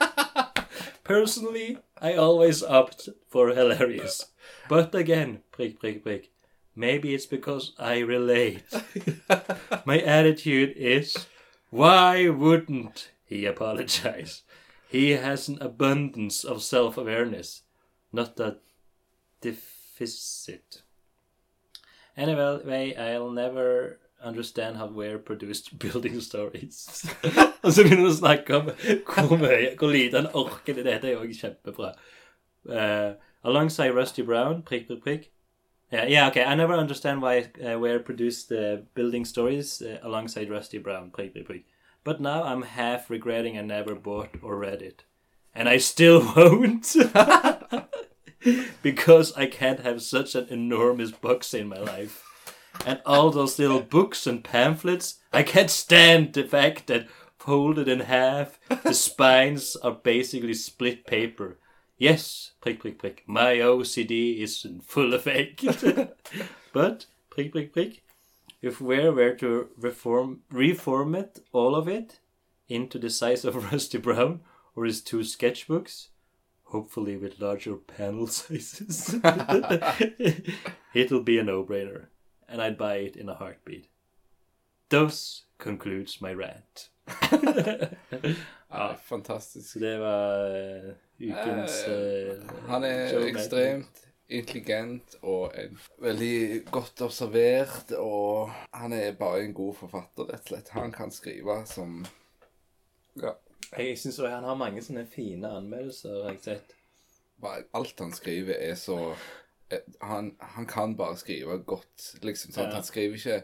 Personally, 1.10 1.76
I 2.00 2.14
always 2.14 2.62
opt 2.62 3.08
for 3.28 3.48
hilarious. 3.48 4.26
But 4.68 4.94
again, 4.94 5.40
prick, 5.50 5.80
prick, 5.80 6.04
prick. 6.04 6.30
Maybe 6.76 7.14
it's 7.14 7.26
because 7.26 7.72
I 7.80 7.98
relate. 7.98 8.62
My 9.84 9.98
attitude 9.98 10.72
is, 10.76 11.26
why 11.70 12.28
wouldn't 12.28 13.10
he 13.24 13.44
apologize? 13.44 14.42
He 14.88 15.10
has 15.10 15.48
an 15.48 15.58
abundance 15.60 16.44
of 16.44 16.62
self 16.62 16.96
awareness, 16.96 17.62
not 18.12 18.38
a 18.38 18.58
deficit. 19.40 20.82
Anyway, 22.16 22.94
I'll 22.94 23.32
never 23.32 23.98
understand 24.22 24.76
how 24.76 24.86
we're 24.86 25.18
produced 25.18 25.78
building 25.78 26.20
stories. 26.20 27.06
Og 27.62 27.72
så 27.72 27.82
begynner 27.82 28.06
vi 28.06 28.12
å 28.12 28.16
snakke 28.16 28.56
om 28.56 28.70
hvor 29.04 29.36
mye, 29.40 29.74
hvor 29.78 29.92
lite 29.92 30.16
han 30.20 30.30
orker 30.34 30.80
det. 30.80 30.86
Er 31.04 31.12
jo 31.12 31.26
kjempebra. 31.36 31.92
Uh, 32.68 33.12
alongside 33.44 33.94
Rusty 33.94 34.22
Brown, 34.22 34.62
prikk, 34.62 34.88
prikk, 34.88 35.04
prikk. 35.04 35.28
Yeah, 35.92 36.06
yeah, 36.06 36.28
okay. 36.28 36.44
I 36.44 36.54
never 36.54 36.74
understand 36.74 37.20
why 37.20 37.50
uh, 37.58 37.78
we're 37.78 37.98
produced 37.98 38.52
uh, 38.52 38.76
building 38.94 39.24
stories 39.24 39.82
uh, 39.82 39.98
alongside 40.02 40.48
Rusty 40.48 40.78
Brown, 40.78 41.10
prick, 41.10 41.32
prick, 41.32 41.46
prick. 41.46 41.64
But 42.04 42.20
now 42.20 42.44
I'm 42.44 42.62
half 42.62 43.10
regretting 43.10 43.58
I 43.58 43.62
never 43.62 43.94
bought 43.94 44.36
or 44.42 44.56
read 44.56 44.82
it. 44.82 45.04
And 45.54 45.68
I 45.68 45.78
still 45.78 46.20
won't. 46.36 46.96
because 48.82 49.36
I 49.36 49.46
can't 49.46 49.80
have 49.80 50.00
such 50.00 50.34
an 50.34 50.46
enormous 50.48 51.10
box 51.10 51.52
in 51.52 51.68
my 51.68 51.78
life. 51.78 52.29
And 52.86 53.00
all 53.04 53.30
those 53.30 53.58
little 53.58 53.80
books 53.80 54.26
and 54.26 54.42
pamphlets, 54.42 55.20
I 55.32 55.42
can't 55.42 55.70
stand 55.70 56.32
the 56.32 56.44
fact 56.44 56.86
that 56.86 57.08
folded 57.38 57.88
in 57.88 58.00
half, 58.00 58.58
the 58.82 58.94
spines 59.08 59.76
are 59.76 59.92
basically 59.92 60.54
split 60.54 61.06
paper. 61.06 61.58
Yes, 61.96 62.52
prick, 62.60 62.80
prick, 62.80 62.98
prick, 62.98 63.24
my 63.26 63.56
OCD 63.56 64.38
is 64.40 64.64
in 64.64 64.80
full 64.80 65.12
effect. 65.14 65.64
but, 66.72 67.06
prick, 67.28 67.52
prick, 67.52 67.72
prick, 67.72 68.02
if 68.62 68.80
we 68.80 69.08
were 69.08 69.34
to 69.34 69.68
reform, 69.78 70.40
reformat 70.52 71.40
all 71.52 71.74
of 71.74 71.88
it 71.88 72.20
into 72.68 72.98
the 72.98 73.10
size 73.10 73.44
of 73.44 73.56
Rusty 73.72 73.98
Brown 73.98 74.40
or 74.76 74.84
his 74.84 75.00
two 75.00 75.20
sketchbooks, 75.20 76.08
hopefully 76.64 77.16
with 77.16 77.40
larger 77.40 77.76
panel 77.76 78.26
sizes, 78.26 79.14
it'll 80.94 81.22
be 81.22 81.38
a 81.38 81.42
no-brainer, 81.42 82.06
and 82.50 82.60
I'd 82.60 82.76
buy 82.78 82.96
it 83.06 83.16
in 83.16 83.28
a 83.28 83.34
heartbeat. 83.34 83.86
Thus 84.88 85.44
concludes 85.58 86.20
my 86.20 86.34
rant. 86.34 86.90
Ja, 88.72 88.96
fantastisk. 89.04 89.72
Så 89.72 89.78
det 89.78 89.98
var 89.98 90.56
eh, 90.56 90.92
ukens 91.18 91.84
Eh, 91.88 92.28
eh, 92.28 92.42
Han 92.68 92.84
er 92.84 93.26
ekstremt 93.26 94.06
intelligent 94.28 95.16
og 95.26 95.50
en 95.58 95.78
veldig 95.98 96.64
godt 96.70 97.02
observert, 97.02 97.90
og 97.98 98.52
han 98.72 98.92
er 98.94 99.16
bare 99.18 99.42
en 99.44 99.54
god 99.54 99.74
forfatter, 99.74 100.28
rett 100.30 100.44
og 100.44 100.52
slett. 100.52 100.70
Han 100.76 100.92
kan 100.92 101.10
skrive 101.10 101.64
som 101.66 102.04
Ja. 103.18 103.34
Jeg 103.78 103.98
syns 103.98 104.18
han 104.18 104.44
har 104.44 104.54
mange 104.54 104.82
sånne 104.82 105.06
fine 105.06 105.50
anmeldelser, 105.50 106.22
har 106.24 106.30
jeg 106.30 106.40
sett. 106.42 106.76
Alt 107.74 107.98
han 107.98 108.12
skriver, 108.12 108.54
er 108.54 108.74
så 108.74 109.14
han, 110.00 110.32
han 110.38 110.66
kan 110.66 110.96
bare 110.98 111.16
skrive 111.20 111.58
godt, 111.66 112.14
liksom. 112.26 112.52
Sant? 112.52 112.74
Han 112.74 112.86
skriver 112.86 113.16
ikke 113.20 113.42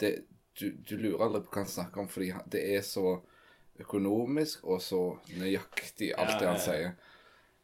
det, 0.00 0.12
du, 0.60 0.70
du 0.88 0.96
lurer 0.96 1.26
aldri 1.26 1.44
på 1.44 1.54
hva 1.54 1.64
han 1.64 1.72
snakker 1.72 2.04
om, 2.04 2.10
fordi 2.12 2.32
det 2.52 2.62
er 2.76 2.84
så 2.86 3.18
økonomisk 3.80 4.64
og 4.68 4.82
så 4.84 5.00
nøyaktig, 5.38 6.12
alt 6.18 6.38
det 6.40 6.48
han 6.48 6.60
sier. 6.60 6.92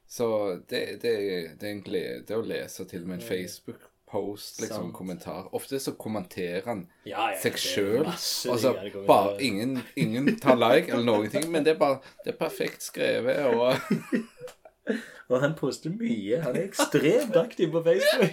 Så 0.08 0.28
det, 0.70 1.02
det, 1.02 1.12
det 1.60 1.68
er 1.68 1.74
en 1.74 1.84
glede 1.84 2.36
å 2.36 2.44
lese 2.44 2.86
til 2.88 3.04
og 3.04 3.10
med 3.10 3.18
en 3.18 3.26
Facebook-post, 3.28 4.62
liksom, 4.62 4.86
Sant. 4.88 4.94
kommentar. 4.96 5.50
Ofte 5.56 5.80
så 5.84 5.92
kommenterer 6.00 6.64
han 6.64 6.86
Ja, 7.04 7.26
ja, 7.34 7.36
seg 7.42 7.58
sjøl. 7.60 8.08
Altså, 8.08 8.72
bare 9.04 9.36
ingen, 9.44 9.76
ingen 10.00 10.30
tar 10.40 10.56
like 10.56 10.94
eller 10.94 11.04
noen 11.04 11.28
ting, 11.32 11.50
men 11.52 11.66
det 11.66 11.76
er 11.76 11.82
bare 11.82 12.00
Det 12.24 12.32
er 12.32 12.40
perfekt 12.40 12.88
skrevet, 12.88 13.44
og 13.52 13.76
Og 15.30 15.40
han 15.42 15.54
poster 15.58 15.90
mye. 15.92 16.40
Han 16.44 16.56
er 16.56 16.64
ekstremt 16.68 17.36
aktiv 17.36 17.70
på 17.74 17.82
Facebook. 17.84 18.32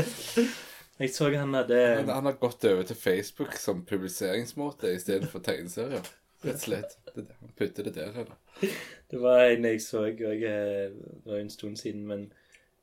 jeg 1.00 1.10
så 1.14 1.30
han 1.34 1.54
hadde 1.54 1.80
Men 2.02 2.12
han 2.14 2.28
har 2.28 2.38
gått 2.40 2.64
over 2.68 2.82
til 2.88 2.96
Facebook 2.96 3.56
som 3.60 3.84
publiseringsmåte 3.88 4.92
istedenfor 4.96 5.44
tegneserier. 5.44 6.04
Rett 6.44 6.54
og 6.54 6.60
slett. 6.60 6.98
Han 7.16 7.52
putter 7.56 7.86
det 7.88 7.94
der, 7.96 8.12
eller? 8.12 8.36
Det 9.10 9.20
var 9.20 9.46
en 9.50 9.64
jeg 9.64 9.80
så 9.84 10.04
jeg, 10.10 10.42
eh, 10.44 10.92
Det 10.92 11.24
var 11.32 11.40
en 11.40 11.50
stund 11.50 11.76
siden, 11.80 12.06
men 12.06 12.26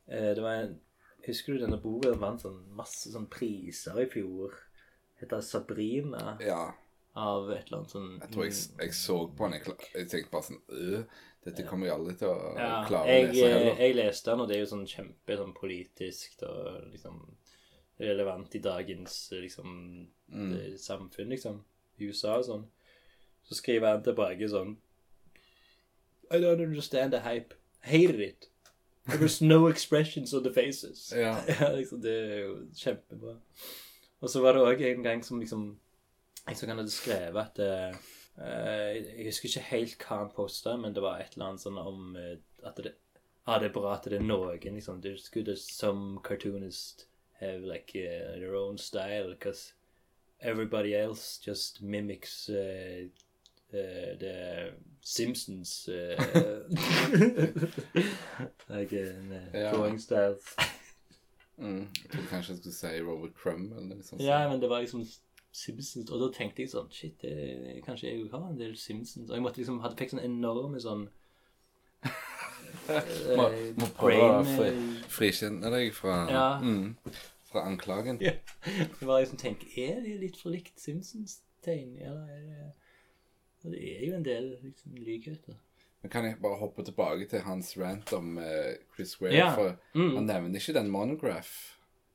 eh, 0.07 0.34
det 0.36 0.41
var 0.43 0.63
en 0.63 0.80
Husker 1.24 1.53
du 1.53 1.61
denne 1.61 1.78
boka 1.80 2.11
vant 2.19 2.41
sånn 2.43 2.57
masse 2.76 3.13
sånn 3.13 3.30
priser 3.32 4.01
i 4.01 4.07
fjor? 4.11 4.57
Heter 5.21 5.39
Sabrina 5.45 6.34
Ja. 6.43 6.74
av 7.15 7.51
et 7.53 7.67
eller 7.69 7.78
annet 7.78 7.93
sånn 7.93 8.09
Jeg 8.19 8.32
tror 8.34 8.43
jeg, 8.49 8.57
jeg 8.82 8.93
så 8.97 9.19
på 9.38 9.47
den, 9.47 9.53
jeg, 9.61 9.78
jeg 9.93 10.09
tenkte 10.11 10.34
bare 10.34 10.47
sånn 10.49 10.59
øh, 10.74 11.05
Dette 11.43 11.63
kommer 11.67 11.87
jeg 11.89 11.95
aldri 11.97 12.13
til 12.15 12.27
å 12.31 12.53
Ja, 12.57 12.85
klare 12.87 13.07
jeg, 13.07 13.23
å 13.25 13.31
lese 13.33 13.47
heller. 13.53 13.79
jeg 13.83 13.95
leste 13.97 14.31
den, 14.31 14.39
og 14.43 14.47
det 14.47 14.55
er 14.55 14.61
jo 14.63 14.69
sånn 14.71 14.85
kjempe 14.87 15.37
sånn 15.37 15.53
politisk 15.57 16.43
og 16.47 16.91
liksom 16.93 17.17
relevant 17.99 18.55
i 18.55 18.59
dagens 18.63 19.17
liksom 19.31 20.07
Mm. 20.33 20.51
det, 20.55 20.79
samfunn, 20.81 21.29
liksom. 21.29 21.63
USA 21.99 22.37
og 22.39 22.45
sånn. 22.45 22.63
Så 23.43 23.55
skriver 23.59 23.91
han 23.91 24.03
tilbake 24.03 24.47
sånn 24.49 24.77
I 26.31 26.39
don't 26.39 26.63
understand 26.63 27.11
the 27.13 27.19
hype. 27.19 27.53
Hated 27.81 28.19
it. 28.19 28.47
There 29.05 29.19
was 29.19 29.41
no 29.41 29.67
expressions 29.67 30.33
on 30.33 30.43
the 30.43 30.51
faces. 30.51 31.11
Ja. 31.15 31.35
ja 31.47 31.69
liksom, 31.75 32.01
det 32.01 32.13
er 32.13 32.39
jo 32.47 32.55
kjempebra. 32.75 33.35
Og 34.21 34.29
så 34.29 34.41
var 34.41 34.53
det 34.53 34.61
òg 34.63 34.81
en 34.87 35.03
gang 35.03 35.23
som 35.23 35.39
liksom 35.39 35.77
Jeg 36.47 36.57
så 36.57 36.67
han 36.67 36.77
hadde 36.77 36.91
skrevet 36.91 37.37
at 37.39 37.59
eh, 37.59 37.89
eh, 37.89 37.95
Jeg 38.38 39.25
husker 39.27 39.49
ikke 39.49 39.65
helt 39.69 39.97
hva 40.07 40.17
han 40.23 40.29
posta, 40.34 40.75
men 40.77 40.93
det 40.95 41.01
var 41.05 41.19
et 41.21 41.34
eller 41.36 41.51
annet 41.51 41.61
sånn 41.61 41.77
om 41.77 42.15
eh, 42.17 42.38
at 42.65 42.77
det 42.81 42.93
Ja, 43.45 43.57
det 43.59 43.67
er 43.67 43.73
bra 43.75 43.91
at 43.97 44.05
det 44.07 44.17
er 44.21 44.23
noen 44.23 44.57
liksom 44.77 45.01
There's 45.03 45.29
good 45.34 45.49
as 45.49 45.61
some 45.67 46.19
cartoonists 46.23 47.05
have 47.41 47.61
like 47.67 47.91
uh, 47.95 48.39
their 48.39 48.55
own 48.55 48.77
style 48.77 49.29
because 49.34 49.73
everybody 50.39 50.93
else 50.95 51.38
just 51.45 51.81
mimics 51.81 52.49
uh, 52.49 53.03
uh, 53.73 54.15
the 54.19 54.71
Simpsons 55.01 55.89
uh, 55.89 56.63
like 58.69 58.93
in 58.93 59.31
uh, 59.31 59.57
Ja. 59.59 59.71
drawing 59.71 59.99
styles. 59.99 60.55
Mm. 61.57 61.88
Jeg 62.03 62.11
trodde 62.11 62.27
kanskje 62.27 62.51
jeg 62.53 62.57
skulle 62.59 62.73
si 62.73 63.01
Robert 63.01 63.34
Crumb 63.36 63.71
eller 63.73 63.95
noe 63.95 64.03
sånt. 64.03 64.21
Ja, 64.23 64.47
men 64.49 64.61
det 64.61 64.69
var 64.69 64.79
liksom 64.81 65.03
Simpsons, 65.54 66.10
og 66.10 66.20
da 66.24 66.28
tenkte 66.34 66.64
jeg 66.64 66.72
sånn 66.72 66.88
Shit, 66.91 67.20
det, 67.22 67.82
kanskje 67.86 68.10
jeg 68.10 68.30
har 68.32 68.47
en 68.49 68.58
del 68.58 68.74
Simpsons. 68.80 69.30
Og 69.30 69.36
jeg 69.38 69.43
måtte 69.45 69.62
liksom 69.62 69.80
hadde 69.84 69.97
fikk 69.99 70.16
sånn 70.16 70.24
enorme 70.26 70.80
sånn 70.82 71.04
Må, 73.38 73.45
eh, 73.47 73.70
må 73.80 73.88
prøve 73.95 74.24
å 74.26 74.39
brain, 74.41 74.47
fri, 74.58 74.70
eh, 74.72 75.04
frikjenne 75.14 75.70
deg 75.72 75.93
fra, 75.95 76.16
Ja. 76.32 76.45
mm, 76.60 76.95
fra 77.51 77.62
anklagen. 77.70 78.18
Ja. 78.22 78.34
Jeg 78.66 79.06
bare 79.08 79.22
liksom 79.24 79.38
tenker, 79.39 79.68
Er 79.78 80.01
det 80.04 80.18
litt 80.20 80.39
for 80.41 80.51
likt 80.51 80.80
Simpsons-tegn? 80.82 81.93
Eller 82.01 82.26
er 82.34 82.41
det 82.49 82.72
Og 83.64 83.72
det 83.72 83.84
er 83.93 84.01
jo 84.10 84.16
en 84.18 84.26
del 84.26 84.49
liksom, 84.64 84.97
likheter. 84.99 85.56
Men 86.04 86.12
kan 86.12 86.26
jeg 86.28 86.36
bare 86.43 86.58
hoppe 86.60 86.84
tilbake 86.84 87.30
til 87.32 87.39
hans 87.45 87.70
rant 87.80 88.10
om 88.18 88.34
uh, 88.38 88.74
Chris 88.95 89.14
Ware? 89.22 89.32
Ja. 89.38 89.54
For 89.56 89.78
Mm. 89.95 90.16
han 90.18 90.26
nevner 90.28 90.60
ikke 90.60 90.74
den 90.76 90.89
monograph. 90.91 91.54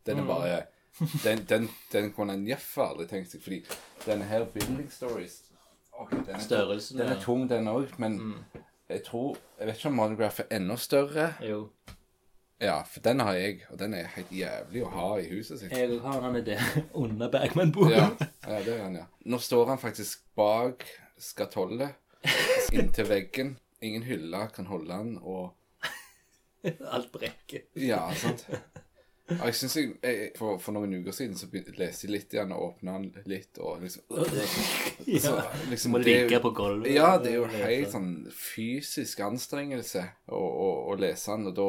Den 0.05 0.19
er 0.21 0.27
bare 0.29 0.67
Den, 1.25 1.45
den, 1.49 1.69
den 1.93 2.13
kunne 2.13 2.35
en 2.35 2.47
Jeff 2.49 2.73
aldri 2.83 3.07
tenkt 3.11 3.31
seg, 3.31 3.43
fordi 3.45 3.61
denne 4.07 4.27
her 4.27 4.47
Building 4.55 4.89
Stories 4.93 5.45
okay, 5.93 6.17
den 6.27 6.35
er, 6.35 6.43
Størrelsen, 6.43 6.99
Den 6.99 7.13
er 7.13 7.21
tung, 7.23 7.45
den 7.51 7.71
òg, 7.71 7.93
men 8.03 8.19
jeg 8.89 9.05
tror 9.07 9.37
Jeg 9.59 9.69
vet 9.69 9.77
ikke 9.77 9.93
om 9.93 9.99
monograph 10.01 10.41
er 10.41 10.57
enda 10.57 10.77
større. 10.81 11.33
Jo. 11.45 11.69
Ja, 12.61 12.81
for 12.83 13.01
den 13.05 13.21
har 13.21 13.37
jeg, 13.39 13.61
og 13.71 13.79
den 13.79 13.95
er 13.95 14.09
helt 14.17 14.33
jævlig 14.35 14.83
å 14.83 14.91
ha 14.91 15.11
i 15.23 15.29
huset 15.31 15.61
sitt. 15.61 15.75
Jeg 15.77 16.01
har 16.03 16.25
han 16.25 16.39
i 16.39 16.43
det 16.43 16.59
under 17.05 17.31
Bergman-boka. 17.31 17.95
Ja, 17.95 18.09
ja, 18.49 18.63
det 18.65 18.75
er 18.75 18.83
han, 18.83 18.97
ja. 18.99 19.05
Nå 19.31 19.39
står 19.43 19.71
han 19.75 19.79
faktisk 19.79 20.25
bak 20.39 20.83
skatollet, 21.23 21.95
inntil 22.75 23.07
veggen. 23.11 23.55
Ingen 23.85 24.03
hylle 24.09 24.49
kan 24.55 24.67
holde 24.67 24.99
han, 24.99 25.15
og 25.23 25.55
Alt 26.67 27.13
brekker. 27.15 27.69
Ja, 27.79 28.01
sant. 28.19 28.49
Jeg 29.29 29.55
synes 29.59 29.75
jeg, 29.77 29.91
jeg 30.03 30.29
for, 30.39 30.57
for 30.63 30.73
noen 30.73 30.95
uker 31.03 31.13
siden 31.13 31.37
så 31.37 31.51
begynte, 31.53 31.75
leste 31.77 32.07
jeg 32.07 32.15
litt 32.15 32.33
igjen 32.33 32.53
og 32.57 32.63
åpna 32.71 32.95
den 32.97 33.27
litt, 33.29 33.59
og 33.61 33.83
liksom 33.83 34.07
så, 34.17 35.35
Ja. 35.35 35.35
liksom, 35.69 35.93
Må 35.93 36.01
ligge 36.01 36.41
på 36.41 36.53
gulvet. 36.57 36.95
Ja, 36.95 37.11
det 37.21 37.35
er 37.35 37.43
jo 37.43 37.51
helt 37.53 37.93
sånn 37.93 38.15
fysisk 38.33 39.21
anstrengelse 39.27 40.07
å, 40.33 40.41
å, 40.41 40.71
å 40.93 40.97
lese 41.01 41.37
den, 41.37 41.51
og 41.51 41.59
da, 41.59 41.69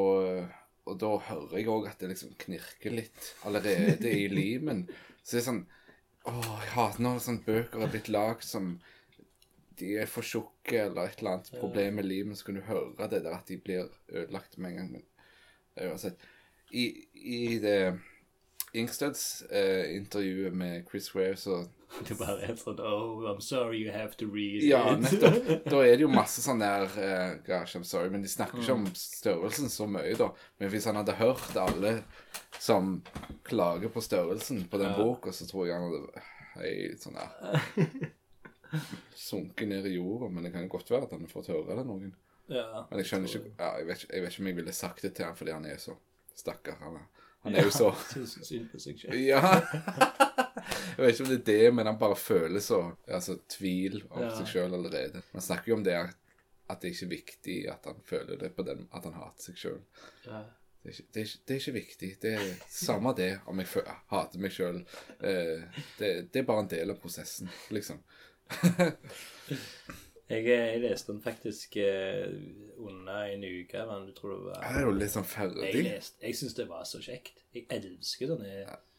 og 0.87 1.01
da 1.03 1.11
hører 1.27 1.57
jeg 1.59 1.69
òg 1.75 1.89
at 1.91 1.99
det 1.99 2.13
liksom 2.13 2.31
knirker 2.45 2.95
litt 2.95 3.33
allerede 3.43 4.07
i 4.07 4.29
limen. 4.31 4.85
Så 5.19 5.35
det 5.35 5.43
er 5.43 5.49
sånn 5.51 5.65
Åh, 6.29 6.47
jeg 6.61 6.73
hater 6.75 7.01
når 7.03 7.21
sånne 7.23 7.45
bøker 7.45 7.83
er 7.83 7.91
blitt 7.93 8.09
lagd 8.11 8.43
som 8.45 8.73
de 9.79 9.93
er 10.03 10.09
for 10.11 10.23
tjukke, 10.27 10.75
eller 10.85 11.07
et 11.07 11.21
eller 11.21 11.37
annet 11.37 11.53
problem 11.59 11.95
med 11.95 12.05
limen, 12.05 12.35
så 12.35 12.49
kan 12.49 12.57
du 12.59 12.65
høre 12.67 13.07
det 13.11 13.21
der 13.23 13.37
at 13.37 13.47
de 13.47 13.55
blir 13.63 13.87
ødelagt 14.11 14.57
med 14.59 14.73
en 14.73 14.77
gang. 14.81 14.89
Men 14.97 15.05
uansett. 15.89 16.19
Altså, 16.19 16.38
I, 16.71 16.85
i 17.13 17.59
det 17.59 17.99
Inkstuds-intervjuet 18.73 20.53
med 20.53 20.85
Chris 20.89 21.15
Ware, 21.15 21.35
så 21.35 21.63
Det 22.07 22.15
bare 22.19 22.43
er 22.45 22.57
sånn 22.57 22.77
Oh, 22.85 23.25
I'm 23.25 23.41
sorry 23.41 23.79
you 23.81 23.93
have 23.93 24.13
to 24.19 24.27
read 24.29 24.61
Ja, 24.61 24.83
nettopp. 24.97 25.47
Da 25.71 25.79
er 25.81 25.97
det 25.97 26.05
jo 26.05 26.11
masse 26.11 26.43
sånn 26.43 26.61
der 26.61 26.85
eh, 27.01 27.31
Gosh, 27.47 27.77
I'm 27.79 27.87
sorry, 27.87 28.11
men 28.13 28.21
de 28.21 28.29
snakker 28.29 28.61
ikke 28.61 28.75
om 28.77 28.85
størrelsen 28.93 29.71
så 29.73 29.87
mye, 29.89 30.13
da. 30.19 30.29
Men 30.61 30.69
hvis 30.73 30.85
han 30.89 30.99
hadde 30.99 31.17
hørt 31.17 31.57
alle 31.57 31.95
som 32.59 32.99
klager 33.47 33.89
på 33.93 34.03
størrelsen 34.05 34.67
på 34.69 34.81
den 34.81 34.93
boka, 34.99 35.33
så 35.33 35.49
tror 35.49 35.67
jeg 35.69 35.79
han 35.79 35.89
hadde 35.89 36.25
Hei, 36.59 36.73
sånn 36.99 37.17
der 37.17 37.99
Sunket 39.17 39.69
ned 39.69 39.87
i 39.89 39.95
jorda. 39.95 40.29
Men 40.29 40.45
det 40.45 40.53
kan 40.53 40.65
jo 40.65 40.69
godt 40.75 40.91
være 40.93 41.07
at 41.07 41.13
han 41.15 41.25
har 41.25 41.31
fått 41.31 41.49
høre 41.49 41.77
det 41.77 41.85
noen. 41.87 42.11
Ja. 42.49 42.83
Men 42.89 43.01
jeg 43.01 43.09
skjønner 43.09 43.29
ikke 43.29 43.51
ja, 43.57 43.71
jeg, 43.79 43.87
vet 43.89 44.05
jeg 44.09 44.23
vet 44.23 44.33
ikke 44.33 44.43
om 44.43 44.49
jeg 44.49 44.57
ville 44.57 44.73
sagt 44.73 45.03
det 45.05 45.11
til 45.17 45.25
han 45.27 45.35
fordi 45.37 45.53
han 45.53 45.65
er 45.69 45.81
så 45.81 45.93
stakkar. 46.39 46.77
Han, 46.83 46.95
er- 46.99 47.25
han 47.45 47.55
er 47.55 47.63
jo 47.67 47.71
så 47.71 47.89
Syns 48.13 48.37
synd 48.47 48.67
på 48.71 48.79
seg 48.83 48.99
selv. 48.99 49.15
Ja. 49.19 49.39
Jeg 49.59 51.05
vet 51.05 51.13
ikke 51.13 51.23
om 51.23 51.29
det 51.31 51.37
er 51.39 51.45
det, 51.47 51.73
men 51.77 51.87
han 51.87 51.99
bare 52.01 52.17
føler 52.19 52.59
så 52.63 52.79
altså, 53.07 53.37
tvil 53.49 54.01
om 54.09 54.23
Ja. 54.25 54.31
seg 54.39 54.49
sjøl 54.53 54.73
allerede. 54.75 55.21
Man 55.33 55.41
snakker 55.45 55.71
jo 55.71 55.77
om 55.79 55.83
det 55.85 55.93
at, 55.95 56.15
at 56.69 56.81
det 56.81 56.89
er 56.89 56.95
ikke 56.97 57.11
viktig 57.15 57.57
at 57.71 57.85
han 57.87 58.01
føler 58.05 58.37
det 58.41 58.51
på 58.57 58.65
den 58.67 58.87
at 58.93 59.03
han 59.07 59.15
hater 59.15 59.49
seg 59.49 59.55
sjøl. 59.61 59.79
Ja. 60.27 60.41
Det, 60.83 60.91
er 60.91 60.95
ikke- 60.95 61.07
det, 61.13 61.21
er 61.21 61.25
ikke- 61.25 61.41
det 61.47 61.55
er 61.55 61.59
ikke 61.63 61.77
viktig. 61.79 62.09
Det 62.21 62.33
er 62.33 62.53
samme 62.71 63.13
det 63.17 63.31
om 63.47 63.59
jeg 63.63 63.67
fø- 63.71 63.87
hater 64.11 64.39
meg 64.39 64.51
sjøl. 64.55 64.83
Eh, 65.19 65.63
det, 65.99 66.11
det 66.33 66.39
er 66.43 66.47
bare 66.51 66.65
en 66.65 66.71
del 66.75 66.91
av 66.93 66.99
prosessen, 67.01 67.49
liksom. 67.71 68.03
Jeg, 70.29 70.43
jeg 70.45 70.81
leste 70.83 71.09
den 71.09 71.21
faktisk 71.25 71.73
uh, 71.81 72.27
under 72.85 73.23
en 73.33 73.43
uke, 73.49 73.79
men 73.89 74.03
du 74.05 74.11
tror 74.13 74.35
det 74.35 74.43
var 74.45 74.59
Jeg 74.67 74.75
er 74.77 74.85
jo 74.85 74.91
litt 74.93 75.13
sånn 75.15 75.25
Jeg, 75.25 75.31
ferdig. 75.31 75.81
leste, 75.87 76.21
jeg 76.27 76.37
syns 76.37 76.53
det 76.59 76.67
var 76.69 76.83
så 76.85 76.99
kjekt. 77.01 77.41
Jeg 77.55 77.65
elsker 77.73 78.29
sånne 78.35 78.51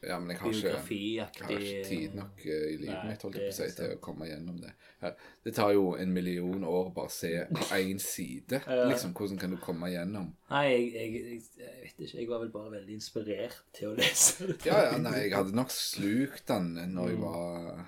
Ja, 0.02 0.16
men 0.18 0.32
jeg 0.32 0.40
har 0.40 0.50
ikke, 0.50 0.72
jeg 0.90 1.28
har 1.44 1.54
ikke 1.54 1.84
tid 1.86 2.16
nok 2.18 2.42
uh, 2.42 2.50
i 2.72 2.76
livet 2.82 3.06
mitt 3.06 3.22
holdt 3.22 3.38
jeg 3.38 3.46
på 3.46 3.54
å 3.54 3.58
si, 3.60 3.68
til 3.78 3.94
å 3.94 4.00
komme 4.02 4.26
gjennom 4.26 4.58
det. 4.64 4.72
Ja, 5.04 5.12
det 5.46 5.54
tar 5.60 5.70
jo 5.76 5.84
en 6.02 6.12
million 6.16 6.64
år 6.66 6.90
bare 6.98 7.12
å 7.12 7.14
se 7.14 7.32
én 7.78 8.00
side. 8.02 8.62
Liksom, 8.90 9.14
Hvordan 9.14 9.38
kan 9.44 9.54
du 9.54 9.60
komme 9.62 9.92
gjennom? 9.94 10.32
Nei, 10.50 10.64
jeg, 10.72 10.90
jeg, 10.96 11.10
jeg, 11.14 11.42
jeg 11.62 11.82
vet 11.84 12.06
ikke. 12.08 12.18
Jeg 12.24 12.30
var 12.32 12.42
vel 12.42 12.54
bare 12.58 12.74
veldig 12.74 12.96
inspirert 12.98 13.60
til 13.78 13.92
å 13.92 13.96
lese 14.02 14.50
det. 14.50 14.58
Ja, 14.66 14.82
ja, 14.88 14.98
nei, 14.98 15.14
jeg 15.28 15.36
hadde 15.38 15.54
nok 15.62 15.70
slukt 15.70 16.48
den 16.50 16.72
når 16.96 17.14
jeg 17.14 17.20
Mm. 17.20 17.28
var 17.28 17.86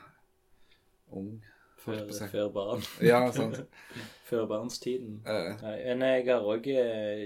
ung. 1.18 1.32
Før, 1.82 2.02
før 2.30 2.48
barn. 2.54 2.82
Ja, 3.02 3.18
sant. 3.34 3.58
Før 4.32 4.46
barnstiden. 4.48 5.16
Uh. 5.26 5.50
Nei, 5.62 5.72
men 5.88 6.04
jeg 6.06 6.26
har 6.28 6.46
òg 6.48 6.68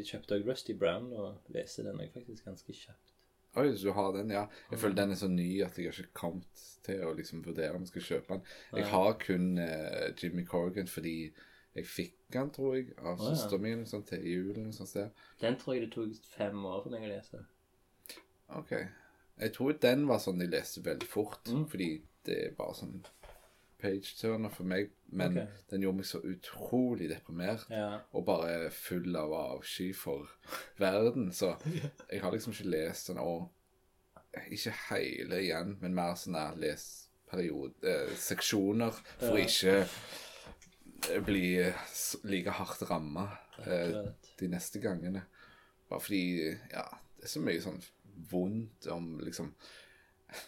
kjøpt 0.09 0.33
òg 0.35 0.47
Rusty 0.49 0.73
Brown 0.81 1.11
og 1.15 1.53
leser 1.55 1.87
den 1.91 2.01
òg 2.03 2.09
faktisk 2.15 2.49
ganske 2.49 2.73
kjapt. 2.75 3.13
oi, 3.57 3.69
du 3.81 3.91
har 3.97 4.11
den, 4.17 4.31
ja. 4.35 4.47
Jeg 4.71 4.79
føler 4.83 4.97
den 5.03 5.13
er 5.15 5.21
så 5.21 5.29
ny 5.33 5.49
at 5.65 5.77
jeg 5.79 5.89
har 5.93 6.01
ikke 6.03 6.19
kommet 6.19 6.65
til 6.85 7.05
å 7.07 7.13
liksom 7.17 7.45
vurdere 7.47 7.77
om 7.77 7.85
jeg 7.87 7.93
skal 7.93 8.07
kjøpe 8.09 8.35
den. 8.35 8.43
Jeg 8.81 8.89
har 8.91 9.13
kun 9.23 9.47
uh, 9.61 10.09
Jimmy 10.23 10.45
Corrigan 10.49 10.89
fordi 10.91 11.15
jeg 11.77 11.87
fikk 11.89 12.15
den, 12.33 12.51
tror 12.57 12.75
jeg, 12.79 12.91
av 13.05 13.21
søsteren 13.21 13.63
min 13.65 13.83
sånn, 13.89 14.05
til 14.09 14.25
julen. 14.25 14.73
Sånn 14.77 14.89
sted. 14.89 15.25
Den 15.43 15.57
tror 15.61 15.77
jeg 15.77 15.87
det 15.87 15.93
tok 15.95 16.29
fem 16.37 16.65
år 16.69 16.83
for 16.87 16.97
meg 16.97 17.05
å 17.07 17.11
lese. 17.13 17.43
Ok. 18.57 18.73
Jeg 19.37 19.53
tror 19.53 19.77
den 19.83 20.07
var 20.09 20.21
sånn 20.25 20.41
de 20.41 20.49
leste 20.49 20.81
veldig 20.87 21.09
fort, 21.13 21.43
Mm. 21.53 21.67
fordi 21.69 21.91
det 22.25 22.39
er 22.47 22.55
bare 22.57 22.75
sånn 22.79 22.95
page-turner 23.79 24.53
for 24.53 24.65
meg. 24.69 24.91
Men 25.07 25.39
okay. 25.39 25.47
den 25.71 25.85
gjorde 25.85 26.01
meg 26.01 26.09
så 26.09 26.21
utrolig 26.25 27.11
deprimert. 27.11 27.67
Ja. 27.71 27.99
og 28.13 28.27
bare 28.27 28.71
full 28.75 29.17
av 29.17 29.35
avsky 29.35 29.93
for 29.95 30.31
verden. 30.79 31.33
Så 31.33 31.55
jeg 32.13 32.23
har 32.23 32.33
liksom 32.33 32.53
ikke 32.57 32.71
lest 32.71 33.09
den, 33.09 33.19
og 33.19 33.53
ikke 34.51 34.75
hele 34.91 35.41
igjen, 35.43 35.77
men 35.81 35.97
mer 35.97 36.17
sånn 36.19 36.37
der 36.37 36.59
lesperiode, 36.61 37.75
eh, 37.89 38.13
for 39.19 39.39
Ja. 39.39 39.47
ikke 39.47 39.77
eh, 41.13 41.23
bli 41.25 41.47
like 42.25 42.51
hardt 42.59 42.85
ramma 42.91 43.29
eh, 43.65 44.13
de 44.41 44.49
neste 44.49 44.81
gangene. 44.81 45.25
Bare 45.89 46.01
fordi, 46.01 46.23
ja, 46.73 46.87
det 47.17 47.25
er 47.25 47.33
så 47.33 47.41
mye 47.41 47.63
sånn 47.63 47.81
vondt 48.31 48.89
om 48.93 49.19
liksom 49.23 49.53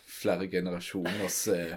flere 0.09 0.49
generasjoners 0.51 1.49
eh, 1.55 1.77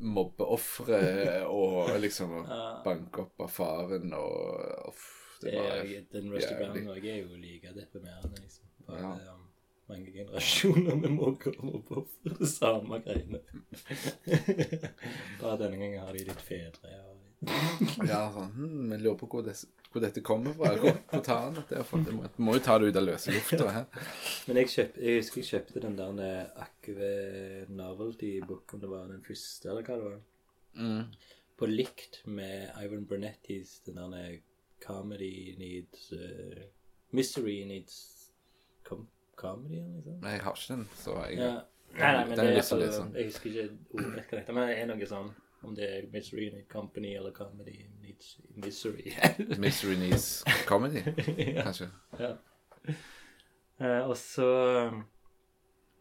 mobbeofre 0.00 1.00
og 1.46 1.90
liksom 2.00 2.32
Ja. 2.48 2.80
banke 2.84 3.20
opp 3.26 3.40
av 3.40 3.50
faren 3.52 4.12
og 4.14 4.88
uff, 4.88 5.38
det 5.42 5.50
Det 5.52 5.58
var 5.58 5.76
er, 5.76 6.04
den 6.12 6.32
Rusty 6.32 6.54
Brown 6.58 6.84
Norge 6.84 7.10
er 7.12 7.20
jo 7.22 7.36
like 7.36 7.72
deprimerende, 7.74 8.40
liksom. 8.40 8.64
Bare 8.86 9.00
Ja. 9.00 9.32
om 9.34 9.46
mange 9.88 10.12
generasjoner 10.12 10.96
med 10.96 11.10
mobber 11.10 11.54
og 11.58 11.64
mobbeofre. 11.64 12.34
Det 12.38 12.48
samme 12.48 13.00
greiene. 13.04 13.40
Bare 15.40 15.56
denne 15.58 15.76
gangen 15.80 16.00
har 16.04 16.12
de 16.12 16.24
litt 16.28 16.42
fedre 16.44 16.92
og 17.08 17.16
Ja, 18.04 18.26
sånn 18.34 18.50
hm, 18.52 18.90
Jeg 18.92 19.00
lurer 19.00 19.16
på 19.20 19.28
hvor, 19.32 19.44
det, 19.44 19.54
hvor 19.92 20.02
dette 20.04 20.22
kommer 20.24 20.52
fra. 20.56 20.74
Hvor, 20.82 20.98
hvor 21.12 21.22
tar 21.24 21.46
han 21.46 21.56
dette 21.56 21.84
fra? 21.88 22.00
Det 22.04 22.16
må, 22.16 22.28
må 22.44 22.56
jo 22.58 22.62
ta 22.66 22.76
det 22.78 22.90
ut 22.90 23.00
av 23.00 23.06
løse 23.06 23.34
lufta. 23.34 23.84
Men 24.48 24.60
jeg, 24.60 24.70
kjøp, 24.74 24.98
jeg 25.00 25.22
husker 25.22 25.40
jeg 25.40 25.48
kjøpte 25.54 25.84
den 25.86 25.96
der 25.98 26.50
Akve 26.60 27.12
Novelty 27.72 28.34
Book, 28.44 28.76
om 28.76 28.82
det 28.84 28.92
var 28.92 29.08
den 29.08 29.24
første, 29.24 29.70
eller 29.72 29.86
hva 29.86 29.96
det 29.96 30.10
var. 30.10 30.20
Mm. 30.80 31.02
På 31.60 31.68
likt 31.68 32.20
med 32.28 32.70
Ivan 32.80 33.08
Burnettis 33.08 33.78
den 33.88 34.00
der 34.12 34.38
Comedy 34.84 35.56
Needs 35.60 36.12
uh, 36.12 36.62
Mystery 37.16 37.64
Needs 37.68 37.98
com 38.86 39.08
Comedy, 39.40 39.80
eller 39.80 39.96
liksom. 39.96 40.20
Nei, 40.20 40.36
jeg 40.36 40.44
har 40.44 40.56
ikke 40.56 40.72
den, 40.74 40.88
så 41.00 41.20
jeg 41.24 41.40
Ja. 41.40 41.52
Nei, 41.90 42.10
nei, 42.14 42.26
men 42.28 42.38
det 42.38 42.42
er 42.44 42.52
lyst 42.54 42.70
til 42.70 42.78
å 42.78 42.84
iallfall 42.84 43.08
lese. 43.08 43.18
Jeg 43.18 43.30
husker 43.32 43.50
ikke 43.50 43.62
ordet 43.98 44.42
men 44.54 44.68
det 44.68 44.74
er 44.78 44.84
noe 44.86 45.06
sånn 45.10 45.30
om 45.62 45.74
det 45.76 45.86
er 45.86 46.08
Mystery 46.12 46.48
Need 46.48 46.68
Company 46.72 47.14
eller 47.16 47.32
Comedy 47.36 47.76
Needs 48.02 48.40
Misery. 48.56 49.12
Mystery 49.64 49.96
Needs 49.96 50.44
Comedy, 50.66 51.02
kanskje. 51.64 51.90
Ja. 52.18 52.34
Uh, 53.80 54.08
og 54.08 54.16
så 54.16 54.50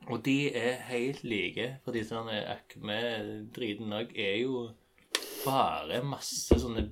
Og 0.07 0.25
de 0.25 0.55
er 0.55 0.79
helt 0.89 1.23
like, 1.23 1.65
fordi 1.83 2.05
sånn 2.07 2.23
sånne 2.23 2.39
Acme-driten 2.53 3.91
òg 3.93 4.15
er 4.15 4.37
jo 4.41 4.69
bare 5.43 5.99
masse 6.07 6.55
sånne 6.59 6.87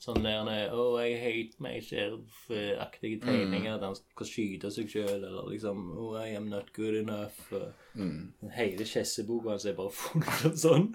sånn 0.00 0.24
der, 0.24 0.72
oh, 0.72 0.96
I 0.96 1.12
hate 1.20 1.60
myself-aktige 1.60 3.20
tegninger 3.20 3.76
der 3.76 3.90
han 3.90 3.98
skal 3.98 4.28
skyte 4.28 4.70
seg 4.72 4.88
sjøl, 4.88 5.18
eller 5.18 5.50
liksom 5.52 5.90
Oh, 5.92 6.14
I 6.16 6.32
am 6.38 6.48
not 6.48 6.72
good 6.76 6.96
enough. 7.02 7.36
Og 7.52 8.54
Hele 8.56 8.86
skjesseboka 8.88 9.52
hans 9.52 9.68
er 9.68 9.76
bare 9.76 9.92
full 10.00 10.24
av 10.24 10.56
sånn. 10.56 10.88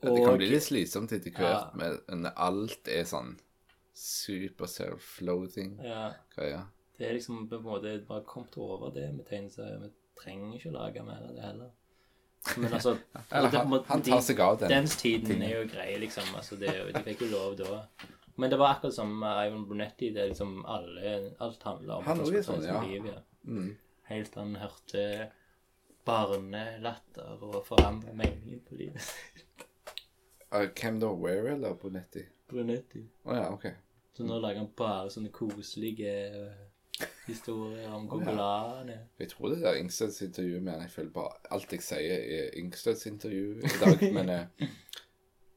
Ja, 0.00 0.10
det 0.14 0.24
kan 0.24 0.36
bli 0.38 0.46
litt 0.50 0.62
slitsomt 0.62 1.12
etter 1.12 1.30
hvert, 1.34 1.72
Ja. 1.74 2.14
når 2.14 2.32
alt 2.36 2.88
er 2.88 3.04
sånn 3.04 3.32
super 3.98 4.66
self-loathing 4.70 5.72
ja, 5.82 6.12
ja. 6.38 6.60
Det 6.98 7.08
er 7.08 7.14
liksom 7.16 7.48
på 7.50 7.56
en 7.58 7.62
måte 7.64 7.96
bare 8.06 8.22
kommet 8.26 8.54
over 8.58 8.90
det 8.94 9.08
med 9.14 9.26
tegneserier. 9.26 9.78
Vi 9.82 9.90
trenger 10.20 10.54
ikke 10.56 10.70
å 10.70 10.76
lage 10.76 11.02
mer 11.06 11.22
av 11.28 11.34
det 11.34 11.42
heller. 11.42 11.70
Men 12.56 12.72
altså 12.74 12.96
Eller 13.30 13.50
det- 13.50 13.58
han, 13.58 13.84
han 13.86 14.02
tar 14.02 14.20
seg 14.20 14.40
av 14.40 14.58
den. 14.58 14.68
Dens 14.68 14.96
tiden 14.96 15.42
er 15.42 15.52
jo 15.60 15.68
grei, 15.70 15.96
liksom. 15.98 16.30
Altså, 16.34 16.56
det, 16.58 16.72
de 16.94 17.02
fikk 17.06 17.20
jo 17.26 17.28
lov 17.36 17.56
da. 17.58 17.82
Men 18.36 18.50
det 18.50 18.58
var 18.58 18.74
akkurat 18.76 18.94
som 18.94 19.14
Ivan 19.22 19.64
Brunetti. 19.66 20.10
Det 20.14 20.22
er 20.24 20.28
liksom 20.32 20.64
alle, 20.66 21.34
Alt 21.40 21.62
handler 21.62 21.94
om 21.98 22.04
Han 22.04 22.20
er 22.20 22.42
sånn, 22.42 22.62
ja. 22.66 22.80
liv. 22.82 23.06
Ja. 23.06 23.22
Mm. 23.46 23.76
Helt 24.10 24.32
til 24.32 24.42
han 24.42 24.54
hørte 24.56 25.30
barnelatter 26.08 27.42
og 27.42 27.60
forandra 27.66 28.12
meningen 28.14 28.60
på 28.68 28.78
livet. 28.78 29.10
Hvem 30.50 31.00
da? 31.00 31.12
Where 31.12 31.52
eller 31.52 31.76
Brunetti? 31.76 32.24
Brunetti. 32.48 33.04
Å 33.28 33.36
ja, 33.36 33.46
ok. 33.52 33.68
Så 34.16 34.24
nå 34.26 34.38
lager 34.42 34.62
han 34.62 34.70
bare 34.76 35.10
sånne 35.12 35.30
koselige 35.34 36.12
eh, 36.26 36.62
historier 37.28 37.92
om 37.94 38.08
Å, 38.10 38.20
ja. 38.24 38.34
er. 38.80 39.02
Jeg 39.20 39.32
tror 39.34 39.52
det 39.52 39.60
er 39.68 39.78
Ingsteds 39.78 40.22
intervju 40.24 40.60
med 40.60 40.72
han, 40.74 40.84
jeg 40.86 40.94
føler 40.94 41.12
bare 41.14 41.42
alt 41.54 41.74
jeg 41.76 41.84
sier 41.86 42.24
er 42.38 42.56
Ingsteds 42.58 43.06
intervju 43.10 43.58
i 43.60 43.74
dag, 43.82 44.04
men 44.16 44.32
eh, 44.34 44.70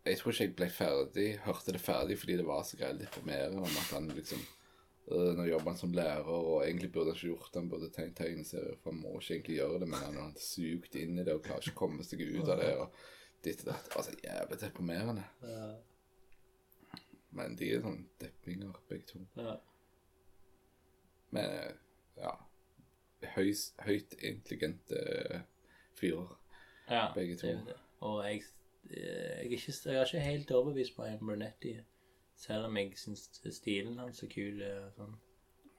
jeg 0.05 0.19
tror 0.19 0.33
ikke 0.33 0.47
jeg 0.47 0.55
ble 0.59 0.67
ferdig, 0.73 1.27
hørte 1.45 1.75
det 1.75 1.81
ferdig 1.81 2.17
fordi 2.19 2.39
det 2.41 2.47
var 2.47 2.65
så 2.67 2.77
greit 2.79 2.99
deprimerende 3.01 3.63
om 3.63 3.79
at 3.83 3.95
han 3.95 4.11
liksom 4.17 4.43
øh, 4.43 5.31
Nå 5.37 5.47
jobber 5.47 5.71
han 5.71 5.79
som 5.79 5.95
lærer, 5.95 6.29
og 6.29 6.65
egentlig 6.65 6.91
burde 6.91 7.13
han 7.13 7.19
ikke 7.19 7.31
gjort 7.31 7.49
det, 7.49 7.63
han 7.63 7.71
burde 7.71 7.89
tegne 7.95 8.17
tegneserier, 8.17 8.77
for 8.83 8.91
han 8.91 9.01
må 9.01 9.15
ikke 9.17 9.33
egentlig 9.37 9.57
gjøre 9.57 9.81
det, 9.81 9.89
men 9.93 10.05
han 10.05 10.21
har 10.21 10.37
sykt 10.41 10.99
inn 11.01 11.17
i 11.17 11.25
det 11.25 11.35
og 11.37 11.43
klarer 11.47 11.65
ikke 11.65 11.77
å 11.77 11.81
komme 11.85 12.05
seg 12.05 12.21
ut 12.27 12.45
av 12.45 12.61
det, 12.61 12.71
og 12.83 13.09
ditt 13.43 13.63
og 13.65 13.73
datt. 13.73 13.89
Altså, 13.95 14.11
jævlig 14.23 14.59
deprimerende. 14.61 15.23
Ja, 15.43 15.73
Men 17.31 17.55
de 17.55 17.69
er 17.73 17.81
sånn 17.81 18.01
deppinger, 18.19 18.73
begge 18.89 19.05
to. 19.07 19.19
ja. 19.37 19.53
Men 21.31 21.77
ja 22.17 22.31
Høys, 23.35 23.73
Høyt 23.85 24.13
intelligente 24.19 25.43
fyrer, 25.99 26.33
Ja, 26.89 27.11
begge 27.15 27.37
to. 27.37 27.47
det. 27.47 27.75
Og 28.01 28.23
jeg, 28.25 28.41
eh, 28.89 28.97
jeg, 28.97 29.45
er 29.45 29.51
ikke, 29.51 29.73
jeg 29.85 29.95
er 29.95 30.05
ikke 30.05 30.19
helt 30.25 30.51
overbevist 30.51 30.95
på 30.95 31.05
Ian 31.05 31.19
Brunetti, 31.19 31.75
selv 32.35 32.65
om 32.65 32.77
jeg 32.77 32.97
syns 32.97 33.29
stilen 33.55 33.99
hans 34.01 34.23
er 34.23 34.27
kul. 34.33 34.61
eh, 34.61 34.89
Sånn. 34.97 35.13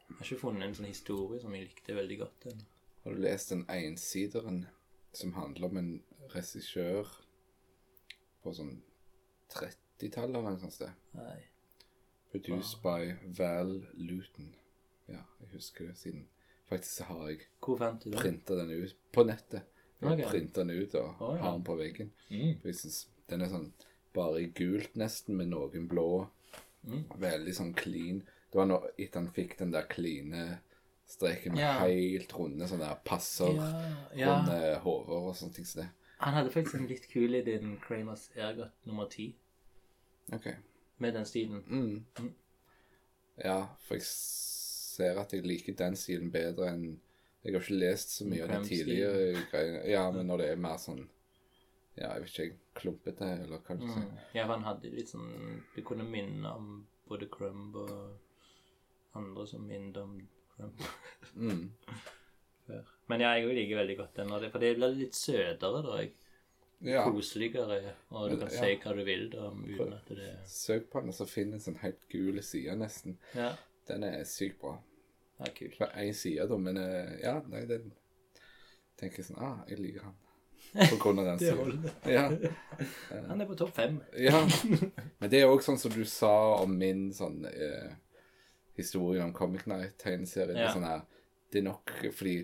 Jeg 0.08 0.16
har 0.18 0.24
ikke 0.24 0.40
funnet 0.40 0.62
en 0.68 0.74
sånn 0.74 0.86
historie 0.92 1.40
som 1.40 1.54
jeg 1.54 1.66
likte 1.66 1.94
veldig 1.96 2.18
godt. 2.18 2.44
Den. 2.44 2.62
Har 3.04 3.10
du 3.12 3.18
lest 3.20 3.50
den 3.50 3.66
ensideren 3.68 4.66
som 5.12 5.32
handler 5.32 5.68
om 5.68 5.76
en 5.76 5.92
regissør 6.34 7.08
på 8.42 8.52
sånn 8.56 8.74
30-tallet 9.52 10.34
eller 10.36 10.50
noe 10.54 10.60
sånt 10.62 10.74
sted? 10.76 10.92
Nei. 11.16 11.38
Produced 12.32 12.80
by 12.84 13.12
Val 13.38 13.74
Luton. 14.00 14.54
Ja, 15.10 15.20
jeg 15.42 15.50
husker 15.58 15.90
det 15.90 15.96
siden 16.00 16.26
Faktisk 16.70 17.02
så 17.02 17.04
har 17.10 17.26
jeg 17.28 17.40
Hvor 17.60 17.76
fant 17.76 18.00
du 18.04 18.10
den? 18.10 18.18
printa 18.22 18.54
den 18.56 18.70
ut 18.70 18.94
på 19.12 19.24
nettet. 19.28 19.66
Jeg 20.00 20.08
har 20.08 20.16
Ok. 20.22 20.30
printa 20.30 20.64
den 20.64 20.70
ut 20.82 20.94
og 20.94 21.20
oh, 21.20 21.34
ja. 21.36 21.42
har 21.42 21.52
den 21.58 21.64
på 21.64 21.76
veggen. 21.76 22.12
Mm. 22.30 22.54
Jeg 22.64 22.74
synes 22.78 23.08
Den 23.28 23.42
er 23.42 23.48
sånn 23.52 23.72
bare 24.14 24.40
i 24.42 24.46
gult 24.52 24.94
nesten, 24.96 25.36
med 25.36 25.48
noen 25.48 25.86
blå. 25.88 26.28
Mm. 26.84 27.04
Veldig 27.20 27.54
sånn 27.56 27.74
clean. 27.74 28.18
Det 28.50 28.58
var 28.58 28.66
når 28.68 28.90
etter 28.98 29.20
han 29.20 29.30
fikk 29.32 29.54
den 29.58 29.70
der 29.72 29.86
kline 29.88 30.58
streken 31.08 31.52
med 31.54 31.60
Ja. 31.62 31.78
helt 31.80 32.32
runde 32.36 32.68
sånne 32.68 32.90
passer, 33.04 33.54
Ja, 33.54 34.08
ja. 34.14 34.26
runde 34.34 34.78
hoder 34.84 35.28
og 35.30 35.36
sånne 35.36 35.54
ting 35.54 35.64
som 35.64 35.82
det. 35.82 35.90
Han 36.22 36.34
hadde 36.34 36.50
faktisk 36.54 36.74
en 36.78 36.86
litt 36.90 37.08
kul 37.10 37.34
i 37.34 37.42
din 37.46 37.76
Kramers 37.82 38.28
Ergot 38.36 38.70
nummer 38.86 39.08
ti, 39.10 39.34
Ok. 40.32 40.46
med 40.98 41.14
den 41.14 41.24
stilen. 41.26 41.64
Mm. 41.66 42.04
Mm. 42.18 42.34
Ja, 43.44 43.56
for 43.86 43.94
jeg 43.96 44.02
ser 44.06 45.18
at 45.18 45.32
jeg 45.32 45.42
liker 45.46 45.74
den 45.74 45.96
stilen 45.96 46.30
bedre 46.30 46.68
enn 46.74 47.00
Jeg 47.44 47.54
har 47.56 47.60
ikke 47.64 47.74
lest 47.80 48.12
så 48.14 48.24
mye 48.28 48.42
av 48.44 48.48
den 48.52 48.64
tidligere 48.68 49.40
greiene. 49.50 49.80
Ja, 49.90 50.04
men 50.14 50.28
når 50.30 50.38
det 50.38 50.50
er 50.52 50.56
mer 50.62 50.76
sånn 50.78 51.08
Ja, 51.96 52.12
jeg 52.14 52.22
vet 52.22 52.38
ikke, 52.38 52.58
klumpete, 52.78 53.26
eller 53.42 53.58
hva 53.66 53.74
du 53.80 53.82
sier. 53.88 54.04
Mm. 54.06 54.18
Ja, 54.34 54.44
for 54.46 54.52
han 54.54 54.62
hadde 54.68 54.92
litt 54.94 55.08
sånn 55.10 55.62
Det 55.74 55.82
kunne 55.84 56.04
minne 56.06 56.52
om 56.54 56.86
både 57.08 57.26
Crumb 57.28 57.74
og 57.76 58.18
andre 59.18 59.46
som 59.46 59.66
minnet 59.66 59.96
om 59.96 60.20
Crumb 60.56 60.86
Mm. 61.34 61.72
før. 62.66 62.82
Men 63.08 63.20
ja, 63.24 63.32
jeg 63.36 63.54
liker 63.56 63.76
veldig 63.82 63.96
godt 63.98 64.14
den, 64.16 64.28
for 64.50 64.58
det 64.62 64.76
blir 64.78 64.94
litt 64.96 65.14
søtere, 65.18 65.82
da. 65.82 65.96
Jeg. 66.00 66.12
Ja. 66.82 67.04
Koseligere, 67.06 67.94
og 68.10 68.30
du 68.30 68.36
kan 68.40 68.48
Ja. 68.50 68.60
si 68.64 68.76
hva 68.82 68.92
du 68.96 69.04
vil 69.06 69.28
da, 69.30 69.50
uten 69.50 69.92
at 69.94 70.08
det 70.08 70.30
Søk 70.50 70.88
på 70.90 71.00
den, 71.00 71.08
og 71.10 71.14
så 71.14 71.26
finn 71.30 71.52
en 71.54 71.60
sånn 71.60 71.78
helt 71.78 72.08
gul 72.10 72.40
side, 72.42 72.74
nesten. 72.76 73.18
Ja, 73.34 73.52
Den 73.88 74.02
er 74.04 74.24
sykt 74.24 74.58
bra. 74.60 74.78
ja 75.38 75.46
kult. 75.54 75.76
På 75.78 75.86
én 75.96 76.12
side, 76.14 76.48
da, 76.48 76.56
men 76.56 76.76
eh, 76.76 77.20
ja, 77.22 77.40
nei, 77.48 77.64
den 77.66 77.92
tenker 78.98 79.22
sånn 79.22 79.38
Ah, 79.42 79.64
jeg 79.68 79.78
liker 79.78 80.02
han. 80.08 80.14
På 80.90 80.96
grunn 80.98 81.18
av 81.18 81.24
den 81.26 81.38
siden. 81.38 81.90
Ja. 82.06 82.28
Han 83.28 83.40
er 83.40 83.46
på 83.46 83.56
topp 83.58 83.74
fem. 83.76 84.00
Ja, 84.16 84.40
men 85.20 85.30
det 85.30 85.42
er 85.42 85.50
òg 85.50 85.60
sånn 85.62 85.78
som 85.78 85.92
du 85.92 86.04
sa 86.08 86.62
om 86.62 86.76
min 86.78 87.10
sånn 87.12 87.44
eh, 87.50 87.90
historie 88.78 89.22
om 89.22 89.32
Comic 89.36 89.66
er 89.68 89.90
Ja. 90.56 90.72
sånn 90.72 90.86
her, 90.86 91.02
det 91.52 91.58
er 91.60 91.66
nok 91.68 91.90
fordi 92.12 92.36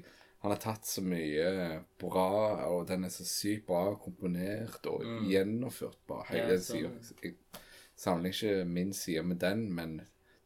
han 0.43 0.53
har 0.53 0.59
tatt 0.63 0.87
så 0.87 1.03
mye 1.03 1.81
bra, 1.99 2.27
og 2.71 2.85
den 2.89 3.05
er 3.05 3.09
så 3.11 3.25
sykt 3.27 3.67
bra 3.67 3.95
komponert 3.99 4.87
og 4.87 5.03
Mm. 5.03 5.25
gjennomført 5.31 5.97
bare 6.07 6.27
hele 6.29 6.53
Ja, 6.53 6.59
sida. 6.59 6.91
Jeg 7.23 7.35
samler 7.97 8.31
ikke 8.31 8.65
min 8.65 8.93
side 8.93 9.23
med 9.23 9.41
den, 9.41 9.73
men 9.75 9.97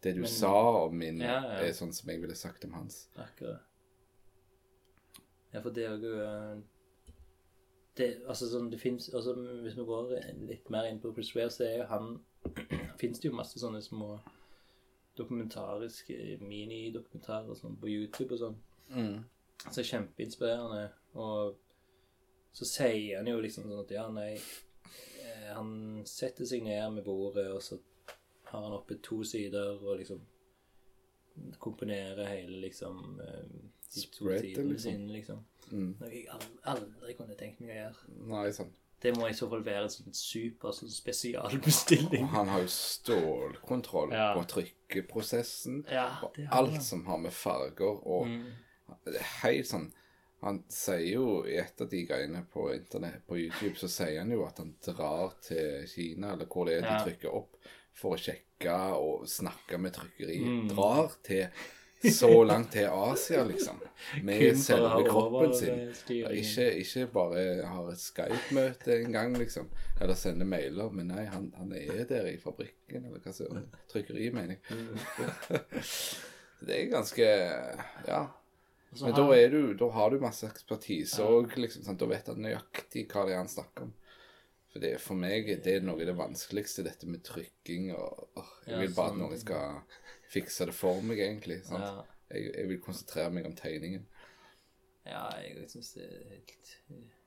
det 0.03 0.15
du 0.15 0.21
Men- 0.21 0.29
sa 0.31 0.87
om 0.87 0.95
min, 0.99 1.21
Ja, 1.21 1.43
ja. 1.43 1.61
er 1.69 1.73
sånn 1.73 1.93
som 1.93 2.09
jeg 2.11 2.21
ville 2.23 2.35
sagt 2.35 2.65
om 2.65 2.73
hans. 2.73 3.09
Akkurat. 3.17 3.61
Ja, 5.53 5.61
for 5.61 5.71
det 5.71 5.85
jo 5.85 6.13
eh, 6.25 6.57
det, 7.97 8.23
altså 8.27 8.49
sånn, 8.49 8.71
det 8.71 8.81
finnes, 8.81 9.11
altså 9.15 9.35
Hvis 9.63 9.77
vi 9.77 9.85
går 9.85 10.15
litt 10.49 10.71
mer 10.71 10.85
inn 10.89 11.01
på 11.01 11.13
Chris 11.15 11.35
Ware, 11.37 11.51
så 11.51 11.65
er 11.67 11.77
jo 11.83 11.85
han 11.91 12.21
Fins 13.01 13.19
det 13.21 13.29
jo 13.31 13.37
masse 13.37 13.59
sånne 13.61 13.83
små 13.85 14.19
dokumentariske 15.19 16.39
minidokumentarer 16.41 17.57
sånn 17.59 17.77
på 17.81 17.91
YouTube 17.91 18.37
og 18.37 18.43
sånn. 18.43 18.59
Mm. 18.93 19.17
Så 19.69 19.83
er 19.83 19.89
kjempeinspirerende. 19.91 20.87
Og 21.21 21.57
så 22.57 22.69
sier 22.69 23.19
han 23.19 23.29
jo 23.29 23.41
liksom 23.41 23.69
sånn 23.69 23.85
at 23.85 23.95
ja, 23.95 24.07
nei 24.13 24.33
eh, 24.37 25.49
Han 25.57 26.03
setter 26.09 26.49
seg 26.49 26.65
ned 26.65 26.99
med 26.99 27.05
bordet, 27.07 27.49
og 27.53 27.63
så 27.65 27.79
har 28.51 28.67
han 28.67 28.77
oppe 28.77 28.99
to 29.05 29.23
sider 29.25 29.79
og 29.81 30.01
liksom 30.01 30.21
komponerer 31.59 32.29
hele 32.29 32.59
liksom 32.67 33.21
eh, 33.25 33.47
de 33.95 34.01
to 34.01 34.25
Spread 34.25 34.41
sidene 34.41 34.73
liksom. 34.73 34.91
sine, 34.91 35.13
liksom. 35.13 35.45
Mm. 35.73 35.91
Noe 36.01 36.11
jeg 36.13 36.27
aldri, 36.33 36.53
aldri 36.75 37.15
kunne 37.17 37.37
tenkt 37.41 37.61
meg 37.61 37.73
å 37.73 37.79
gjøre. 37.79 38.17
Nei, 38.33 38.47
sånn. 38.57 38.73
Det 39.03 39.17
må 39.17 39.27
i 39.29 39.35
så 39.35 39.49
fall 39.51 39.65
være 39.67 39.83
en 39.83 39.89
sånn 39.91 40.15
super 40.15 40.71
sånn 40.71 40.91
spesialbestilling. 40.91 42.23
Og 42.23 42.29
han 42.37 42.49
har 42.49 42.61
jo 42.63 42.69
stålkontroll 42.69 44.13
Ja. 44.15 44.33
på 44.37 44.45
trykkeprosessen. 44.47 45.85
Ja, 45.91 46.09
Og 46.23 46.39
alt 46.51 46.83
som 46.83 47.05
har 47.07 47.19
med 47.19 47.33
farger 47.33 48.07
og 48.07 48.27
Mm. 48.27 48.53
Helt 49.43 49.67
sånn 49.67 49.93
Han 50.45 50.65
sier 50.69 51.13
jo 51.15 51.45
i 51.47 51.55
et 51.57 51.81
av 51.81 51.89
de 51.89 52.05
greiene 52.05 52.45
på 52.53 52.75
internett, 52.75 53.25
på 53.29 53.37
YouTube, 53.39 53.77
så 53.79 53.89
sier 53.89 54.19
han 54.19 54.31
jo 54.33 54.45
at 54.45 54.59
han 54.59 54.75
drar 54.83 55.35
til 55.41 55.87
Kina, 55.87 56.33
eller 56.33 56.47
hvor 56.47 56.65
det 56.67 56.79
er 56.79 56.81
de 56.81 56.89
Ja. 56.89 57.05
trykker 57.05 57.33
opp, 57.33 57.57
for 57.95 58.17
å 58.17 58.19
sjekke 58.19 58.75
og 58.99 59.23
snakke 59.29 59.79
med 59.79 59.93
trykkeriet. 59.95 60.43
Mm. 60.45 60.69
drar 60.75 61.13
til 61.23 61.49
så 62.11 62.45
langt 62.45 62.73
til 62.73 62.89
Asia, 62.91 63.45
liksom. 63.45 63.81
Med 64.23 64.59
selve 64.59 65.05
kroppen 65.07 65.55
sin. 65.55 65.81
Ikke, 66.11 66.67
ikke 66.83 67.07
bare 67.15 67.45
har 67.67 67.89
et 67.93 68.03
Skype-møte 68.03 68.97
en 68.99 69.15
gang, 69.15 69.39
liksom. 69.39 69.71
Eller 70.01 70.19
sender 70.19 70.49
mailer. 70.49 70.91
Men 70.91 71.13
nei, 71.15 71.25
han, 71.31 71.53
han 71.59 71.73
er 71.79 72.05
der 72.11 72.29
i 72.33 72.39
fabrikken, 72.43 73.07
eller 73.07 73.23
hva 73.23 73.35
søren. 73.37 73.69
Trykkeri, 73.93 74.31
mener 74.35 74.59
jeg. 74.59 74.79
Mm. 74.79 75.83
det 76.67 76.79
er 76.81 76.93
ganske 76.93 77.33
Ja. 78.09 78.23
Men 79.01 79.15
da, 79.17 79.23
er 79.33 79.49
du, 79.49 79.73
da 79.81 79.87
har 79.95 80.11
du 80.13 80.21
masse 80.21 80.45
ekspertise 80.45 81.25
òg, 81.25 81.55
liksom. 81.57 81.87
Sant? 81.87 82.01
Da 82.03 82.11
vet 82.11 82.27
han 82.29 82.43
nøyaktig 82.45 83.07
hva 83.09 83.25
det 83.25 83.37
er 83.39 83.41
han 83.41 83.49
snakker 83.49 83.87
om. 83.87 83.95
For 84.73 84.81
det, 84.81 84.95
for 85.05 85.21
meg 85.21 85.49
det 85.65 85.75
er 85.79 85.83
noe 85.85 86.01
av 86.01 86.09
det 86.09 86.17
vanskeligste, 86.17 86.85
dette 86.87 87.09
med 87.09 87.21
trykking 87.27 87.91
og 87.93 88.41
Jeg 88.65 88.79
vil 88.81 88.95
bare 88.97 89.11
at 89.11 89.17
sånn. 89.17 89.21
noen 89.21 89.41
skal 89.41 89.83
fikse 90.33 90.67
det 90.69 90.75
for 90.77 91.03
meg, 91.07 91.21
egentlig. 91.21 91.61
Sant? 91.69 91.85
Ja. 91.85 92.05
Jeg, 92.33 92.53
jeg 92.57 92.69
vil 92.71 92.81
konsentrere 92.85 93.33
meg 93.35 93.47
om 93.49 93.57
tegningen. 93.57 94.07
Ja, 95.07 95.27
jeg 95.43 95.67
syns 95.71 95.93
det 95.97 96.07
er 96.07 96.31
helt 96.31 96.73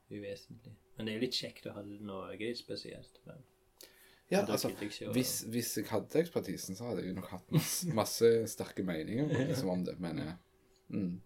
uvesentlig. 0.10 0.74
Men 0.96 1.08
det 1.10 1.16
er 1.16 1.26
litt 1.26 1.38
kjekt 1.38 1.68
å 1.68 1.76
ha 1.76 1.84
noe 1.84 2.56
spesielt. 2.58 3.20
Men 3.28 3.44
Ja, 4.32 4.42
altså, 4.42 4.72
jeg 4.82 5.12
hvis, 5.14 5.44
hvis 5.54 5.76
jeg 5.78 5.90
hadde 5.92 6.22
ekspertisen, 6.24 6.78
så 6.78 6.90
hadde 6.90 7.04
jeg 7.06 7.18
nok 7.18 7.30
hatt 7.30 7.52
masse, 7.54 7.92
masse 8.02 8.32
sterke 8.50 8.86
meninger 8.88 9.30
liksom, 9.52 9.70
om 9.70 9.86
det, 9.86 10.00
men 10.02 10.24
eh, 10.24 10.34
mm, 10.90 11.22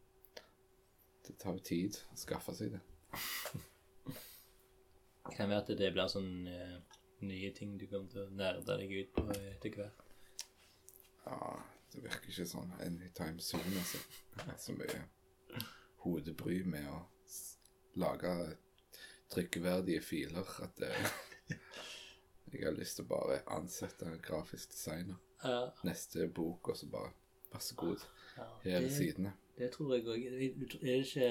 Det 1.28 1.38
tar 1.40 1.56
jo 1.56 1.64
tid 1.64 2.00
å 2.12 2.20
skaffe 2.20 2.56
seg 2.58 2.76
det. 2.76 2.82
kan 5.36 5.48
være 5.48 5.62
at 5.62 5.72
det 5.80 5.94
blir 5.94 6.12
sånn 6.12 6.48
eh, 6.50 6.78
nye 7.24 7.54
ting 7.56 7.78
du 7.80 7.86
kommer 7.88 8.10
til 8.12 8.26
å 8.26 8.34
nerde 8.34 8.66
deg 8.68 8.96
ut 8.98 9.16
på 9.16 9.26
etter 9.38 9.78
hvert. 9.78 10.09
Ja, 11.26 11.64
det 11.94 12.04
virker 12.04 12.30
ikke 12.32 12.46
sånn 12.48 12.72
anytime 12.86 13.40
soon, 13.42 13.66
altså. 13.78 13.98
Det 14.36 14.46
er 14.48 14.58
så 14.58 14.74
mye 14.78 15.04
hodebry 16.04 16.64
med 16.66 16.86
å 16.88 17.00
lage 18.00 18.34
trykkeverdige 19.34 20.02
filer 20.02 20.48
at 20.64 20.78
det, 20.80 20.92
jeg 22.54 22.64
har 22.66 22.74
lyst 22.78 22.98
til 22.98 23.06
å 23.06 23.12
bare 23.12 23.42
ansette 23.58 24.06
en 24.10 24.22
grafisk 24.26 24.72
designer. 24.74 25.18
Ja, 25.44 25.70
Neste 25.88 26.28
bok, 26.28 26.70
og 26.74 26.78
så 26.78 26.88
bare 26.92 27.12
Vær 27.54 27.60
så 27.66 27.76
god. 27.76 28.02
ja. 28.38 28.44
Her 28.64 28.76
er 28.78 28.82
Det, 28.82 28.92
sidene. 28.94 29.32
det 29.58 29.72
tror 29.72 29.96
jeg 29.96 30.06
òg. 30.06 30.26
Er 30.26 30.36
det 30.38 30.98
ikke 31.06 31.30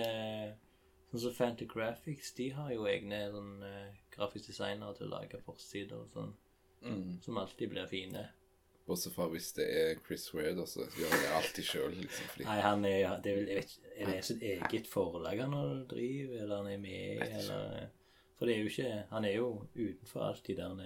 sånn 1.13 1.21
som 1.21 1.35
Fantagraphics? 1.35 2.33
De 2.35 2.49
har 2.57 2.73
jo 2.73 2.87
egne 2.91 3.21
sånn 3.31 3.63
eh, 3.63 3.93
grafiske 4.17 4.51
designere 4.53 4.95
til 4.97 5.07
å 5.07 5.11
lage 5.21 5.41
forsider 5.47 5.97
og 5.97 6.11
sånn, 6.15 6.35
Mm. 6.83 7.21
som 7.23 7.39
alltid 7.39 7.71
blir 7.71 7.87
fine. 7.91 8.29
Bortsett 8.89 9.13
fra 9.13 9.27
hvis 9.29 9.51
det 9.59 9.67
er 9.69 9.99
Chris 10.07 10.27
Weird, 10.33 10.63
så 10.71 10.87
gjør 10.97 11.11
jeg 11.13 11.21
det 11.21 11.33
alltid 11.37 11.67
sjøl, 11.69 11.95
liksom. 11.99 12.31
Fordi 12.33 12.47
Nei, 12.49 12.59
han 12.65 12.87
er 12.89 13.19
det 13.25 13.33
er, 13.33 13.37
vel, 13.37 13.51
jeg 13.53 13.61
vet, 13.61 13.75
er 13.93 14.11
det 14.11 14.19
sitt 14.25 14.45
eget 14.49 14.89
forlag 14.89 15.43
han 15.45 15.57
driver, 15.91 16.37
eller 16.43 16.63
han 16.63 16.71
er 16.73 16.81
med, 16.83 17.23
eller 17.27 17.63
For 18.39 18.49
det 18.49 18.55
er 18.55 18.63
jo 18.63 18.71
ikke 18.73 19.05
Han 19.11 19.27
er 19.29 19.35
jo 19.35 19.49
utenfor 19.75 20.25
alt 20.29 20.47
de 20.47 20.57
der 20.57 20.83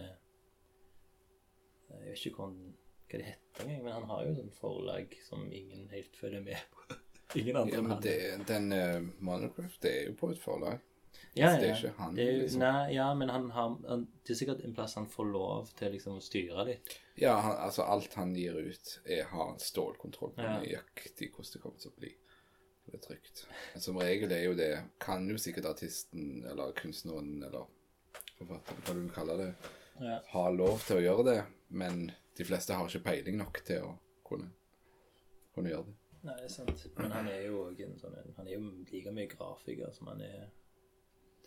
Jeg 1.92 2.02
vet 2.08 2.26
ikke 2.26 2.36
hva, 2.40 2.48
hva 2.50 3.20
det 3.20 3.26
heter 3.28 3.66
engang, 3.66 3.82
men 3.84 3.92
han 3.92 4.08
har 4.10 4.26
jo 4.26 4.36
sånn 4.40 4.54
forlag 4.56 5.16
som 5.28 5.46
ingen 5.52 5.86
helt 5.92 6.16
følger 6.16 6.42
med 6.42 6.68
på. 6.72 6.98
Ingen 7.40 7.56
andre 7.56 7.76
Ja, 7.76 7.82
men 7.84 8.00
det, 8.04 8.16
den 8.48 8.72
uh, 8.72 8.98
Monocraft, 9.24 9.78
det 9.84 9.92
er 9.92 10.08
jo 10.10 10.16
på 10.18 10.28
et 10.32 10.40
forlag. 10.40 10.82
Ja, 11.34 11.50
det 11.58 11.68
er 11.70 11.76
ikke 11.76 11.92
han, 11.98 12.18
er, 12.18 12.32
liksom. 12.42 12.60
Nei, 12.60 12.92
ja, 12.94 13.14
men 13.14 13.28
han 13.32 13.50
har 13.50 13.76
han, 13.88 14.06
Det 14.24 14.30
er 14.34 14.38
sikkert 14.38 14.64
en 14.64 14.74
plass 14.74 14.94
han 14.94 15.06
får 15.08 15.26
lov 15.32 15.70
til 15.78 15.92
liksom 15.92 16.16
å 16.18 16.22
styre 16.22 16.64
litt. 16.68 16.96
Ja, 17.16 17.34
han, 17.40 17.56
altså 17.56 17.82
alt 17.88 18.14
han 18.14 18.34
gir 18.36 18.54
ut, 18.58 19.00
er, 19.04 19.24
har 19.30 19.52
en 19.52 19.58
stålkontroll 19.58 20.34
på 20.36 20.42
Ja. 20.42 20.58
nøyaktig 20.60 21.30
hvordan 21.32 21.52
det 21.52 21.62
kommer 21.62 21.78
til 21.78 21.90
å 21.90 21.98
bli. 22.00 22.12
Det 22.86 22.94
er 22.98 23.04
trygt. 23.06 23.46
Men 23.74 23.80
som 23.80 23.96
regel 23.96 24.32
er 24.32 24.42
jo 24.44 24.54
det 24.58 24.70
Kan 25.00 25.28
jo 25.30 25.36
sikkert 25.38 25.64
artisten 25.70 26.44
eller 26.50 26.72
kunstneren 26.72 27.42
eller 27.46 27.66
forfatteren, 28.38 28.82
hva 28.82 28.94
du 28.94 29.00
vil 29.00 29.10
kalle 29.14 29.36
det, 29.38 29.54
Ja. 30.00 30.18
ha 30.32 30.48
lov 30.50 30.80
til 30.86 30.96
å 30.96 31.02
gjøre 31.04 31.24
det, 31.24 31.44
men 31.70 32.10
de 32.36 32.44
fleste 32.44 32.74
har 32.74 32.88
ikke 32.88 33.04
peiling 33.04 33.36
nok 33.38 33.62
til 33.64 33.82
å 33.82 33.98
kunne, 34.24 34.50
kunne 35.54 35.70
gjøre 35.70 35.84
det. 35.86 35.94
Nei, 36.24 36.34
det 36.38 36.44
er 36.44 36.48
sant. 36.54 36.86
Men 36.96 37.10
han 37.10 37.28
er 37.28 37.40
jo 37.48 37.64
òg 37.68 37.80
en 37.84 37.96
sånn 37.98 38.16
en- 38.18 38.34
Han 38.36 38.46
er 38.46 38.52
jo 38.52 38.60
like 38.92 39.10
mye 39.10 39.26
grafiker 39.26 39.92
som 39.92 40.06
han 40.06 40.20
er 40.20 40.48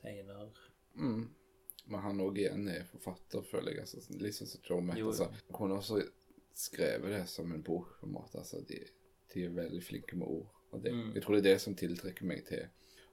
tegner. 0.05 0.61
Mm. 0.95 1.25
Men 1.85 2.01
han 2.01 2.21
òg 2.23 2.39
igjen 2.41 2.69
er 2.71 2.85
forfatter, 2.89 3.45
føler 3.45 3.75
jeg. 3.75 3.85
Altså, 3.85 4.01
sånn 4.05 4.49
som 4.49 4.63
Joe 4.65 4.85
Matt. 4.85 5.01
Altså. 5.01 5.29
Kunne 5.53 5.77
også 5.77 5.99
skrevet 6.55 7.13
det 7.13 7.25
som 7.29 7.51
en 7.53 7.63
bok, 7.63 7.97
på 7.99 8.07
en 8.07 8.15
måte. 8.15 8.39
Altså, 8.41 8.61
de, 8.65 8.79
de 9.33 9.45
er 9.45 9.53
veldig 9.53 9.83
flinke 9.83 10.17
med 10.19 10.27
ord. 10.27 10.51
Det, 10.81 10.91
Mm. 10.91 11.13
Jeg 11.15 11.23
tror 11.23 11.35
det 11.35 11.39
er 11.39 11.53
det 11.53 11.61
som 11.61 11.75
tiltrekker 11.75 12.25
meg 12.27 12.41
til 12.49 12.65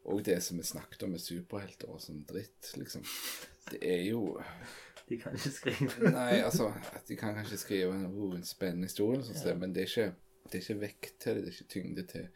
Og 0.02 0.24
det 0.26 0.40
som 0.42 0.58
vi 0.58 0.64
snakket 0.66 1.04
om 1.06 1.12
med 1.14 1.20
superhelter 1.22 1.92
og 1.94 2.00
sånn 2.02 2.24
dritt, 2.26 2.72
liksom. 2.74 3.04
Det 3.70 3.78
er 3.86 4.00
jo 4.08 4.40
De 5.08 5.18
kan 5.20 5.36
ikke 5.36 5.52
skrive. 5.54 6.10
Nei, 6.16 6.40
altså 6.42 6.72
De 7.06 7.16
kan 7.20 7.36
kanskje 7.38 7.60
skrive 7.60 7.94
en, 7.94 8.08
oh, 8.10 8.34
en 8.34 8.42
spennende 8.42 8.90
historie, 8.90 9.22
sånn, 9.22 9.38
ja. 9.46 9.54
men 9.54 9.76
det 9.76 9.84
er, 9.84 9.92
ikke, 9.92 10.40
det 10.48 10.58
er 10.58 10.64
ikke 10.64 10.80
vekt 10.80 11.20
til 11.22 11.38
det. 11.38 11.44
Det 11.44 11.52
er 11.52 11.58
ikke 11.58 11.74
tyngde 11.76 12.06
til 12.10 12.26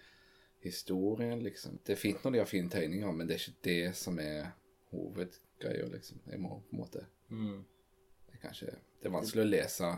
historien, 0.67 1.43
liksom. 1.43 1.79
Det 1.87 1.93
er 1.97 2.01
fint 2.01 2.25
når 2.25 2.33
de 2.33 2.39
har 2.43 2.51
fine 2.51 2.71
tegninger, 2.71 3.13
men 3.13 3.27
det 3.29 3.35
er 3.37 3.45
ikke 3.45 3.65
det 3.65 3.97
som 3.97 4.19
er 4.23 4.51
hovedgreia, 4.93 5.87
liksom. 5.93 6.21
Jeg 6.31 6.41
må 6.41 6.59
på 6.61 6.77
en 6.77 6.81
måte 6.85 7.07
Mm. 7.29 7.65
det 8.27 8.35
er 8.37 8.49
kanskje 8.49 8.67
Det 9.01 9.09
er 9.09 9.11
vanskelig 9.17 9.43
å 9.43 9.51
lese 9.51 9.89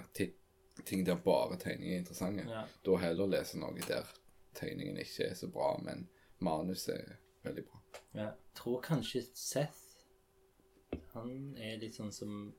ting 0.84 1.04
der 1.04 1.16
bare 1.24 1.56
tegninger 1.58 1.94
er 1.94 1.98
interessante. 1.98 2.44
Ja. 2.48 2.62
Da 2.84 2.96
heller 2.96 3.26
lese 3.26 3.58
noe 3.58 3.80
der 3.88 4.06
tegningen 4.54 4.96
ikke 4.98 5.26
er 5.30 5.34
så 5.34 5.48
bra, 5.52 5.76
men 5.84 6.08
manuset 6.40 6.94
er 6.94 7.16
veldig 7.44 7.64
bra. 7.66 7.80
Ja. 8.14 8.20
Jeg 8.20 8.32
tror 8.54 8.80
kanskje 8.82 9.22
Seth 9.34 9.84
Han 11.14 11.56
er 11.58 11.76
litt 11.78 11.94
sånn 11.94 12.12
som 12.12 12.54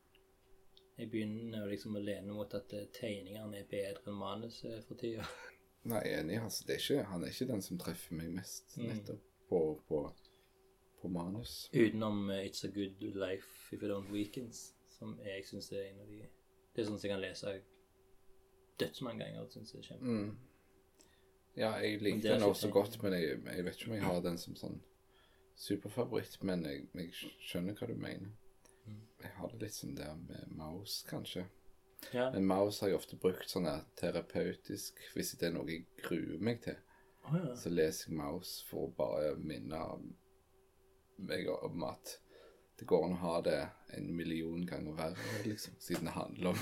Jeg 0.97 1.09
begynner 1.11 1.65
liksom 1.69 1.95
å 1.95 1.99
lene 2.03 2.33
mot 2.33 2.53
at 2.53 2.73
eh, 2.73 2.85
tegningene 2.93 3.57
er 3.61 3.67
bedre 3.71 4.11
enn 4.11 4.17
manuset 4.19 4.83
for 4.87 4.95
tida. 4.99 5.23
Nei, 5.83 6.01
enig. 6.11 6.41
Altså, 6.43 6.63
det 6.67 6.75
er 6.75 6.79
ikke, 6.83 7.03
han 7.11 7.23
er 7.23 7.27
ikke 7.31 7.47
den 7.47 7.61
som 7.61 7.77
treffer 7.79 8.15
meg 8.19 8.29
mest, 8.35 8.77
Mm. 8.77 8.89
nettopp, 8.89 9.21
på, 9.49 9.59
på, 9.87 10.01
på 11.01 11.07
manus. 11.07 11.69
Utenom 11.73 12.29
uh, 12.29 12.35
It's 12.43 12.63
a 12.65 12.67
Good 12.67 13.01
Life 13.15 13.47
If 13.73 13.81
You 13.83 13.89
Don't 13.89 14.11
Weekends, 14.11 14.73
som 14.97 15.17
jeg 15.25 15.45
syns 15.47 15.71
er 15.71 15.85
en 15.93 15.99
av 16.01 16.07
de 16.07 16.19
Det 16.75 16.83
er 16.83 16.89
sånn 16.89 16.99
som 16.99 17.07
jeg 17.09 17.13
kan 17.15 17.21
lese 17.23 17.53
dødsmange 18.79 19.23
ganger 19.25 19.41
og 19.41 19.51
syns 19.51 19.73
er 19.75 19.81
kjempe... 19.81 20.05
Mm. 20.05 20.37
Ja, 21.57 21.71
jeg 21.81 22.01
liker 22.01 22.29
er 22.29 22.37
den 22.37 22.43
også 22.47 22.67
tegning. 22.67 22.73
godt, 22.77 23.01
men 23.03 23.13
jeg, 23.13 23.39
jeg 23.55 23.65
vet 23.65 23.75
ikke 23.79 23.89
om 23.89 23.95
jeg 23.97 24.03
har 24.05 24.21
den 24.23 24.37
som 24.37 24.55
sånn 24.55 24.77
superfavoritt, 25.59 26.37
men 26.47 26.63
jeg, 26.65 26.85
jeg 26.95 27.09
skjønner 27.49 27.75
hva 27.75 27.87
du 27.89 27.95
mener. 27.99 28.29
Mm. 28.85 28.99
Jeg 29.23 29.31
har 29.35 29.51
det 29.51 29.61
litt 29.65 29.75
som 29.75 29.95
det 29.97 30.07
med 30.27 30.53
mouse, 30.55 31.01
kanskje. 31.09 31.43
Ja. 32.13 32.29
Men 32.33 32.47
mouse 32.47 32.83
har 32.83 32.91
jeg 32.91 32.99
ofte 32.99 33.19
brukt 33.19 33.51
sånn 33.51 33.67
terapeutisk, 33.99 35.01
hvis 35.15 35.35
det 35.39 35.49
er 35.49 35.57
noe 35.57 35.69
jeg 35.69 35.85
gruer 36.01 36.39
meg 36.41 36.63
til. 36.63 36.79
Oh, 37.27 37.35
ja. 37.35 37.53
Så 37.59 37.71
leser 37.73 38.09
jeg 38.09 38.17
mouse 38.17 38.65
for 38.69 38.87
å 38.87 38.95
bare 38.97 39.35
minne 39.37 39.83
meg 41.19 41.49
om 41.51 41.85
at 41.89 42.17
det 42.79 42.87
går 42.87 43.03
an 43.05 43.15
å 43.17 43.19
ha 43.25 43.39
det 43.43 43.57
en 43.97 44.05
million 44.15 44.61
ganger 44.67 44.93
verre, 44.95 45.39
liksom, 45.43 45.73
siden 45.83 46.07
det 46.07 46.13
handler 46.15 46.53
om 46.53 46.61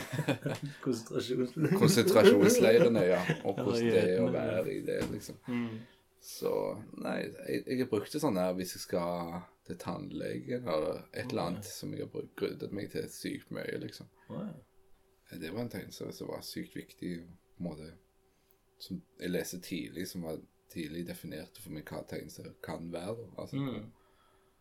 Konsentrasjonsleir. 0.84 1.74
konsentrasjonsleirene, 1.76 3.02
ja, 3.04 3.18
og 3.44 3.60
hvordan 3.60 3.90
det 3.92 4.04
er 4.14 4.22
å 4.24 4.30
være 4.32 4.70
i 4.72 4.78
det, 4.86 5.02
liksom. 5.12 5.36
Mm. 5.52 5.82
Så 6.24 6.52
nei, 7.04 7.18
jeg, 7.26 7.66
jeg 7.66 7.82
har 7.82 7.90
brukt 7.90 8.16
det 8.16 8.22
sånn 8.22 8.40
her 8.40 8.56
hvis 8.56 8.78
jeg 8.78 8.86
skal 8.86 9.36
til 9.66 9.78
tannlegen 9.82 10.68
eller 10.68 11.02
et 11.12 11.30
eller 11.30 11.42
annet 11.50 11.66
som 11.68 11.92
jeg 11.94 12.06
har 12.06 12.28
gruddet 12.38 12.72
meg 12.72 12.90
til 12.92 13.08
sykt 13.10 13.50
mye, 13.54 13.78
liksom. 13.82 14.08
Det 15.30 15.50
var 15.50 15.60
en 15.64 15.70
tegnelse 15.72 16.12
som 16.14 16.28
var 16.30 16.44
sykt 16.46 16.76
viktig, 16.76 17.12
på 17.56 17.62
en 17.64 17.68
måte, 17.70 17.88
som 18.78 19.00
jeg 19.18 19.32
leste 19.32 19.60
tidlig, 19.64 20.06
som 20.08 20.22
var 20.22 20.38
tidlig 20.70 21.06
definerte 21.08 21.62
for 21.62 21.74
meg 21.74 21.86
hva 21.90 22.02
tegnelser 22.06 22.52
kan 22.62 22.90
være. 22.92 23.30
Altså, 23.38 23.56
Mm. 23.56 23.92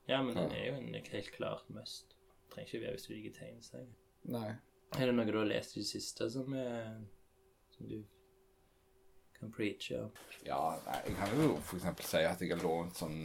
Ja, 0.07 0.21
men 0.23 0.35
den 0.35 0.51
er 0.51 0.65
jo 0.67 0.73
en 0.77 0.93
helt 0.93 1.31
klart 1.33 1.69
must. 1.69 2.15
Trenger 2.53 2.67
ikke 2.73 2.81
være 2.85 2.91
hvis 2.93 3.05
du 3.07 3.13
liker 3.13 3.31
tegneserier. 3.39 3.93
Nei. 4.23 4.51
Er 4.99 5.05
det 5.09 5.15
noe 5.15 5.25
du 5.25 5.37
har 5.39 5.47
lest 5.49 5.77
i 5.77 5.79
det 5.81 5.87
siste 5.89 6.27
som, 6.31 6.53
er, 6.53 6.99
som 7.73 7.87
du 7.89 8.03
kan 9.39 9.51
preache 9.51 9.97
om? 10.03 10.11
Ja, 10.45 10.59
nei, 10.85 10.99
jeg 11.07 11.15
kan 11.17 11.33
jo 11.41 11.55
for 11.57 11.79
eksempel 11.79 12.05
si 12.05 12.21
at 12.21 12.41
jeg 12.41 12.53
har 12.53 12.61
lånt 12.63 13.01
sånn 13.01 13.17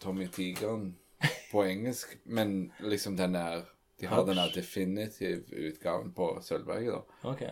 Tommy 0.00 0.28
Tigeren 0.30 0.92
på 1.52 1.64
engelsk, 1.64 2.16
men 2.24 2.72
liksom 2.80 3.16
den 3.16 3.34
der 3.34 3.64
De 4.00 4.06
har 4.10 4.24
den 4.26 4.36
der 4.36 4.50
definitive 4.54 5.44
utgaven 5.68 6.10
på 6.12 6.40
Sølvberget, 6.42 6.92
da. 6.92 7.28
Ok. 7.30 7.42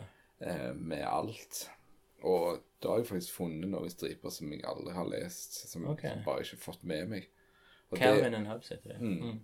eh, 0.40 0.74
med 0.74 1.04
alt. 1.06 1.70
Og 2.22 2.58
da 2.82 2.88
har 2.88 2.98
jeg 2.98 3.06
faktisk 3.06 3.36
funnet 3.36 3.70
noen 3.70 3.90
striper 3.90 4.30
som 4.30 4.50
jeg 4.52 4.64
aldri 4.66 4.94
har 4.94 5.06
lest, 5.06 5.60
som 5.70 5.86
jeg 5.86 5.94
okay. 5.94 6.24
bare 6.26 6.42
ikke 6.42 6.58
har 6.58 6.64
fått 6.64 6.84
med 6.84 7.08
meg. 7.14 7.28
Og, 7.90 7.98
Calvin 7.98 8.34
and 8.34 8.46
Hobbes 8.50 8.68
heter 8.74 8.94
det. 8.94 9.00
Mm. 9.00 9.22
Mm. 9.22 9.40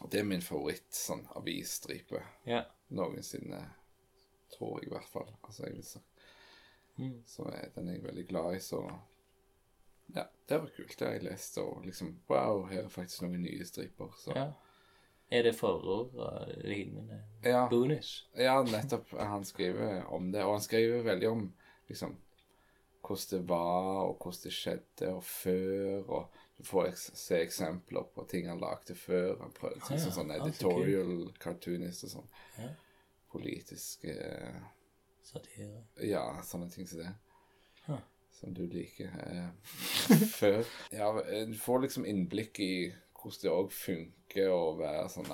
Og 0.00 0.12
det 0.12 0.20
er 0.20 0.28
min 0.28 0.42
favoritt 0.42 0.90
sånn 0.94 1.24
avisstripe 1.38 2.20
Ja. 2.46 2.64
noensinne. 2.88 3.62
Tror 4.54 4.80
jeg 4.80 4.90
i 4.90 4.92
hvert 4.92 5.08
fall. 5.10 5.30
Altså, 5.42 5.64
jeg 5.66 5.76
vil 5.76 5.86
si. 5.86 6.00
Mm. 6.98 7.22
Så 7.26 7.46
er, 7.50 7.68
den 7.74 7.88
er 7.88 7.96
jeg 7.96 8.04
veldig 8.04 8.26
glad 8.28 8.56
i, 8.56 8.60
så 8.62 8.82
Ja, 10.14 10.26
det 10.48 10.58
var 10.60 10.70
kult. 10.76 10.98
Det 10.98 11.06
har 11.06 11.14
jeg 11.16 11.24
lest, 11.24 11.58
og 11.58 11.84
liksom 11.86 12.12
Wow, 12.28 12.66
her 12.70 12.84
er 12.84 12.92
faktisk 12.92 13.22
noen 13.24 13.42
nye 13.42 13.64
striper. 13.66 14.12
Så 14.20 14.34
ja. 14.36 14.50
Er 15.32 15.42
det 15.42 15.54
forord 15.56 16.12
og 16.20 16.50
lignende 16.62 17.22
ja, 17.42 17.64
bonus? 17.70 18.28
ja 18.36 18.58
nettopp. 18.62 19.08
Han 19.18 19.44
skriver 19.44 20.04
om 20.12 20.28
det, 20.32 20.44
og 20.44 20.58
han 20.58 20.62
skriver 20.62 21.02
veldig 21.02 21.28
om 21.30 21.46
liksom 21.88 22.18
hvordan 23.04 23.30
det 23.30 23.48
var, 23.48 24.04
og 24.04 24.16
hvordan 24.20 24.42
det 24.44 24.52
skjedde, 24.52 25.08
og 25.12 25.24
før, 25.24 26.04
og 26.08 26.38
du 26.56 26.64
får 26.64 26.86
eks 26.92 27.10
se 27.18 27.40
eksempler 27.42 28.06
på 28.14 28.24
ting 28.30 28.48
han 28.48 28.60
lagde 28.62 28.94
før. 28.94 29.36
Han 29.42 29.52
prøvde 29.56 29.82
Ah, 29.82 29.92
ja. 29.92 29.98
sånn 29.98 30.30
Ah, 30.30 30.38
så 30.38 30.46
editorial 30.46 31.32
cartoonist 31.40 32.06
og 32.06 32.14
sånn. 32.14 32.30
Ja. 32.58 32.70
Politiske 33.32 34.14
Satire. 35.24 35.82
Ja, 36.04 36.24
sånne 36.46 36.70
ting 36.70 36.86
som 36.86 37.00
det. 37.02 37.12
Huh. 37.88 38.00
Som 38.34 38.54
du 38.54 38.64
liker. 38.66 39.10
Eh, 39.14 39.50
før. 40.40 40.64
Ja, 40.92 41.10
du 41.46 41.54
får 41.58 41.84
liksom 41.86 42.06
innblikk 42.10 42.60
i 42.60 42.72
hvordan 43.14 43.40
det 43.42 43.52
òg 43.54 43.70
funker 43.72 44.50
å 44.52 44.74
være 44.76 45.08
sånn 45.08 45.30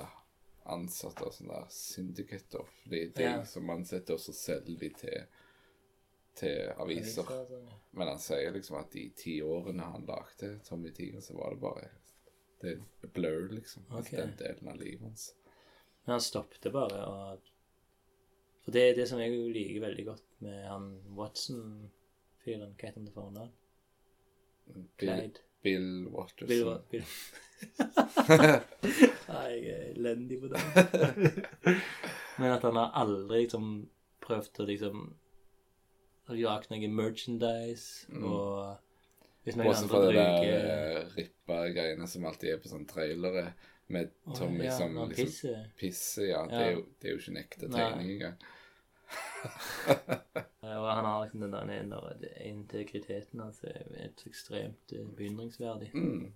ansatt 0.71 1.23
av 1.25 1.33
sånne 1.35 1.63
syndicater. 1.75 2.67
Fordi 2.83 3.01
det 3.17 3.25
er 3.25 3.39
Ja. 3.39 3.45
som 3.45 3.71
ansetter, 3.71 4.15
og 4.15 4.21
så 4.21 4.33
selger 4.37 4.79
de 4.79 4.91
til, 5.01 5.25
til 6.39 6.69
aviser. 6.79 7.25
Aviser 7.25 7.57
ja. 7.57 7.79
Men 7.93 8.09
han 8.13 8.19
sier 8.23 8.53
liksom 8.55 8.77
at 8.79 8.93
de 8.93 9.09
ti 9.17 9.41
årene 9.43 9.83
han 9.83 10.07
lagde 10.07 10.59
Tommy 10.69 10.93
Tiger, 10.95 11.21
så 11.21 11.35
var 11.35 11.51
det 11.55 11.61
bare 11.61 11.89
Det 12.61 12.75
er 13.03 13.09
blur, 13.09 13.49
liksom. 13.49 13.87
Okay. 13.89 14.19
Den 14.21 14.35
delen 14.39 14.69
av 14.69 14.77
livet 14.77 15.01
hans. 15.01 15.35
Men 16.05 16.13
han 16.13 16.21
stoppet 16.21 16.73
bare 16.73 17.07
og 17.07 17.41
For 18.65 18.71
det 18.77 18.83
er 18.91 18.95
det 18.99 19.09
som 19.09 19.19
jeg 19.19 19.33
liker 19.33 19.81
veldig 19.81 20.05
godt 20.05 20.27
med 20.45 20.67
han 20.69 20.91
Watson-fyren. 22.41 22.75
Hva 22.79 22.87
heter 22.87 23.01
han 23.01 23.07
til 23.07 23.15
fornavn? 23.15 23.53
Bill, 24.67 24.89
Clyde. 24.99 25.41
Bill 25.63 26.09
Watterson. 26.09 26.49
Bill, 26.49 26.67
Wa- 26.67 26.83
Bill. 26.91 27.05
Nei, 29.31 29.49
jeg 29.61 29.75
er 29.75 29.89
elendig 29.95 30.41
på 30.41 30.49
det. 30.49 30.61
Men 32.41 32.53
at 32.55 32.63
han 32.63 32.77
har 32.77 32.95
aldri 32.97 33.43
liksom 33.45 33.89
prøvd 34.25 34.63
å 34.63 34.69
liksom 34.71 35.09
Lage 36.31 36.71
noe 36.71 36.89
merchandise, 36.95 38.07
og 38.23 38.77
hvis 39.43 39.57
noen 39.59 39.67
Bortsett 39.67 39.91
fra 39.91 39.99
andre 39.99 40.13
det 40.13 40.21
der 40.21 40.37
bruker 40.37 40.69
eh, 40.71 41.09
rippa-greiene 41.17 42.07
som 42.07 42.27
alltid 42.29 42.53
er 42.53 42.61
på 42.63 42.71
sånne 42.71 42.87
trailere 42.87 43.43
med 43.91 44.13
Tommy 44.39 44.69
ja, 44.69 44.77
som 44.77 44.95
han 45.01 45.11
liksom 45.11 45.27
pisser. 45.27 45.65
pisser. 45.81 46.29
Ja, 46.29 46.45
det, 46.47 46.61
er 46.61 46.71
jo, 46.77 46.85
det 47.03 47.11
er 47.11 47.17
jo 47.17 47.23
ikke 47.25 47.33
en 47.35 47.41
ekte 47.41 47.67
Nei. 47.67 47.81
tegning 47.81 48.13
engang. 48.15 48.37
Ja, 50.63 50.79
Og 50.81 50.95
han 50.95 51.05
har 51.05 51.25
liksom 51.25 51.41
den 51.41 51.53
der 51.53 52.37
integriteten 52.45 53.41
hans 53.41 53.65
er 53.65 53.83
et 54.05 54.23
ekstremt 54.27 54.93
eh, 54.93 55.07
beundringsverdig. 55.17 55.91
Mm. 55.95 56.33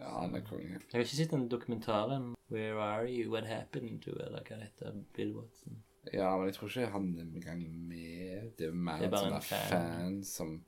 Ja, 0.00 0.20
han 0.20 0.34
er 0.34 0.40
konge. 0.40 0.68
Jeg 0.68 0.80
har 0.92 1.04
ikke 1.04 1.16
sett 1.16 1.30
den 1.30 1.48
dokumentaren 1.48 2.34
'Where 2.48 2.80
Are 2.82 3.06
You? 3.08 3.32
What 3.32 3.46
Happened 3.46 4.02
to', 4.02 4.16
eller 4.26 4.42
hva 4.42 4.56
det 4.56 4.70
heter, 4.72 5.02
Bill 5.16 5.36
Watson. 5.36 5.82
Ja, 6.12 6.36
men 6.36 6.46
jeg 6.46 6.54
tror 6.54 6.68
ikke 6.68 6.86
han 6.86 7.18
er 7.18 7.22
engang 7.22 7.88
med. 7.88 8.50
Det 8.58 8.66
er 8.66 8.72
mer 8.72 8.98
Det 8.98 9.12
er 9.12 9.26
en 9.26 9.42
fan. 9.42 9.68
fan 9.68 10.24
som 10.24 10.66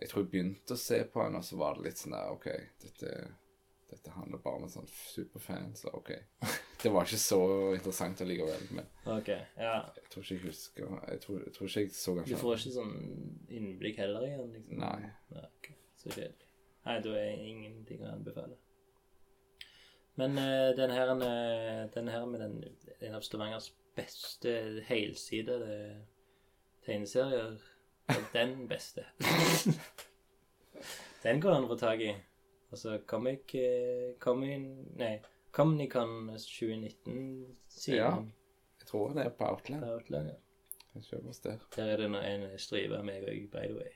Jeg 0.00 0.08
tror 0.10 0.22
jeg 0.22 0.30
begynte 0.30 0.74
å 0.74 0.76
se 0.76 1.04
på 1.04 1.22
han, 1.22 1.34
og 1.34 1.44
så 1.44 1.56
var 1.56 1.74
det 1.74 1.84
litt 1.84 1.98
sånn 1.98 2.12
der 2.12 2.30
OK, 2.34 2.46
dette, 2.82 3.10
dette 3.90 4.10
handler 4.10 4.38
bare 4.38 4.54
om 4.58 4.64
en 4.66 4.72
sånn 4.72 4.88
superfan, 4.90 5.76
så 5.78 5.88
OK. 5.94 6.10
Det 6.84 6.90
var 6.92 7.06
ikke 7.06 7.18
så 7.20 7.40
interessant 7.72 8.20
allikevel, 8.20 8.64
men 8.76 8.88
Ok, 9.08 9.28
ja. 9.28 9.76
jeg 9.96 10.10
tror 10.12 10.22
ikke 10.22 10.34
jeg 10.34 10.42
husker 10.50 10.90
Jeg 11.08 11.20
tror, 11.20 11.38
jeg 11.46 11.54
tror 11.54 11.68
ikke 11.68 11.80
jeg 11.80 11.94
så 11.96 12.14
ganske 12.18 12.34
Du 12.34 12.40
får 12.42 12.58
ikke 12.58 12.72
sånn 12.74 12.96
innblikk 13.48 14.02
heller 14.02 14.26
igjen? 14.26 14.50
liksom? 14.52 14.82
Nei. 14.82 15.12
Nei, 15.32 15.46
okay. 15.46 15.78
Så 15.96 16.12
kjedelig. 16.12 16.50
Nei, 16.84 16.98
da 17.00 17.14
er 17.16 17.46
ingenting 17.48 18.04
å 18.04 18.10
anbefale. 18.12 18.58
Men 20.20 20.36
uh, 20.38 20.76
den 20.76 20.92
her, 20.92 21.14
eh, 21.26 21.86
den 21.94 22.08
her 22.12 22.26
med 22.28 22.44
den, 22.44 22.58
en 23.00 23.16
av 23.16 23.24
Stavangers 23.24 23.70
beste 23.96 24.52
helsidede 24.86 26.04
tegneserier 26.84 27.56
er 28.12 28.20
den 28.34 28.68
beste. 28.68 29.06
den 31.24 31.40
går 31.40 31.56
an 31.56 31.64
å 31.64 31.72
få 31.72 31.80
tak 31.80 32.04
i. 32.04 32.12
Altså 32.70 32.98
Comic 33.08 33.56
uh, 33.56 34.12
Comin... 34.20 34.68
Nei. 35.00 35.16
Comnicon 35.54 36.30
2019-siden 36.30 37.98
Ja. 37.98 38.10
Jeg 38.80 38.88
tror 38.90 39.12
det 39.14 39.24
er 39.24 39.30
på 39.30 39.44
Outland. 39.44 39.84
på 39.84 39.92
Outland. 39.94 40.28
Ja. 40.28 41.00
Kjøpe 41.00 41.32
der. 41.42 41.58
Der 41.76 41.84
er 41.84 41.96
det 41.96 42.06
en 42.34 42.58
stripe 42.58 43.02
med 43.02 43.28
òg, 43.28 43.50
by 43.50 43.66
the 43.66 43.74
way. 43.74 43.92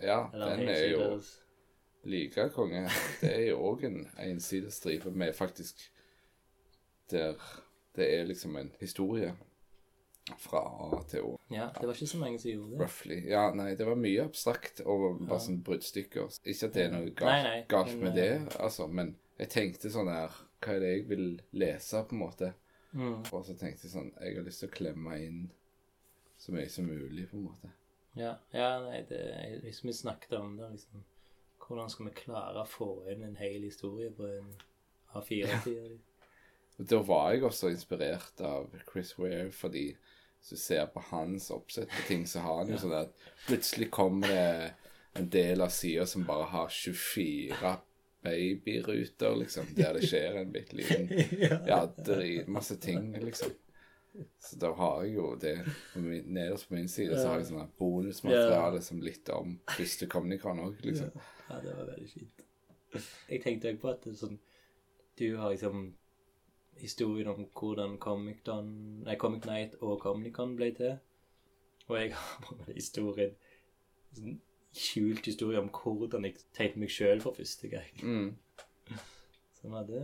Ja, 0.00 0.26
Eller 0.32 0.56
den 0.56 0.68
er 0.68 0.84
jo 0.90 1.20
like 2.04 2.48
konge. 2.54 2.88
Det 3.20 3.32
er 3.34 3.46
jo 3.50 3.58
òg 3.72 3.84
en 3.86 4.08
ensidestripe 4.18 5.10
med 5.10 5.32
faktisk 5.34 5.90
Der 7.10 7.34
det 7.96 8.20
er 8.20 8.24
liksom 8.24 8.56
en 8.56 8.72
historie 8.80 9.34
fra 10.38 10.60
A 10.60 11.02
til 11.08 11.24
Å. 11.24 11.30
Ja, 11.50 11.70
det 11.80 11.86
var 11.88 11.94
ikke 11.96 12.06
så 12.06 12.18
mange 12.20 12.38
som 12.38 12.50
gjorde 12.50 12.70
det. 12.70 12.80
Roughly. 12.82 13.16
Ja, 13.30 13.46
nei, 13.56 13.70
det 13.74 13.86
var 13.88 13.98
mye 13.98 14.26
abstrakt 14.28 14.82
og 14.84 15.22
bare 15.24 15.40
sånn 15.42 15.62
bruddstykker. 15.64 16.28
Ikke 16.44 16.68
at 16.68 16.76
det 16.76 16.84
er 16.84 16.92
noe 16.92 17.08
galt, 17.10 17.32
Nei, 17.32 17.40
nei, 17.46 17.62
galt 17.70 17.94
men, 17.94 18.04
med 18.04 18.20
det, 18.20 18.28
eh, 18.36 18.60
altså, 18.60 18.86
men 18.86 19.16
jeg 19.40 19.50
tenkte 19.56 19.90
sånn 19.90 20.12
her 20.12 20.36
Hva 20.58 20.74
er 20.74 20.82
det 20.82 20.90
jeg 20.92 21.04
vil 21.10 21.26
lese, 21.60 22.02
på 22.08 22.16
en 22.16 22.22
måte? 22.22 22.52
Mm. 22.92 23.20
Og 23.20 23.44
så 23.44 23.52
tenkte 23.52 23.84
jeg 23.84 23.92
sånn 23.92 24.08
Jeg 24.16 24.38
har 24.38 24.46
lyst 24.46 24.62
til 24.62 24.70
å 24.70 24.74
klemme 24.78 25.18
inn 25.20 25.42
så 26.38 26.54
mye 26.54 26.70
som 26.70 26.86
mulig, 26.88 27.26
på 27.30 27.36
en 27.36 27.46
måte. 27.48 27.70
Ja, 28.18 28.36
ja 28.54 28.70
nei, 28.82 29.02
det 29.08 29.20
liksom 29.64 29.90
vi 29.90 29.94
snakket 29.98 30.38
om 30.38 30.56
det, 30.58 30.70
liksom. 30.74 31.04
Hvordan 31.62 31.90
skal 31.92 32.08
vi 32.08 32.18
klare 32.22 32.62
å 32.62 32.68
få 32.68 32.90
inn 33.12 33.24
en 33.26 33.36
hel 33.36 33.66
historie 33.66 34.10
på 34.14 34.26
en 34.26 34.52
A4-side? 35.18 35.98
Og 36.78 36.86
Da 36.86 37.00
var 37.02 37.32
jeg 37.32 37.44
også 37.44 37.72
inspirert 37.74 38.40
av 38.40 38.70
Chris 38.86 39.12
Ware, 39.18 39.50
fordi 39.52 39.90
hvis 40.38 40.54
du 40.54 40.56
ser 40.62 40.86
på 40.94 41.02
hans 41.10 41.50
oppsett 41.50 41.90
på 41.90 42.06
ting, 42.06 42.26
så 42.26 42.44
har 42.44 42.62
han 42.62 42.70
jo 42.70 42.78
sånn 42.78 42.94
at 43.00 43.26
plutselig 43.48 43.90
kommer 43.90 44.30
det 44.30 44.70
en 45.18 45.28
del 45.34 45.64
av 45.64 45.72
sida 45.74 46.06
som 46.06 46.26
bare 46.26 46.46
har 46.52 46.70
24 46.70 47.74
babyruter, 48.22 49.36
liksom, 49.36 49.70
der 49.76 49.94
det 49.98 50.08
skjer 50.08 50.40
en 50.40 50.52
bitte 50.52 50.76
liten 50.76 51.08
Ja, 51.70 51.84
dritmasse 52.06 52.76
ting, 52.82 53.12
liksom. 53.22 53.54
Så 54.42 54.56
da 54.58 54.72
har 54.74 55.04
jeg 55.04 55.14
jo 55.14 55.34
det 55.38 55.54
Nederst 55.94 56.68
på 56.68 56.74
min 56.74 56.88
side 56.90 57.14
så 57.20 57.28
har 57.28 57.38
jeg 57.38 57.50
sånn 57.52 57.70
bonusmateriale 57.78 58.80
som 58.82 59.02
litt 59.04 59.28
om 59.30 59.54
første 59.76 60.08
Comnicon 60.10 60.64
òg, 60.64 60.80
liksom. 60.82 61.14
Ja, 61.48 61.60
det 61.62 61.76
var 61.76 61.92
veldig 61.92 62.10
fint. 62.10 62.44
Jeg 63.28 63.42
tenkte 63.44 63.72
òg 63.72 63.80
på 63.82 63.92
at 63.92 64.04
det 64.08 64.16
sånn 64.16 64.38
Du 65.18 65.36
har 65.36 65.52
liksom 65.52 65.90
historien 66.78 67.28
om 67.28 67.46
hvordan 67.60 67.98
Comic 67.98 68.42
Don 68.46 68.68
Nei, 69.04 69.16
Comic 69.18 69.46
Night 69.46 69.78
og 69.82 69.98
Comic-Con 70.02 70.54
ble 70.58 70.70
til. 70.76 70.98
Og 71.88 71.96
jeg 71.98 72.12
har 72.14 72.44
bare 72.50 72.74
historien 72.76 73.34
sånn 74.16 74.38
Skjult 74.76 75.26
historie 75.26 75.60
om 75.60 75.70
hvordan 75.72 76.24
jeg 76.24 76.36
tegnte 76.54 76.82
meg 76.82 76.92
sjøl 76.92 77.22
for 77.24 77.36
første 77.36 77.68
gang. 77.72 78.02
Mm. 78.02 78.98
Som 79.60 79.72
hadde 79.72 80.02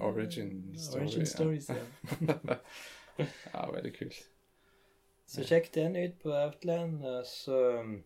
Origin 0.00 0.78
story. 0.78 1.02
Origin 1.02 1.26
stories, 1.26 1.68
ja. 1.68 1.84
ja, 3.54 3.70
veldig 3.72 3.92
kult. 3.96 4.18
Så 5.26 5.42
sjekk 5.46 5.72
den 5.74 5.96
ut 5.96 6.18
på 6.22 6.34
Outland, 6.36 7.00
og 7.04 7.24
så 7.26 7.56
um, 7.80 7.96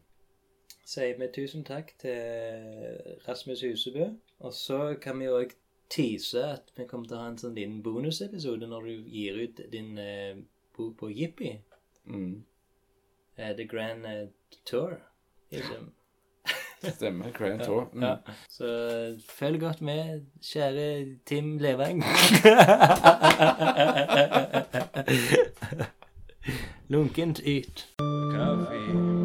sier 0.87 1.19
vi 1.19 1.29
tusen 1.35 1.65
takk 1.67 1.93
til 2.01 3.19
Rasmus 3.27 3.65
Husebø. 3.67 4.07
Og 4.39 4.55
så 4.57 4.95
kan 5.03 5.21
vi 5.21 5.29
òg 5.29 5.53
tease 5.91 6.45
at 6.55 6.71
vi 6.77 6.87
kommer 6.87 7.11
til 7.11 7.19
å 7.19 7.25
ha 7.25 7.33
en 7.33 7.39
sånn 7.43 7.59
liten 7.59 7.83
bonusepisode 7.85 8.69
når 8.71 8.87
du 8.87 9.11
gir 9.11 9.41
ut 9.43 9.61
din 9.73 9.99
eh, 9.99 10.39
bok 10.77 10.97
på 11.03 11.11
Jippi. 11.11 11.57
Mm. 12.07 12.45
Eh, 13.37 13.53
The 13.59 13.67
Grand 13.69 14.07
eh, 14.07 14.29
Liksom. 15.51 15.91
Stemmer. 16.83 17.33
Crayon 17.33 17.59
Tour. 17.59 17.89
Mm. 17.93 18.03
Ja. 18.03 18.17
Så 18.49 18.67
følg 19.29 19.61
godt 19.61 19.81
med, 19.81 20.21
kjære 20.43 21.07
Tim 21.27 21.59
Leveng. 21.59 22.05
Lunkent 26.89 27.41
yt. 27.47 27.89
Kaffe. 28.33 29.20